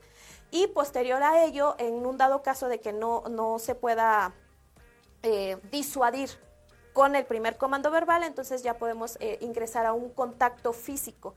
y 0.49 0.67
posterior 0.67 1.21
a 1.21 1.43
ello, 1.43 1.75
en 1.77 2.05
un 2.05 2.17
dado 2.17 2.41
caso 2.41 2.69
de 2.69 2.79
que 2.79 2.93
no, 2.93 3.23
no 3.29 3.59
se 3.59 3.75
pueda 3.75 4.33
eh, 5.23 5.57
disuadir 5.71 6.29
con 6.93 7.17
el 7.17 7.25
primer 7.25 7.57
comando 7.57 7.91
verbal, 7.91 8.23
entonces 8.23 8.63
ya 8.63 8.77
podemos 8.77 9.17
eh, 9.19 9.37
ingresar 9.41 9.85
a 9.85 9.91
un 9.91 10.09
contacto 10.09 10.71
físico. 10.71 11.35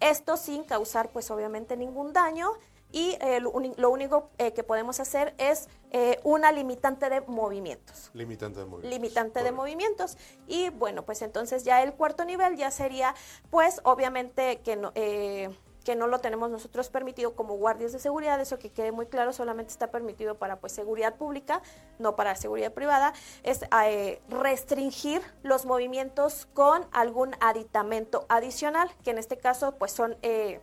Esto 0.00 0.36
sin 0.36 0.64
causar, 0.64 1.10
pues 1.10 1.30
obviamente, 1.30 1.76
ningún 1.76 2.12
daño 2.12 2.52
y 2.90 3.16
eh, 3.20 3.40
lo, 3.40 3.90
único 3.90 4.30
eh, 4.38 4.52
que 4.52 4.62
podemos 4.62 4.98
hacer 4.98 5.34
es 5.36 5.68
eh, 5.90 6.18
una 6.24 6.52
limitante 6.52 7.10
de 7.10 7.20
movimientos 7.22 8.10
Limitante 8.14 8.60
de 8.60 8.66
movimiento. 8.66 8.96
limitante 8.96 9.42
de 9.42 9.52
movimientos. 9.52 10.16
Y 10.46 10.70
bueno, 10.70 11.04
pues 11.04 11.20
entonces 11.22 11.64
ya 11.64 11.82
el 11.82 11.92
cuarto 11.92 12.24
nivel 12.24 12.56
ya 12.56 12.70
sería, 12.70 13.14
pues 13.50 13.80
obviamente 13.84 14.60
que 14.60 14.76
no, 14.76 14.92
eh, 14.94 15.50
que 15.88 15.96
no 15.96 16.06
lo 16.06 16.18
tenemos 16.18 16.50
nosotros 16.50 16.90
permitido 16.90 17.34
como 17.34 17.56
guardias 17.56 17.92
de 17.92 17.98
seguridad, 17.98 18.38
eso 18.42 18.58
que 18.58 18.68
quede 18.68 18.92
muy 18.92 19.06
claro, 19.06 19.32
solamente 19.32 19.72
está 19.72 19.86
permitido 19.86 20.34
para 20.34 20.56
pues 20.56 20.74
seguridad 20.74 21.14
pública, 21.14 21.62
no 21.98 22.14
para 22.14 22.34
seguridad 22.34 22.74
privada, 22.74 23.14
es 23.42 23.62
eh, 23.86 24.20
restringir 24.28 25.22
los 25.42 25.64
movimientos 25.64 26.46
con 26.52 26.84
algún 26.92 27.34
aditamento 27.40 28.26
adicional, 28.28 28.90
que 29.02 29.12
en 29.12 29.18
este 29.18 29.38
caso 29.38 29.76
pues 29.78 29.92
son... 29.92 30.18
eh, 30.20 30.60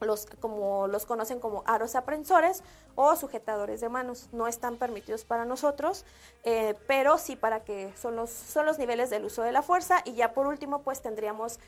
los, 0.00 0.24
como 0.40 0.86
los 0.86 1.04
conocen 1.04 1.40
como 1.40 1.62
aros 1.66 1.94
aprensores 1.94 2.62
o 2.94 3.16
sujetadores 3.16 3.82
de 3.82 3.90
manos. 3.90 4.28
No 4.32 4.46
están 4.46 4.76
permitidos 4.76 5.24
para 5.24 5.44
nosotros, 5.44 6.06
eh, 6.44 6.74
pero 6.86 7.18
sí 7.18 7.36
para 7.36 7.64
que 7.64 7.92
son 7.96 8.16
los, 8.16 8.30
son 8.30 8.64
los 8.64 8.78
niveles 8.78 9.10
del 9.10 9.24
uso 9.24 9.42
de 9.42 9.52
la 9.52 9.60
fuerza. 9.60 10.00
Y 10.04 10.14
ya 10.14 10.32
por 10.32 10.46
último, 10.46 10.82
pues 10.82 11.02
tendríamos 11.02 11.58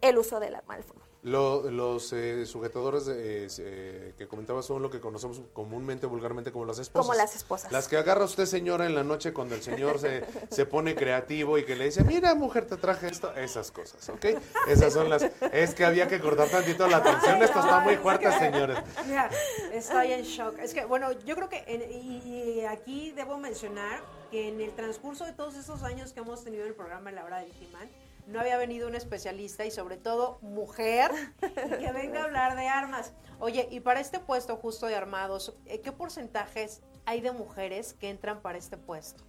el 0.00 0.18
uso 0.18 0.40
del 0.40 0.56
arma 0.56 0.74
fuego. 0.82 1.13
Los 1.24 2.12
eh, 2.12 2.44
sujetadores 2.44 3.06
de, 3.06 3.48
eh, 3.58 4.14
que 4.18 4.28
comentaba 4.28 4.62
son 4.62 4.82
lo 4.82 4.90
que 4.90 5.00
conocemos 5.00 5.40
comúnmente, 5.54 6.06
vulgarmente 6.06 6.52
como 6.52 6.66
las 6.66 6.78
esposas. 6.78 7.06
Como 7.06 7.16
las 7.16 7.34
esposas. 7.34 7.72
Las 7.72 7.88
que 7.88 7.96
agarra 7.96 8.24
usted, 8.24 8.44
señora, 8.44 8.84
en 8.84 8.94
la 8.94 9.04
noche 9.04 9.32
cuando 9.32 9.54
el 9.54 9.62
señor 9.62 9.98
se, 9.98 10.24
se 10.50 10.66
pone 10.66 10.94
creativo 10.94 11.56
y 11.56 11.64
que 11.64 11.76
le 11.76 11.86
dice, 11.86 12.04
mira, 12.04 12.34
mujer, 12.34 12.66
te 12.66 12.76
traje 12.76 13.08
esto. 13.08 13.34
Esas 13.34 13.70
cosas, 13.70 14.06
¿ok? 14.10 14.26
Esas 14.68 14.92
son 14.92 15.08
las... 15.08 15.22
Es 15.50 15.74
que 15.74 15.86
había 15.86 16.08
que 16.08 16.20
cortar 16.20 16.48
tantito 16.48 16.86
la 16.86 16.98
atención. 16.98 17.42
Esto 17.42 17.60
está 17.60 17.80
muy 17.80 17.96
fuerte, 17.96 18.30
señores. 18.38 18.78
Mira, 19.06 19.30
estoy 19.72 20.12
en 20.12 20.22
shock. 20.24 20.58
Es 20.58 20.74
que, 20.74 20.84
bueno, 20.84 21.12
yo 21.24 21.34
creo 21.36 21.48
que, 21.48 21.64
y, 21.66 22.60
aquí 22.66 23.12
debo 23.12 23.38
mencionar 23.38 24.02
que 24.30 24.48
en 24.48 24.60
el 24.60 24.74
transcurso 24.74 25.24
de 25.24 25.32
todos 25.32 25.54
esos 25.54 25.82
años 25.84 26.12
que 26.12 26.20
hemos 26.20 26.44
tenido 26.44 26.66
el 26.66 26.74
programa 26.74 27.12
La 27.12 27.24
Hora 27.24 27.38
del 27.38 27.52
Jimán, 27.52 27.88
no 28.26 28.40
había 28.40 28.56
venido 28.56 28.88
un 28.88 28.94
especialista 28.94 29.64
y 29.64 29.70
sobre 29.70 29.96
todo 29.96 30.38
mujer 30.40 31.10
que 31.40 31.92
venga 31.92 32.20
a 32.20 32.24
hablar 32.24 32.56
de 32.56 32.68
armas. 32.68 33.12
Oye, 33.38 33.68
y 33.70 33.80
para 33.80 34.00
este 34.00 34.20
puesto 34.20 34.56
justo 34.56 34.86
de 34.86 34.94
armados, 34.94 35.54
eh, 35.66 35.80
¿qué 35.80 35.92
porcentajes 35.92 36.82
hay 37.04 37.20
de 37.20 37.32
mujeres 37.32 37.94
que 37.94 38.08
entran 38.08 38.40
para 38.40 38.58
este 38.58 38.76
puesto? 38.76 39.24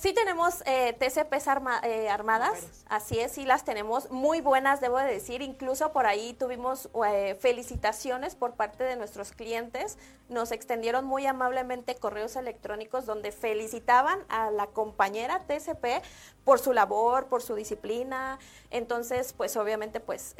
Sí 0.00 0.12
tenemos 0.12 0.62
eh, 0.64 0.92
TCPs 0.92 1.48
eh, 1.82 2.08
armadas, 2.08 2.84
así 2.88 3.18
es, 3.18 3.32
sí 3.32 3.44
las 3.44 3.64
tenemos 3.64 4.12
muy 4.12 4.40
buenas, 4.40 4.80
debo 4.80 4.96
de 4.96 5.06
decir. 5.06 5.42
Incluso 5.42 5.90
por 5.92 6.06
ahí 6.06 6.34
tuvimos 6.34 6.88
eh, 7.04 7.36
felicitaciones 7.40 8.36
por 8.36 8.52
parte 8.54 8.84
de 8.84 8.94
nuestros 8.94 9.32
clientes. 9.32 9.98
Nos 10.28 10.52
extendieron 10.52 11.04
muy 11.04 11.26
amablemente 11.26 11.96
correos 11.96 12.36
electrónicos 12.36 13.06
donde 13.06 13.32
felicitaban 13.32 14.20
a 14.28 14.52
la 14.52 14.68
compañera 14.68 15.40
TCP 15.48 16.04
por 16.44 16.60
su 16.60 16.72
labor, 16.72 17.26
por 17.26 17.42
su 17.42 17.56
disciplina. 17.56 18.38
Entonces, 18.70 19.32
pues 19.32 19.56
obviamente, 19.56 19.98
pues 19.98 20.36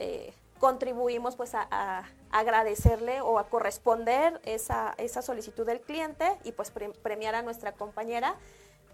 contribuimos 0.61 1.35
pues 1.35 1.57
a, 1.57 2.05
agradecerle 2.31 3.23
o 3.23 3.41
a 3.41 3.49
corresponder 3.49 4.41
esa, 4.45 4.95
esa 4.99 5.21
solicitud 5.21 5.67
del 5.67 5.81
cliente 5.81 6.39
y 6.45 6.53
pues 6.53 6.71
premiar 7.03 7.35
a 7.35 7.43
nuestra 7.43 7.73
compañera 7.73 8.37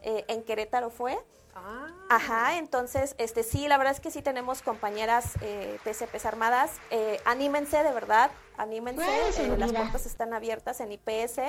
eh, 0.04 0.24
en 0.28 0.42
Querétaro 0.42 0.90
fue. 0.90 1.18
Ah. 1.54 1.88
Ajá, 2.08 2.58
entonces, 2.58 3.14
este 3.18 3.42
sí, 3.42 3.68
la 3.68 3.78
verdad 3.78 3.92
es 3.92 4.00
que 4.00 4.10
sí 4.10 4.22
tenemos 4.22 4.62
compañeras 4.62 5.34
eh, 5.40 5.78
TCPs 5.84 6.26
armadas. 6.26 6.72
Eh, 6.90 7.20
anímense, 7.24 7.82
de 7.82 7.92
verdad, 7.92 8.30
anímense. 8.56 9.04
Eh, 9.38 9.56
las 9.56 9.72
puertas 9.72 10.06
están 10.06 10.34
abiertas 10.34 10.80
en 10.80 10.92
IPS 10.92 11.40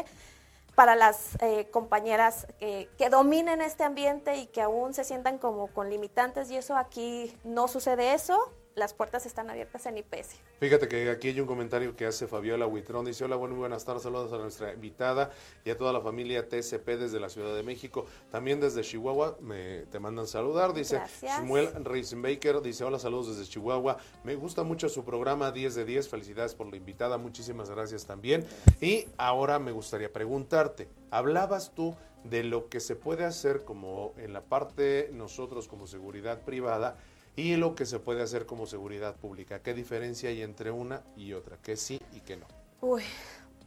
para 0.76 0.96
las 0.96 1.38
compañeras 1.72 2.48
que 2.60 3.10
dominen 3.10 3.62
este 3.62 3.86
ambiente 3.86 4.36
y 4.36 4.48
que 4.48 4.62
aún 4.62 4.94
se 4.94 5.06
sientan 5.06 5.38
como 5.38 5.68
con 5.68 5.90
limitantes 5.90 6.52
y 6.52 6.58
eso 6.58 6.76
aquí 6.76 7.34
no 7.46 7.70
sucede 7.70 8.14
eso 8.14 8.52
las 8.76 8.94
puertas 8.94 9.26
están 9.26 9.50
abiertas 9.50 9.86
en 9.86 9.98
IPS. 9.98 10.36
Fíjate 10.60 10.88
que 10.88 11.10
aquí 11.10 11.30
hay 11.30 11.40
un 11.40 11.48
comentario 11.48 11.96
que 11.96 12.06
hace 12.06 12.28
Fabiola 12.28 12.68
Huitrón. 12.68 13.06
Dice, 13.06 13.24
hola, 13.24 13.38
muy 13.38 13.50
buenas 13.52 13.86
tardes, 13.86 14.04
saludos 14.04 14.34
a 14.34 14.38
nuestra 14.38 14.74
invitada 14.74 15.32
y 15.64 15.70
a 15.70 15.78
toda 15.78 15.94
la 15.94 16.02
familia 16.02 16.48
TCP 16.48 16.86
desde 17.00 17.20
la 17.20 17.30
Ciudad 17.30 17.56
de 17.56 17.64
México. 17.64 18.06
También 18.32 18.60
desde 18.60 18.82
Chihuahua 18.82 19.38
me, 19.40 19.84
te 19.92 20.00
mandan 20.00 20.28
saludar. 20.28 20.74
Dice 20.74 21.02
Samuel 21.22 21.86
Reisenbaker, 21.86 22.62
dice, 22.62 22.84
hola, 22.84 23.00
saludos 23.00 23.38
desde 23.38 23.50
Chihuahua. 23.50 23.98
Me 24.26 24.36
gusta 24.36 24.64
mucho 24.64 24.90
su 24.90 25.06
programa 25.06 25.52
10 25.52 25.76
de 25.76 25.86
10. 25.86 26.10
Felicidades 26.10 26.54
por 26.54 26.68
la 26.68 26.76
invitada. 26.76 27.18
Muchísimas 27.18 27.70
gracias 27.70 28.06
también. 28.06 28.46
Y 28.82 29.08
ahora 29.18 29.58
me 29.58 29.72
gustaría 29.72 30.12
preguntarte, 30.12 30.90
hablabas 31.12 31.72
tú 31.74 31.96
de 32.26 32.44
lo 32.44 32.70
que 32.70 32.80
se 32.80 32.96
puede 32.96 33.24
hacer 33.24 33.64
como 33.64 34.14
en 34.18 34.34
la 34.34 34.42
parte 34.42 35.10
nosotros 35.14 35.68
como 35.68 35.88
seguridad 35.88 36.42
privada 36.42 36.98
y 37.36 37.56
lo 37.58 37.76
que 37.76 37.86
se 37.86 38.00
puede 38.00 38.22
hacer 38.22 38.46
como 38.46 38.66
seguridad 38.66 39.16
pública. 39.16 39.60
¿Qué 39.60 39.74
diferencia 39.74 40.30
hay 40.30 40.42
entre 40.42 40.72
una 40.72 41.04
y 41.16 41.34
otra? 41.34 41.58
¿Qué 41.62 41.76
sí 41.76 42.00
y 42.14 42.22
qué 42.22 42.38
no? 42.38 42.46
Uy, 42.82 43.04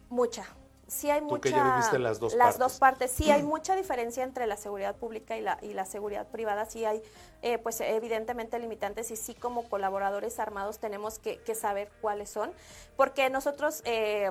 mucha. 0.08 0.46
Sí 0.86 1.10
hay 1.10 1.20
Tú 1.20 1.26
mucha. 1.26 1.42
Que 1.42 1.50
ya 1.50 1.64
viviste 1.74 1.98
las 1.98 2.18
dos 2.18 2.34
las 2.34 2.56
partes. 2.56 2.58
dos 2.58 2.78
partes. 2.78 3.10
Sí 3.10 3.30
hay 3.30 3.42
mucha 3.42 3.76
diferencia 3.76 4.24
entre 4.24 4.46
la 4.46 4.56
seguridad 4.56 4.96
pública 4.96 5.36
y 5.36 5.42
la, 5.42 5.58
y 5.60 5.74
la 5.74 5.84
seguridad 5.84 6.26
privada. 6.28 6.64
Sí 6.64 6.86
hay, 6.86 7.02
eh, 7.42 7.58
pues 7.58 7.80
evidentemente 7.82 8.58
limitantes 8.58 9.10
y 9.10 9.16
sí 9.16 9.34
como 9.34 9.68
colaboradores 9.68 10.38
armados 10.38 10.78
tenemos 10.78 11.18
que, 11.18 11.38
saber 11.54 11.90
cuáles 12.00 12.30
son, 12.30 12.52
porque 12.96 13.28
nosotros 13.28 13.82
eh, 13.84 14.30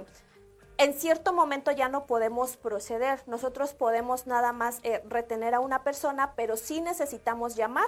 en 0.79 0.93
cierto 0.93 1.31
momento 1.31 1.71
ya 1.71 1.89
no 1.89 2.07
podemos 2.07 2.57
proceder. 2.57 3.21
Nosotros 3.27 3.73
podemos 3.73 4.25
nada 4.25 4.51
más 4.51 4.79
eh, 4.81 5.03
retener 5.07 5.53
a 5.53 5.59
una 5.59 5.83
persona, 5.83 6.33
pero 6.35 6.57
sí 6.57 6.81
necesitamos 6.81 7.55
llamar 7.55 7.87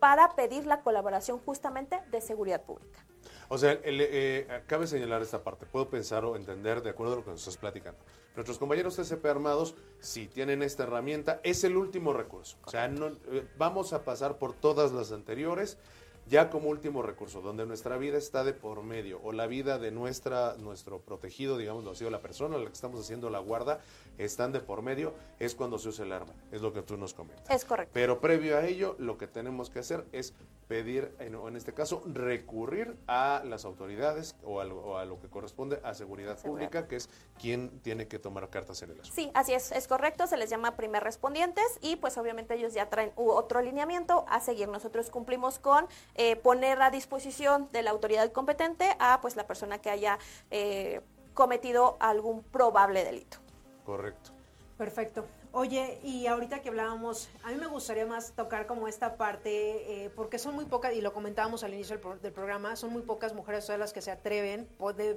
para 0.00 0.34
pedir 0.34 0.66
la 0.66 0.82
colaboración 0.82 1.38
justamente 1.38 2.00
de 2.10 2.20
seguridad 2.20 2.62
pública. 2.62 3.04
O 3.48 3.58
sea, 3.58 3.78
eh, 3.82 4.62
cabe 4.66 4.86
señalar 4.86 5.22
esta 5.22 5.42
parte. 5.42 5.66
Puedo 5.66 5.90
pensar 5.90 6.24
o 6.24 6.36
entender 6.36 6.82
de 6.82 6.90
acuerdo 6.90 7.14
a 7.14 7.16
lo 7.16 7.24
que 7.24 7.30
nos 7.30 7.40
estás 7.40 7.56
platicando. 7.56 7.98
Nuestros 8.34 8.58
compañeros 8.58 8.96
TCP 8.96 9.26
armados, 9.26 9.74
si 9.98 10.26
tienen 10.28 10.62
esta 10.62 10.84
herramienta, 10.84 11.40
es 11.42 11.64
el 11.64 11.76
último 11.76 12.12
recurso. 12.12 12.56
O 12.64 12.70
sea, 12.70 12.88
no, 12.88 13.08
eh, 13.08 13.46
vamos 13.58 13.92
a 13.92 14.04
pasar 14.04 14.38
por 14.38 14.54
todas 14.54 14.92
las 14.92 15.12
anteriores 15.12 15.78
ya 16.30 16.48
como 16.48 16.68
último 16.68 17.02
recurso, 17.02 17.40
donde 17.40 17.66
nuestra 17.66 17.96
vida 17.96 18.16
está 18.16 18.44
de 18.44 18.52
por 18.52 18.84
medio, 18.84 19.20
o 19.24 19.32
la 19.32 19.48
vida 19.48 19.78
de 19.78 19.90
nuestra, 19.90 20.54
nuestro 20.58 21.00
protegido, 21.00 21.58
digamos, 21.58 21.84
ha 21.88 21.94
sido 21.96 22.08
la 22.10 22.20
persona 22.20 22.54
a 22.54 22.58
la 22.60 22.66
que 22.66 22.72
estamos 22.72 23.00
haciendo 23.00 23.30
la 23.30 23.40
guarda, 23.40 23.80
están 24.24 24.52
de 24.52 24.60
por 24.60 24.82
medio, 24.82 25.14
es 25.38 25.54
cuando 25.54 25.78
se 25.78 25.88
usa 25.88 26.04
el 26.04 26.12
arma, 26.12 26.32
es 26.52 26.60
lo 26.60 26.72
que 26.72 26.82
tú 26.82 26.96
nos 26.96 27.14
comentas. 27.14 27.48
Es 27.48 27.64
correcto. 27.64 27.92
Pero 27.94 28.20
previo 28.20 28.56
a 28.56 28.66
ello, 28.66 28.96
lo 28.98 29.18
que 29.18 29.26
tenemos 29.26 29.70
que 29.70 29.78
hacer 29.78 30.04
es 30.12 30.34
pedir, 30.68 31.14
en, 31.18 31.34
en 31.34 31.56
este 31.56 31.74
caso, 31.74 32.02
recurrir 32.06 32.96
a 33.06 33.42
las 33.44 33.64
autoridades 33.64 34.36
o 34.44 34.60
a, 34.60 34.64
lo, 34.64 35.20
que 35.20 35.28
corresponde 35.28 35.80
a 35.82 35.94
seguridad, 35.94 36.38
pública, 36.40 36.86
que 36.86 36.96
es 36.96 37.08
quien 37.40 37.80
tiene 37.80 38.06
que 38.06 38.18
tomar 38.18 38.48
cartas 38.50 38.82
en 38.82 38.90
el 38.90 39.00
asunto. 39.00 39.14
Sí, 39.14 39.30
así 39.34 39.52
es, 39.52 39.72
es 39.72 39.88
correcto, 39.88 40.26
se 40.26 40.36
les 40.36 40.48
llama 40.48 40.76
primer 40.76 41.02
respondientes 41.02 41.64
y 41.80 41.96
pues 41.96 42.16
obviamente 42.18 42.54
ellos 42.54 42.74
ya 42.74 42.88
traen 42.88 43.12
otro 43.16 43.58
alineamiento 43.58 44.24
a 44.28 44.40
seguir. 44.40 44.68
Nosotros 44.68 45.10
cumplimos 45.10 45.58
con 45.58 45.86
eh, 46.14 46.36
poner 46.36 46.80
a 46.82 46.90
disposición 46.90 47.68
de 47.72 47.82
la 47.82 47.90
autoridad 47.90 48.30
competente 48.32 48.96
a 48.98 49.20
pues 49.20 49.36
la 49.36 49.46
persona 49.46 49.78
que 49.78 49.90
haya 49.90 50.18
eh, 50.50 51.00
cometido 51.34 51.96
algún 52.00 52.42
probable 52.42 53.04
delito. 53.04 53.38
Correcto. 53.90 54.30
Perfecto. 54.78 55.26
Oye, 55.50 55.98
y 56.04 56.28
ahorita 56.28 56.62
que 56.62 56.68
hablábamos, 56.68 57.28
a 57.42 57.50
mí 57.50 57.56
me 57.56 57.66
gustaría 57.66 58.06
más 58.06 58.34
tocar 58.36 58.68
como 58.68 58.86
esta 58.86 59.16
parte, 59.16 60.04
eh, 60.04 60.10
porque 60.14 60.38
son 60.38 60.54
muy 60.54 60.64
pocas, 60.64 60.94
y 60.94 61.00
lo 61.00 61.12
comentábamos 61.12 61.64
al 61.64 61.74
inicio 61.74 61.98
del, 61.98 62.32
programa, 62.32 62.76
son 62.76 62.92
muy 62.92 63.02
pocas 63.02 63.34
mujeres 63.34 63.66
todas 63.66 63.80
las 63.80 63.92
que 63.92 64.00
se 64.00 64.12
atreven, 64.12 64.68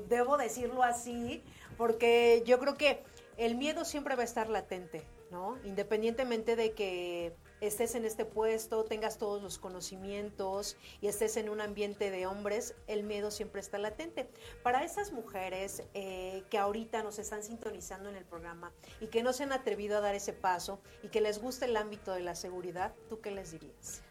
debo 0.09 0.37
decirlo 0.37 0.81
así, 0.81 1.43
porque 1.77 2.41
yo 2.47 2.57
creo 2.57 2.75
que 2.75 3.03
el 3.37 3.55
miedo 3.55 3.85
siempre 3.85 4.15
va 4.15 4.23
a 4.23 4.25
estar 4.25 4.49
latente, 4.49 5.03
¿no? 5.29 5.55
Independientemente 5.65 6.55
de 6.55 6.71
que 6.71 7.35
estés 7.67 7.95
en 7.95 8.05
este 8.05 8.25
puesto, 8.25 8.83
tengas 8.83 9.17
todos 9.17 9.41
los 9.41 9.57
conocimientos 9.57 10.77
y 11.01 11.07
estés 11.07 11.37
en 11.37 11.49
un 11.49 11.61
ambiente 11.61 12.11
de 12.11 12.25
hombres, 12.25 12.75
el 12.87 13.03
miedo 13.03 13.31
siempre 13.31 13.61
está 13.61 13.77
latente. 13.77 14.29
Para 14.63 14.83
esas 14.83 15.11
mujeres 15.11 15.83
eh, 15.93 16.43
que 16.49 16.57
ahorita 16.57 17.03
nos 17.03 17.19
están 17.19 17.43
sintonizando 17.43 18.09
en 18.09 18.15
el 18.15 18.25
programa 18.25 18.71
y 18.99 19.07
que 19.07 19.23
no 19.23 19.33
se 19.33 19.43
han 19.43 19.53
atrevido 19.53 19.97
a 19.97 20.01
dar 20.01 20.15
ese 20.15 20.33
paso 20.33 20.79
y 21.01 21.07
que 21.07 21.21
les 21.21 21.41
gusta 21.41 21.65
el 21.65 21.77
ámbito 21.77 22.11
de 22.13 22.21
la 22.21 22.35
seguridad, 22.35 22.93
¿tú 23.09 23.21
qué 23.21 23.31
les 23.31 23.51
dirías? 23.51 24.01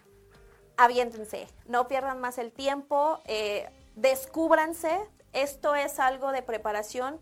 Aviéntense, 0.76 1.46
no 1.66 1.86
pierdan 1.88 2.20
más 2.20 2.38
el 2.38 2.52
tiempo, 2.52 3.20
eh, 3.26 3.68
descúbranse, 3.94 4.98
esto 5.32 5.74
es 5.74 5.98
algo 5.98 6.32
de 6.32 6.42
preparación 6.42 7.20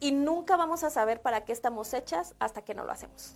y 0.00 0.12
nunca 0.12 0.56
vamos 0.56 0.82
a 0.82 0.90
saber 0.90 1.22
para 1.22 1.44
qué 1.44 1.52
estamos 1.52 1.94
hechas 1.94 2.34
hasta 2.38 2.62
que 2.62 2.74
no 2.74 2.84
lo 2.84 2.92
hacemos. 2.92 3.34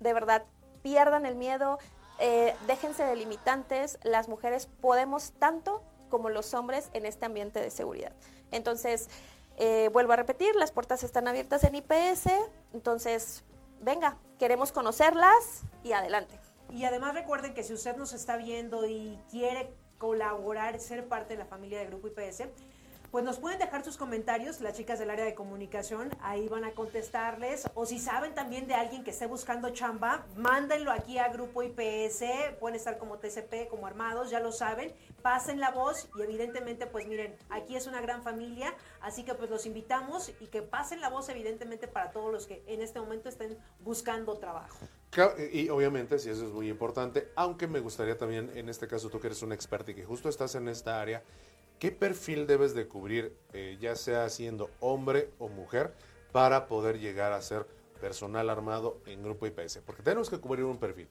De 0.00 0.12
verdad, 0.12 0.44
pierdan 0.88 1.26
el 1.26 1.34
miedo, 1.34 1.78
eh, 2.18 2.54
déjense 2.66 3.04
de 3.04 3.14
limitantes, 3.14 3.98
las 4.04 4.26
mujeres 4.26 4.70
podemos 4.80 5.32
tanto 5.32 5.82
como 6.08 6.30
los 6.30 6.54
hombres 6.54 6.88
en 6.94 7.04
este 7.04 7.26
ambiente 7.26 7.60
de 7.60 7.70
seguridad. 7.70 8.12
Entonces, 8.52 9.10
eh, 9.58 9.90
vuelvo 9.92 10.14
a 10.14 10.16
repetir, 10.16 10.56
las 10.56 10.72
puertas 10.72 11.02
están 11.02 11.28
abiertas 11.28 11.62
en 11.64 11.74
IPS, 11.74 12.30
entonces, 12.72 13.44
venga, 13.82 14.16
queremos 14.38 14.72
conocerlas 14.72 15.64
y 15.84 15.92
adelante. 15.92 16.40
Y 16.70 16.84
además 16.84 17.12
recuerden 17.12 17.52
que 17.52 17.62
si 17.62 17.74
usted 17.74 17.94
nos 17.96 18.14
está 18.14 18.38
viendo 18.38 18.86
y 18.86 19.18
quiere 19.30 19.70
colaborar, 19.98 20.80
ser 20.80 21.06
parte 21.06 21.34
de 21.34 21.40
la 21.40 21.44
familia 21.44 21.80
de 21.80 21.86
Grupo 21.86 22.08
IPS, 22.08 22.44
pues 23.10 23.24
nos 23.24 23.38
pueden 23.38 23.58
dejar 23.58 23.84
sus 23.84 23.96
comentarios, 23.96 24.60
las 24.60 24.76
chicas 24.76 24.98
del 24.98 25.10
área 25.10 25.24
de 25.24 25.34
comunicación, 25.34 26.10
ahí 26.20 26.48
van 26.48 26.64
a 26.64 26.72
contestarles. 26.72 27.68
O 27.74 27.86
si 27.86 27.98
saben 27.98 28.34
también 28.34 28.66
de 28.66 28.74
alguien 28.74 29.04
que 29.04 29.10
esté 29.10 29.26
buscando 29.26 29.70
chamba, 29.70 30.26
mándenlo 30.36 30.92
aquí 30.92 31.18
a 31.18 31.28
Grupo 31.28 31.62
IPS, 31.62 32.24
pueden 32.60 32.76
estar 32.76 32.98
como 32.98 33.18
TCP, 33.18 33.68
como 33.68 33.86
armados, 33.86 34.30
ya 34.30 34.40
lo 34.40 34.52
saben, 34.52 34.92
pasen 35.22 35.58
la 35.58 35.70
voz 35.70 36.08
y 36.18 36.22
evidentemente, 36.22 36.86
pues 36.86 37.06
miren, 37.06 37.34
aquí 37.48 37.76
es 37.76 37.86
una 37.86 38.00
gran 38.00 38.22
familia, 38.22 38.74
así 39.00 39.24
que 39.24 39.34
pues 39.34 39.48
los 39.48 39.64
invitamos 39.66 40.32
y 40.40 40.46
que 40.48 40.62
pasen 40.62 41.00
la 41.00 41.08
voz 41.08 41.28
evidentemente 41.28 41.88
para 41.88 42.10
todos 42.10 42.32
los 42.32 42.46
que 42.46 42.62
en 42.66 42.82
este 42.82 43.00
momento 43.00 43.28
estén 43.28 43.58
buscando 43.80 44.36
trabajo. 44.38 44.78
Y 45.52 45.70
obviamente, 45.70 46.18
si 46.18 46.28
eso 46.28 46.46
es 46.46 46.52
muy 46.52 46.68
importante, 46.68 47.32
aunque 47.34 47.66
me 47.66 47.80
gustaría 47.80 48.16
también, 48.18 48.52
en 48.54 48.68
este 48.68 48.86
caso 48.86 49.08
tú 49.08 49.18
que 49.18 49.28
eres 49.28 49.42
un 49.42 49.52
experto 49.52 49.90
y 49.90 49.94
que 49.94 50.04
justo 50.04 50.28
estás 50.28 50.54
en 50.54 50.68
esta 50.68 51.00
área, 51.00 51.22
¿qué 51.78 51.92
perfil 51.92 52.46
debes 52.46 52.74
de 52.74 52.86
cubrir, 52.86 53.36
eh, 53.52 53.76
ya 53.80 53.96
sea 53.96 54.28
siendo 54.28 54.70
hombre 54.80 55.30
o 55.38 55.48
mujer, 55.48 55.94
para 56.32 56.66
poder 56.66 56.98
llegar 56.98 57.32
a 57.32 57.40
ser 57.40 57.66
personal 58.00 58.50
armado 58.50 59.00
en 59.06 59.22
Grupo 59.22 59.46
IPS? 59.46 59.78
Porque 59.86 60.02
tenemos 60.02 60.30
que 60.30 60.38
cubrir 60.38 60.64
un 60.64 60.78
perfil 60.78 61.08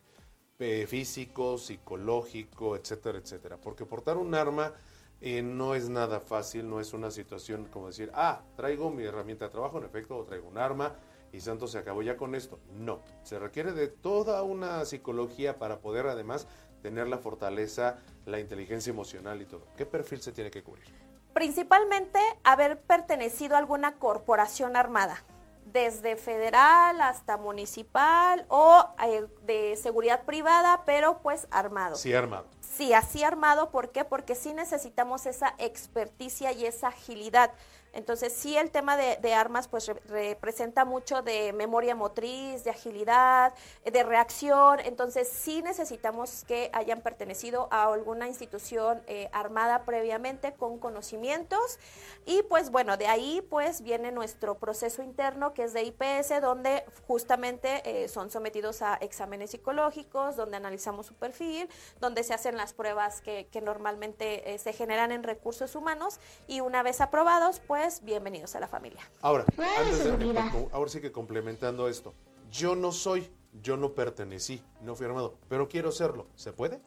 eh, 0.60 0.86
físico, 0.88 1.58
psicológico, 1.58 2.76
etcétera, 2.76 3.20
etcétera. 3.20 3.58
Porque 3.58 3.86
portar 3.86 4.18
un 4.18 4.36
arma 4.36 4.74
eh, 5.22 5.42
no 5.42 5.76
es 5.76 5.90
nada 5.90 6.20
fácil, 6.20 6.70
no 6.70 6.80
es 6.80 6.94
una 6.94 7.12
situación 7.12 7.66
como 7.66 7.88
decir, 7.88 8.12
ah, 8.14 8.44
traigo 8.56 8.92
mi 8.92 9.04
herramienta 9.04 9.46
de 9.46 9.52
trabajo, 9.52 9.78
en 9.78 9.86
efecto, 9.86 10.18
o 10.18 10.24
traigo 10.26 10.48
un 10.48 10.58
arma 10.58 10.96
y 11.32 11.42
santo 11.42 11.68
se 11.68 11.78
acabó 11.78 12.02
ya 12.02 12.18
con 12.18 12.36
esto. 12.36 12.60
No, 12.76 13.02
se 13.24 13.40
requiere 13.40 13.74
de 13.74 13.88
toda 13.88 14.44
una 14.44 14.86
psicología 14.86 15.58
para 15.58 15.80
poder 15.80 16.08
además 16.08 16.48
tener 16.82 17.08
la 17.08 17.18
fortaleza, 17.18 17.98
la 18.26 18.40
inteligencia 18.40 18.92
emocional 18.92 19.42
y 19.42 19.46
todo. 19.46 19.68
¿Qué 19.76 19.86
perfil 19.86 20.22
se 20.22 20.32
tiene 20.32 20.52
que 20.52 20.64
cubrir? 20.64 20.86
Principalmente 21.34 22.20
haber 22.44 22.80
pertenecido 22.82 23.56
a 23.56 23.60
alguna 23.60 23.96
corporación 23.96 24.76
armada, 24.76 25.24
desde 25.72 26.16
federal 26.16 27.02
hasta 27.02 27.38
municipal 27.38 28.46
o 28.48 28.88
eh, 29.06 29.28
de 29.46 29.76
seguridad 29.76 30.24
privada, 30.24 30.84
pero 30.86 31.20
pues 31.20 31.48
armado. 31.52 31.96
Sí, 31.96 32.14
armado. 32.14 32.46
Sí, 32.62 32.94
así 32.94 33.24
armado, 33.24 33.70
¿por 33.70 33.92
qué? 33.92 34.06
Porque 34.06 34.36
sí 34.36 34.54
necesitamos 34.54 35.26
esa 35.26 35.56
experticia 35.58 36.52
y 36.52 36.66
esa 36.66 36.90
agilidad. 36.90 37.52
Entonces, 37.98 38.32
sí, 38.32 38.56
el 38.56 38.70
tema 38.70 38.96
de, 38.96 39.34
armas 39.34 39.68
pues 39.68 39.92
representa 40.06 40.86
mucho 40.86 41.24
de 41.24 41.52
memoria 41.52 41.96
motriz, 41.96 42.64
de 42.64 42.70
agilidad, 42.70 43.56
de 43.84 44.04
reacción. 44.04 44.80
Entonces, 44.82 45.28
sí 45.28 45.64
necesitamos 45.64 46.46
que 46.48 46.70
hayan 46.74 47.02
pertenecido 47.02 47.68
a 47.72 47.92
alguna 47.92 48.28
institución 48.28 49.02
eh, 49.08 49.30
armada 49.34 49.84
previamente 49.84 50.54
con 50.54 50.78
conocimientos. 50.78 51.80
Y 52.28 52.44
pues 52.44 52.70
bueno, 52.70 52.98
de 52.98 53.08
ahí 53.08 53.42
pues 53.50 53.82
viene 53.82 54.12
nuestro 54.12 54.60
proceso 54.60 55.02
interno 55.02 55.56
que 55.56 55.64
es 55.64 55.74
de 55.74 55.82
IPS, 55.82 56.40
donde 56.40 56.86
justamente 57.08 57.82
eh, 57.84 58.08
son 58.10 58.30
sometidos 58.30 58.84
a 58.84 58.96
exámenes 58.96 59.52
psicológicos, 59.52 60.36
donde 60.36 60.58
analizamos 60.58 61.08
su 61.08 61.16
perfil, 61.16 61.68
donde 62.00 62.24
se 62.24 62.36
hacen 62.36 62.58
las 62.58 62.74
pruebas 62.74 63.22
que, 63.22 63.48
normalmente 63.58 64.54
eh, 64.54 64.60
se 64.60 64.72
generan 64.72 65.12
en 65.12 65.24
recursos 65.24 65.76
humanos 65.76 66.20
y 66.46 66.62
una 66.62 66.84
vez 66.84 67.02
aprobados, 67.02 67.60
pues 67.66 67.87
bienvenidos 68.04 68.54
a 68.56 68.60
la 68.60 68.68
familia. 68.68 69.00
Ahora, 69.22 69.46
ahora 70.74 70.90
sí 70.90 71.00
que 71.00 71.12
complementando 71.12 71.88
esto, 71.88 72.14
yo 72.52 72.76
no 72.76 72.92
soy, 72.92 73.32
yo 73.62 73.78
no 73.78 73.94
pertenecí, 73.94 74.62
no 74.82 74.96
fui 74.96 75.06
armado, 75.06 75.38
pero 75.48 75.70
quiero 75.70 75.92
serlo, 75.92 76.28
¿se 76.36 76.52
puede? 76.52 76.82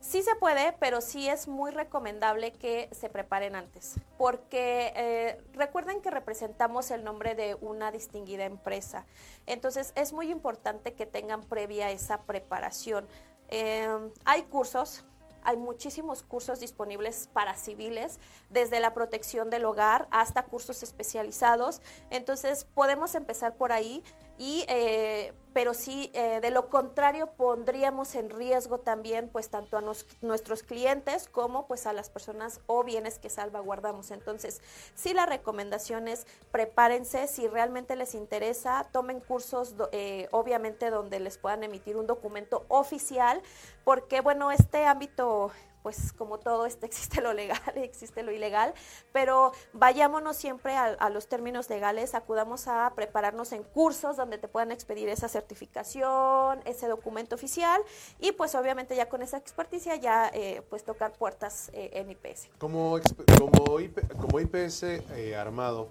Sí 0.00 0.22
se 0.22 0.36
puede, 0.36 0.72
pero 0.78 1.00
sí 1.00 1.28
es 1.28 1.48
muy 1.48 1.70
recomendable 1.70 2.52
que 2.52 2.88
se 2.92 3.08
preparen 3.08 3.56
antes, 3.56 3.94
porque 4.16 4.92
eh, 4.94 5.42
recuerden 5.54 6.02
que 6.02 6.10
representamos 6.10 6.90
el 6.90 7.02
nombre 7.02 7.34
de 7.34 7.56
una 7.60 7.90
distinguida 7.90 8.44
empresa, 8.44 9.06
entonces 9.46 9.92
es 9.96 10.12
muy 10.12 10.30
importante 10.30 10.92
que 10.92 11.06
tengan 11.06 11.42
previa 11.42 11.90
esa 11.90 12.22
preparación. 12.22 13.08
Eh, 13.48 13.88
hay 14.24 14.42
cursos, 14.42 15.04
hay 15.44 15.56
muchísimos 15.56 16.22
cursos 16.22 16.60
disponibles 16.60 17.28
para 17.32 17.54
civiles, 17.54 18.18
desde 18.50 18.80
la 18.80 18.94
protección 18.94 19.50
del 19.50 19.64
hogar 19.64 20.08
hasta 20.10 20.44
cursos 20.44 20.82
especializados. 20.82 21.80
Entonces, 22.10 22.64
podemos 22.74 23.14
empezar 23.14 23.56
por 23.56 23.72
ahí 23.72 24.02
y 24.38 24.64
eh, 24.68 25.32
pero 25.52 25.72
sí 25.72 26.10
eh, 26.14 26.40
de 26.42 26.50
lo 26.50 26.68
contrario 26.68 27.28
pondríamos 27.28 28.16
en 28.16 28.28
riesgo 28.28 28.78
también 28.78 29.28
pues 29.28 29.48
tanto 29.48 29.78
a 29.78 29.82
nuestros 30.20 30.62
clientes 30.64 31.28
como 31.28 31.66
pues 31.68 31.86
a 31.86 31.92
las 31.92 32.10
personas 32.10 32.60
o 32.66 32.82
bienes 32.82 33.18
que 33.18 33.30
salvaguardamos. 33.30 34.10
Entonces 34.10 34.60
sí 34.94 35.14
la 35.14 35.26
recomendación 35.26 36.08
es 36.08 36.26
prepárense. 36.50 37.28
Si 37.28 37.46
realmente 37.46 37.94
les 37.94 38.14
interesa 38.14 38.86
tomen 38.92 39.20
cursos 39.20 39.74
eh, 39.92 40.28
obviamente 40.32 40.90
donde 40.90 41.20
les 41.20 41.38
puedan 41.38 41.62
emitir 41.62 41.96
un 41.96 42.08
documento 42.08 42.66
oficial 42.68 43.40
porque 43.84 44.20
bueno 44.20 44.50
este 44.50 44.84
ámbito 44.86 45.52
pues 45.84 46.14
como 46.14 46.38
todo, 46.38 46.64
este, 46.64 46.86
existe 46.94 47.20
lo 47.20 47.34
legal, 47.34 47.60
existe 47.76 48.24
lo 48.24 48.32
ilegal, 48.32 48.72
pero 49.12 49.52
vayámonos 49.74 50.36
siempre 50.36 50.74
a, 50.74 51.10
los 51.10 51.28
términos 51.28 51.68
legales, 51.68 52.14
acudamos 52.14 52.66
a 52.66 52.90
prepararnos 52.96 53.52
en 53.52 53.62
cursos 53.62 54.16
donde 54.16 54.38
te 54.38 54.48
puedan 54.48 54.72
expedir 54.72 55.10
esa 55.10 55.28
certificación, 55.28 56.60
ese 56.64 56.88
documento 56.88 57.34
oficial 57.34 57.82
y 58.18 58.32
pues 58.32 58.54
obviamente 58.54 58.96
ya 58.96 59.10
con 59.10 59.20
esa 59.20 59.36
experticia 59.36 59.94
ya 59.96 60.30
eh, 60.32 60.62
pues 60.70 60.84
tocar 60.84 61.12
puertas 61.12 61.70
eh, 61.74 61.90
en 61.92 62.10
IPS. 62.10 62.48
Como, 62.58 62.98
como, 63.38 63.78
como 64.18 64.40
IPS 64.40 64.82
eh, 64.84 65.36
armado, 65.36 65.90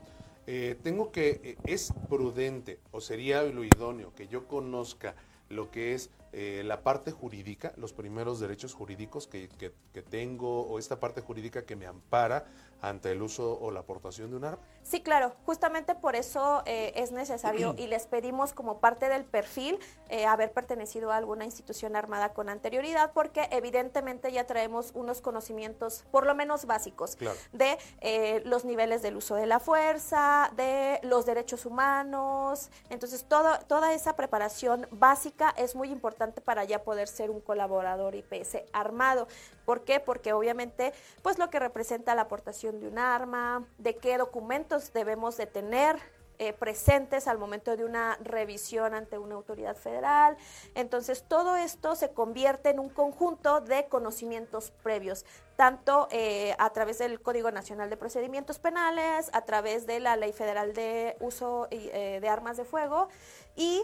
tengo 0.81 1.11
que, 1.11 1.57
es 1.65 1.93
prudente 2.09 2.79
o 2.91 2.99
sería 2.99 3.43
lo 3.43 3.63
idóneo 3.63 4.11
que 4.15 4.27
yo 4.27 4.47
conozca 4.47 5.13
lo 5.49 5.69
que 5.69 5.93
es 5.93 6.09
eh, 6.33 6.63
la 6.65 6.81
parte 6.81 7.11
jurídica, 7.11 7.73
los 7.77 7.93
primeros 7.93 8.39
derechos 8.39 8.73
jurídicos 8.73 9.27
que, 9.27 9.49
que, 9.59 10.01
tengo 10.01 10.61
o 10.61 10.79
esta 10.79 10.99
parte 10.99 11.21
jurídica 11.21 11.63
que 11.63 11.75
me 11.75 11.85
ampara 11.85 12.47
ante 12.83 13.11
el 13.11 13.21
uso 13.21 13.57
o 13.59 13.71
la 13.71 13.79
aportación 13.79 14.29
de 14.29 14.35
un 14.35 14.43
arma? 14.43 14.61
Sí, 14.83 15.01
claro, 15.01 15.33
justamente 15.45 15.95
por 15.95 16.17
eso 16.17 16.61
eh, 16.65 16.91
es 16.95 17.13
necesario 17.13 17.73
y 17.77 17.87
les 17.87 18.05
pedimos 18.05 18.51
como 18.51 18.79
parte 18.79 19.07
del 19.07 19.23
perfil 19.23 19.79
eh, 20.09 20.25
haber 20.25 20.51
pertenecido 20.51 21.11
a 21.11 21.15
alguna 21.15 21.45
institución 21.45 21.95
armada 21.95 22.33
con 22.33 22.49
anterioridad, 22.49 23.13
porque 23.13 23.47
evidentemente 23.51 24.29
ya 24.33 24.45
traemos 24.45 24.91
unos 24.93 25.21
conocimientos 25.21 26.03
por 26.11 26.25
lo 26.25 26.35
menos 26.35 26.65
básicos 26.65 27.17
de 27.53 27.77
eh, 28.01 28.41
los 28.45 28.65
niveles 28.65 29.01
del 29.01 29.15
uso 29.15 29.35
de 29.35 29.47
la 29.47 29.61
fuerza, 29.61 30.51
de 30.57 30.99
los 31.03 31.25
derechos 31.25 31.65
humanos. 31.65 32.69
Entonces, 32.89 33.23
todo, 33.23 33.57
toda 33.67 33.93
esa 33.93 34.17
preparación 34.17 34.87
básica 34.91 35.53
es 35.55 35.75
muy 35.75 35.89
importante 35.89 36.41
para 36.41 36.65
ya 36.65 36.83
poder 36.83 37.07
ser 37.07 37.31
un 37.31 37.39
colaborador 37.39 38.15
IPS 38.15 38.57
armado. 38.73 39.29
¿Por 39.65 39.85
qué? 39.85 40.01
Porque 40.01 40.33
obviamente, 40.33 40.91
pues 41.21 41.39
lo 41.39 41.49
que 41.49 41.59
representa 41.59 42.13
la 42.15 42.23
aportación 42.23 42.72
de 42.79 42.87
un 42.87 42.97
arma, 42.97 43.65
de 43.77 43.95
qué 43.97 44.17
documentos 44.17 44.93
debemos 44.93 45.37
de 45.37 45.45
tener 45.45 45.99
eh, 46.39 46.51
presentes 46.51 47.27
al 47.27 47.37
momento 47.37 47.77
de 47.77 47.85
una 47.85 48.17
revisión 48.21 48.95
ante 48.95 49.19
una 49.19 49.35
autoridad 49.35 49.75
federal. 49.75 50.35
Entonces, 50.73 51.23
todo 51.27 51.55
esto 51.55 51.95
se 51.95 52.11
convierte 52.11 52.69
en 52.69 52.79
un 52.79 52.89
conjunto 52.89 53.61
de 53.61 53.85
conocimientos 53.87 54.71
previos, 54.81 55.25
tanto 55.55 56.07
eh, 56.11 56.55
a 56.57 56.71
través 56.71 56.97
del 56.97 57.21
Código 57.21 57.51
Nacional 57.51 57.89
de 57.89 57.97
Procedimientos 57.97 58.57
Penales, 58.57 59.29
a 59.31 59.45
través 59.45 59.85
de 59.85 59.99
la 59.99 60.15
Ley 60.15 60.33
Federal 60.33 60.73
de 60.73 61.15
Uso 61.19 61.67
eh, 61.69 62.17
de 62.19 62.27
Armas 62.27 62.57
de 62.57 62.65
Fuego 62.65 63.09
y 63.55 63.83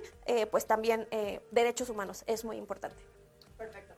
pues 0.51 0.65
también 0.65 1.07
derechos 1.51 1.89
humanos. 1.89 2.23
Es 2.25 2.43
muy 2.43 2.57
importante. 2.57 2.97
Perfecto. 3.57 3.88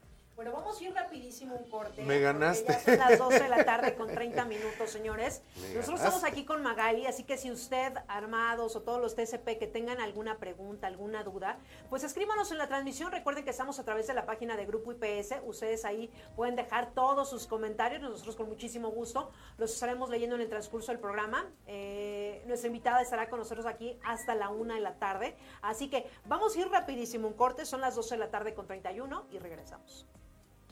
Bueno, 0.41 0.57
vamos 0.57 0.81
a 0.81 0.83
ir 0.83 0.91
rapidísimo 0.91 1.55
un 1.55 1.69
corte. 1.69 2.01
Me 2.01 2.19
ganaste. 2.19 2.73
Ya 2.73 2.79
son 2.79 2.97
las 2.97 3.19
12 3.19 3.43
de 3.43 3.47
la 3.47 3.63
tarde 3.65 3.93
con 3.93 4.07
30 4.07 4.43
minutos, 4.45 4.89
señores. 4.89 5.43
Nosotros 5.75 5.99
estamos 5.99 6.23
aquí 6.23 6.45
con 6.45 6.63
Magali, 6.63 7.05
así 7.05 7.23
que 7.23 7.37
si 7.37 7.51
usted, 7.51 7.93
armados 8.07 8.75
o 8.75 8.81
todos 8.81 8.99
los 8.99 9.13
TCP 9.13 9.59
que 9.59 9.67
tengan 9.67 10.01
alguna 10.01 10.39
pregunta, 10.39 10.87
alguna 10.87 11.23
duda, 11.23 11.59
pues 11.91 12.03
escríbanos 12.03 12.51
en 12.51 12.57
la 12.57 12.67
transmisión. 12.67 13.11
Recuerden 13.11 13.43
que 13.43 13.51
estamos 13.51 13.77
a 13.77 13.83
través 13.83 14.07
de 14.07 14.15
la 14.15 14.25
página 14.25 14.57
de 14.57 14.65
Grupo 14.65 14.91
IPS. 14.93 15.35
Ustedes 15.45 15.85
ahí 15.85 16.09
pueden 16.35 16.55
dejar 16.55 16.91
todos 16.95 17.29
sus 17.29 17.45
comentarios. 17.45 18.01
Nosotros 18.01 18.35
con 18.35 18.49
muchísimo 18.49 18.89
gusto 18.89 19.29
los 19.59 19.71
estaremos 19.71 20.09
leyendo 20.09 20.37
en 20.37 20.41
el 20.41 20.49
transcurso 20.49 20.91
del 20.91 20.99
programa. 20.99 21.51
Eh, 21.67 22.41
nuestra 22.47 22.65
invitada 22.65 22.99
estará 23.03 23.29
con 23.29 23.37
nosotros 23.37 23.67
aquí 23.67 23.99
hasta 24.03 24.33
la 24.33 24.49
una 24.49 24.73
de 24.73 24.81
la 24.81 24.95
tarde. 24.95 25.35
Así 25.61 25.87
que 25.87 26.09
vamos 26.25 26.55
a 26.55 26.61
ir 26.61 26.67
rapidísimo 26.67 27.27
un 27.27 27.35
corte. 27.35 27.63
Son 27.63 27.79
las 27.79 27.93
12 27.93 28.15
de 28.15 28.19
la 28.19 28.31
tarde 28.31 28.55
con 28.55 28.65
31 28.65 29.27
y 29.29 29.37
regresamos. 29.37 30.07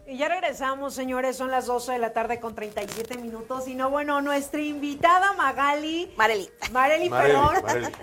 Y 0.10 0.18
ya 0.18 0.28
regresamos, 0.28 0.96
señores, 0.96 1.38
son 1.38 1.52
las 1.52 1.68
12 1.68 1.92
de 1.92 2.00
la 2.00 2.14
tarde 2.14 2.40
con 2.40 2.56
37 2.56 3.20
minutos. 3.20 3.68
Y 3.68 3.76
no, 3.76 3.92
bueno, 3.92 4.22
nuestra 4.22 4.60
invitada 4.60 5.34
Magali. 5.34 6.12
Mareli. 6.18 6.50
Mareli, 6.72 7.12
perdón. 7.12 7.58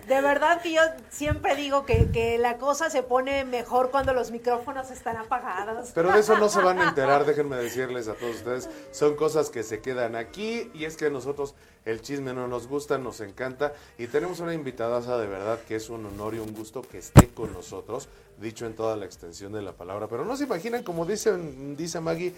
De 0.07 0.21
verdad 0.21 0.63
que 0.63 0.71
yo 0.71 0.83
siempre 1.11 1.57
digo 1.57 1.85
que, 1.85 2.13
que 2.13 2.39
la 2.39 2.59
cosa 2.59 2.91
se 2.91 3.03
pone 3.03 3.45
mejor 3.45 3.91
cuando 3.91 4.15
los 4.15 4.31
micrófonos 4.31 4.93
están 4.93 5.17
apagados. 5.17 5.91
Pero 5.97 6.13
de 6.13 6.21
eso 6.21 6.39
no 6.39 6.49
se 6.49 6.61
van 6.61 6.79
a 6.79 6.91
enterar, 6.91 7.25
déjenme 7.27 7.57
decirles 7.57 8.07
a 8.07 8.15
todos 8.15 8.37
ustedes. 8.37 8.71
Son 8.93 9.17
cosas 9.17 9.51
que 9.51 9.65
se 9.65 9.81
quedan 9.81 10.15
aquí 10.15 10.71
y 10.75 10.85
es 10.85 10.97
que 10.97 11.07
a 11.07 11.11
nosotros 11.11 11.57
el 11.87 12.03
chisme 12.03 12.35
no 12.35 12.47
nos 12.47 12.67
gusta, 12.67 12.99
nos 12.99 13.21
encanta 13.21 13.73
y 13.97 14.09
tenemos 14.09 14.41
una 14.41 14.55
invitada 14.55 15.01
de 15.19 15.27
verdad 15.27 15.61
que 15.67 15.77
es 15.77 15.89
un 15.89 16.05
honor 16.05 16.35
y 16.35 16.39
un 16.39 16.53
gusto 16.53 16.83
que 16.83 16.99
esté 16.99 17.29
con 17.29 17.53
nosotros, 17.53 18.09
dicho 18.39 18.67
en 18.67 18.75
toda 18.75 18.97
la 18.97 19.05
extensión 19.07 19.53
de 19.53 19.63
la 19.63 19.73
palabra. 19.73 20.09
Pero 20.09 20.25
no 20.25 20.37
se 20.37 20.45
imaginan, 20.45 20.83
como 20.83 21.05
dice, 21.05 21.37
dice 21.77 22.01
Maggie, 22.01 22.35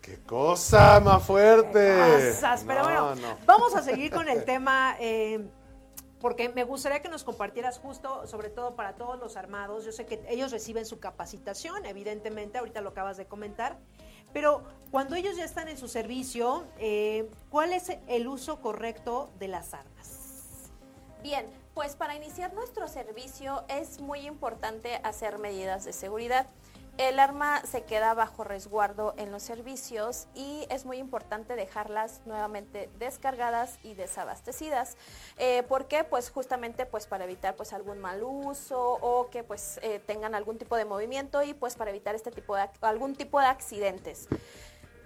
qué 0.00 0.18
cosa 0.26 1.00
más 1.00 1.22
fuerte. 1.24 1.96
Cosas, 2.34 2.64
pero 2.66 2.80
No, 2.82 2.84
bueno, 2.84 3.14
no. 3.16 3.38
vamos 3.46 3.74
a 3.74 3.82
seguir 3.82 4.10
con 4.10 4.28
el 4.28 4.44
tema. 4.44 4.96
eh, 5.00 5.46
porque 6.20 6.48
me 6.50 6.62
gustaría 6.62 7.02
que 7.02 7.08
nos 7.08 7.24
compartieras 7.24 7.80
justo, 7.80 8.28
sobre 8.28 8.48
todo 8.48 8.76
para 8.76 8.94
todos 8.94 9.18
los 9.18 9.36
armados. 9.36 9.84
Yo 9.84 9.90
sé 9.90 10.06
que 10.06 10.24
ellos 10.28 10.52
reciben 10.52 10.86
su 10.86 11.00
capacitación, 11.00 11.84
evidentemente, 11.84 12.58
ahorita 12.58 12.80
lo 12.80 12.90
acabas 12.90 13.16
de 13.16 13.26
comentar, 13.26 13.76
pero 14.32 14.62
cuando 14.92 15.16
ellos 15.16 15.36
ya 15.36 15.44
están 15.44 15.66
en 15.66 15.76
su 15.76 15.88
servicio, 15.88 16.62
eh, 16.78 17.28
¿cuál 17.50 17.72
es 17.72 17.90
el 18.06 18.28
uso 18.28 18.60
correcto 18.60 19.30
de 19.40 19.48
las 19.48 19.74
armas? 19.74 20.70
Bien, 21.24 21.44
pues 21.74 21.96
para 21.96 22.14
iniciar 22.14 22.52
nuestro 22.52 22.86
servicio 22.88 23.64
es 23.68 24.00
muy 24.00 24.26
importante 24.26 25.00
hacer 25.04 25.38
medidas 25.38 25.84
de 25.84 25.92
seguridad. 25.92 26.46
El 26.98 27.18
arma 27.18 27.62
se 27.64 27.84
queda 27.84 28.12
bajo 28.12 28.44
resguardo 28.44 29.14
en 29.16 29.32
los 29.32 29.42
servicios 29.42 30.26
y 30.34 30.66
es 30.68 30.84
muy 30.84 30.98
importante 30.98 31.56
dejarlas 31.56 32.20
nuevamente 32.26 32.90
descargadas 32.98 33.78
y 33.82 33.94
desabastecidas. 33.94 34.98
Eh, 35.38 35.62
¿Por 35.62 35.88
qué? 35.88 36.04
Pues 36.04 36.30
justamente 36.30 36.84
pues 36.84 37.06
para 37.06 37.24
evitar 37.24 37.56
pues 37.56 37.72
algún 37.72 37.98
mal 37.98 38.22
uso 38.22 38.98
o 39.00 39.30
que 39.30 39.42
pues 39.42 39.80
eh, 39.82 40.00
tengan 40.06 40.34
algún 40.34 40.58
tipo 40.58 40.76
de 40.76 40.84
movimiento 40.84 41.42
y 41.42 41.54
pues 41.54 41.76
para 41.76 41.90
evitar 41.90 42.14
este 42.14 42.30
tipo 42.30 42.56
de 42.56 42.68
algún 42.82 43.16
tipo 43.16 43.40
de 43.40 43.46
accidentes. 43.46 44.28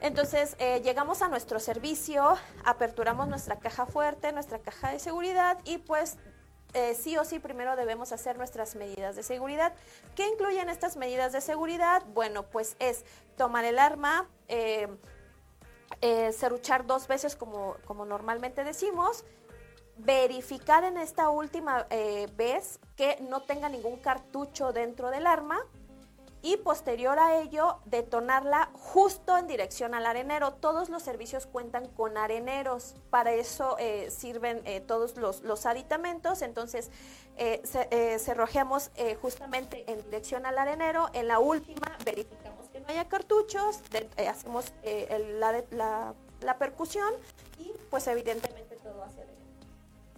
Entonces 0.01 0.57
eh, 0.59 0.83
llegamos 0.83 1.23
a 1.23 1.29
nuestro 1.29 1.61
servicio, 1.61 2.37
aperturamos 2.65 3.29
nuestra 3.29 3.61
caja 3.61 3.87
fuerte, 3.87 4.33
nuestra 4.33 4.59
caja 4.59 4.91
de 4.91 4.99
seguridad 4.99 5.59
y 5.65 5.79
pues 5.79 6.19
eh, 6.75 6.95
sí 6.95 7.17
o 7.17 7.25
sí 7.25 7.39
primero 7.39 7.77
debemos 7.77 8.13
hacer 8.13 8.37
nuestras 8.37 8.75
medidas 8.77 9.17
de 9.17 9.23
seguridad. 9.23 9.73
¿Qué 10.15 10.27
incluyen 10.27 10.69
estas 10.69 10.97
medidas 10.97 11.33
de 11.33 11.41
seguridad? 11.41 12.03
Bueno, 12.15 12.45
pues 12.45 12.77
es 12.79 13.05
tomar 13.37 13.65
el 13.65 13.79
arma, 13.79 14.29
eh, 14.49 14.89
eh, 16.03 16.33
dos 16.87 17.09
veces 17.09 17.37
como, 17.37 17.77
como 17.87 18.05
normalmente 18.05 18.65
decimos, 18.65 19.25
verificar 19.97 20.85
en 20.85 20.99
esta 20.99 21.31
última 21.31 21.87
eh, 21.91 22.29
vez 22.37 22.79
que 22.97 23.19
no 23.29 23.41
tenga 23.43 23.69
ningún 23.69 23.97
cartucho 23.97 24.73
dentro 24.73 25.11
del 25.11 25.27
arma 25.27 25.59
y 26.47 26.57
posterior 26.59 27.19
a 27.19 27.41
ello 27.41 27.81
detonarla 27.87 28.71
justo 28.73 29.37
en 29.37 29.49
dirección 29.49 29.95
al 29.95 30.07
arenero. 30.07 30.53
Todos 30.53 30.89
los 30.91 31.03
servicios 31.03 31.45
cuentan 31.47 31.89
con 31.89 32.17
areneros, 32.17 32.95
para 33.11 33.33
eso 33.33 33.75
eh, 33.81 34.13
sirven 34.13 34.63
eh, 34.65 34.81
todos 34.81 35.17
los, 35.17 35.43
los 35.43 35.67
aditamentos, 35.67 36.43
entonces 36.43 36.91
eh, 37.37 37.63
eh, 37.91 38.19
cerrojemos 38.21 38.91
justamente 39.21 39.91
en 39.91 40.01
dirección 40.05 40.47
al 40.47 40.57
arenero, 40.59 41.09
en 41.15 41.27
la 41.27 41.41
última 41.41 41.97
verificamos 42.05 42.69
que 42.69 42.79
no 42.79 42.87
haya 42.91 43.09
cartuchos, 43.09 43.83
de- 43.91 44.29
hacemos 44.29 44.73
el- 44.83 45.41
la, 45.41 45.65
la- 45.73 46.15
la 46.43 46.59
percusión 46.59 47.13
y 47.59 47.73
pues 47.91 48.07
evidentemente 48.07 48.77
todo 48.77 49.03
hacia 49.03 49.23
adentro. 49.25 49.35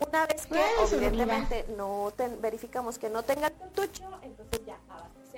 Una 0.09 0.27
vez 0.27 0.47
que 0.47 0.61
evidentemente 0.95 1.65
no 1.77 2.13
ten- 2.17 2.39
verificamos 2.41 2.99
que 2.99 3.09
no 3.09 3.23
tenga 3.23 3.51
cartucho, 3.51 4.05
entonces 4.23 4.61
ya 4.67 4.77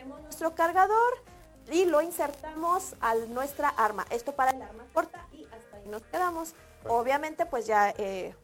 nuestro 0.05 0.55
cargador 0.55 1.23
y 1.71 1.85
lo 1.85 2.03
insertamos 2.03 2.95
a 3.01 3.15
nuestra 3.15 3.69
arma. 3.69 4.07
Esto 4.11 4.33
para 4.33 4.51
el 4.53 4.63
arma 4.63 4.85
corta 4.93 5.27
y 5.33 5.45
hasta 5.45 5.77
ahí 5.77 5.89
nos 5.89 6.03
quedamos. 6.03 6.55
Obviamente 6.89 7.47
pues 7.47 7.67
ya 7.67 7.95
eh, 7.99 8.35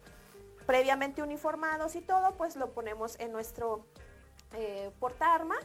previamente 0.66 1.22
uniformados 1.22 1.96
y 1.96 2.00
todo, 2.00 2.32
pues 2.36 2.56
lo 2.56 2.72
ponemos 2.72 3.18
en 3.18 3.32
nuestro 3.32 3.86
eh, 4.52 4.90
portaarma 5.00 5.56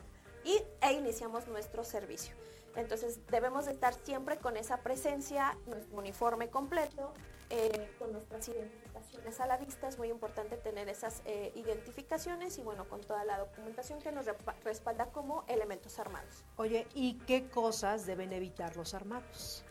y, 0.43 0.61
e 0.81 0.93
iniciamos 0.93 1.47
nuestro 1.47 1.83
servicio. 1.83 2.35
Entonces 2.75 3.19
debemos 3.27 3.65
de 3.65 3.73
estar 3.73 3.93
siempre 3.93 4.37
con 4.37 4.55
esa 4.57 4.77
presencia, 4.77 5.57
nuestro 5.65 5.97
uniforme 5.97 6.49
completo, 6.49 7.13
eh, 7.53 7.91
con 7.99 8.13
nuestras 8.13 8.47
identificaciones 8.47 9.39
a 9.41 9.45
la 9.45 9.57
vista. 9.57 9.87
Es 9.87 9.97
muy 9.97 10.09
importante 10.09 10.55
tener 10.55 10.87
esas 10.87 11.21
eh, 11.25 11.51
identificaciones 11.55 12.57
y 12.57 12.63
bueno, 12.63 12.87
con 12.87 13.01
toda 13.01 13.25
la 13.25 13.37
documentación 13.37 13.99
que 13.99 14.11
nos 14.11 14.25
respalda 14.63 15.07
como 15.07 15.43
elementos 15.47 15.99
armados. 15.99 16.45
Oye, 16.55 16.87
¿y 16.95 17.15
qué 17.27 17.49
cosas 17.49 18.05
deben 18.05 18.31
evitar 18.31 18.77
los 18.77 18.93
armados? 18.93 19.65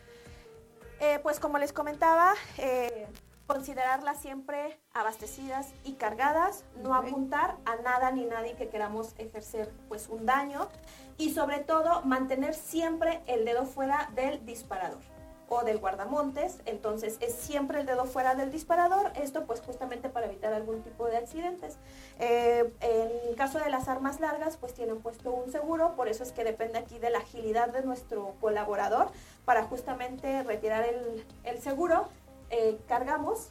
Eh, 0.99 1.19
pues 1.23 1.39
como 1.39 1.57
les 1.57 1.73
comentaba, 1.73 2.35
considerarlas 3.47 4.21
siempre 4.21 4.79
abastecidas 4.93 5.73
y 5.83 5.93
cargadas, 5.93 6.63
no 6.83 6.93
apuntar 6.93 7.57
a 7.65 7.77
nada 7.77 8.11
ni 8.11 8.25
nadie 8.25 8.55
que 8.55 8.69
queramos 8.69 9.15
ejercer 9.17 9.73
pues 9.89 10.07
un 10.07 10.27
daño 10.27 10.69
y 11.17 11.33
sobre 11.33 11.59
todo 11.59 12.03
mantener 12.03 12.53
siempre 12.53 13.23
el 13.25 13.43
dedo 13.43 13.65
fuera 13.65 14.11
del 14.13 14.45
disparador 14.45 15.10
o 15.53 15.63
del 15.65 15.79
guardamontes, 15.79 16.61
entonces 16.65 17.17
es 17.19 17.33
siempre 17.35 17.81
el 17.81 17.85
dedo 17.85 18.05
fuera 18.05 18.35
del 18.35 18.51
disparador, 18.51 19.11
esto 19.15 19.43
pues 19.45 19.59
justamente 19.59 20.07
para 20.07 20.27
evitar 20.27 20.53
algún 20.53 20.81
tipo 20.81 21.07
de 21.07 21.17
accidentes. 21.17 21.75
Eh, 22.19 22.71
en 22.79 23.35
caso 23.35 23.59
de 23.59 23.69
las 23.69 23.89
armas 23.89 24.21
largas 24.21 24.55
pues 24.55 24.73
tienen 24.73 25.01
puesto 25.01 25.29
un 25.33 25.51
seguro, 25.51 25.93
por 25.97 26.07
eso 26.07 26.23
es 26.23 26.31
que 26.31 26.45
depende 26.45 26.77
aquí 26.79 26.99
de 26.99 27.09
la 27.09 27.17
agilidad 27.17 27.67
de 27.67 27.81
nuestro 27.83 28.33
colaborador 28.39 29.09
para 29.43 29.63
justamente 29.65 30.41
retirar 30.43 30.85
el, 30.85 31.25
el 31.43 31.61
seguro, 31.61 32.07
eh, 32.49 32.77
cargamos 32.87 33.49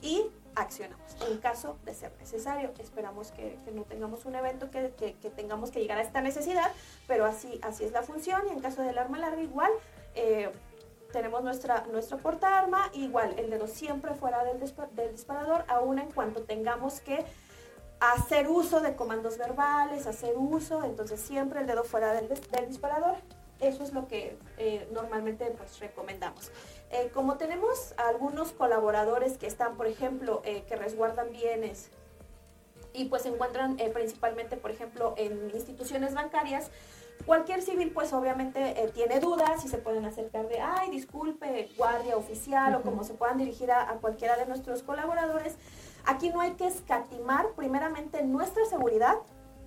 y 0.00 0.24
accionamos 0.54 1.16
en 1.28 1.38
caso 1.38 1.76
de 1.84 1.94
ser 1.94 2.12
necesario. 2.20 2.70
Esperamos 2.78 3.32
que, 3.32 3.58
no 3.74 3.82
tengamos 3.82 4.26
un 4.26 4.36
evento 4.36 4.70
que, 4.70 4.92
que- 4.96 5.14
que 5.14 5.30
tengamos 5.30 5.72
que 5.72 5.80
llegar 5.80 5.98
a 5.98 6.02
esta 6.02 6.20
necesidad, 6.20 6.70
pero 7.08 7.24
así, 7.24 7.58
así 7.62 7.82
es 7.84 7.90
la 7.90 8.02
función 8.02 8.42
y 8.48 8.50
en 8.52 8.60
caso 8.60 8.82
del 8.82 8.96
arma 8.96 9.18
larga 9.18 9.42
igual. 9.42 9.72
eh, 10.14 10.52
tenemos 11.12 11.42
nuestra, 11.42 11.86
nuestro 11.92 12.18
portaarma, 12.18 12.90
igual 12.94 13.38
el 13.38 13.50
dedo 13.50 13.66
siempre 13.66 14.14
fuera 14.14 14.44
del, 14.44 14.58
del 14.58 15.12
disparador, 15.12 15.64
aún 15.68 15.98
en 15.98 16.10
cuanto 16.10 16.42
tengamos 16.42 17.00
que 17.00 17.24
hacer 18.00 18.48
uso 18.48 18.80
de 18.80 18.96
comandos 18.96 19.38
verbales, 19.38 20.08
hacer 20.08 20.34
uso, 20.36 20.82
entonces 20.82 21.20
siempre 21.20 21.60
el 21.60 21.66
dedo 21.66 21.84
fuera 21.84 22.12
del, 22.14 22.28
del 22.28 22.68
disparador. 22.68 23.14
Eso 23.60 23.84
es 23.84 23.92
lo 23.92 24.08
que 24.08 24.36
eh, 24.58 24.88
normalmente 24.92 25.46
pues, 25.56 25.78
recomendamos. 25.78 26.50
Eh, 26.90 27.10
como 27.14 27.36
tenemos 27.36 27.94
algunos 27.96 28.50
colaboradores 28.50 29.38
que 29.38 29.46
están, 29.46 29.76
por 29.76 29.86
ejemplo, 29.86 30.42
eh, 30.44 30.64
que 30.66 30.74
resguardan 30.74 31.30
bienes 31.30 31.90
y 32.92 33.04
pues 33.04 33.22
se 33.22 33.28
encuentran 33.28 33.76
principalmente, 33.94 34.56
por 34.56 34.72
ejemplo, 34.72 35.14
en 35.16 35.50
instituciones 35.54 36.12
bancarias, 36.12 36.70
cualquier 37.26 37.62
civil 37.62 37.90
pues 37.92 38.12
obviamente 38.12 38.82
eh, 38.82 38.90
tiene 38.94 39.20
dudas 39.20 39.64
y 39.64 39.68
se 39.68 39.78
pueden 39.78 40.04
acercar 40.04 40.48
de, 40.48 40.60
ay, 40.60 40.90
disculpe, 40.90 41.70
guardia 41.76 42.16
oficial 42.16 42.74
o 42.74 42.82
como 42.82 43.04
se 43.04 43.14
puedan 43.14 43.38
dirigir 43.38 43.70
a, 43.70 43.90
a 43.90 43.94
cualquiera 43.96 44.36
de 44.36 44.46
nuestros 44.46 44.82
colaboradores. 44.82 45.56
Aquí 46.04 46.30
no 46.30 46.40
hay 46.40 46.52
que 46.52 46.66
escatimar 46.66 47.50
primeramente 47.56 48.22
nuestra 48.24 48.64
seguridad 48.66 49.16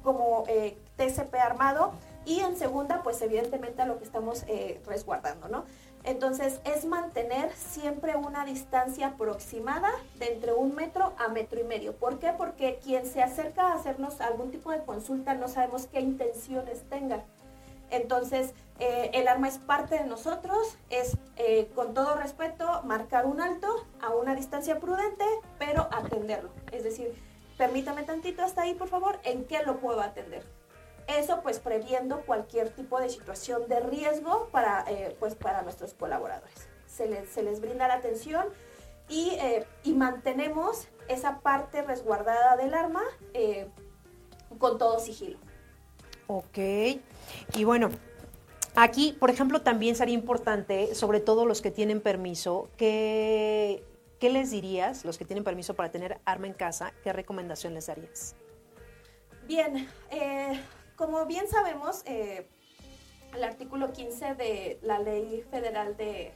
como 0.05 0.45
eh, 0.47 0.77
TCP 0.95 1.35
armado 1.35 1.91
y 2.25 2.39
en 2.39 2.55
segunda 2.55 3.03
pues 3.03 3.21
evidentemente 3.21 3.81
a 3.81 3.85
lo 3.85 3.97
que 3.97 4.05
estamos 4.05 4.43
eh, 4.47 4.81
resguardando, 4.85 5.49
¿no? 5.49 5.65
Entonces 6.03 6.61
es 6.63 6.85
mantener 6.85 7.51
siempre 7.53 8.15
una 8.15 8.45
distancia 8.45 9.07
aproximada 9.07 9.89
de 10.19 10.33
entre 10.33 10.53
un 10.53 10.75
metro 10.75 11.13
a 11.17 11.27
metro 11.29 11.59
y 11.59 11.63
medio. 11.63 11.95
¿Por 11.95 12.19
qué? 12.19 12.31
Porque 12.37 12.79
quien 12.83 13.07
se 13.07 13.23
acerca 13.23 13.69
a 13.69 13.73
hacernos 13.73 14.21
algún 14.21 14.51
tipo 14.51 14.71
de 14.71 14.83
consulta 14.83 15.33
no 15.33 15.47
sabemos 15.47 15.87
qué 15.87 15.99
intenciones 15.99 16.87
tenga. 16.89 17.23
Entonces, 17.91 18.53
eh, 18.79 19.11
el 19.13 19.27
arma 19.27 19.47
es 19.47 19.57
parte 19.57 19.95
de 19.95 20.05
nosotros, 20.05 20.77
es 20.89 21.17
eh, 21.37 21.69
con 21.75 21.93
todo 21.93 22.15
respeto 22.15 22.81
marcar 22.83 23.25
un 23.25 23.39
alto 23.39 23.67
a 24.01 24.09
una 24.09 24.35
distancia 24.35 24.79
prudente, 24.79 25.23
pero 25.57 25.87
atenderlo. 25.91 26.51
Es 26.71 26.83
decir, 26.83 27.13
permítame 27.57 28.03
tantito 28.03 28.43
hasta 28.43 28.63
ahí, 28.63 28.73
por 28.73 28.89
favor, 28.89 29.19
¿en 29.23 29.45
qué 29.45 29.63
lo 29.63 29.77
puedo 29.77 30.01
atender? 30.01 30.45
Eso 31.07 31.41
pues 31.41 31.59
previendo 31.59 32.21
cualquier 32.25 32.69
tipo 32.69 32.99
de 32.99 33.09
situación 33.09 33.67
de 33.69 33.79
riesgo 33.79 34.49
para, 34.51 34.83
eh, 34.87 35.15
pues, 35.19 35.35
para 35.35 35.61
nuestros 35.61 35.93
colaboradores. 35.93 36.67
Se 36.87 37.07
les, 37.07 37.29
se 37.29 37.43
les 37.43 37.61
brinda 37.61 37.87
la 37.87 37.95
atención 37.95 38.45
y, 39.07 39.37
y 39.83 39.93
mantenemos 39.93 40.87
esa 41.07 41.39
parte 41.41 41.83
resguardada 41.83 42.57
del 42.57 42.73
arma 42.73 43.03
con 44.57 44.77
todo 44.79 44.99
sigilo. 44.99 45.37
Ok. 46.27 46.57
Y 47.55 47.63
bueno, 47.63 47.89
Aquí, 48.77 49.15
por 49.17 49.29
ejemplo, 49.29 49.61
también 49.61 49.95
sería 49.95 50.13
importante, 50.13 50.95
sobre 50.95 51.21
todo 51.21 51.45
los 51.45 51.61
que 51.61 51.71
tienen 51.71 52.01
permiso, 52.01 52.69
que, 52.75 53.81
¿qué 54.19 54.29
les 54.29 54.51
dirías, 54.51 55.05
los 55.05 55.17
que 55.17 55.23
tienen 55.23 55.45
permiso 55.45 55.75
para 55.75 55.91
tener 55.91 56.19
arma 56.25 56.47
en 56.47 56.53
casa, 56.53 56.91
qué 57.01 57.13
recomendación 57.13 57.73
les 57.73 57.87
darías? 57.87 58.35
Bien, 59.47 59.87
eh, 60.11 60.59
como 60.97 61.25
bien 61.25 61.47
sabemos, 61.47 62.01
eh, 62.05 62.47
el 63.33 63.45
artículo 63.45 63.93
15 63.93 64.35
de 64.35 64.77
la 64.81 64.99
Ley 64.99 65.45
Federal 65.49 65.95
de, 65.95 66.33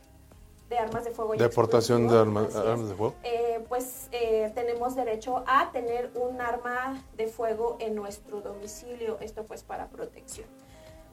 Armas 0.78 1.06
de 1.06 1.12
Fuego. 1.12 1.36
Y 1.36 1.38
Deportación 1.38 2.08
de 2.08 2.18
armas, 2.18 2.54
de 2.54 2.96
fuego. 2.96 3.16
Eh, 3.24 3.64
pues 3.68 4.08
eh, 4.12 4.52
tenemos 4.56 4.96
derecho 4.96 5.44
a 5.48 5.72
tener 5.72 6.12
un 6.16 6.42
arma 6.42 7.04
de 7.18 7.28
fuego 7.28 7.78
en 7.80 7.96
nuestro 7.96 8.42
domicilio, 8.42 9.18
esto 9.20 9.44
pues 9.44 9.64
para 9.64 9.88
protección. 9.88 10.48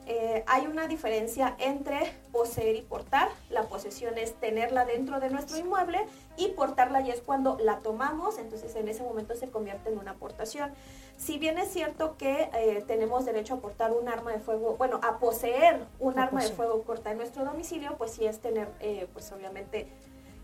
Eh, 0.09 0.45
hay 0.47 0.67
una 0.67 0.87
diferencia 0.87 1.57
entre 1.59 2.13
poseer 2.31 2.77
y 2.77 2.81
portar. 2.81 3.27
La 3.49 3.63
posesión 3.63 4.17
es 4.17 4.35
tenerla 4.35 4.85
dentro 4.85 5.19
de 5.19 5.29
nuestro 5.29 5.57
inmueble 5.57 5.99
y 6.37 6.47
portarla 6.49 7.01
ya 7.01 7.13
es 7.13 7.19
cuando 7.19 7.57
la 7.59 7.79
tomamos, 7.79 8.37
entonces 8.37 8.73
en 8.77 8.87
ese 8.87 9.03
momento 9.03 9.35
se 9.35 9.49
convierte 9.49 9.89
en 9.89 9.99
una 9.99 10.11
aportación. 10.11 10.71
Si 11.17 11.39
bien 11.39 11.57
es 11.57 11.69
cierto 11.69 12.15
que 12.15 12.49
eh, 12.53 12.83
tenemos 12.85 13.25
derecho 13.25 13.55
a 13.55 13.59
portar 13.59 13.91
un 13.91 14.07
arma 14.07 14.31
de 14.31 14.39
fuego, 14.39 14.75
bueno, 14.77 14.99
a 15.03 15.17
poseer 15.17 15.83
un 15.99 16.19
arma 16.19 16.43
de 16.43 16.49
fuego 16.49 16.83
corta 16.83 17.11
en 17.11 17.17
nuestro 17.17 17.43
domicilio, 17.43 17.97
pues 17.97 18.11
sí 18.11 18.25
es 18.25 18.39
tener, 18.39 18.69
eh, 18.79 19.07
pues 19.13 19.31
obviamente, 19.31 19.87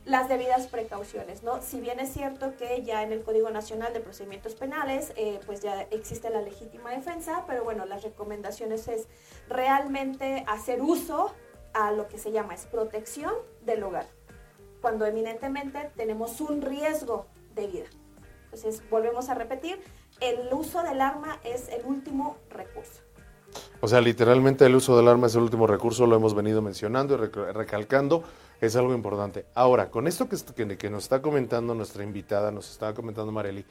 las 0.03 0.27
debidas 0.27 0.67
precauciones, 0.67 1.43
¿no? 1.43 1.61
Si 1.61 1.79
bien 1.79 1.99
es 1.99 2.11
cierto 2.11 2.57
que 2.57 2.81
ya 2.83 3.03
en 3.03 3.13
el 3.13 3.21
Código 3.21 3.51
Nacional 3.51 3.93
de 3.93 3.99
Procedimientos 3.99 4.55
Penales, 4.55 5.13
eh, 5.15 5.39
pues 5.45 5.61
ya 5.61 5.83
existe 5.91 6.29
la 6.31 6.41
legítima 6.41 6.89
defensa, 6.89 7.45
pero 7.47 7.63
bueno, 7.63 7.85
las 7.85 8.03
recomendaciones 8.03 8.87
es 8.87 9.07
realmente 9.47 10.43
hacer 10.47 10.81
uso 10.81 11.33
a 11.73 11.91
lo 11.91 12.07
que 12.07 12.17
se 12.17 12.31
llama 12.31 12.55
es 12.55 12.65
protección 12.65 13.33
del 13.61 13.83
hogar, 13.83 14.07
cuando 14.81 15.05
eminentemente 15.05 15.91
tenemos 15.95 16.41
un 16.41 16.61
riesgo 16.61 17.27
de 17.53 17.67
vida. 17.67 17.85
Entonces, 18.45 18.87
volvemos 18.89 19.29
a 19.29 19.35
repetir, 19.35 19.79
el 20.23 20.53
uso 20.53 20.81
del 20.83 21.01
arma 21.01 21.39
es 21.43 21.67
el 21.69 21.85
último 21.85 22.37
recurso. 22.49 23.01
O 23.81 23.87
sea, 23.87 23.99
literalmente 23.99 24.65
el 24.65 24.75
uso 24.75 24.95
del 24.95 25.07
arma 25.07 25.27
es 25.27 25.35
el 25.35 25.41
último 25.41 25.67
recurso, 25.67 26.07
lo 26.07 26.15
hemos 26.15 26.33
venido 26.33 26.61
mencionando 26.61 27.15
y 27.15 27.17
recalcando 27.51 28.23
es 28.61 28.75
algo 28.77 28.93
importante. 28.93 29.45
Ahora, 29.53 29.91
con 29.91 30.07
esto 30.07 30.27
que, 30.29 30.77
que, 30.77 30.89
nos 30.89 31.03
está 31.03 31.21
comentando 31.21 31.75
nuestra 31.75 32.03
invitada, 32.03 32.49
nos 32.51 32.71
estaba 32.71 32.93
comentando 32.93 33.31
Marely, 33.31 33.65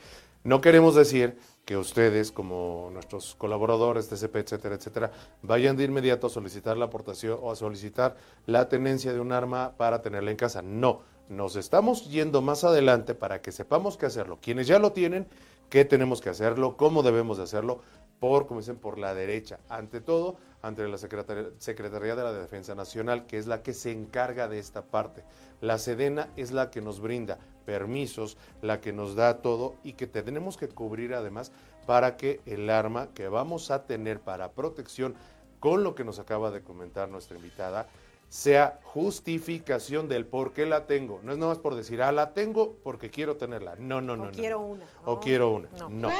no 0.44 0.60
queremos 0.60 0.94
decir 0.94 1.38
que 1.64 1.76
ustedes, 1.76 2.30
como 2.30 2.90
nuestros 2.92 3.34
colaboradores, 3.36 4.08
TCP, 4.08 4.36
etcétera, 4.36 4.74
etcétera, 4.74 5.12
vayan 5.40 5.76
de 5.76 5.84
inmediato 5.84 6.26
a 6.26 6.30
solicitar 6.30 6.76
la 6.76 6.86
aportación 6.86 7.38
o 7.40 7.50
a 7.50 7.56
solicitar 7.56 8.16
la 8.46 8.68
tenencia 8.68 9.12
de 9.12 9.20
un 9.20 9.32
arma 9.32 9.72
para 9.78 10.02
tenerla 10.02 10.30
en 10.30 10.36
casa. 10.36 10.60
No, 10.60 11.00
nos 11.28 11.56
estamos 11.56 12.10
yendo 12.10 12.42
más 12.42 12.64
adelante 12.64 13.14
para 13.14 13.40
que 13.40 13.52
sepamos 13.52 13.96
qué 13.96 14.06
hacerlo. 14.06 14.38
Quienes 14.42 14.66
ya 14.66 14.78
lo 14.78 14.92
tienen, 14.92 15.26
qué 15.72 15.86
tenemos 15.86 16.20
que 16.20 16.28
hacerlo, 16.28 16.76
cómo 16.76 17.02
debemos 17.02 17.38
de 17.38 17.44
hacerlo, 17.44 17.80
por, 18.20 18.46
como 18.46 18.60
dicen, 18.60 18.76
por 18.76 18.98
la 18.98 19.14
derecha. 19.14 19.58
Ante 19.70 20.02
todo, 20.02 20.36
ante 20.60 20.86
la 20.86 20.98
Secretaría, 20.98 22.14
de 22.14 22.22
la 22.22 22.32
Defensa 22.34 22.74
Nacional, 22.74 23.26
que 23.26 23.38
es 23.38 23.46
la 23.46 23.62
que 23.62 23.72
se 23.72 23.90
encarga 23.90 24.48
de 24.48 24.58
esta 24.58 24.82
parte. 24.82 25.24
La 25.62 25.78
Sedena 25.78 26.28
es 26.36 26.52
la 26.52 26.70
que 26.70 26.82
nos 26.82 27.00
brinda 27.00 27.38
permisos, 27.64 28.36
la 28.60 28.82
que 28.82 28.92
nos 28.92 29.14
da 29.14 29.40
todo 29.40 29.76
y 29.82 29.94
que 29.94 30.06
tenemos 30.06 30.58
que 30.58 30.68
cubrir 30.68 31.14
además 31.14 31.52
para 31.86 32.18
que 32.18 32.42
el 32.44 32.68
arma 32.68 33.08
que 33.14 33.28
vamos 33.28 33.70
a 33.70 33.86
tener 33.86 34.20
para 34.20 34.52
protección, 34.52 35.14
con 35.58 35.84
lo 35.84 35.94
que 35.94 36.04
nos 36.04 36.18
acaba 36.18 36.50
de 36.50 36.60
comentar 36.60 37.08
nuestra 37.08 37.38
invitada, 37.38 37.88
sea 38.32 38.80
justificación 38.82 40.08
del 40.08 40.24
por 40.24 40.54
qué 40.54 40.64
la 40.64 40.86
tengo. 40.86 41.20
No 41.22 41.32
es 41.32 41.38
nada 41.38 41.52
más 41.52 41.58
por 41.58 41.74
decir, 41.74 42.00
ah, 42.00 42.12
la 42.12 42.32
tengo 42.32 42.76
porque 42.82 43.10
quiero 43.10 43.36
tenerla. 43.36 43.76
No, 43.78 44.00
no, 44.00 44.16
no. 44.16 44.24
O 44.24 44.30
quiero 44.30 44.60
una. 44.60 44.86
O 45.04 45.20
quiero 45.20 45.50
una. 45.50 45.68
No. 45.90 46.10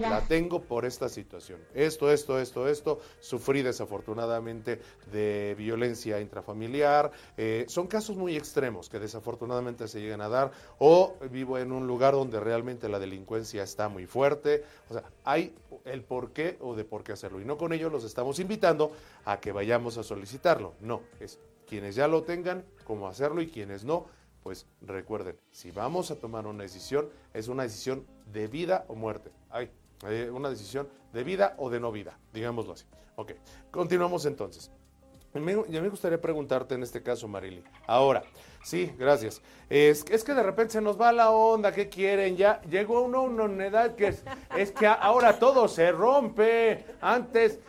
la 0.00 0.22
tengo 0.22 0.62
por 0.62 0.86
esta 0.86 1.10
situación. 1.10 1.60
Esto, 1.74 2.10
esto, 2.10 2.38
esto, 2.38 2.68
esto. 2.68 3.00
Sufrí 3.20 3.60
desafortunadamente 3.60 4.80
de 5.12 5.54
violencia 5.58 6.22
intrafamiliar. 6.22 7.10
Eh, 7.36 7.66
son 7.68 7.86
casos 7.86 8.16
muy 8.16 8.34
extremos 8.34 8.88
que 8.88 8.98
desafortunadamente 8.98 9.88
se 9.88 10.00
llegan 10.00 10.22
a 10.22 10.30
dar. 10.30 10.52
O 10.78 11.16
vivo 11.30 11.58
en 11.58 11.70
un 11.70 11.86
lugar 11.86 12.14
donde 12.14 12.40
realmente 12.40 12.88
la 12.88 12.98
delincuencia 12.98 13.62
está 13.62 13.90
muy 13.90 14.06
fuerte. 14.06 14.64
O 14.88 14.94
sea, 14.94 15.04
hay 15.24 15.54
el 15.84 16.02
por 16.02 16.32
qué 16.32 16.56
o 16.62 16.74
de 16.74 16.84
por 16.84 17.04
qué 17.04 17.12
hacerlo. 17.12 17.42
Y 17.42 17.44
no 17.44 17.58
con 17.58 17.74
ello 17.74 17.90
los 17.90 18.04
estamos 18.04 18.38
invitando 18.38 18.90
a 19.26 19.38
que 19.38 19.52
vayamos 19.52 19.98
a 19.98 20.02
solicitarlo. 20.02 20.72
No, 20.80 21.02
es 21.20 21.38
quienes 21.72 21.94
ya 21.94 22.06
lo 22.06 22.22
tengan, 22.22 22.66
cómo 22.84 23.08
hacerlo 23.08 23.40
y 23.40 23.46
quienes 23.46 23.82
no, 23.82 24.04
pues 24.42 24.66
recuerden, 24.82 25.38
si 25.52 25.70
vamos 25.70 26.10
a 26.10 26.16
tomar 26.16 26.46
una 26.46 26.64
decisión, 26.64 27.08
es 27.32 27.48
una 27.48 27.62
decisión 27.62 28.04
de 28.26 28.46
vida 28.46 28.84
o 28.88 28.94
muerte. 28.94 29.30
Hay 29.48 29.70
una 30.30 30.50
decisión 30.50 30.86
de 31.14 31.24
vida 31.24 31.54
o 31.56 31.70
de 31.70 31.80
no 31.80 31.90
vida, 31.90 32.18
digámoslo 32.34 32.74
así. 32.74 32.84
Ok, 33.16 33.32
continuamos 33.70 34.26
entonces. 34.26 34.70
Ya 35.32 35.80
me 35.80 35.88
gustaría 35.88 36.20
preguntarte 36.20 36.74
en 36.74 36.82
este 36.82 37.02
caso, 37.02 37.26
Marily. 37.26 37.64
Ahora, 37.86 38.22
sí, 38.62 38.92
gracias. 38.98 39.40
Es, 39.70 40.04
es, 40.10 40.24
que 40.24 40.34
de 40.34 40.42
repente 40.42 40.74
se 40.74 40.82
nos 40.82 41.00
va 41.00 41.10
la 41.10 41.30
onda, 41.30 41.72
¿qué 41.72 41.88
quieren? 41.88 42.36
Ya 42.36 42.60
llegó 42.68 43.00
uno 43.00 43.20
a 43.20 43.22
una 43.22 43.66
edad 43.66 43.94
que 43.94 44.08
es, 44.08 44.24
es 44.58 44.72
que 44.72 44.86
ahora 44.86 45.38
todo 45.38 45.68
se 45.68 45.90
rompe. 45.90 46.84
Antes 47.00 47.60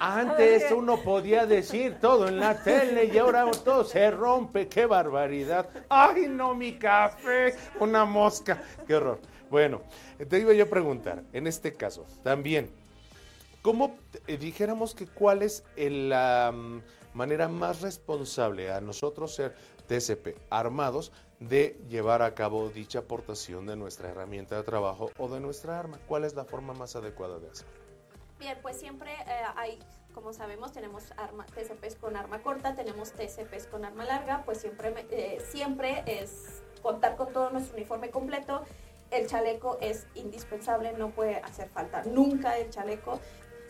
antes 0.00 0.72
uno 0.72 0.96
podía 0.96 1.44
decir 1.44 1.98
todo 2.00 2.26
en 2.26 2.40
la 2.40 2.62
tele 2.62 3.04
y 3.12 3.18
ahora 3.18 3.50
todo 3.50 3.84
se 3.84 4.10
rompe. 4.10 4.66
¡Qué 4.66 4.86
barbaridad! 4.86 5.68
¡Ay, 5.90 6.26
no, 6.26 6.54
mi 6.54 6.78
café! 6.78 7.54
Una 7.78 8.06
mosca. 8.06 8.62
¡Qué 8.86 8.94
horror! 8.94 9.20
Bueno, 9.50 9.82
te 10.28 10.38
iba 10.38 10.54
yo 10.54 10.64
a 10.64 10.68
preguntar, 10.68 11.24
en 11.32 11.46
este 11.46 11.74
caso, 11.74 12.06
también, 12.22 12.70
¿cómo 13.62 13.96
dijéramos 14.26 14.94
que 14.94 15.06
cuál 15.06 15.42
es 15.42 15.64
la 15.76 16.52
mm, 16.54 16.82
manera 17.14 17.48
más 17.48 17.82
responsable 17.82 18.72
a 18.72 18.80
nosotros 18.80 19.34
ser 19.34 19.54
TCP 19.86 20.36
armados 20.48 21.12
de 21.40 21.78
llevar 21.88 22.22
a 22.22 22.34
cabo 22.34 22.70
dicha 22.70 23.00
aportación 23.00 23.66
de 23.66 23.76
nuestra 23.76 24.10
herramienta 24.10 24.56
de 24.56 24.62
trabajo 24.62 25.10
o 25.18 25.28
de 25.28 25.40
nuestra 25.40 25.78
arma? 25.78 25.98
¿Cuál 26.06 26.24
es 26.24 26.34
la 26.34 26.44
forma 26.44 26.72
más 26.72 26.96
adecuada 26.96 27.38
de 27.38 27.50
hacerlo? 27.50 27.79
Bien, 28.40 28.56
pues 28.62 28.78
siempre 28.78 29.12
eh, 29.12 29.42
hay, 29.54 29.78
como 30.14 30.32
sabemos, 30.32 30.72
tenemos 30.72 31.12
arma, 31.18 31.44
TCPs 31.44 31.96
con 31.96 32.16
arma 32.16 32.42
corta, 32.42 32.74
tenemos 32.74 33.12
TCPs 33.12 33.66
con 33.66 33.84
arma 33.84 34.06
larga, 34.06 34.44
pues 34.46 34.62
siempre, 34.62 34.94
eh, 35.10 35.42
siempre 35.50 36.02
es 36.06 36.62
contar 36.80 37.16
con 37.16 37.34
todo 37.34 37.50
nuestro 37.50 37.76
uniforme 37.76 38.08
completo. 38.08 38.62
El 39.10 39.26
chaleco 39.26 39.76
es 39.82 40.06
indispensable, 40.14 40.94
no 40.94 41.10
puede 41.10 41.36
hacer 41.36 41.68
falta 41.68 42.02
nunca 42.04 42.56
el 42.56 42.70
chaleco. 42.70 43.20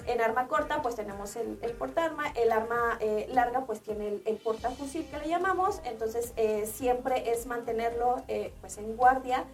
En 0.06 0.20
arma 0.20 0.46
corta, 0.46 0.80
pues 0.82 0.94
tenemos 0.94 1.34
el, 1.34 1.58
el 1.62 1.72
portarma, 1.72 2.28
el 2.36 2.52
arma 2.52 2.96
eh, 3.00 3.26
larga, 3.32 3.66
pues 3.66 3.80
tiene 3.80 4.06
el, 4.06 4.22
el, 4.24 4.36
portafusil 4.36 5.04
que 5.10 5.18
le 5.18 5.28
llamamos, 5.28 5.80
entonces 5.84 6.32
siempre 6.72 7.32
es 7.32 7.46
mantenerlo 7.46 8.22
pues 8.60 8.78
en 8.78 8.96
guardia 8.96 9.46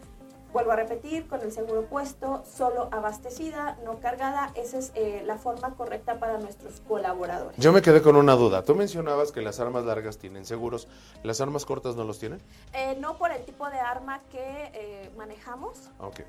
Vuelvo 0.53 0.73
a 0.73 0.77
repetir, 0.77 1.29
con 1.29 1.43
el 1.43 1.53
seguro 1.53 1.83
puesto, 1.87 2.43
solo 2.51 2.89
abastecida, 2.91 3.77
no 3.85 4.01
cargada, 4.01 4.53
esa 4.55 4.79
es 4.79 4.93
eh, 4.95 5.23
la 5.27 5.37
forma 5.37 5.75
correcta 5.75 6.19
para 6.19 6.39
nuestros 6.39 6.81
colaboradores. 6.81 7.59
Yo 7.59 7.73
me 7.73 7.83
quedé 7.83 8.01
con 8.01 8.17
una 8.17 8.35
duda. 8.37 8.63
Tú 8.63 8.75
mencionabas 8.75 9.33
que 9.33 9.43
las 9.43 9.61
armas 9.61 9.85
largas 9.85 10.19
tienen 10.19 10.47
seguros, 10.47 10.89
¿las 11.23 11.41
armas 11.41 11.67
cortas 11.67 11.97
no 11.97 12.05
los 12.05 12.19
tienen? 12.19 12.41
Eh, 12.73 12.97
no 13.01 13.19
por 13.19 13.33
el 13.33 13.45
tipo 13.45 13.69
de 13.69 13.79
arma 13.79 14.23
que 14.31 14.71
eh, 14.73 15.11
manejamos. 15.17 15.91
Okay. 16.01 16.25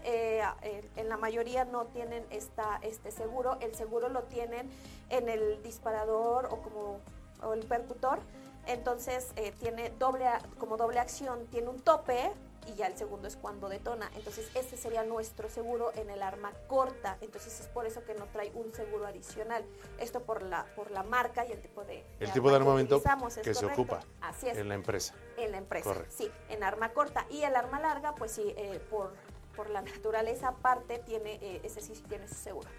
en 0.96 1.10
la 1.10 1.18
mayoría 1.18 1.64
no 1.66 1.86
tienen 1.86 2.26
esta, 2.30 2.80
este 2.82 3.12
seguro. 3.12 3.58
El 3.62 3.76
seguro 3.76 4.10
lo 4.10 4.24
tienen 4.24 4.70
en 5.10 5.30
el 5.30 5.62
disparador 5.64 6.48
o 6.48 6.58
como 6.62 7.00
o 7.44 7.54
el 7.54 7.66
percutor. 7.66 8.20
Entonces 8.66 9.32
tiene 9.60 9.92
doble, 9.98 10.26
como 10.58 10.76
doble 10.76 11.00
acción, 11.00 11.46
tiene 11.50 11.70
un 11.70 11.80
tope 11.80 12.34
y 12.68 12.76
ya 12.76 12.88
el 12.88 12.98
segundo 12.98 13.28
es 13.28 13.36
cuando 13.36 13.70
detona. 13.70 14.10
Entonces, 14.16 14.50
ese 14.56 14.78
sería 14.78 15.04
nuestro 15.04 15.50
seguro 15.50 15.92
en 15.96 16.10
el 16.10 16.22
arma 16.22 16.52
corta. 16.68 17.18
Entonces, 17.22 17.60
es 17.60 17.68
por 17.68 17.86
eso 17.86 18.04
que 18.04 18.14
no 18.14 18.26
trae 18.26 18.52
un 18.54 18.74
seguro 18.74 19.08
adicional. 19.08 19.64
Esto 20.00 20.22
por 20.22 20.44
la, 20.44 20.66
por 20.76 20.92
la 20.92 21.04
marca 21.04 21.46
y 21.46 21.52
el 21.52 21.62
tipo 21.62 21.84
de, 21.84 22.04
el 22.20 22.32
tipo 22.32 22.50
de 22.50 22.58
armamento 22.58 23.02
que, 23.42 23.54
se 23.54 23.66
ocupa 23.66 24.02
Así 24.22 24.50
es. 24.50 24.58
en 24.58 24.68
la 24.68 24.76
empresa. 24.76 25.14
En 25.38 25.52
la 25.52 25.58
empresa, 25.58 25.96
sí, 26.10 26.30
en 26.50 26.64
arma 26.64 26.90
corta. 26.94 27.26
Y 27.30 27.44
el 27.44 27.56
arma 27.56 27.80
larga, 27.80 28.16
pues 28.16 28.32
sí, 28.32 28.54
eh, 28.58 28.82
por, 28.90 29.14
por 29.56 29.70
la 29.70 29.82
naturaleza 29.82 30.50
aparte, 30.50 31.00
tiene, 31.00 31.36
eh, 31.42 31.62
ese 31.64 31.82
sí 31.82 31.94
tiene 32.08 32.28
su 32.28 32.36
seguro. 32.36 32.70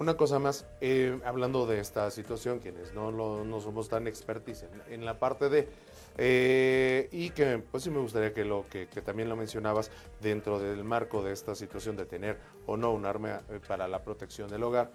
Una 0.00 0.16
cosa 0.16 0.40
más, 0.40 0.66
eh, 0.80 1.20
hablando 1.24 1.66
de 1.66 1.78
esta 1.80 2.10
situación, 2.10 2.58
quienes 2.58 2.94
no, 2.94 3.12
no 3.12 3.60
somos 3.60 3.88
tan 3.88 4.08
expertis 4.08 4.64
en 4.88 5.04
la 5.04 5.20
parte 5.20 5.48
de 5.48 5.68
eh, 6.20 7.08
y 7.12 7.30
que 7.30 7.58
pues 7.58 7.84
sí 7.84 7.90
me 7.90 8.00
gustaría 8.00 8.34
que, 8.34 8.44
lo, 8.44 8.66
que, 8.68 8.86
también 8.86 9.28
lo 9.28 9.36
mencionabas 9.36 9.92
dentro 10.20 10.58
del 10.58 10.82
marco 10.82 11.22
de 11.22 11.32
esta 11.32 11.54
situación 11.54 11.96
de 11.96 12.06
tener 12.06 12.40
o 12.66 12.76
no 12.76 12.92
un 12.92 13.06
arma 13.06 13.40
eh, 13.48 13.60
para 13.66 13.86
la 13.86 14.02
protección 14.02 14.50
del 14.50 14.64
hogar. 14.64 14.90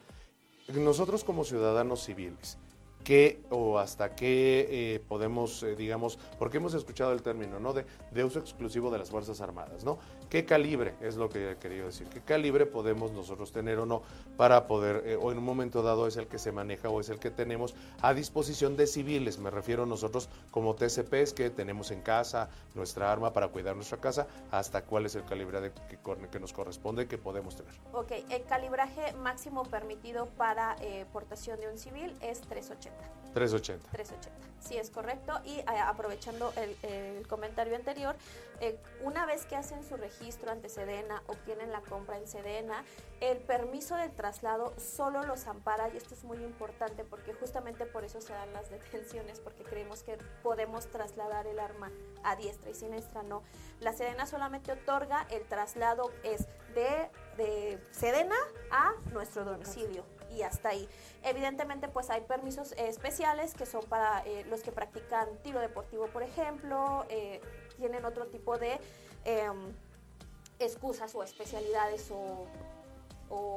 Nosotros 0.68 1.24
como 1.24 1.46
ciudadanos 1.46 2.04
civiles, 2.04 2.58
qué 3.06 3.42
o 3.50 3.80
hasta 3.80 4.16
qué 4.16 4.68
eh, 4.70 5.00
podemos, 5.08 5.66
digamos, 5.78 6.20
porque 6.38 6.58
hemos 6.58 6.74
escuchado 6.74 7.14
el 7.14 7.22
término, 7.22 7.58
¿no? 7.58 7.72
De, 7.72 7.86
de, 8.12 8.24
uso 8.26 8.40
exclusivo 8.40 8.92
de 8.92 8.98
las 8.98 9.10
Fuerzas 9.10 9.40
Armadas, 9.40 9.86
¿no? 9.86 10.00
¿Qué 10.34 10.46
calibre 10.46 10.96
es 11.00 11.16
lo 11.16 11.30
que 11.30 11.52
he 11.52 11.58
querido 11.58 11.86
decir? 11.86 12.08
¿Qué 12.08 12.20
calibre 12.20 12.66
podemos 12.66 13.12
nosotros 13.12 13.52
tener 13.52 13.78
o 13.78 13.86
no 13.86 14.02
para 14.36 14.66
poder, 14.66 15.04
eh, 15.06 15.16
o 15.16 15.32
en 15.32 15.38
un 15.38 15.44
momento 15.44 15.84
dado 15.84 16.08
es 16.08 16.18
el 16.18 16.26
que 16.26 16.40
se 16.40 16.52
maneja 16.52 16.90
o 16.90 17.00
es 17.00 17.10
el 17.10 17.20
que 17.20 17.30
tenemos 17.30 17.76
a 18.02 18.16
disposición 18.16 18.76
de 18.76 18.88
civiles? 18.88 19.38
Me 19.38 19.52
refiero 19.52 19.84
a 19.84 19.86
nosotros 19.86 20.30
como 20.50 20.74
TCPs 20.74 21.34
que 21.34 21.52
tenemos 21.52 21.92
en 21.92 22.02
casa, 22.02 22.50
nuestra 22.74 23.12
arma 23.12 23.32
para 23.32 23.50
cuidar 23.50 23.76
nuestra 23.76 24.00
casa, 24.00 24.26
hasta 24.50 24.82
cuál 24.86 25.06
es 25.06 25.14
el 25.14 25.24
calibre 25.24 25.62
de, 25.62 25.72
que, 25.72 26.00
que, 26.32 26.40
nos 26.40 26.52
corresponde 26.52 27.08
que 27.08 27.20
podemos 27.20 27.56
tener. 27.56 27.72
Ok, 27.92 28.14
el 28.32 28.44
calibraje 28.46 29.14
máximo 29.14 29.62
permitido 29.66 30.26
para 30.36 30.76
portación 31.12 31.60
de 31.60 31.70
un 31.70 31.78
civil 31.78 32.12
es 32.22 32.42
380. 32.42 33.23
380. 33.34 33.90
380, 33.92 34.48
sí 34.60 34.78
es 34.78 34.90
correcto. 34.90 35.40
Y 35.46 35.60
eh, 35.60 35.66
aprovechando 35.84 36.54
el, 36.56 37.28
comentario 37.28 37.76
anterior, 37.76 38.16
eh, 38.60 38.78
una 39.04 39.26
vez 39.26 39.46
que 39.46 39.56
hacen 39.56 39.84
su 39.84 39.98
registro 39.98 40.52
ante 40.52 40.70
Sedena, 40.70 41.24
obtienen 41.28 41.72
la 41.72 41.82
compra 41.82 42.18
en 42.18 42.28
Sedena, 42.28 42.84
el 43.20 43.38
permiso 43.38 43.96
del 43.96 44.12
traslado 44.12 44.74
solo 44.78 45.24
los 45.24 45.48
ampara, 45.48 45.90
y 45.90 45.98
esto 45.98 46.14
es 46.14 46.24
muy 46.24 46.38
importante 46.38 47.04
porque 47.04 47.34
justamente 47.34 47.86
por 47.86 48.04
eso 48.04 48.22
se 48.22 48.34
dan 48.34 48.52
las 48.54 48.70
detenciones, 48.72 49.40
porque 49.40 49.64
creemos 49.64 50.04
que 50.04 50.18
podemos 50.42 50.88
trasladar 50.88 51.48
el 51.48 51.60
arma 51.60 51.92
a 52.24 52.36
diestra 52.36 52.70
y 52.70 52.74
siniestra, 52.74 53.24
no. 53.24 53.44
La 53.80 53.94
Sedena 53.94 54.26
solamente 54.26 54.72
otorga 54.72 55.26
el 55.30 55.44
traslado 55.44 56.12
es 56.24 56.48
de, 56.76 57.10
de 57.38 57.80
Sedena 57.92 58.38
a 58.72 58.94
nuestro 59.12 59.44
domicilio 59.46 60.04
y 60.36 60.44
hasta 60.44 60.70
ahí. 60.70 60.88
Evidentemente, 61.24 61.88
pues 61.88 62.10
hay 62.10 62.22
permisos 62.22 62.74
eh, 62.74 62.88
especiales 62.88 63.54
que 63.54 63.66
son 63.66 63.84
para 63.86 64.24
eh, 64.26 64.46
los 64.50 64.62
que 64.62 64.72
practican 64.72 65.28
tiro 65.44 65.60
deportivo, 65.60 66.08
por 66.08 66.24
ejemplo, 66.24 67.06
eh, 67.10 67.42
tienen 67.78 68.06
otro 68.06 68.28
tipo 68.28 68.58
de 68.58 68.80
em, 69.26 69.74
excusas 70.60 71.14
o 71.16 71.24
especialidades 71.24 72.12
o, 72.12 72.48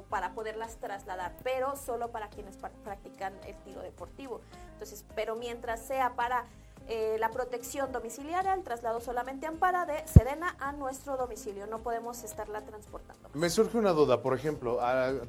para 0.09 0.32
poderlas 0.32 0.77
trasladar, 0.77 1.36
pero 1.43 1.77
solo 1.77 2.11
para 2.11 2.31
quienes 2.31 2.57
practican 2.57 3.35
el 3.44 3.55
tiro 3.57 3.82
deportivo. 3.82 4.40
Entonces, 4.73 5.05
pero 5.15 5.36
mientras 5.36 5.82
sea 5.85 6.15
para 6.15 6.47
eh, 6.89 7.17
la 7.19 7.31
protección 7.31 7.93
domiciliaria, 7.93 8.55
el 8.55 8.63
traslado 8.63 9.01
solamente 9.01 9.47
ampara 9.47 9.87
de 9.87 10.07
Sedena 10.07 10.57
a 10.61 10.73
nuestro 10.73 11.17
domicilio, 11.17 11.67
no 11.67 11.81
podemos 11.81 12.23
estarla 12.23 12.61
transportando. 12.63 13.29
Me 13.35 13.51
surge 13.51 13.77
una 13.77 13.91
duda, 13.91 14.23
por 14.23 14.35
ejemplo, 14.35 14.79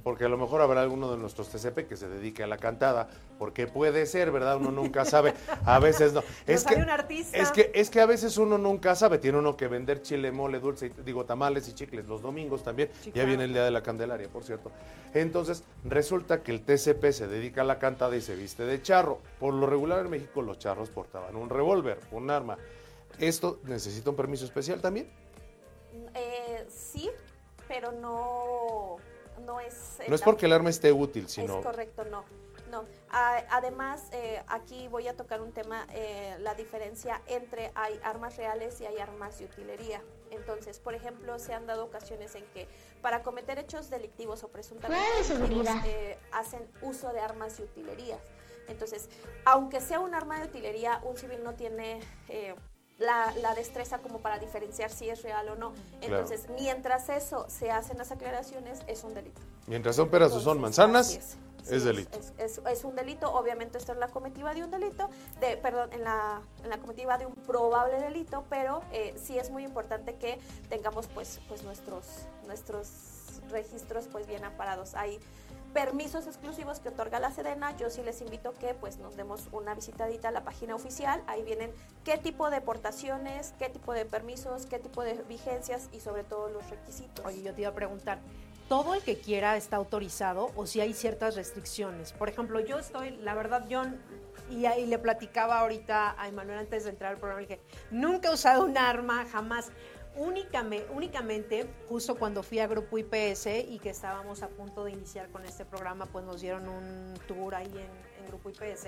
porque 0.04 0.26
a 0.26 0.30
lo 0.30 0.38
mejor 0.38 0.62
habrá 0.62 0.82
alguno 0.82 1.12
de 1.12 1.18
nuestros 1.18 1.50
TCP 1.50 1.88
que 1.88 1.98
se 1.98 2.08
dedique 2.08 2.44
a 2.44 2.48
la 2.48 2.58
cantada, 2.58 3.10
porque 3.40 3.68
puede 3.68 4.06
ser, 4.06 4.32
¿verdad? 4.32 4.58
Uno 4.58 4.72
nunca 4.72 5.06
sabe, 5.06 5.34
a 5.66 5.80
veces 5.80 6.14
no. 6.14 6.24
Es 6.48 6.64
que, 6.64 6.76
un 6.76 6.90
artista. 6.90 7.38
es 7.38 7.52
que 7.52 7.72
es 7.74 7.90
que 7.90 8.02
a 8.02 8.06
veces 8.06 8.38
uno 8.38 8.58
nunca 8.58 8.96
sabe, 8.96 9.18
tiene 9.18 9.38
uno 9.38 9.58
que 9.58 9.68
vender 9.68 10.02
chile, 10.02 10.32
mole, 10.32 10.60
dulce, 10.60 10.92
digo 11.06 11.26
tamales 11.26 11.68
y 11.68 11.74
chicles 11.74 12.08
los 12.08 12.22
domingos 12.22 12.64
también, 12.64 12.90
ya 13.14 13.26
viene 13.26 13.46
el 13.46 13.54
día 13.54 13.64
de 13.64 13.72
la 13.72 13.82
Candelaria, 13.84 14.28
por 14.30 14.44
cierto. 14.44 14.72
Entonces, 15.14 15.64
resulta 15.84 16.44
que 16.44 16.52
el 16.52 16.62
TCP 16.62 17.12
se 17.12 17.28
dedica 17.28 17.62
a 17.62 17.64
la 17.64 17.80
cantada 17.80 18.16
y 18.16 18.22
se 18.22 18.36
viste 18.36 18.66
de 18.66 18.82
charro. 18.82 19.20
Por 19.40 19.54
lo 19.54 19.68
regular 19.68 20.06
en 20.06 20.12
México 20.12 20.42
los 20.42 20.60
charros 20.60 20.90
portaban 20.90 21.36
un 21.36 21.47
revólver, 21.50 22.00
un 22.12 22.30
arma. 22.30 22.58
¿Esto 23.20 23.60
necesita 23.64 24.10
un 24.10 24.16
permiso 24.16 24.46
especial 24.46 24.82
también? 24.82 25.12
Eh, 26.14 26.66
sí, 26.70 27.10
pero 27.68 27.92
no, 27.92 28.98
no 29.46 29.60
es... 29.60 29.98
No 30.08 30.16
es 30.16 30.22
porque 30.22 30.46
el 30.46 30.54
arma 30.54 30.70
esté 30.70 30.92
útil, 30.92 31.28
sino... 31.28 31.60
Es 31.60 31.66
correcto, 31.66 32.06
no. 32.06 32.24
No. 32.72 32.86
además, 33.10 34.10
eh, 34.12 34.44
aquí 34.48 34.88
voy 34.90 35.08
a 35.08 35.16
tocar 35.16 35.42
un 35.42 35.54
tema, 35.54 35.88
eh, 35.94 36.36
la 36.40 36.54
diferencia 36.54 37.22
entre 37.28 37.72
hay 37.76 38.00
armas 38.04 38.36
reales 38.36 38.82
y 38.82 38.86
hay 38.86 38.98
armas 39.00 39.40
de 39.40 39.46
utilería. 39.46 40.02
Entonces, 40.32 40.80
por 40.80 40.94
ejemplo, 40.94 41.40
se 41.40 41.54
han 41.54 41.66
dado 41.66 41.86
ocasiones 41.86 42.36
en 42.36 42.44
que 42.48 42.68
para 43.02 43.24
cometer 43.24 43.58
hechos 43.58 43.90
delictivos 43.90 44.44
o 44.44 44.50
presuntamente 44.50 45.06
delictivos 45.30 45.68
eh, 45.86 46.18
hacen 46.32 46.68
uso 46.82 47.14
de 47.14 47.22
armas 47.22 47.58
de 47.58 47.64
utilería. 47.64 48.20
Entonces, 48.68 49.10
aunque 49.46 49.82
sea 49.82 50.00
un 50.00 50.14
arma 50.14 50.40
de 50.40 50.48
utilería, 50.48 51.02
un 51.04 51.18
civil 51.18 51.44
no 51.44 51.54
tiene 51.54 52.00
eh, 52.30 52.56
la, 52.98 53.54
destreza 53.56 54.00
como 54.00 54.20
para 54.20 54.40
diferenciar 54.40 54.90
si 54.90 55.10
es 55.10 55.22
real 55.22 55.50
o 55.50 55.56
no. 55.56 55.74
Entonces, 56.02 56.48
mientras 56.56 57.10
eso 57.10 57.46
se 57.50 57.72
hacen 57.72 57.98
las 57.98 58.12
aclaraciones, 58.12 58.82
es 58.88 59.04
un 59.04 59.14
delito. 59.14 59.42
Mientras 59.68 59.96
son 59.96 60.10
peras 60.10 60.32
o 60.34 60.40
son 60.40 60.60
manzanas, 60.60 61.38
es 61.70 61.84
delito. 61.84 62.18
Es, 62.38 62.84
un 62.84 62.96
delito, 62.96 63.32
obviamente 63.34 63.78
esto 63.78 63.92
es 63.92 63.98
la 63.98 64.08
comitiva 64.08 64.54
de 64.54 64.64
un 64.64 64.72
delito, 64.72 65.10
de, 65.40 65.58
perdón, 65.58 65.92
en 65.92 66.04
la, 66.04 66.42
en 66.64 66.70
la 66.70 66.78
comitiva 66.78 67.18
de 67.18 67.26
un 67.26 67.34
probable 67.34 68.00
delito, 68.00 68.46
pero 68.50 68.82
eh, 68.92 69.14
sí 69.22 69.38
es 69.38 69.50
muy 69.50 69.64
importante 69.64 70.16
que 70.16 70.40
tengamos 70.70 71.08
pues, 71.08 71.42
pues 71.48 71.64
nuestros, 71.64 72.06
nuestros 72.46 73.42
registros 73.50 74.08
pues 74.12 74.28
bien 74.28 74.44
amparados. 74.44 74.96
Hay 74.96 75.20
permisos 75.78 76.26
exclusivos 76.26 76.80
que 76.80 76.90
otorga 76.90 77.20
la 77.20 77.30
Sedena, 77.30 77.78
yo 77.78 77.92
sí 77.92 78.02
les 78.02 78.20
invito 78.22 78.52
que 78.56 78.74
pues 78.74 78.98
nos 78.98 79.16
demos 79.16 79.48
una 79.52 79.76
visitadita 79.76 80.30
a 80.30 80.32
la 80.32 80.44
página 80.44 80.74
oficial, 80.74 81.22
ahí 81.28 81.44
vienen 81.44 81.72
qué 82.04 82.18
tipo 82.18 82.50
de 82.50 82.62
portaciones, 82.62 83.54
qué 83.60 83.70
tipo 83.70 83.94
de 83.94 84.04
permisos, 84.04 84.66
qué 84.66 84.80
tipo 84.80 85.04
de 85.04 85.14
vigencias 85.30 85.90
y 85.94 86.00
sobre 86.00 86.24
todo 86.24 86.50
los 86.50 86.68
requisitos. 86.72 87.24
Oye, 87.24 87.44
yo 87.44 87.54
te 87.54 87.62
iba 87.62 87.70
a 87.70 87.76
preguntar, 87.76 88.18
todo 88.68 88.96
el 88.96 89.04
que 89.04 89.20
quiera 89.20 89.56
está 89.56 89.76
autorizado 89.76 90.52
o 90.56 90.66
si 90.66 90.82
hay 90.82 90.94
ciertas 90.94 91.36
restricciones. 91.36 92.12
Por 92.12 92.28
ejemplo, 92.28 92.60
yo 92.60 92.80
estoy, 92.80 93.12
la 93.18 93.36
verdad, 93.36 93.68
yo, 93.68 93.84
y, 94.50 94.66
ahí 94.66 94.88
le 94.88 94.98
platicaba 94.98 95.60
ahorita 95.60 96.20
a 96.20 96.28
Emanuel 96.28 96.58
antes 96.58 96.86
de 96.86 96.90
entrar 96.90 97.12
al 97.12 97.20
programa, 97.20 97.42
dije, 97.42 97.62
nunca 97.92 98.30
he 98.30 98.34
usado 98.34 98.66
un 98.66 98.80
arma, 98.80 99.28
jamás. 99.32 99.70
Únicamente, 100.18 100.88
únicamente, 100.92 101.70
justo 101.88 102.16
cuando 102.16 102.42
fui 102.42 102.58
a 102.58 102.66
Grupo 102.66 102.98
IPS 102.98 103.46
y 103.70 103.78
que 103.78 103.92
estábamos 103.92 104.42
a 104.42 104.48
punto 104.48 104.84
de 104.84 104.92
iniciar 104.92 105.30
con 105.30 105.46
este 105.46 105.64
programa, 105.64 106.08
pues 106.08 106.26
nos 106.26 106.42
dieron 106.42 106.68
un 106.68 107.14
tour 107.28 107.54
ahí 107.54 107.68
en, 107.68 108.08
Grupo 108.28 108.50
IPS 108.50 108.88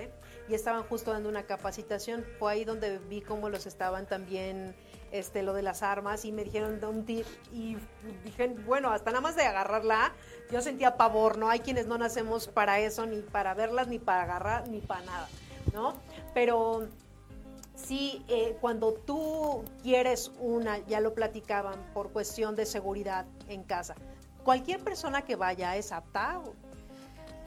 y 0.49 0.53
estaban 0.53 0.83
justo 0.83 1.11
dando 1.11 1.29
una 1.29 1.43
capacitación. 1.43 2.25
Fue 2.39 2.51
ahí 2.51 2.65
donde 2.65 2.97
vi 2.97 3.21
cómo 3.21 3.47
los 3.47 3.67
estaban 3.67 4.05
también 4.05 4.75
este, 5.13 5.43
lo 5.43 5.53
de 5.53 5.61
las 5.61 5.81
armas 5.81 6.25
y 6.25 6.33
me 6.33 6.43
dijeron 6.43 6.83
un 6.83 7.05
tip 7.05 7.25
y 7.53 7.77
dije, 8.25 8.49
bueno, 8.65 8.91
hasta 8.91 9.11
nada 9.11 9.21
más 9.21 9.37
de 9.37 9.43
agarrarla, 9.43 10.13
yo 10.51 10.61
sentía 10.61 10.97
pavor, 10.97 11.37
¿no? 11.37 11.47
Hay 11.49 11.61
quienes 11.61 11.87
no 11.87 11.97
nacemos 11.97 12.49
para 12.49 12.81
eso, 12.81 13.05
ni 13.05 13.21
para 13.21 13.53
verlas, 13.53 13.87
ni 13.87 13.97
para 13.97 14.23
agarrar, 14.23 14.67
ni 14.67 14.81
para 14.81 15.05
nada, 15.05 15.29
¿no? 15.73 15.93
Pero 16.33 16.89
sí, 17.85 18.23
eh, 18.27 18.57
cuando 18.61 18.93
tú 18.93 19.63
quieres 19.81 20.31
una, 20.39 20.79
ya 20.87 20.99
lo 20.99 21.13
platicaban, 21.13 21.79
por 21.93 22.11
cuestión 22.11 22.55
de 22.55 22.65
seguridad 22.65 23.25
en 23.47 23.63
casa, 23.63 23.95
cualquier 24.43 24.83
persona 24.83 25.23
que 25.23 25.35
vaya 25.35 25.75
es 25.75 25.91
apta 25.91 26.41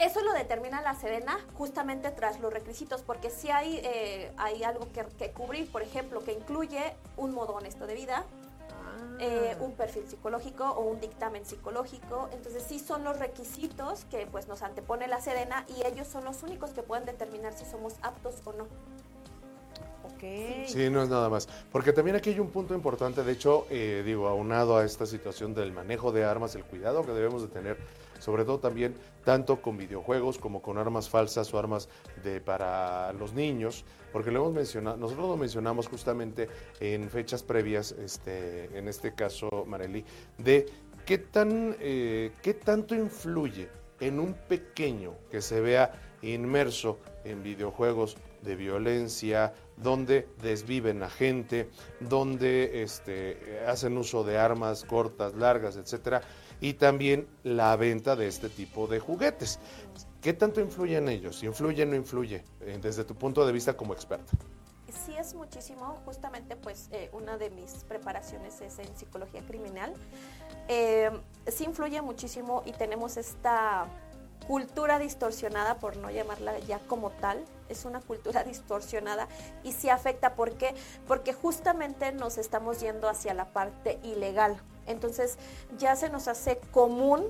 eso 0.02 0.20
lo 0.22 0.32
determina 0.32 0.82
la 0.82 0.96
Sedena 0.96 1.38
justamente 1.54 2.10
tras 2.10 2.40
los 2.40 2.52
requisitos, 2.52 3.02
porque 3.02 3.30
si 3.30 3.50
hay, 3.50 3.80
eh, 3.84 4.32
hay 4.36 4.64
algo 4.64 4.88
que, 4.92 5.30
cubrir, 5.30 5.70
por 5.70 5.80
ejemplo, 5.80 6.24
que 6.24 6.32
incluye 6.32 6.96
un 7.16 7.32
modo 7.32 7.52
honesto 7.52 7.86
de 7.86 7.94
vida, 7.94 8.24
ah. 8.70 9.16
eh, 9.20 9.56
un 9.60 9.72
perfil 9.74 10.08
psicológico 10.08 10.64
o 10.64 10.80
un 10.90 11.00
dictamen 11.00 11.46
psicológico. 11.46 12.28
Entonces 12.32 12.64
sí 12.66 12.80
son 12.80 13.04
los 13.04 13.20
requisitos 13.20 14.04
que 14.06 14.26
pues 14.26 14.48
nos 14.48 14.62
antepone 14.62 15.06
la 15.06 15.20
Sedena 15.20 15.64
y 15.68 15.86
ellos 15.86 16.08
son 16.08 16.24
los 16.24 16.42
únicos 16.42 16.70
que 16.70 16.82
pueden 16.82 17.04
determinar 17.04 17.52
si 17.52 17.64
somos 17.64 17.94
aptos 18.02 18.42
o 18.44 18.52
no. 18.54 18.66
Sí, 20.66 20.88
no 20.90 21.02
es 21.02 21.08
nada 21.08 21.28
más. 21.28 21.48
Porque 21.70 21.92
también 21.92 22.16
aquí 22.16 22.30
hay 22.30 22.40
un 22.40 22.50
punto 22.50 22.74
importante, 22.74 23.24
de 23.24 23.32
hecho, 23.32 23.66
eh, 23.70 24.02
digo, 24.04 24.28
aunado 24.28 24.76
a 24.76 24.84
esta 24.84 25.06
situación 25.06 25.54
del 25.54 25.72
manejo 25.72 26.12
de 26.12 26.24
armas, 26.24 26.54
el 26.54 26.64
cuidado 26.64 27.04
que 27.04 27.12
debemos 27.12 27.42
de 27.42 27.48
tener 27.48 27.76
sobre 28.22 28.44
todo 28.44 28.60
también 28.60 28.94
tanto 29.24 29.60
con 29.60 29.76
videojuegos 29.76 30.38
como 30.38 30.62
con 30.62 30.78
armas 30.78 31.10
falsas 31.10 31.52
o 31.52 31.58
armas 31.58 31.88
de, 32.22 32.40
para 32.40 33.12
los 33.14 33.32
niños, 33.32 33.84
porque 34.12 34.30
lo 34.30 34.40
hemos 34.40 34.52
mencionado, 34.52 34.96
nosotros 34.96 35.28
lo 35.28 35.36
mencionamos 35.36 35.88
justamente 35.88 36.48
en 36.78 37.10
fechas 37.10 37.42
previas, 37.42 37.90
este, 37.92 38.78
en 38.78 38.86
este 38.86 39.12
caso, 39.12 39.48
Marely, 39.66 40.04
de 40.38 40.66
qué, 41.04 41.18
tan, 41.18 41.76
eh, 41.80 42.30
qué 42.42 42.54
tanto 42.54 42.94
influye 42.94 43.68
en 43.98 44.20
un 44.20 44.34
pequeño 44.34 45.14
que 45.28 45.42
se 45.42 45.60
vea 45.60 45.92
inmerso 46.22 47.00
en 47.24 47.42
videojuegos 47.42 48.16
de 48.42 48.56
violencia, 48.56 49.54
donde 49.76 50.28
desviven 50.40 51.02
a 51.02 51.10
gente, 51.10 51.70
donde 52.00 52.82
este, 52.82 53.60
hacen 53.66 53.96
uso 53.96 54.24
de 54.24 54.38
armas 54.38 54.84
cortas, 54.84 55.34
largas, 55.34 55.76
etcétera, 55.76 56.22
y 56.60 56.74
también 56.74 57.26
la 57.42 57.74
venta 57.76 58.14
de 58.14 58.28
este 58.28 58.48
tipo 58.48 58.86
de 58.86 59.00
juguetes. 59.00 59.58
¿Qué 60.20 60.32
tanto 60.32 60.60
influye 60.60 60.96
en 60.96 61.08
ellos? 61.08 61.42
¿Influye 61.42 61.82
o 61.82 61.86
no 61.86 61.96
influye 61.96 62.44
eh, 62.60 62.78
desde 62.80 63.02
tu 63.04 63.16
punto 63.16 63.44
de 63.44 63.52
vista 63.52 63.76
como 63.76 63.92
experta? 63.92 64.32
Sí 65.06 65.16
es 65.16 65.34
muchísimo, 65.34 65.98
justamente 66.04 66.54
pues 66.54 66.88
eh, 66.92 67.10
una 67.12 67.38
de 67.38 67.50
mis 67.50 67.72
preparaciones 67.88 68.60
es 68.60 68.78
en 68.78 68.96
psicología 68.96 69.40
criminal. 69.42 69.92
Eh, 70.68 71.10
sí 71.48 71.64
influye 71.64 72.00
muchísimo 72.02 72.62
y 72.66 72.72
tenemos 72.72 73.16
esta 73.16 73.86
cultura 74.46 74.98
distorsionada, 74.98 75.78
por 75.78 75.96
no 75.96 76.10
llamarla 76.10 76.58
ya 76.60 76.78
como 76.80 77.10
tal, 77.10 77.44
es 77.72 77.84
una 77.84 78.00
cultura 78.00 78.44
distorsionada 78.44 79.28
y 79.62 79.72
sí 79.72 79.90
afecta. 79.90 80.34
¿Por 80.34 80.52
qué? 80.52 80.74
Porque 81.06 81.32
justamente 81.32 82.12
nos 82.12 82.38
estamos 82.38 82.80
yendo 82.80 83.08
hacia 83.08 83.34
la 83.34 83.52
parte 83.52 83.98
ilegal. 84.02 84.60
Entonces 84.86 85.38
ya 85.78 85.96
se 85.96 86.08
nos 86.08 86.28
hace 86.28 86.58
común 86.70 87.26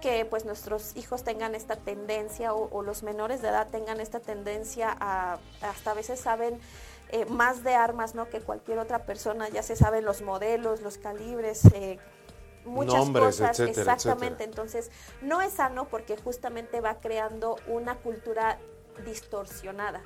que 0.00 0.24
pues 0.24 0.44
nuestros 0.44 0.96
hijos 0.96 1.22
tengan 1.22 1.54
esta 1.54 1.76
tendencia 1.76 2.54
o, 2.54 2.82
los 2.82 3.02
menores 3.02 3.42
de 3.42 3.48
edad 3.48 3.68
tengan 3.68 4.00
esta 4.00 4.20
tendencia 4.20 4.96
a 4.98 5.38
hasta 5.60 5.90
a 5.90 5.94
veces 5.94 6.18
saben 6.18 6.58
eh, 7.10 7.26
más 7.26 7.62
de 7.62 7.74
armas 7.74 8.14
no 8.14 8.28
que 8.28 8.40
cualquier 8.40 8.78
otra 8.78 9.04
persona 9.04 9.48
ya 9.48 9.62
se 9.62 9.76
saben 9.76 10.04
los 10.04 10.22
modelos 10.22 10.80
los 10.80 10.96
calibres 10.96 11.66
eh, 11.74 11.98
muchas 12.64 13.10
cosas 13.10 13.60
exactamente 13.60 14.44
entonces 14.44 14.90
no 15.20 15.42
es 15.42 15.54
sano 15.54 15.86
porque 15.88 16.16
justamente 16.16 16.80
va 16.80 16.94
creando 17.00 17.56
una 17.66 17.96
cultura 17.96 18.58
distorsionada 19.00 20.02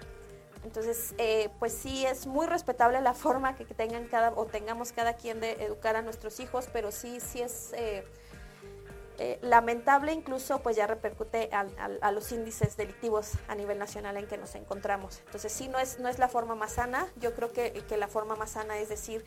entonces, 0.65 1.15
eh, 1.19 1.51
pues 1.59 1.73
sí 1.73 2.07
es 2.07 2.27
muy 2.27 2.47
respetable 2.47 3.01
la 3.01 3.15
forma 3.15 3.55
que 3.55 3.65
tengan 3.67 4.09
cada 4.09 4.33
o 4.33 4.47
tengamos 4.47 4.93
cada 4.93 5.15
quien 5.15 5.41
de 5.41 5.53
educar 5.65 5.95
a 5.97 6.03
nuestros 6.03 6.41
hijos, 6.41 6.69
pero 6.73 6.91
sí, 6.91 7.21
sí 7.21 7.43
es 7.43 7.73
eh, 7.75 8.05
lamentable 9.43 10.13
incluso 10.13 10.61
pues 10.61 10.75
ya 10.75 10.87
repercute 10.87 11.51
a, 11.53 12.11
los 12.11 12.33
índices 12.33 12.77
delictivos 12.77 13.33
a 13.47 13.55
nivel 13.55 13.79
nacional 13.79 14.17
en 14.17 14.27
que 14.27 14.39
nos 14.39 14.55
encontramos. 14.55 15.21
Entonces 15.27 15.53
sí, 15.53 15.69
no 15.69 15.79
es, 15.79 16.01
no 16.01 16.09
es 16.09 16.19
la 16.19 16.29
forma 16.29 16.55
más 16.55 16.73
sana, 16.73 17.07
yo 17.17 17.35
creo 17.35 17.53
que, 17.53 17.73
que 17.73 17.97
la 17.97 18.09
forma 18.09 18.35
más 18.35 18.53
sana 18.53 18.79
es 18.79 18.89
decir 18.89 19.25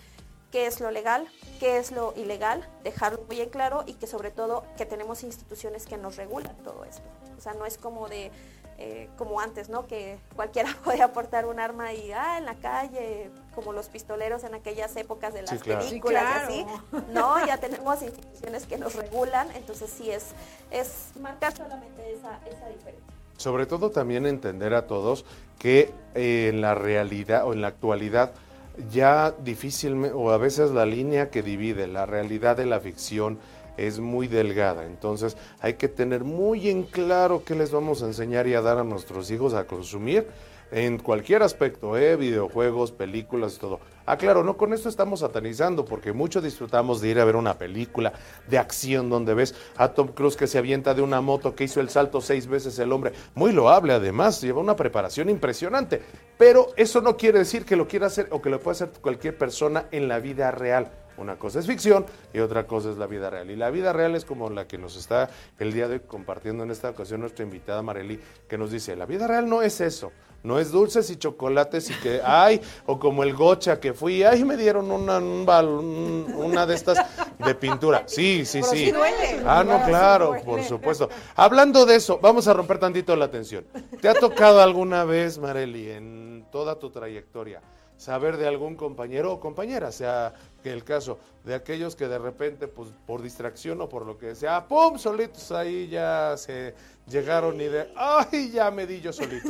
qué 0.51 0.65
es 0.65 0.79
lo 0.81 0.91
legal, 0.91 1.27
qué 1.59 1.77
es 1.77 1.91
lo 1.91 2.13
ilegal, 2.15 2.67
dejarlo 2.83 3.23
muy 3.27 3.41
en 3.41 3.49
claro 3.49 3.83
y 3.85 3.93
que 3.93 4.07
sobre 4.07 4.31
todo 4.31 4.65
que 4.75 4.85
tenemos 4.85 5.23
instituciones 5.23 5.85
que 5.85 5.97
nos 5.97 6.15
regulan 6.15 6.55
todo 6.63 6.83
esto. 6.83 7.03
O 7.37 7.41
sea, 7.41 7.53
no 7.53 7.65
es 7.65 7.77
como 7.77 8.07
de 8.07 8.31
eh, 8.79 9.09
como 9.17 9.39
antes, 9.39 9.69
¿no? 9.69 9.87
Que 9.87 10.19
cualquiera 10.35 10.69
podía 10.83 11.05
aportar 11.05 11.45
un 11.45 11.59
arma 11.59 11.93
y, 11.93 12.11
ah, 12.11 12.37
en 12.37 12.45
la 12.45 12.55
calle, 12.55 13.31
como 13.55 13.73
los 13.73 13.87
pistoleros 13.87 14.43
en 14.43 14.53
aquellas 14.53 14.95
épocas 14.95 15.33
de 15.33 15.41
las 15.41 15.57
películas 15.63 16.43
así. 16.43 16.65
No, 17.11 17.43
ya 17.45 17.57
tenemos 17.57 18.01
instituciones 18.03 18.67
que 18.67 18.77
nos 18.77 18.95
regulan, 18.95 19.49
entonces 19.55 19.89
sí 19.89 20.11
es, 20.11 20.27
es 20.69 21.09
marcar 21.19 21.55
solamente 21.57 22.13
esa, 22.13 22.39
esa 22.45 22.67
diferencia. 22.69 23.03
Sobre 23.37 23.65
todo 23.65 23.91
también 23.91 24.25
entender 24.25 24.73
a 24.73 24.87
todos 24.87 25.25
que 25.57 25.91
eh, 26.15 26.49
en 26.49 26.61
la 26.61 26.75
realidad 26.75 27.45
o 27.47 27.53
en 27.53 27.61
la 27.61 27.67
actualidad 27.67 28.31
ya 28.91 29.31
difícilmente, 29.31 30.15
o 30.15 30.31
a 30.31 30.37
veces 30.37 30.71
la 30.71 30.85
línea 30.85 31.29
que 31.29 31.41
divide 31.41 31.87
la 31.87 32.05
realidad 32.05 32.57
de 32.57 32.65
la 32.67 32.79
ficción, 32.79 33.39
es 33.77 33.99
muy 33.99 34.27
delgada. 34.27 34.85
Entonces 34.85 35.37
hay 35.59 35.75
que 35.75 35.87
tener 35.87 36.23
muy 36.23 36.69
en 36.69 36.83
claro 36.83 37.43
qué 37.45 37.55
les 37.55 37.71
vamos 37.71 38.03
a 38.03 38.07
enseñar 38.07 38.47
y 38.47 38.53
a 38.53 38.61
dar 38.61 38.77
a 38.77 38.83
nuestros 38.83 39.31
hijos 39.31 39.53
a 39.53 39.65
consumir 39.65 40.27
en 40.71 40.97
cualquier 40.97 41.43
aspecto, 41.43 41.97
¿eh? 41.97 42.15
videojuegos, 42.15 42.91
películas 42.91 43.55
y 43.55 43.59
todo. 43.59 43.79
Ah, 44.09 44.15
claro, 44.15 44.41
no 44.41 44.55
con 44.55 44.71
esto 44.71 44.87
estamos 44.87 45.19
satanizando, 45.19 45.83
porque 45.83 46.13
mucho 46.13 46.39
disfrutamos 46.39 47.01
de 47.01 47.09
ir 47.09 47.19
a 47.19 47.25
ver 47.25 47.35
una 47.35 47.57
película 47.57 48.13
de 48.47 48.57
acción 48.57 49.09
donde 49.09 49.33
ves 49.33 49.53
a 49.75 49.89
Tom 49.89 50.07
Cruise 50.13 50.37
que 50.37 50.47
se 50.47 50.57
avienta 50.57 50.93
de 50.93 51.01
una 51.01 51.19
moto, 51.19 51.53
que 51.53 51.65
hizo 51.65 51.81
el 51.81 51.89
salto 51.89 52.21
seis 52.21 52.47
veces 52.47 52.79
el 52.79 52.93
hombre. 52.93 53.11
Muy 53.35 53.51
loable, 53.51 53.91
además, 53.91 54.39
lleva 54.39 54.61
una 54.61 54.77
preparación 54.77 55.29
impresionante. 55.29 56.01
Pero 56.37 56.69
eso 56.77 57.01
no 57.01 57.17
quiere 57.17 57.39
decir 57.39 57.65
que 57.65 57.75
lo 57.75 57.85
quiera 57.85 58.07
hacer 58.07 58.29
o 58.31 58.41
que 58.41 58.49
lo 58.49 58.61
pueda 58.61 58.75
hacer 58.75 58.91
cualquier 59.01 59.37
persona 59.37 59.87
en 59.91 60.07
la 60.07 60.19
vida 60.19 60.51
real. 60.51 60.89
Una 61.17 61.37
cosa 61.37 61.59
es 61.59 61.67
ficción 61.67 62.05
y 62.31 62.39
otra 62.39 62.65
cosa 62.65 62.91
es 62.91 62.97
la 62.97 63.07
vida 63.07 63.29
real. 63.29 63.51
Y 63.51 63.57
la 63.57 63.71
vida 63.71 63.91
real 63.91 64.15
es 64.15 64.23
como 64.23 64.49
la 64.49 64.67
que 64.67 64.77
nos 64.77 64.95
está 64.95 65.29
el 65.59 65.73
día 65.73 65.89
de 65.89 65.95
hoy 65.95 66.01
compartiendo 66.07 66.63
en 66.63 66.71
esta 66.71 66.91
ocasión 66.91 67.19
nuestra 67.19 67.43
invitada 67.43 67.81
Marely, 67.81 68.21
que 68.47 68.57
nos 68.57 68.71
dice, 68.71 68.95
la 68.95 69.05
vida 69.05 69.27
real 69.27 69.49
no 69.49 69.61
es 69.63 69.81
eso. 69.81 70.13
No 70.47 70.59
es 70.59 70.71
dulces 70.71 71.09
y 71.09 71.17
chocolates 71.17 71.89
y 71.89 71.93
que, 71.95 72.21
ay, 72.23 72.61
o 72.85 72.97
como 72.97 73.23
el 73.23 73.33
gocha 73.33 73.81
que 73.81 73.93
fui, 73.93 74.23
ay, 74.23 74.45
me 74.45 74.55
dieron 74.55 74.89
una, 74.89 75.17
una 75.17 76.65
de 76.65 76.73
estas 76.73 77.05
de 77.37 77.53
pintura. 77.53 78.03
Sí, 78.05 78.45
sí, 78.45 78.63
sí. 78.63 78.93
Ah, 79.45 79.65
no, 79.67 79.83
claro, 79.83 80.37
por 80.45 80.63
supuesto. 80.63 81.09
Hablando 81.35 81.85
de 81.85 81.95
eso, 81.95 82.17
vamos 82.21 82.47
a 82.47 82.53
romper 82.53 82.79
tantito 82.79 83.13
la 83.17 83.29
tensión. 83.29 83.65
¿Te 84.01 84.07
ha 84.07 84.13
tocado 84.13 84.61
alguna 84.61 85.03
vez, 85.03 85.37
Marely, 85.37 85.91
en 85.91 86.45
toda 86.49 86.79
tu 86.79 86.91
trayectoria, 86.91 87.61
saber 87.97 88.37
de 88.37 88.47
algún 88.47 88.77
compañero 88.77 89.33
o 89.33 89.41
compañera, 89.41 89.91
sea 89.91 90.33
que 90.63 90.71
el 90.71 90.85
caso 90.85 91.19
de 91.43 91.55
aquellos 91.55 91.97
que 91.97 92.07
de 92.07 92.19
repente, 92.19 92.69
pues 92.69 92.89
por 93.05 93.21
distracción 93.21 93.81
o 93.81 93.89
por 93.89 94.05
lo 94.05 94.17
que 94.17 94.33
sea, 94.33 94.65
¡pum! 94.65 94.97
solitos 94.97 95.51
ahí 95.51 95.89
ya 95.89 96.35
se 96.37 96.73
llegaron 97.05 97.59
y 97.59 97.65
de, 97.65 97.91
¡ay! 97.97 98.51
Ya 98.51 98.71
me 98.71 98.87
di 98.87 99.01
yo 99.01 99.11
solito. 99.11 99.49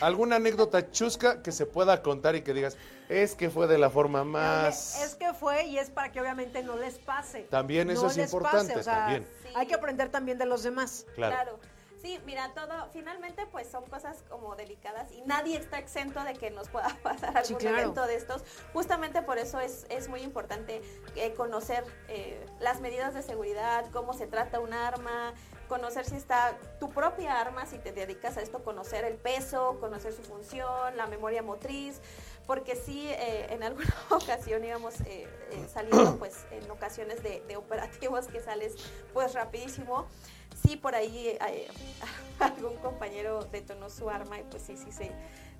¿Alguna 0.00 0.36
anécdota 0.36 0.90
chusca 0.90 1.42
que 1.42 1.52
se 1.52 1.66
pueda 1.66 2.02
contar 2.02 2.36
y 2.36 2.42
que 2.42 2.52
digas, 2.52 2.76
es 3.08 3.34
que 3.34 3.50
fue 3.50 3.66
de 3.66 3.78
la 3.78 3.90
forma 3.90 4.24
más... 4.24 5.00
Es 5.02 5.14
que 5.14 5.32
fue 5.32 5.66
y 5.66 5.78
es 5.78 5.90
para 5.90 6.12
que 6.12 6.20
obviamente 6.20 6.62
no 6.62 6.76
les 6.76 6.98
pase. 6.98 7.42
También 7.42 7.90
eso 7.90 8.08
es 8.08 8.18
importante, 8.18 8.82
también. 8.82 9.26
Hay 9.54 9.66
que 9.66 9.74
aprender 9.74 10.10
también 10.10 10.38
de 10.38 10.46
los 10.46 10.62
demás. 10.62 11.06
claro. 11.14 11.58
Sí, 12.06 12.20
mira, 12.24 12.52
todo, 12.54 12.88
finalmente 12.92 13.46
pues 13.50 13.68
son 13.68 13.84
cosas 13.86 14.22
como 14.28 14.54
delicadas 14.54 15.10
y 15.12 15.22
nadie 15.22 15.56
está 15.56 15.78
exento 15.78 16.22
de 16.22 16.34
que 16.34 16.50
nos 16.50 16.68
pueda 16.68 16.88
pasar 17.02 17.36
algún 17.36 17.66
evento 17.66 18.06
de 18.06 18.14
estos. 18.14 18.44
Justamente 18.72 19.22
por 19.22 19.38
eso 19.38 19.58
es, 19.58 19.86
es 19.88 20.08
muy 20.08 20.20
importante 20.20 20.82
eh, 21.16 21.32
conocer 21.34 21.84
eh, 22.08 22.46
las 22.60 22.80
medidas 22.80 23.14
de 23.14 23.22
seguridad, 23.22 23.86
cómo 23.92 24.12
se 24.12 24.26
trata 24.26 24.60
un 24.60 24.72
arma, 24.72 25.32
conocer 25.68 26.04
si 26.04 26.16
está 26.16 26.56
tu 26.80 26.90
propia 26.90 27.40
arma, 27.40 27.66
si 27.66 27.78
te 27.78 27.92
dedicas 27.92 28.36
a 28.36 28.42
esto, 28.42 28.62
conocer 28.62 29.04
el 29.04 29.14
peso, 29.14 29.78
conocer 29.80 30.12
su 30.12 30.22
función, 30.22 30.96
la 30.96 31.06
memoria 31.06 31.42
motriz, 31.42 32.00
porque 32.46 32.76
sí, 32.76 33.08
eh, 33.08 33.46
en 33.50 33.62
alguna 33.62 33.94
ocasión 34.10 34.64
íbamos 34.64 34.94
saliendo 35.72 36.16
pues 36.18 36.44
en 36.50 36.70
ocasiones 36.70 37.22
de, 37.22 37.42
de 37.46 37.56
operativos 37.56 38.26
que 38.26 38.40
sales 38.40 38.74
pues 39.12 39.34
rapidísimo 39.34 40.06
sí, 40.64 40.76
por 40.76 40.94
ahí 40.94 41.28
eh, 41.28 41.68
algún 42.40 42.76
compañero 42.76 43.46
detonó 43.52 43.90
su 43.90 44.08
arma 44.08 44.38
y 44.38 44.44
pues 44.44 44.62
sí, 44.62 44.76
sí 44.76 44.92
se, 44.92 45.10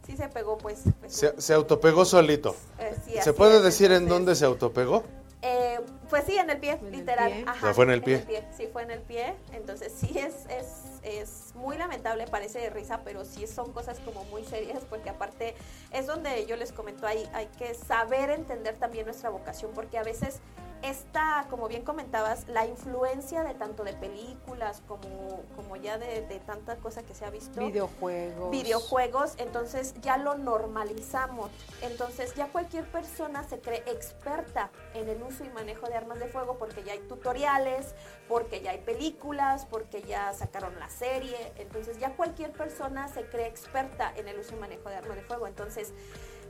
sí 0.06 0.16
se 0.16 0.28
pegó, 0.28 0.58
pues. 0.58 0.80
pues 1.00 1.34
se, 1.38 1.54
autopegó 1.54 2.04
solito. 2.04 2.54
Eh, 2.78 3.20
¿Se 3.22 3.32
puede 3.32 3.60
decir 3.60 3.92
en 3.92 4.08
dónde 4.08 4.34
se 4.34 4.44
autopegó? 4.44 5.04
Eh, 5.48 5.80
pues 6.10 6.24
sí, 6.24 6.36
en 6.36 6.50
el 6.50 6.58
pie, 6.58 6.78
literal. 6.90 7.44
Ajá, 7.46 7.72
fue 7.72 7.84
en 7.84 7.90
el 7.92 8.02
pie? 8.02 8.26
Sí, 8.56 8.68
fue 8.72 8.82
en 8.82 8.90
el 8.90 9.00
pie. 9.00 9.34
Entonces 9.52 9.92
sí 9.96 10.18
es, 10.18 10.46
es, 10.50 11.00
es 11.04 11.54
muy 11.54 11.78
lamentable, 11.78 12.26
parece 12.26 12.58
de 12.58 12.70
risa, 12.70 13.02
pero 13.04 13.24
sí 13.24 13.46
son 13.46 13.72
cosas 13.72 14.00
como 14.00 14.24
muy 14.24 14.44
serias, 14.44 14.84
porque 14.88 15.08
aparte 15.08 15.54
es 15.92 16.06
donde 16.06 16.46
yo 16.46 16.56
les 16.56 16.72
comento, 16.72 17.06
hay, 17.06 17.28
hay 17.32 17.46
que 17.58 17.74
saber 17.74 18.30
entender 18.30 18.76
también 18.76 19.06
nuestra 19.06 19.30
vocación, 19.30 19.70
porque 19.72 19.98
a 19.98 20.02
veces 20.02 20.40
esta, 20.82 21.46
como 21.50 21.68
bien 21.68 21.82
comentabas, 21.82 22.48
la 22.48 22.66
influencia 22.66 23.44
de 23.44 23.54
tanto 23.54 23.84
de 23.84 23.92
películas 23.94 24.82
como, 24.86 25.42
como 25.54 25.76
ya 25.76 25.98
de, 25.98 26.22
tanta 26.46 26.76
cosa 26.76 27.02
que 27.02 27.14
se 27.14 27.24
ha 27.24 27.30
visto. 27.30 27.60
Videojuegos. 27.60 28.50
Videojuegos, 28.50 29.34
entonces 29.38 29.94
ya 30.00 30.16
lo 30.16 30.36
normalizamos. 30.36 31.50
Entonces 31.82 32.34
ya 32.34 32.48
cualquier 32.48 32.84
persona 32.90 33.44
se 33.44 33.60
cree 33.60 33.82
experta 33.86 34.70
en 34.94 35.08
el 35.08 35.22
uso 35.22 35.44
y 35.44 35.50
manejo 35.50 35.86
de 35.86 35.94
armas 35.94 36.18
de 36.18 36.26
fuego 36.26 36.56
porque 36.58 36.82
ya 36.84 36.92
hay 36.92 37.00
tutoriales, 37.00 37.94
porque 38.28 38.60
ya 38.60 38.72
hay 38.72 38.78
películas, 38.78 39.66
porque 39.66 40.02
ya 40.02 40.32
sacaron 40.32 40.78
la 40.78 40.88
serie. 40.88 41.52
Entonces 41.56 41.98
ya 41.98 42.14
cualquier 42.14 42.52
persona 42.52 43.08
se 43.08 43.24
cree 43.26 43.46
experta 43.46 44.12
en 44.16 44.28
el 44.28 44.38
uso 44.38 44.54
y 44.54 44.58
manejo 44.58 44.88
de 44.88 44.96
armas 44.96 45.16
de 45.16 45.22
fuego. 45.22 45.46
Entonces, 45.46 45.92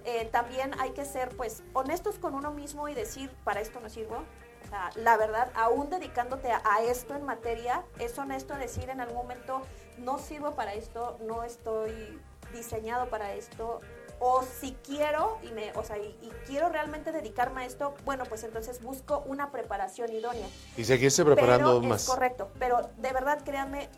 eh, 0.07 0.29
también 0.31 0.73
hay 0.79 0.93
que 0.93 1.05
ser 1.05 1.31
pues 1.37 1.65
honestos 1.73 2.21
con 2.21 2.35
uno 2.35 2.53
mismo 2.53 2.89
y 2.89 2.95
decir, 2.95 3.29
para 3.43 3.61
esto 3.61 3.81
no 3.81 3.91
sirvo. 3.91 4.23
O 4.65 4.69
sea, 4.69 4.91
la 4.95 5.17
verdad, 5.17 5.51
aún 5.55 5.91
dedicándote 5.91 6.49
a, 6.51 6.83
esto 6.83 7.17
en 7.17 7.25
materia, 7.25 7.85
es 7.99 8.17
honesto 8.17 8.55
decir 8.55 8.89
en 8.89 9.01
algún 9.01 9.17
momento, 9.17 9.63
no 9.99 10.19
sirvo 10.19 10.53
para 10.53 10.75
esto, 10.75 11.19
no 11.27 11.43
estoy 11.43 12.21
diseñado 12.53 13.09
para 13.11 13.35
esto, 13.35 13.81
o 14.21 14.43
si 14.43 14.77
quiero 14.85 15.39
y 15.43 15.51
me, 15.53 15.73
o 15.73 15.83
sea, 15.83 15.99
y, 15.99 16.33
quiero 16.47 16.69
realmente 16.69 17.11
dedicarme 17.11 17.63
a 17.63 17.67
esto, 17.67 17.95
bueno, 18.05 18.25
pues 18.29 18.45
entonces 18.45 18.81
busco 18.81 19.25
una 19.27 19.51
preparación 19.51 20.13
idónea. 20.13 20.47
Y 20.77 20.85
seguirse 20.85 21.25
preparando 21.25 21.81
más. 21.83 22.03
Es 22.03 22.09
correcto, 22.09 22.51
pero 22.61 22.91
de 22.97 23.13
verdad 23.13 23.41
créanme, 23.45 23.89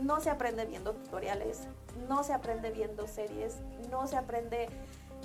no 0.00 0.20
se 0.20 0.30
aprende 0.30 0.64
viendo 0.64 0.94
tutoriales, 0.94 1.60
no 2.08 2.24
se 2.24 2.32
aprende 2.32 2.70
viendo 2.70 3.06
series, 3.06 3.56
no 3.90 4.06
se 4.06 4.16
aprende 4.16 4.68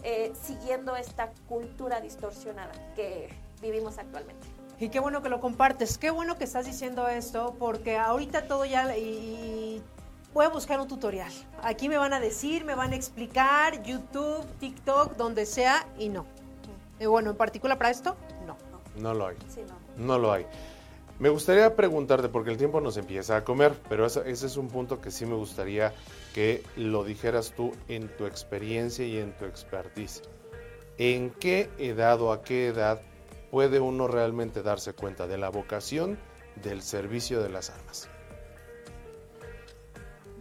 eh, 0.03 0.31
siguiendo 0.41 0.95
esta 0.95 1.31
cultura 1.47 2.01
distorsionada 2.01 2.71
que 2.95 3.29
vivimos 3.61 3.97
actualmente. 3.97 4.47
Y 4.79 4.89
qué 4.89 4.99
bueno 4.99 5.23
que 5.23 5.29
lo 5.29 5.39
compartes, 5.39 5.97
qué 5.97 6.11
bueno 6.11 6.37
que 6.37 6.43
estás 6.43 6.65
diciendo 6.65 7.07
esto, 7.07 7.55
porque 7.57 7.97
ahorita 7.97 8.47
todo 8.47 8.63
ya 8.63 8.95
y, 8.95 9.81
voy 10.33 10.45
a 10.45 10.49
buscar 10.49 10.79
un 10.79 10.87
tutorial. 10.87 11.31
Aquí 11.63 11.89
me 11.89 11.97
van 11.97 12.13
a 12.13 12.19
decir, 12.19 12.63
me 12.63 12.75
van 12.75 12.93
a 12.93 12.95
explicar, 12.95 13.81
YouTube, 13.81 14.45
TikTok, 14.59 15.15
donde 15.15 15.47
sea, 15.47 15.87
y 15.97 16.09
no. 16.09 16.25
Y 16.99 17.07
bueno, 17.07 17.31
en 17.31 17.37
particular 17.37 17.77
para 17.79 17.89
esto, 17.89 18.15
no. 18.45 18.55
No 19.01 19.15
lo 19.15 19.27
hay. 19.27 19.37
no. 19.97 20.19
lo 20.19 20.31
hay. 20.31 20.45
Me 21.17 21.29
gustaría 21.29 21.75
preguntarte, 21.75 22.29
porque 22.29 22.51
el 22.51 22.57
tiempo 22.57 22.79
nos 22.79 22.97
empieza 22.97 23.35
a 23.35 23.43
comer, 23.43 23.73
pero 23.89 24.05
ese, 24.05 24.29
ese 24.29 24.45
es 24.45 24.57
un 24.57 24.67
punto 24.67 25.01
que 25.01 25.09
sí 25.09 25.25
me 25.25 25.35
gustaría 25.35 25.91
que 26.37 26.63
lo 26.75 27.03
dijeras 27.03 27.51
tú 27.55 27.71
en 27.87 28.15
tu 28.15 28.27
experiencia 28.27 29.03
y 29.03 29.17
en 29.17 29.35
tu 29.37 29.45
expertise. 29.45 30.21
¿En 30.99 31.31
qué 31.31 31.67
edad 31.79 32.21
o 32.21 32.31
a 32.31 32.43
qué 32.43 32.67
edad 32.67 33.01
puede 33.49 33.79
uno 33.79 34.07
realmente 34.07 34.61
darse 34.61 34.93
cuenta 34.93 35.25
de 35.25 35.39
la 35.39 35.49
vocación 35.49 36.19
del 36.61 36.83
servicio 36.83 37.41
de 37.41 37.49
las 37.49 37.71
armas? 37.71 38.07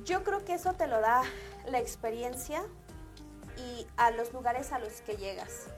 Yo 0.05 0.23
creo 0.23 0.45
que 0.45 0.53
eso 0.53 0.75
te 0.75 0.87
lo 0.87 1.01
da 1.01 1.23
la 1.67 1.79
experiencia 1.79 2.63
y 3.57 3.87
a 3.97 4.11
los 4.11 4.35
lugares 4.35 4.73
a 4.73 4.79
los 4.79 5.01
que 5.01 5.17
llegas. 5.17 5.69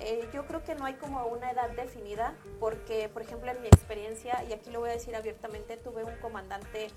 Eh, 0.00 0.26
yo 0.32 0.46
creo 0.46 0.64
que 0.64 0.76
no 0.76 0.86
hay 0.86 0.94
como 0.94 1.26
una 1.26 1.50
edad 1.50 1.68
definida, 1.72 2.32
porque, 2.58 3.10
por 3.10 3.20
ejemplo, 3.20 3.50
en 3.50 3.60
mi 3.60 3.66
experiencia, 3.66 4.42
y 4.48 4.54
aquí 4.54 4.70
lo 4.70 4.80
voy 4.80 4.88
a 4.88 4.92
decir 4.94 5.14
abiertamente, 5.14 5.76
tuve 5.76 6.04
un 6.04 6.16
comandante 6.22 6.88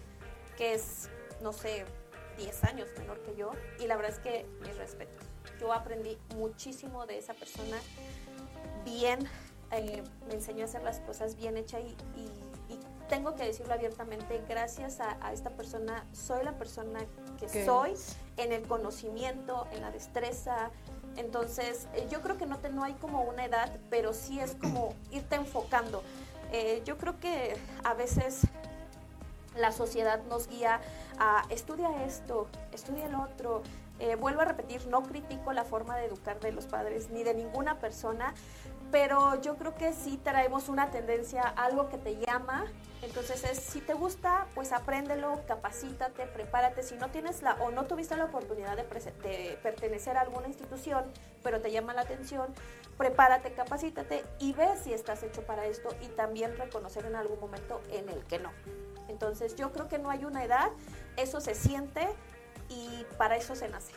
que 0.56 0.76
es, 0.76 1.10
no 1.42 1.52
sé, 1.52 1.84
10 2.38 2.64
años 2.66 2.90
menor 2.98 3.22
que 3.22 3.36
yo, 3.36 3.52
y 3.80 3.88
la 3.88 3.96
verdad 3.96 4.12
es 4.12 4.20
que 4.20 4.46
mis 4.62 4.76
respetos. 4.78 5.26
Yo 5.60 5.74
aprendí 5.74 6.18
muchísimo 6.36 7.06
de 7.06 7.18
esa 7.18 7.34
persona, 7.34 7.78
bien, 8.86 9.20
eh, 9.72 10.04
me 10.28 10.34
enseñó 10.34 10.64
a 10.64 10.66
hacer 10.66 10.84
las 10.84 11.00
cosas 11.00 11.36
bien 11.36 11.58
hechas 11.58 11.82
y, 11.82 12.20
y, 12.20 12.74
y 12.74 12.80
tengo 13.08 13.36
que 13.36 13.44
decirlo 13.44 13.74
abiertamente, 13.74 14.44
gracias 14.48 15.00
a, 15.00 15.18
a, 15.26 15.34
esta 15.34 15.52
persona, 15.52 16.06
soy 16.14 16.44
la 16.44 16.58
persona 16.58 17.00
que 17.40 17.48
soy 17.66 17.94
en 18.38 18.52
el 18.52 18.64
conocimiento, 18.64 19.68
en 19.72 19.82
la 19.82 19.92
destreza, 19.92 20.72
entonces, 21.18 21.88
eh, 21.94 22.08
yo 22.10 22.22
creo 22.22 22.38
que 22.38 22.46
no, 22.46 22.58
te, 22.60 22.70
no 22.70 22.84
hay 22.84 22.94
como 22.94 23.24
una 23.24 23.46
edad, 23.46 23.78
pero 23.90 24.14
sí 24.14 24.40
es 24.40 24.56
como 24.56 24.96
irte 25.12 25.36
enfocando. 25.36 26.04
Eh, 26.52 26.82
yo 26.86 26.98
creo 26.98 27.20
que 27.20 27.56
a 27.84 27.94
veces 27.94 28.42
la 29.56 29.72
sociedad 29.72 30.24
nos 30.30 30.48
guía 30.48 30.82
a 31.20 31.46
estudia 31.50 32.04
esto, 32.06 32.48
estudia 32.72 33.06
el 33.06 33.16
otro. 33.16 33.64
Eh, 34.00 34.16
vuelvo 34.16 34.42
a 34.42 34.46
repetir, 34.46 34.88
no 34.88 35.04
critico 35.04 35.54
la 35.54 35.64
forma 35.64 35.96
de 35.96 36.06
educar 36.06 36.40
de 36.40 36.52
los 36.52 36.66
padres 36.66 37.12
ni 37.12 37.24
de 37.24 37.36
ninguna 37.36 37.78
persona, 37.78 38.34
pero 38.92 39.40
yo 39.42 39.58
creo 39.58 39.76
que 39.76 39.94
sí 39.94 40.20
traemos 40.24 40.70
una 40.70 40.90
tendencia, 40.90 41.44
algo 41.44 41.88
que 41.88 42.00
te 42.00 42.18
llama. 42.18 42.66
Entonces, 43.04 43.44
es, 43.44 43.60
si 43.60 43.80
te 43.80 43.94
gusta, 43.94 44.48
pues 44.56 44.72
apréndelo, 44.74 45.42
capacítate, 45.48 46.26
prepárate. 46.26 46.82
Si 46.82 46.96
no 46.96 47.10
tienes 47.10 47.44
la 47.44 47.54
o 47.56 47.70
no 47.70 47.86
tuviste 47.86 48.18
la 48.18 48.26
oportunidad 48.26 48.76
de, 48.76 48.84
de 48.84 49.60
pertenecer 49.62 50.18
a 50.18 50.22
alguna 50.22 50.48
institución, 50.48 51.06
pero 51.44 51.62
te 51.62 51.72
llama 51.72 51.94
la 51.94 52.02
atención, 52.02 52.48
prepárate, 52.98 53.54
capacítate 53.54 54.26
y 54.40 54.54
ve 54.54 54.68
si 54.84 54.94
estás 54.94 55.22
hecho 55.22 55.44
para 55.44 55.66
esto 55.68 55.90
y 56.02 56.08
también 56.08 56.58
reconocer 56.58 57.06
en 57.06 57.16
algún 57.16 57.40
momento 57.40 57.82
en 57.92 58.10
el 58.10 58.24
que 58.26 58.40
no. 58.40 58.52
Entonces, 59.12 59.56
yo 59.56 59.72
creo 59.72 59.88
que 59.88 60.00
no 60.00 60.10
hay 60.10 60.26
una 60.26 60.44
edad, 60.44 60.72
eso 61.18 61.40
se 61.40 61.54
siente 61.54 62.08
y 62.70 63.06
para 63.18 63.36
eso 63.38 63.56
se 63.56 63.70
nace 63.70 63.94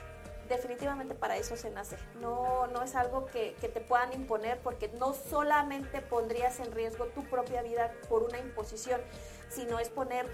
definitivamente 0.48 1.14
para 1.14 1.36
eso 1.36 1.56
se 1.56 1.70
nace. 1.70 1.96
No, 2.20 2.66
no 2.68 2.82
es 2.82 2.94
algo 2.94 3.26
que, 3.26 3.56
te 3.60 3.80
puedan 3.80 4.12
imponer 4.12 4.60
porque 4.60 4.88
no 4.88 5.14
solamente 5.14 6.00
pondrías 6.00 6.60
en 6.60 6.72
riesgo 6.72 7.06
tu 7.06 7.24
propia 7.24 7.62
vida 7.62 7.92
por 8.08 8.22
una 8.22 8.38
imposición, 8.38 9.00
sino 9.48 9.78
es 9.78 9.88
poner 9.88 10.26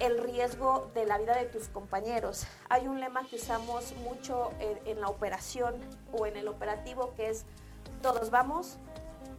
el 0.00 0.18
riesgo 0.18 0.90
de 0.94 1.06
la 1.06 1.18
vida 1.18 1.36
de 1.36 1.46
tus 1.46 1.68
compañeros. 1.68 2.46
Hay 2.68 2.86
un 2.86 3.00
lema 3.00 3.26
que 3.26 3.36
usamos 3.36 3.92
mucho 3.96 4.52
en, 4.60 4.78
en 4.86 5.00
la 5.00 5.08
operación 5.08 5.74
o 6.12 6.26
en 6.26 6.36
el 6.36 6.46
operativo 6.48 7.14
que 7.14 7.30
es 7.30 7.44
todos 8.00 8.30
vamos, 8.30 8.78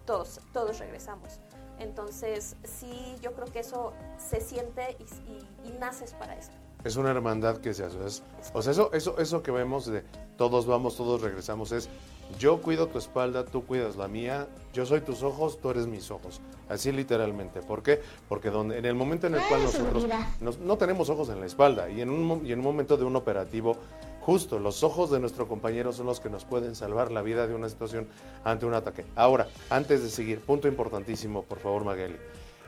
todos, 0.06 0.42
todos 0.52 0.80
regresamos. 0.80 1.40
Entonces, 1.80 2.56
sí, 2.64 3.16
yo 3.22 3.34
creo 3.34 3.48
que 3.48 3.60
eso 3.60 3.94
se 4.18 4.42
siente 4.42 4.98
y, 5.00 5.04
y, 5.32 5.70
y 5.70 5.80
naces 5.80 6.14
para 6.14 6.36
esto. 6.36 6.56
Es 6.84 6.96
una 6.96 7.12
hermandad 7.12 7.58
que 7.58 7.74
se 7.74 7.84
hace. 7.84 7.98
Es, 8.06 8.24
o 8.54 8.62
sea, 8.62 8.72
eso, 8.72 8.92
eso, 8.94 9.18
eso 9.20 9.44
que 9.44 9.52
vemos 9.52 9.86
de 9.86 10.04
todos 10.38 10.66
vamos, 10.66 10.96
todos 10.96 11.22
regresamos, 11.22 11.74
es 11.74 11.90
yo 12.38 12.62
cuido 12.62 12.88
tu 12.88 12.98
espalda, 12.98 13.44
tú 13.44 13.66
cuidas 13.66 13.96
la 13.96 14.08
mía, 14.08 14.48
yo 14.74 14.86
soy 14.86 15.02
tus 15.02 15.24
ojos, 15.24 15.60
tú 15.60 15.72
eres 15.72 15.88
mis 15.88 16.12
ojos. 16.12 16.42
Así 16.70 16.92
literalmente. 16.92 17.62
¿Por 17.62 17.82
qué? 17.82 18.02
Porque 18.30 18.50
donde, 18.50 18.78
en 18.78 18.86
el 18.86 18.96
momento 18.96 19.28
en 19.28 19.36
el 19.36 19.42
cual 19.50 19.64
nosotros 19.64 20.06
nos, 20.40 20.60
no 20.60 20.78
tenemos 20.78 21.10
ojos 21.10 21.30
en 21.30 21.40
la 21.40 21.48
espalda 21.48 21.90
y 21.90 22.02
en, 22.02 22.10
un, 22.10 22.46
y 22.46 22.52
en 22.52 22.60
un 22.60 22.66
momento 22.66 22.96
de 22.96 23.04
un 23.04 23.16
operativo, 23.16 23.76
justo 24.22 24.60
los 24.60 24.84
ojos 24.84 25.12
de 25.12 25.20
nuestro 25.20 25.48
compañero 25.48 25.92
son 25.94 26.06
los 26.06 26.20
que 26.20 26.30
nos 26.30 26.46
pueden 26.46 26.76
salvar 26.76 27.12
la 27.12 27.22
vida 27.22 27.48
de 27.48 27.56
una 27.56 27.70
situación 27.70 28.08
ante 28.44 28.66
un 28.66 28.74
ataque. 28.74 29.06
Ahora, 29.16 29.48
antes 29.70 30.04
de 30.04 30.10
seguir, 30.10 30.40
punto 30.40 30.68
importantísimo, 30.68 31.44
por 31.44 31.60
favor, 31.60 31.84
Magali. 31.84 32.18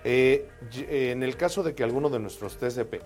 Eh, 0.03 0.49
en 0.87 1.21
el 1.21 1.37
caso 1.37 1.61
de 1.61 1.75
que 1.75 1.83
alguno 1.83 2.09
de 2.09 2.19
nuestros 2.19 2.57
TCP 2.57 3.01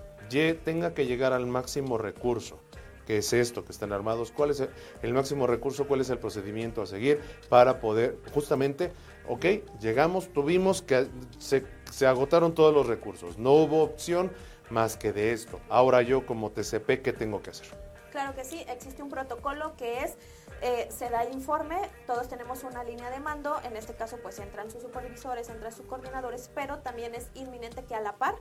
tenga 0.64 0.94
que 0.94 1.06
llegar 1.06 1.34
al 1.34 1.46
máximo 1.46 1.98
recurso, 1.98 2.60
que 3.06 3.18
es 3.18 3.34
esto, 3.34 3.64
que 3.64 3.72
están 3.72 3.94
armados, 3.94 4.32
cuál 4.32 4.52
es 4.52 4.64
el 5.02 5.14
máximo 5.14 5.48
recurso, 5.48 5.88
cuál 5.88 6.02
es 6.02 6.10
el 6.10 6.18
procedimiento 6.18 6.82
a 6.82 6.86
seguir 6.86 7.20
para 7.50 7.80
poder, 7.80 8.18
justamente, 8.34 8.92
ok, 9.28 9.46
llegamos, 9.80 10.32
tuvimos 10.34 10.82
que, 10.82 11.08
se 11.38 12.08
agotaron 12.08 12.54
todos 12.54 12.74
los 12.74 12.88
recursos, 12.88 13.38
no 13.38 13.54
hubo 13.54 13.84
opción 13.84 14.32
más 14.70 14.98
que 14.98 15.14
de 15.14 15.32
esto. 15.32 15.60
Ahora 15.70 16.02
yo 16.02 16.26
como 16.26 16.52
TCP, 16.52 17.02
¿qué 17.04 17.14
tengo 17.14 17.42
que 17.42 17.52
hacer? 17.52 17.68
Claro 18.16 18.34
que 18.34 18.46
sí, 18.46 18.64
existe 18.70 19.04
un 19.04 19.10
protocolo 19.10 19.76
que 19.76 20.00
es 20.00 20.16
eh, 20.62 20.88
se 20.90 21.10
da 21.10 21.26
informe, 21.26 21.82
todos 22.08 22.30
tenemos 22.30 22.64
una 22.64 22.82
línea 22.82 23.10
de 23.10 23.20
mando, 23.20 23.60
en 23.66 23.76
este 23.76 23.94
caso 23.94 24.16
pues 24.24 24.40
entran 24.40 24.72
sus 24.72 24.84
supervisores, 24.84 25.50
entran 25.50 25.74
sus 25.74 25.86
coordinadores, 25.86 26.50
pero 26.56 26.80
también 26.80 27.14
es 27.14 27.28
inminente 27.34 27.84
que 27.84 27.94
a 27.94 28.00
la 28.00 28.14
par 28.14 28.36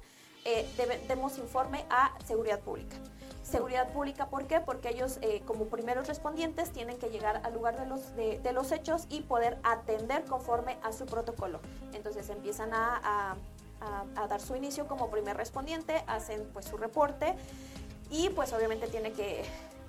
eh, 0.45 0.65
demos 1.09 1.39
informe 1.39 1.87
a 1.91 2.17
seguridad 2.25 2.61
pública. 2.61 2.95
Seguridad 3.43 3.93
pública, 3.93 4.29
¿por 4.29 4.47
qué? 4.47 4.61
Porque 4.61 4.91
ellos 4.91 5.19
eh, 5.23 5.43
como 5.45 5.65
primeros 5.65 6.07
respondientes 6.07 6.71
tienen 6.71 6.97
que 6.97 7.11
llegar 7.11 7.41
al 7.43 7.53
lugar 7.53 7.77
de 7.77 7.87
los, 7.87 8.15
de, 8.15 8.53
los 8.53 8.71
hechos 8.71 9.07
y 9.09 9.23
poder 9.23 9.59
atender 9.65 10.25
conforme 10.27 10.79
a 10.85 10.93
su 10.93 11.05
protocolo. 11.05 11.59
Entonces 11.93 12.31
empiezan 12.31 12.73
a, 12.75 13.01
a, 13.03 13.37
a, 13.81 14.23
a 14.23 14.29
dar 14.29 14.41
su 14.41 14.55
inicio 14.55 14.87
como 14.87 15.11
primer 15.11 15.37
respondiente, 15.37 16.05
hacen 16.07 16.49
pues 16.53 16.65
su 16.65 16.77
reporte 16.77 17.35
y 18.15 18.29
pues 18.31 18.53
obviamente 18.53 18.87
tiene 18.87 19.13
que 19.13 19.43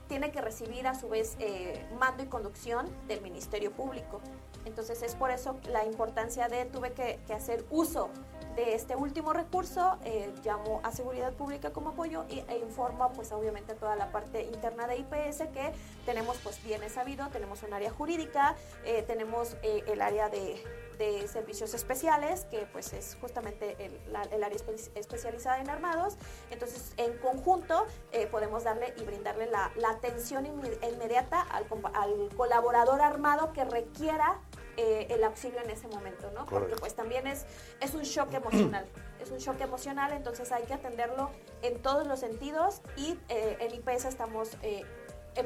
tiene 0.07 0.31
que 0.31 0.41
recibir 0.41 0.87
a 0.87 0.95
su 0.95 1.09
vez 1.09 1.35
eh, 1.39 1.85
mando 1.99 2.23
y 2.23 2.27
conducción 2.27 2.87
del 3.07 3.21
Ministerio 3.21 3.71
Público. 3.71 4.21
Entonces 4.65 5.01
es 5.03 5.15
por 5.15 5.31
eso 5.31 5.59
la 5.69 5.85
importancia 5.85 6.47
de 6.47 6.65
tuve 6.65 6.91
que, 6.93 7.19
que 7.27 7.33
hacer 7.33 7.65
uso 7.69 8.09
de 8.55 8.73
este 8.73 8.95
último 8.95 9.33
recurso, 9.33 9.97
eh, 10.05 10.33
llamo 10.43 10.79
a 10.83 10.91
Seguridad 10.91 11.33
Pública 11.33 11.71
como 11.71 11.89
apoyo 11.89 12.25
y, 12.29 12.39
e 12.47 12.57
informo 12.59 13.11
pues 13.13 13.31
obviamente 13.31 13.73
a 13.73 13.75
toda 13.75 13.95
la 13.95 14.11
parte 14.11 14.43
interna 14.43 14.87
de 14.87 14.97
IPS 14.97 15.39
que 15.53 15.73
tenemos 16.05 16.37
pues 16.37 16.63
bien 16.63 16.81
sabido, 16.89 17.27
tenemos 17.29 17.63
un 17.63 17.73
área 17.73 17.91
jurídica, 17.91 18.55
eh, 18.85 19.03
tenemos 19.03 19.57
eh, 19.61 19.83
el 19.87 20.01
área 20.01 20.29
de, 20.29 20.63
de, 20.97 21.27
servicios 21.27 21.73
especiales 21.73 22.45
que 22.45 22.65
pues 22.71 22.93
es 22.93 23.17
justamente 23.19 23.75
el, 23.79 23.99
la, 24.11 24.23
el 24.23 24.43
área 24.43 24.55
espe 24.55 24.75
especializada 24.95 25.59
en 25.59 25.69
armados, 25.69 26.15
entonces 26.49 26.93
en 26.97 27.17
conjunto 27.17 27.85
eh, 28.13 28.27
podemos 28.27 28.63
darle 28.63 28.93
y 28.97 29.03
brindarle 29.03 29.47
la, 29.47 29.71
la 29.75 29.94
atención 29.95 30.45
inmediata 30.45 31.41
al, 31.41 31.65
al 31.93 32.29
colaborador 32.35 33.01
armado 33.01 33.51
que 33.53 33.65
requiera 33.65 34.39
eh, 34.77 35.07
el 35.09 35.23
auxilio 35.23 35.61
en 35.61 35.69
ese 35.69 35.87
momento, 35.87 36.29
¿no? 36.31 36.45
Correcto. 36.45 36.59
Porque 36.59 36.75
pues 36.75 36.95
también 36.95 37.27
es, 37.27 37.45
es 37.79 37.93
un 37.93 38.01
shock 38.01 38.33
emocional, 38.33 38.85
es 39.21 39.31
un 39.31 39.37
shock 39.37 39.61
emocional, 39.61 40.11
entonces 40.11 40.51
hay 40.51 40.63
que 40.63 40.73
atenderlo 40.73 41.29
en 41.61 41.81
todos 41.81 42.05
los 42.05 42.19
sentidos 42.19 42.81
y 42.97 43.17
eh, 43.29 43.57
en 43.61 43.73
IPS 43.73 44.05
estamos 44.05 44.57
eh, 44.63 44.83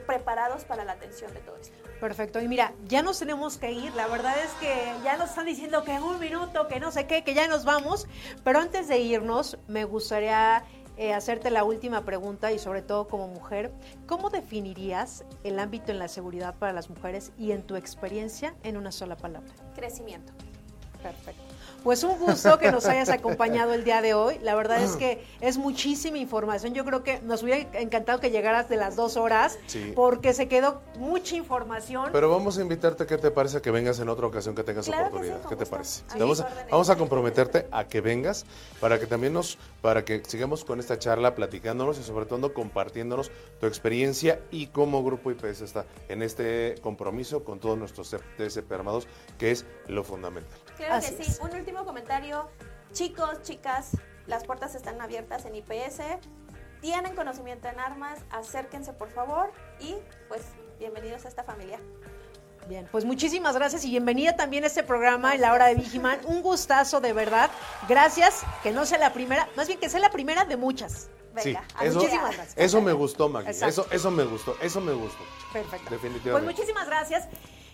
preparados 0.07 0.63
para 0.65 0.83
la 0.83 0.93
atención 0.93 1.31
de 1.33 1.41
todo 1.41 1.57
esto. 1.57 1.77
Perfecto, 1.99 2.41
y 2.41 2.47
mira, 2.47 2.73
ya 2.85 3.03
nos 3.03 3.19
tenemos 3.19 3.57
que 3.57 3.71
ir, 3.71 3.93
la 3.93 4.07
verdad 4.07 4.33
es 4.39 4.51
que 4.53 4.73
ya 5.03 5.17
nos 5.17 5.29
están 5.29 5.45
diciendo 5.45 5.83
que 5.83 5.93
en 5.93 6.01
un 6.01 6.19
minuto, 6.19 6.67
que 6.67 6.79
no 6.79 6.91
sé 6.91 7.05
qué, 7.05 7.23
que 7.23 7.33
ya 7.33 7.47
nos 7.47 7.65
vamos, 7.65 8.07
pero 8.43 8.59
antes 8.59 8.87
de 8.87 8.97
irnos 8.99 9.59
me 9.67 9.83
gustaría 9.83 10.63
eh, 10.99 11.13
hacerte 11.13 11.49
la 11.49 11.63
última 11.63 12.03
pregunta 12.03 12.51
y 12.51 12.59
sobre 12.59 12.81
todo 12.81 13.07
como 13.07 13.29
mujer, 13.29 13.71
¿cómo 14.05 14.29
definirías 14.29 15.23
el 15.45 15.57
ámbito 15.57 15.93
en 15.93 15.97
la 15.97 16.09
seguridad 16.09 16.55
para 16.55 16.73
las 16.73 16.89
mujeres 16.89 17.31
y 17.37 17.53
en 17.53 17.63
tu 17.63 17.77
experiencia 17.77 18.53
en 18.63 18.75
una 18.75 18.91
sola 18.91 19.15
palabra? 19.15 19.49
Crecimiento. 19.75 20.33
Perfecto. 21.01 21.41
Pues 21.83 22.03
un 22.03 22.17
gusto 22.19 22.57
que 22.59 22.71
nos 22.71 22.85
hayas 22.85 23.09
acompañado 23.09 23.73
el 23.73 23.83
día 23.83 24.01
de 24.01 24.13
hoy. 24.13 24.37
La 24.41 24.55
verdad 24.55 24.81
es 24.81 24.91
que 24.97 25.23
es 25.41 25.57
muchísima 25.57 26.17
información. 26.17 26.73
Yo 26.73 26.85
creo 26.85 27.03
que 27.03 27.19
nos 27.21 27.43
hubiera 27.43 27.67
encantado 27.79 28.19
que 28.19 28.31
llegaras 28.31 28.69
de 28.69 28.77
las 28.77 28.95
dos 28.95 29.17
horas, 29.17 29.57
sí. 29.67 29.93
porque 29.95 30.33
se 30.33 30.47
quedó 30.47 30.81
mucha 30.97 31.35
información. 31.35 32.09
Pero 32.11 32.29
vamos 32.29 32.57
a 32.57 32.61
invitarte, 32.61 33.05
¿qué 33.05 33.17
te 33.17 33.31
parece 33.31 33.61
que 33.61 33.71
vengas 33.71 33.99
en 33.99 34.09
otra 34.09 34.27
ocasión 34.27 34.55
que 34.55 34.63
tengas 34.63 34.85
claro 34.85 35.07
oportunidad? 35.07 35.37
Que 35.37 35.43
sí, 35.43 35.49
¿Qué 35.49 35.55
te 35.55 35.65
parece? 35.65 36.03
Vamos 36.17 36.41
a, 36.41 36.49
vamos 36.69 36.89
a, 36.89 36.97
comprometerte 36.97 37.67
a 37.71 37.87
que 37.87 38.01
vengas 38.01 38.45
para 38.79 38.99
que 38.99 39.05
también 39.05 39.33
nos, 39.33 39.57
para 39.81 40.03
que 40.03 40.23
sigamos 40.25 40.65
con 40.65 40.79
esta 40.79 40.99
charla 40.99 41.35
platicándonos 41.35 41.97
y 41.99 42.03
sobre 42.03 42.25
todo 42.25 42.53
compartiéndonos 42.53 43.31
tu 43.59 43.67
experiencia 43.67 44.39
y 44.51 44.67
cómo 44.67 45.03
Grupo 45.03 45.31
IPS 45.31 45.61
está 45.61 45.85
en 46.07 46.21
este 46.21 46.75
compromiso 46.81 47.43
con 47.43 47.59
todos 47.59 47.77
nuestros 47.77 48.15
TSP 48.37 48.71
armados, 48.71 49.07
que 49.37 49.51
es 49.51 49.65
lo 49.87 50.03
fundamental. 50.03 50.59
Claro 50.79 50.95
Así 50.95 51.13
que 51.15 51.25
sí. 51.25 51.31
Es. 51.31 51.39
Un 51.39 51.53
último 51.53 51.83
comentario. 51.83 52.49
chicos, 52.93 53.41
chicas, 53.43 53.91
las 54.27 54.45
puertas 54.45 54.75
están 54.75 55.01
abiertas 55.01 55.45
en 55.45 55.55
IPS. 55.55 56.01
Tienen 56.81 57.13
conocimiento 57.15 57.67
en 57.67 57.79
armas, 57.79 58.19
acérquense 58.31 58.93
por 58.93 59.09
favor 59.09 59.51
y 59.81 59.95
pues 60.29 60.41
bienvenidos 60.79 61.25
a 61.25 61.27
esta 61.27 61.43
familia. 61.43 61.81
Bien, 62.69 62.87
pues 62.91 63.03
muchísimas 63.03 63.55
gracias 63.55 63.83
y 63.83 63.89
bienvenida 63.89 64.37
también 64.37 64.63
a 64.63 64.67
este 64.67 64.83
programa 64.83 65.35
en 65.35 65.41
la 65.41 65.51
hora 65.51 65.65
de 65.65 65.75
Vigiman. 65.75 66.19
Un 66.25 66.41
gustazo 66.41 67.01
de 67.01 67.11
verdad. 67.11 67.51
Gracias, 67.89 68.43
que 68.63 68.71
no 68.71 68.85
sea 68.85 68.99
la 68.99 69.11
primera, 69.11 69.49
más 69.57 69.67
bien 69.67 69.79
que 69.79 69.89
sea 69.89 69.99
la 69.99 70.11
primera 70.11 70.45
de 70.45 70.55
muchas. 70.55 71.09
Sí, 71.37 71.53
Venga, 71.53 71.63
eso, 71.81 71.99
muchísimas 71.99 72.35
gracias. 72.35 72.53
eso 72.57 72.81
me 72.81 72.93
gustó, 72.93 73.27
Maggie. 73.27 73.51
Exacto. 73.51 73.81
Eso, 73.81 73.91
eso 73.91 74.11
me 74.11 74.23
gustó, 74.23 74.57
eso 74.61 74.81
me 74.81 74.93
gustó. 74.93 75.23
Perfecto. 75.51 75.89
Pues 75.89 76.01
Definitivamente. 76.01 76.51
muchísimas 76.53 76.87
gracias. 76.87 77.27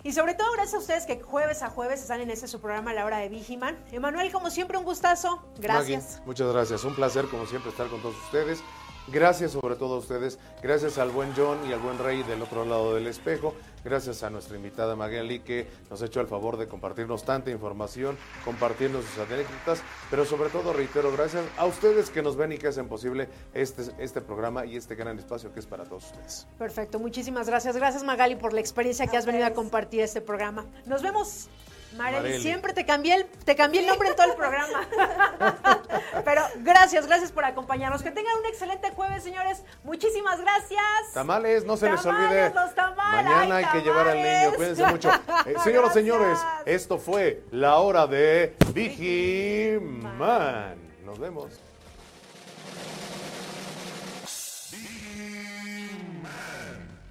Y 0.05 0.13
sobre 0.13 0.35
todo 0.35 0.51
gracias 0.51 0.75
a 0.75 0.77
ustedes 0.77 1.05
que 1.07 1.19
jueves 1.19 1.63
a 1.63 1.71
jueves 1.71 1.99
están 1.99 2.21
en 2.21 2.29
este 2.29 2.47
su 2.47 2.61
programa 2.61 2.93
La 2.93 3.05
Hora 3.05 3.17
de 3.17 3.27
Vigiman. 3.27 3.75
Emanuel, 3.91 4.31
como 4.31 4.51
siempre, 4.51 4.77
un 4.77 4.83
gustazo. 4.83 5.41
Gracias. 5.57 6.21
Muchas 6.27 6.53
gracias. 6.53 6.83
Un 6.83 6.93
placer, 6.93 7.25
como 7.25 7.47
siempre, 7.47 7.71
estar 7.71 7.87
con 7.87 7.99
todos 8.03 8.15
ustedes. 8.25 8.59
Gracias 9.07 9.53
sobre 9.53 9.75
todo 9.75 9.95
a 9.95 9.97
ustedes. 9.97 10.37
Gracias 10.61 10.99
al 10.99 11.09
buen 11.09 11.33
John 11.35 11.57
y 11.67 11.73
al 11.73 11.79
buen 11.79 11.97
Rey 11.97 12.21
del 12.21 12.43
otro 12.43 12.65
lado 12.65 12.93
del 12.93 13.07
espejo. 13.07 13.55
Gracias 13.85 14.23
a 14.23 14.31
nuestra 14.31 14.57
invitada 14.57 14.95
Magali 14.95 15.41
que 15.41 15.67
nos 15.91 16.01
ha 16.01 16.07
hecho 16.07 16.19
el 16.19 16.25
favor 16.25 16.57
de 16.57 16.67
compartirnos 16.67 17.23
tanta 17.23 17.51
información, 17.51 18.17
compartirnos 18.43 19.05
sus 19.05 19.19
anécdotas, 19.19 19.83
pero 20.09 20.25
sobre 20.25 20.49
todo 20.49 20.73
reitero 20.73 21.11
gracias 21.11 21.45
a 21.55 21.67
ustedes 21.67 22.09
que 22.09 22.23
nos 22.23 22.35
ven 22.35 22.51
y 22.51 22.57
que 22.57 22.67
hacen 22.67 22.87
posible 22.87 23.29
este, 23.53 23.83
este 23.99 24.21
programa 24.21 24.65
y 24.65 24.75
este 24.75 24.95
gran 24.95 25.19
espacio 25.19 25.53
que 25.53 25.59
es 25.59 25.67
para 25.67 25.83
todos 25.83 26.05
ustedes. 26.05 26.47
Perfecto, 26.57 26.97
muchísimas 26.97 27.47
gracias. 27.47 27.77
Gracias 27.77 28.03
Magali 28.03 28.35
por 28.35 28.53
la 28.53 28.59
experiencia 28.59 29.05
que 29.05 29.17
has 29.17 29.27
venido 29.27 29.45
a 29.45 29.51
compartir 29.51 30.01
este 30.01 30.19
programa. 30.19 30.65
Nos 30.87 31.03
vemos. 31.03 31.47
Marely, 31.95 32.17
Marely. 32.17 32.41
siempre 32.41 32.73
te 32.73 32.85
cambié, 32.85 33.15
el, 33.15 33.25
te 33.25 33.55
cambié 33.55 33.81
el 33.81 33.87
nombre 33.87 34.09
en 34.09 34.15
todo 34.15 34.27
el 34.27 34.35
programa. 34.35 34.87
Pero 36.25 36.41
gracias, 36.57 37.07
gracias 37.07 37.31
por 37.31 37.45
acompañarnos. 37.45 38.03
Que 38.03 38.11
tengan 38.11 38.37
un 38.37 38.45
excelente 38.45 38.91
jueves, 38.91 39.23
señores. 39.23 39.63
Muchísimas 39.83 40.39
gracias. 40.41 41.13
Tamales, 41.13 41.65
no 41.65 41.77
se 41.77 41.89
les 41.89 42.05
olvide. 42.05 42.51
los 42.53 42.75
tamales, 42.75 43.25
Mañana 43.25 43.55
hay 43.57 43.63
ay, 43.63 43.71
que 43.71 43.81
llevar 43.81 44.07
al 44.07 44.17
niño. 44.17 44.53
Cuídense 44.55 44.85
mucho. 44.87 45.09
Eh, 45.45 45.53
señoras, 45.63 45.93
señores, 45.93 46.39
esto 46.65 46.97
fue 46.97 47.43
la 47.51 47.77
hora 47.77 48.07
de 48.07 48.55
Vigiman. 48.73 50.75
Nos 51.05 51.19
vemos. 51.19 51.51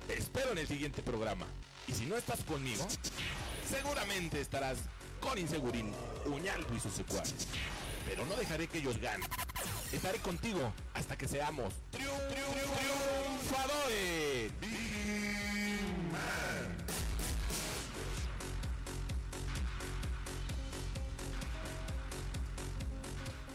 Te 0.07 0.19
espero 0.19 0.53
en 0.53 0.59
el 0.59 0.67
siguiente 0.67 1.03
programa. 1.03 1.47
Y 1.87 1.93
si 1.93 2.07
no 2.07 2.17
estás 2.17 2.43
conmigo, 2.45 2.87
Seguramente 3.69 4.41
estarás 4.41 4.79
con 5.21 5.39
Insegurín, 5.39 5.93
Uñalco 6.27 6.75
y 6.75 6.81
sus 6.81 6.93
secuaces. 6.93 7.49
Pero 8.07 8.27
no 8.27 8.37
dejaré 8.37 8.67
que 8.69 8.79
ellos 8.79 8.99
ganen. 8.99 9.29
Estaré 9.93 10.19
contigo 10.19 10.73
hasta 10.93 11.17
que 11.17 11.27
seamos 11.27 11.73
triunfadores. 11.91 12.45